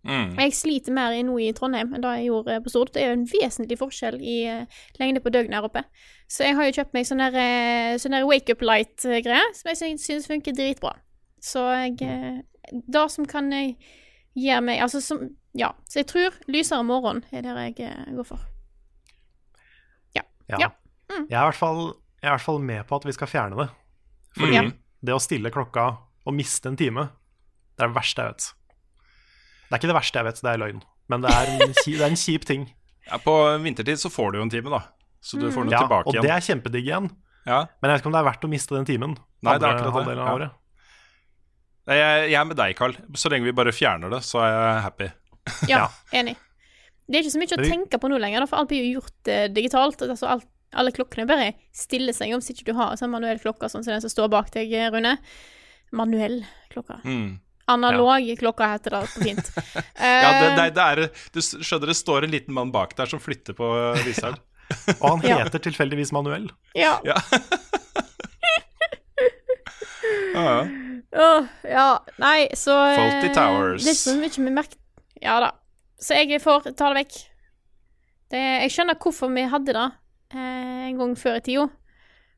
Mm. 0.03 0.33
Jeg 0.39 0.55
sliter 0.57 0.91
mer 0.91 1.13
nå 1.23 1.37
i 1.39 1.51
Trondheim 1.55 1.93
enn 1.95 2.03
da 2.03 2.15
jeg 2.17 2.27
gjorde 2.31 2.57
på 2.65 2.71
Stord. 2.73 2.89
Det 2.95 3.03
er 3.03 3.11
jo 3.11 3.17
en 3.19 3.27
vesentlig 3.29 3.77
forskjell 3.79 4.17
i 4.19 4.37
eh, 4.51 4.81
lengde 4.99 5.21
på 5.23 5.31
døgnet 5.31 5.55
her 5.55 5.67
oppe. 5.67 5.83
Så 6.27 6.43
jeg 6.47 6.57
har 6.57 6.67
jo 6.67 6.75
kjøpt 6.75 6.97
meg 6.97 7.07
sånn 7.07 7.21
der, 7.23 7.37
eh, 7.39 7.93
sånn 8.01 8.15
der 8.17 8.25
wake 8.27 8.55
up 8.55 8.65
light-greie, 8.65 9.45
som 9.55 9.69
jeg 9.71 9.79
synes 9.79 10.07
syns 10.09 10.27
funker 10.27 10.55
dritbra. 10.57 10.95
Så 11.43 11.63
jeg 11.71 12.01
eh, 12.07 12.41
Det 12.71 13.05
som 13.11 13.25
kan 13.27 13.51
eh, 13.53 13.75
gjøre 14.39 14.61
meg 14.63 14.79
Altså 14.81 15.01
som 15.03 15.25
Ja. 15.53 15.71
Så 15.89 15.99
jeg 16.01 16.07
tror 16.09 16.37
lysere 16.49 16.83
morgen 16.87 17.23
er 17.31 17.43
det 17.45 17.53
jeg 17.77 17.91
eh, 17.91 18.13
går 18.17 18.25
for. 18.25 18.39
Ja. 20.17 20.23
Ja. 20.49 20.57
Jeg, 21.09 21.29
er 21.29 21.43
i 21.43 21.49
hvert 21.51 21.59
fall, 21.59 21.81
jeg 22.21 22.27
er 22.27 22.31
i 22.31 22.35
hvert 22.37 22.45
fall 22.47 22.59
med 22.63 22.87
på 22.89 22.97
at 22.99 23.05
vi 23.07 23.13
skal 23.15 23.29
fjerne 23.29 23.59
det. 23.59 23.69
Fordi 24.37 24.59
Mm. 24.63 24.71
det 25.05 25.13
å 25.13 25.21
stille 25.21 25.51
klokka 25.53 25.97
og 26.25 26.33
miste 26.33 26.69
en 26.71 26.77
time, 26.79 27.09
det 27.77 27.83
er 27.85 27.91
det 27.91 27.95
verste 27.97 28.21
jeg 28.23 28.31
vet. 28.33 28.47
Det 29.69 29.73
er 29.73 29.77
ikke 29.81 29.91
det 29.91 29.97
verste 29.99 30.19
jeg 30.19 30.25
vet, 30.25 30.41
det 30.41 30.51
er 30.53 30.57
løgn. 30.61 30.81
Men 31.09 31.21
det 31.21 31.31
er 31.33 31.51
en, 31.53 31.73
ki- 31.83 31.97
det 31.97 32.01
er 32.01 32.09
en 32.13 32.15
kjip 32.15 32.45
ting. 32.45 32.65
Ja, 33.09 33.17
på 33.19 33.33
vintertid 33.61 33.99
så 33.99 34.09
får 34.09 34.31
du 34.31 34.37
jo 34.39 34.43
en 34.43 34.49
time, 34.49 34.69
da. 34.71 34.81
Så 35.21 35.37
du 35.39 35.49
får 35.51 35.65
den 35.67 35.71
Ja, 35.75 35.79
tilbake 35.83 36.07
og 36.07 36.13
det 36.21 36.29
er 36.31 36.39
kjempedigg 36.43 36.85
igjen. 36.87 37.09
Ja. 37.45 37.65
Men 37.81 37.89
jeg 37.89 37.97
vet 37.97 38.01
ikke 38.01 38.07
om 38.07 38.13
det 38.15 38.19
er 38.21 38.29
verdt 38.31 38.45
å 38.47 38.49
miste 38.49 38.75
den 38.75 38.85
timen. 38.87 39.17
Nei, 39.43 39.57
det 39.59 39.67
er 39.67 39.75
akkurat 39.75 40.05
det. 40.07 40.17
Ja. 40.17 40.49
Jeg, 41.93 42.29
jeg 42.31 42.39
er 42.39 42.45
med 42.47 42.55
deg, 42.57 42.75
Carl. 42.79 42.93
Så 43.19 43.29
lenge 43.29 43.43
vi 43.43 43.51
bare 43.51 43.73
fjerner 43.75 44.09
det, 44.09 44.21
så 44.23 44.39
er 44.39 44.51
jeg 44.53 44.81
happy. 44.85 45.09
Ja, 45.71 45.87
enig. 46.15 46.35
Det 47.07 47.17
er 47.19 47.23
ikke 47.25 47.33
så 47.35 47.39
mye 47.41 47.57
å 47.57 47.63
tenke 47.67 47.99
på 47.99 48.09
nå 48.11 48.17
lenger, 48.21 48.45
for 48.47 48.61
alt 48.61 48.69
blir 48.71 48.85
jo 48.85 48.99
gjort 49.01 49.27
eh, 49.31 49.47
digitalt. 49.51 50.01
Altså, 50.07 50.27
alt, 50.37 50.47
alle 50.73 50.91
klokkene 50.95 51.27
bare 51.29 51.49
stiller 51.75 52.15
seg 52.15 52.31
om 52.33 52.41
så 52.41 52.53
ikke 52.55 52.69
du 52.71 52.77
har 52.77 52.95
sånn 52.97 53.11
manuell 53.13 53.41
klokke, 53.43 53.67
sånn 53.69 53.83
som 53.83 53.91
den 53.93 54.01
som 54.05 54.09
står 54.13 54.29
bak 54.33 54.51
deg, 54.55 54.71
Rune. 54.93 55.17
Manuell 55.93 56.39
klokke. 56.73 56.95
Mm. 57.05 57.39
Analog 57.69 58.25
klokka 58.39 58.65
heter 58.73 58.95
det 58.97 59.01
på 59.13 59.21
fint. 59.27 59.51
Ja, 59.99 60.31
det, 60.39 60.47
Eh, 60.49 60.55
det, 60.57 60.65
det 60.75 60.83
er, 60.83 61.03
du 61.35 61.39
skjønner 61.43 61.91
det 61.91 61.95
står 61.99 62.25
en 62.27 62.33
liten 62.33 62.55
mann 62.55 62.71
bak 62.73 62.95
der 62.97 63.07
som 63.11 63.21
flytter 63.23 63.55
på 63.55 63.69
viseren. 64.07 64.39
Og 65.03 65.05
han 65.19 65.27
Ja. 65.27 65.37
heter 65.43 65.59
tilfeldigvis 65.63 66.11
Manuel. 66.15 66.49
ja. 66.75 66.97
Ja. 67.07 67.19
Ja, 70.33 70.43
ja. 70.43 70.67
Oh, 71.13 71.45
ja. 71.63 71.87
Nei, 72.17 72.47
så 72.57 72.73
eh, 72.89 72.95
Faulty 72.97 73.29
Towers. 73.35 73.83
Det 73.85 73.91
er 73.91 73.93
ikke 73.93 74.01
så 74.01 74.15
mye 74.17 74.47
vi 74.47 74.53
merker 74.55 74.79
Ja 75.23 75.37
da. 75.43 75.51
Så 76.03 76.17
jeg 76.19 76.41
får 76.43 76.71
ta 76.75 76.89
det 76.91 76.99
vekk. 77.03 77.17
Det, 78.33 78.41
jeg 78.65 78.73
skjønner 78.73 78.97
hvorfor 78.99 79.31
vi 79.31 79.43
hadde 79.47 79.75
det 79.77 79.85
eh, 80.35 80.83
en 80.89 80.97
gang 80.99 81.13
før 81.19 81.37
i 81.39 81.43
tida. 81.45 81.67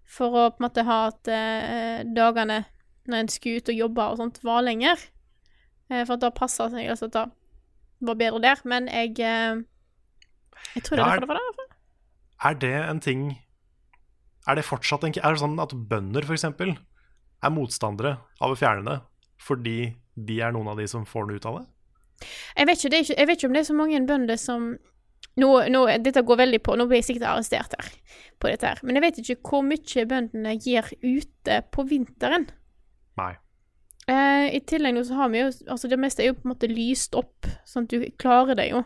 For 0.05 0.35
å 0.37 0.43
på 0.53 0.59
en 0.61 0.65
måte 0.67 0.83
ha 0.85 0.97
at 1.09 1.29
eh, 1.33 2.03
dagene 2.13 2.59
når 3.09 3.21
en 3.23 3.29
skulle 3.29 3.61
ut 3.61 3.69
og 3.73 3.77
jobbe 3.79 4.05
og 4.11 4.19
sånt, 4.19 4.39
var 4.45 4.63
lenger. 4.65 5.01
Eh, 5.89 6.03
for 6.05 6.15
at 6.17 6.23
da 6.25 6.31
passa 6.35 6.67
seg 6.73 6.89
altså 6.89 7.09
at 7.09 7.17
det 7.21 8.09
var 8.09 8.19
bedre 8.19 8.41
der. 8.43 8.61
Men 8.69 8.89
jeg 8.91 9.15
eh, 9.23 9.63
Jeg 10.75 10.83
tror 10.85 10.97
det 10.99 11.05
er 11.05 11.09
er- 11.15 11.23
derfor 11.25 11.39
det 11.39 11.47
var 11.47 11.57
det. 11.61 11.69
Er 12.45 12.53
det 12.59 12.73
en 12.89 12.99
ting 12.99 13.21
Er 14.47 14.55
det 14.59 14.65
fortsatt 14.67 15.03
en 15.07 15.13
Er 15.17 15.33
det 15.33 15.39
sånn 15.41 15.55
at 15.63 15.71
bønder, 15.73 16.21
f.eks., 16.27 16.43
er 17.45 17.49
motstandere 17.53 18.17
av 18.41 18.51
å 18.51 18.57
fjerne 18.57 18.83
det 18.89 18.99
fordi 19.41 19.95
de 20.15 20.37
er 20.41 20.51
noen 20.55 20.67
av 20.71 20.77
de 20.77 20.85
som 20.87 21.03
får 21.05 21.25
noe 21.27 21.35
ut 21.39 21.45
av 21.45 21.57
det? 21.59 21.65
Jeg 22.55 22.67
vet 22.67 22.79
ikke, 22.79 22.91
det 22.91 22.97
er 22.97 23.05
ikke, 23.05 23.17
jeg 23.19 23.27
vet 23.27 23.39
ikke 23.39 23.49
om 23.49 23.55
det 23.55 23.61
er 23.61 23.69
så 23.69 23.77
mange 23.77 24.03
bønder 24.07 24.39
som 24.39 24.67
nå, 25.35 25.49
nå, 25.67 25.81
Dette 25.99 26.23
går 26.23 26.37
veldig 26.39 26.61
på 26.63 26.77
Nå 26.79 26.85
blir 26.87 27.01
jeg 27.01 27.09
sikkert 27.09 27.27
arrestert 27.33 27.73
her 27.75 27.89
på 28.39 28.51
dette 28.51 28.69
her. 28.69 28.79
Men 28.83 28.97
jeg 28.97 29.03
vet 29.03 29.17
ikke 29.21 29.49
hvor 29.49 29.65
mye 29.67 30.05
bøndene 30.07 30.53
gir 30.59 30.87
ute 31.03 31.59
på 31.75 31.85
vinteren. 31.89 32.47
Nei. 33.19 33.33
Eh, 34.11 34.47
I 34.55 34.61
tillegg 34.67 34.93
nå 34.95 35.01
så 35.07 35.17
har 35.17 35.31
vi 35.33 35.39
jo 35.39 35.47
Altså, 35.71 35.89
det 35.89 35.97
meste 35.97 36.21
er 36.21 36.29
jo 36.29 36.35
på 36.37 36.45
en 36.45 36.51
måte 36.51 36.69
lyst 36.69 37.15
opp, 37.17 37.47
sånn 37.65 37.87
at 37.87 37.95
du 37.95 38.05
klarer 38.21 38.59
det 38.59 38.69
jo. 38.69 38.83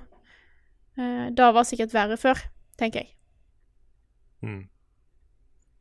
Eh, 0.97 1.25
det 1.35 1.49
var 1.55 1.67
sikkert 1.67 1.95
verre 1.95 2.17
før, 2.19 2.41
tenker 2.79 3.03
jeg. 3.03 3.13
Mm. 4.45 4.61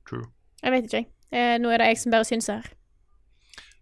True. 0.08 0.26
Jeg 0.64 0.74
vet 0.74 0.88
ikke, 0.88 1.02
jeg. 1.04 1.10
Eh, 1.30 1.54
nå 1.62 1.70
er 1.70 1.82
det 1.82 1.92
jeg 1.92 2.02
som 2.02 2.14
bare 2.14 2.26
synser 2.28 2.60
her. 2.60 2.72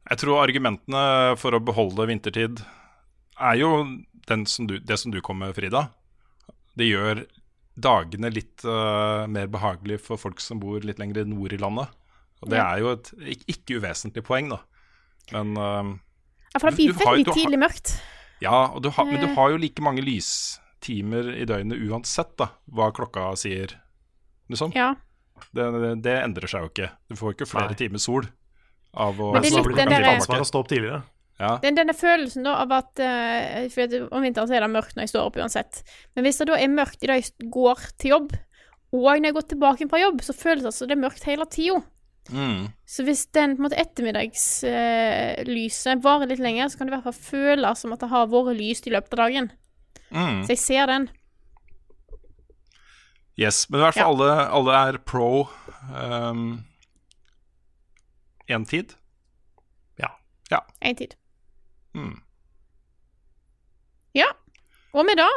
Jeg 0.07 0.23
tror 0.23 0.43
argumentene 0.43 1.35
for 1.41 1.57
å 1.57 1.63
beholde 1.63 2.07
vintertid 2.11 2.61
er 3.41 3.57
jo 3.61 3.71
den 4.29 4.47
som 4.47 4.67
du, 4.67 4.79
det 4.81 4.99
som 4.99 5.13
du 5.13 5.21
kom 5.23 5.39
med, 5.39 5.55
Frida. 5.57 5.89
Det 6.77 6.89
gjør 6.89 7.25
dagene 7.77 8.31
litt 8.33 8.65
uh, 8.65 9.27
mer 9.29 9.47
behagelig 9.53 10.01
for 10.01 10.17
folk 10.21 10.41
som 10.41 10.61
bor 10.61 10.81
litt 10.81 10.99
lenger 10.99 11.25
nord 11.29 11.53
i 11.53 11.59
landet. 11.61 11.89
Og 12.43 12.51
det 12.53 12.59
Ja. 12.59 12.67
er 12.75 12.79
jo 12.81 12.91
et 12.93 13.11
ikke, 13.37 13.47
ikke 13.55 13.79
uvesentlig 13.81 14.25
poeng, 14.25 14.49
da. 14.53 14.59
Men 15.33 15.57
uh, 15.57 15.95
Ja, 16.55 16.59
for 16.61 16.71
det 16.71 16.77
Du- 16.77 16.93
blir 16.93 17.07
veldig 17.07 17.33
tidlig 17.35 17.59
mørkt. 17.61 17.97
Ja, 18.41 18.67
og 18.73 18.83
du 18.83 18.91
har, 18.91 19.05
men 19.09 19.21
du 19.21 19.35
har 19.35 19.51
jo 19.51 19.57
like 19.57 19.81
mange 19.81 20.03
lystimer 20.05 21.31
i 21.37 21.45
døgnet 21.49 21.81
uansett, 21.89 22.35
da, 22.37 22.51
hva 22.73 22.91
klokka 22.93 23.31
sier. 23.37 23.73
Liksom. 24.53 24.73
Ja. 24.77 24.95
Det, 25.53 25.65
det, 25.73 26.03
det 26.05 26.17
endrer 26.23 26.49
seg 26.49 26.63
jo 26.65 26.69
ikke. 26.73 26.91
Du 27.09 27.17
får 27.17 27.35
ikke 27.35 27.49
flere 27.49 27.73
Nei. 27.73 27.79
timer 27.81 27.99
sol 28.01 28.29
av 28.97 29.19
å 29.21 29.33
Men 29.35 29.43
det 29.43 29.53
er 29.53 29.57
litt 29.65 29.77
den 29.77 29.89
derre- 29.93 30.15
ansvar 30.17 30.41
å 30.41 30.49
stå 30.49 30.61
opp 30.63 30.69
tidligere. 30.73 31.03
Ja. 31.37 31.59
Den, 31.61 31.77
denne 31.77 31.93
følelsen 31.93 32.47
da 32.47 32.55
av 32.63 32.71
at 32.73 33.01
uh, 33.03 33.67
For 33.69 33.93
om 34.09 34.23
vinteren 34.25 34.49
så 34.49 34.57
er 34.57 34.65
det 34.65 34.71
mørkt 34.73 34.97
når 34.97 35.05
jeg 35.05 35.13
står 35.13 35.27
opp 35.29 35.37
uansett. 35.37 35.83
Men 36.17 36.25
hvis 36.25 36.41
det 36.41 36.47
da 36.49 36.57
er 36.57 36.73
mørkt 36.73 37.05
idet 37.05 37.19
jeg 37.21 37.51
går 37.53 37.83
til 38.01 38.15
jobb, 38.15 38.33
og 38.97 39.11
når 39.11 39.29
jeg 39.29 39.37
går 39.37 39.47
tilbake 39.51 39.89
fra 39.91 40.01
jobb, 40.01 40.25
så 40.25 40.37
føles 40.37 40.65
det 40.65 40.73
som 40.73 40.89
det 40.89 40.97
er 40.97 41.05
mørkt 41.05 41.29
hele 41.29 41.45
tida. 41.53 41.83
Mm. 42.33 42.69
Så 42.87 43.03
hvis 43.07 43.27
den 43.35 43.57
på 43.59 43.69
ettermiddagslyset 43.71 46.03
varer 46.03 46.27
litt 46.31 46.41
lenger, 46.43 46.69
så 46.69 46.79
kan 46.79 46.87
det 46.87 46.93
i 46.95 46.97
hvert 46.97 47.09
fall 47.11 47.25
føles 47.29 47.79
som 47.83 47.93
at 47.95 48.01
det 48.03 48.11
har 48.11 48.33
vært 48.33 48.59
lyst 48.59 48.87
i 48.89 48.95
løpet 48.95 49.13
av 49.15 49.19
dagen. 49.27 49.47
Mm. 50.11 50.39
Så 50.47 50.51
jeg 50.55 50.63
ser 50.63 50.85
den. 50.91 51.05
Yes, 53.37 53.57
men 53.69 53.81
i 53.81 53.83
hvert 53.85 53.99
fall 53.99 54.15
alle, 54.17 54.31
alle 54.57 54.73
er 54.89 54.95
pro 55.05 55.31
um, 55.93 56.65
tid. 58.71 58.89
Ja. 60.01 60.11
Ja. 60.51 60.61
Én 60.81 60.97
tid. 60.97 61.13
Mm. 61.97 62.17
Ja. 64.17 64.29
Og 64.97 65.05
med 65.09 65.17
det 65.21 65.29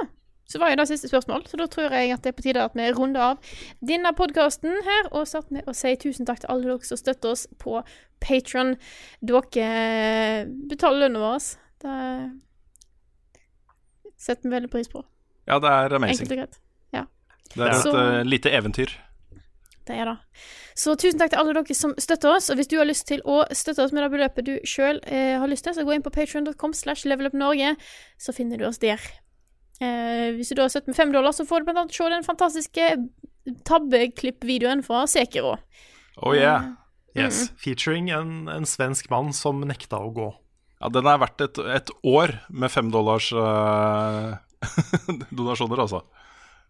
så 0.49 0.57
var 0.57 0.71
jo 0.71 0.79
det 0.79 0.87
siste 0.89 1.07
spørsmål, 1.11 1.43
så 1.45 1.57
da 1.61 1.67
tror 1.69 1.91
jeg 1.93 2.09
at 2.15 2.23
det 2.25 2.31
er 2.31 2.35
på 2.37 2.41
tide 2.41 2.63
at 2.65 2.73
vi 2.73 2.87
runder 2.97 3.21
av 3.21 3.51
denne 3.85 4.09
podkasten 4.17 4.71
her, 4.87 5.09
og 5.13 5.27
satt 5.29 5.51
med 5.53 5.67
å 5.69 5.75
si 5.77 5.91
tusen 6.01 6.25
takk 6.25 6.39
til 6.41 6.49
alle 6.49 6.65
dere 6.71 6.87
som 6.89 6.97
støtter 6.97 7.35
oss 7.35 7.43
på 7.61 7.83
Patron. 8.19 8.71
Dere 9.21 10.47
betaler 10.71 11.03
lønna 11.05 11.21
vår. 11.21 11.45
Det 11.85 11.99
setter 14.17 14.49
vi 14.49 14.55
veldig 14.55 14.71
pris 14.73 14.89
på. 14.89 15.03
Ja, 15.47 15.59
det 15.61 15.69
er 15.69 15.95
amazing. 15.99 16.25
Enkelt 16.25 16.33
og 16.33 16.41
greit. 16.41 16.57
Ja. 16.97 17.03
Det 17.53 17.61
er 17.67 17.69
et 17.75 17.83
Så- 17.83 17.93
eh, 17.95 18.23
lite 18.25 18.49
eventyr. 18.49 18.89
Det 19.89 19.97
er 19.97 20.05
det. 20.05 20.17
Så 20.77 20.93
tusen 21.01 21.17
takk 21.17 21.31
til 21.33 21.39
alle 21.41 21.55
dere 21.57 21.75
som 21.77 21.95
støtter 21.97 22.35
oss. 22.35 22.51
Og 22.53 22.59
hvis 22.59 22.69
du 22.69 22.77
har 22.77 22.85
lyst 22.85 23.07
til 23.09 23.23
å 23.25 23.41
støtte 23.57 23.81
oss 23.81 23.93
med 23.95 24.05
det 24.05 24.11
beløpet 24.13 24.45
du 24.45 24.51
sjøl 24.69 25.01
eh, 25.09 25.33
har 25.41 25.49
lyst 25.49 25.65
til, 25.65 25.73
så 25.73 25.85
gå 25.87 25.95
inn 25.95 26.05
på 26.05 26.13
patreon.com 26.13 26.75
slash 26.77 27.09
levelupnorge, 27.09 27.73
så 28.21 28.35
finner 28.35 28.61
du 28.61 28.67
oss 28.69 28.77
der. 28.83 29.01
Eh, 29.81 30.29
hvis 30.37 30.51
du 30.51 30.59
da 30.59 30.67
har 30.67 30.75
støtt 30.75 30.91
med 30.91 30.97
fem 30.99 31.15
dollar, 31.15 31.33
så 31.33 31.47
får 31.49 31.63
du 31.63 31.71
blant 31.71 31.81
annet 31.87 31.97
se 31.97 32.11
den 32.13 32.27
fantastiske 32.27 32.91
tabbeklippvideoen 33.65 34.85
fra 34.85 35.07
Sekiro. 35.09 35.55
Oh 36.21 36.37
yeah. 36.37 36.75
Yes. 37.17 37.47
Featuring 37.57 38.11
en, 38.13 38.45
en 38.51 38.69
svensk 38.69 39.09
mann 39.09 39.33
som 39.33 39.65
nekta 39.65 39.97
å 40.05 40.13
gå. 40.13 40.29
Ja, 40.79 40.93
den 40.93 41.09
er 41.09 41.17
verdt 41.19 41.41
et, 41.43 41.57
et 41.65 41.89
år 42.07 42.37
med 42.53 42.71
fem 42.71 42.93
dollars 42.93 43.33
uh, 43.33 44.37
donasjoner, 45.35 45.81
altså. 45.81 46.05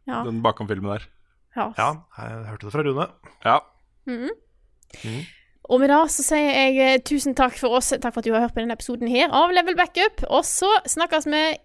Ja. 0.07 0.23
Den 0.25 0.39
bakom-filmen 0.45 0.95
der. 0.95 1.09
Ja. 1.57 1.71
Ja, 1.77 1.89
jeg 2.17 2.45
hørte 2.51 2.67
det 2.67 2.73
fra 2.73 2.85
Rune. 2.85 3.07
Ja. 3.45 3.59
Mm 4.07 4.17
-hmm. 4.23 4.35
mm. 5.03 5.25
Og 5.69 5.79
med 5.79 5.89
det 5.89 6.11
så 6.11 6.23
sier 6.23 6.49
jeg 6.49 6.77
eh, 6.81 7.01
tusen 7.05 7.35
takk 7.35 7.53
for 7.57 7.77
oss. 7.77 7.89
Takk 7.89 8.13
for 8.13 8.19
at 8.19 8.25
du 8.25 8.33
har 8.33 8.41
hørt 8.41 8.55
på 8.55 8.61
denne 8.61 8.73
episoden 8.73 9.07
her 9.07 9.29
av 9.29 9.51
Level 9.51 9.75
Backup. 9.75 10.23
Og 10.29 10.45
så 10.45 10.69
snakkes 10.85 11.25
vi 11.29 11.57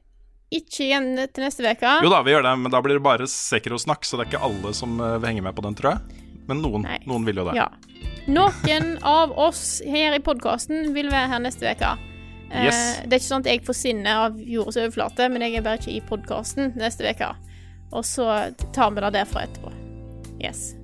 ikke 0.51 0.85
igjen 0.85 1.15
til 1.33 1.45
neste 1.45 1.65
uke. 1.65 1.95
Jo 2.05 2.11
da, 2.13 2.23
vi 2.23 2.35
gjør 2.35 2.43
det, 2.43 2.59
men 2.59 2.71
da 2.71 2.83
blir 2.85 2.99
det 2.99 3.03
bare 3.03 3.27
Sekiro-snakk, 3.27 4.05
så 4.05 4.17
det 4.17 4.27
er 4.27 4.33
ikke 4.33 4.45
alle 4.45 4.75
som 4.77 5.01
eh, 5.01 5.17
vil 5.19 5.31
henge 5.33 5.43
med 5.43 5.57
på 5.57 5.65
den, 5.65 5.75
tror 5.75 5.91
jeg. 5.95 6.21
Men 6.49 6.61
noen, 6.61 6.85
noen 7.09 7.25
vil 7.25 7.41
jo 7.41 7.47
det. 7.49 7.57
Ja. 7.57 7.71
Noen 8.29 8.99
av 9.09 9.33
oss 9.41 9.81
her 9.89 10.17
i 10.17 10.21
podkasten 10.25 10.93
vil 10.95 11.09
være 11.13 11.33
her 11.33 11.41
neste 11.45 11.73
uke. 11.73 11.95
Eh, 12.51 12.67
Yes. 12.69 13.01
det 13.09 13.17
er 13.17 13.23
ikke 13.23 13.31
sånn 13.33 13.45
at 13.47 13.51
jeg 13.51 13.65
forsvinner 13.67 14.21
av 14.29 14.37
jordens 14.39 14.77
overflate, 14.77 15.29
men 15.33 15.43
jeg 15.43 15.57
er 15.59 15.65
bare 15.65 15.81
ikke 15.81 15.97
i 15.97 16.05
podkasten 16.05 16.75
neste 16.77 17.09
uke. 17.09 17.33
Og 17.93 18.05
så 18.07 18.29
tar 18.75 18.91
vi 18.91 19.05
det 19.05 19.13
derfra 19.15 19.45
etterpå. 19.47 19.73
Yes. 20.43 20.75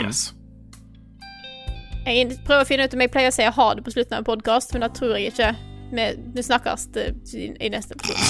Yes. 0.00 0.32
Jeg 2.06 2.38
prøver 2.46 2.62
å 2.62 2.68
finne 2.68 2.86
ut 2.86 2.94
om 2.94 3.02
jeg 3.02 3.10
pleier 3.10 3.32
å 3.32 3.34
si 3.34 3.46
ha 3.50 3.66
det 3.74 3.82
på 3.86 3.92
slutten 3.94 4.14
av 4.14 4.22
en 4.22 4.28
podkast, 4.28 4.72
men 4.74 4.84
det 4.86 4.92
tror 4.94 5.16
jeg 5.16 5.32
ikke. 5.32 5.50
Vi, 5.90 6.06
vi 6.34 6.42
snakkes 6.42 6.88
eh, 6.98 7.12
i, 7.34 7.50
i 7.66 7.70
neste 7.70 7.98
episode. 7.98 8.24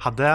Ha 0.00 0.10
det. 0.16 0.34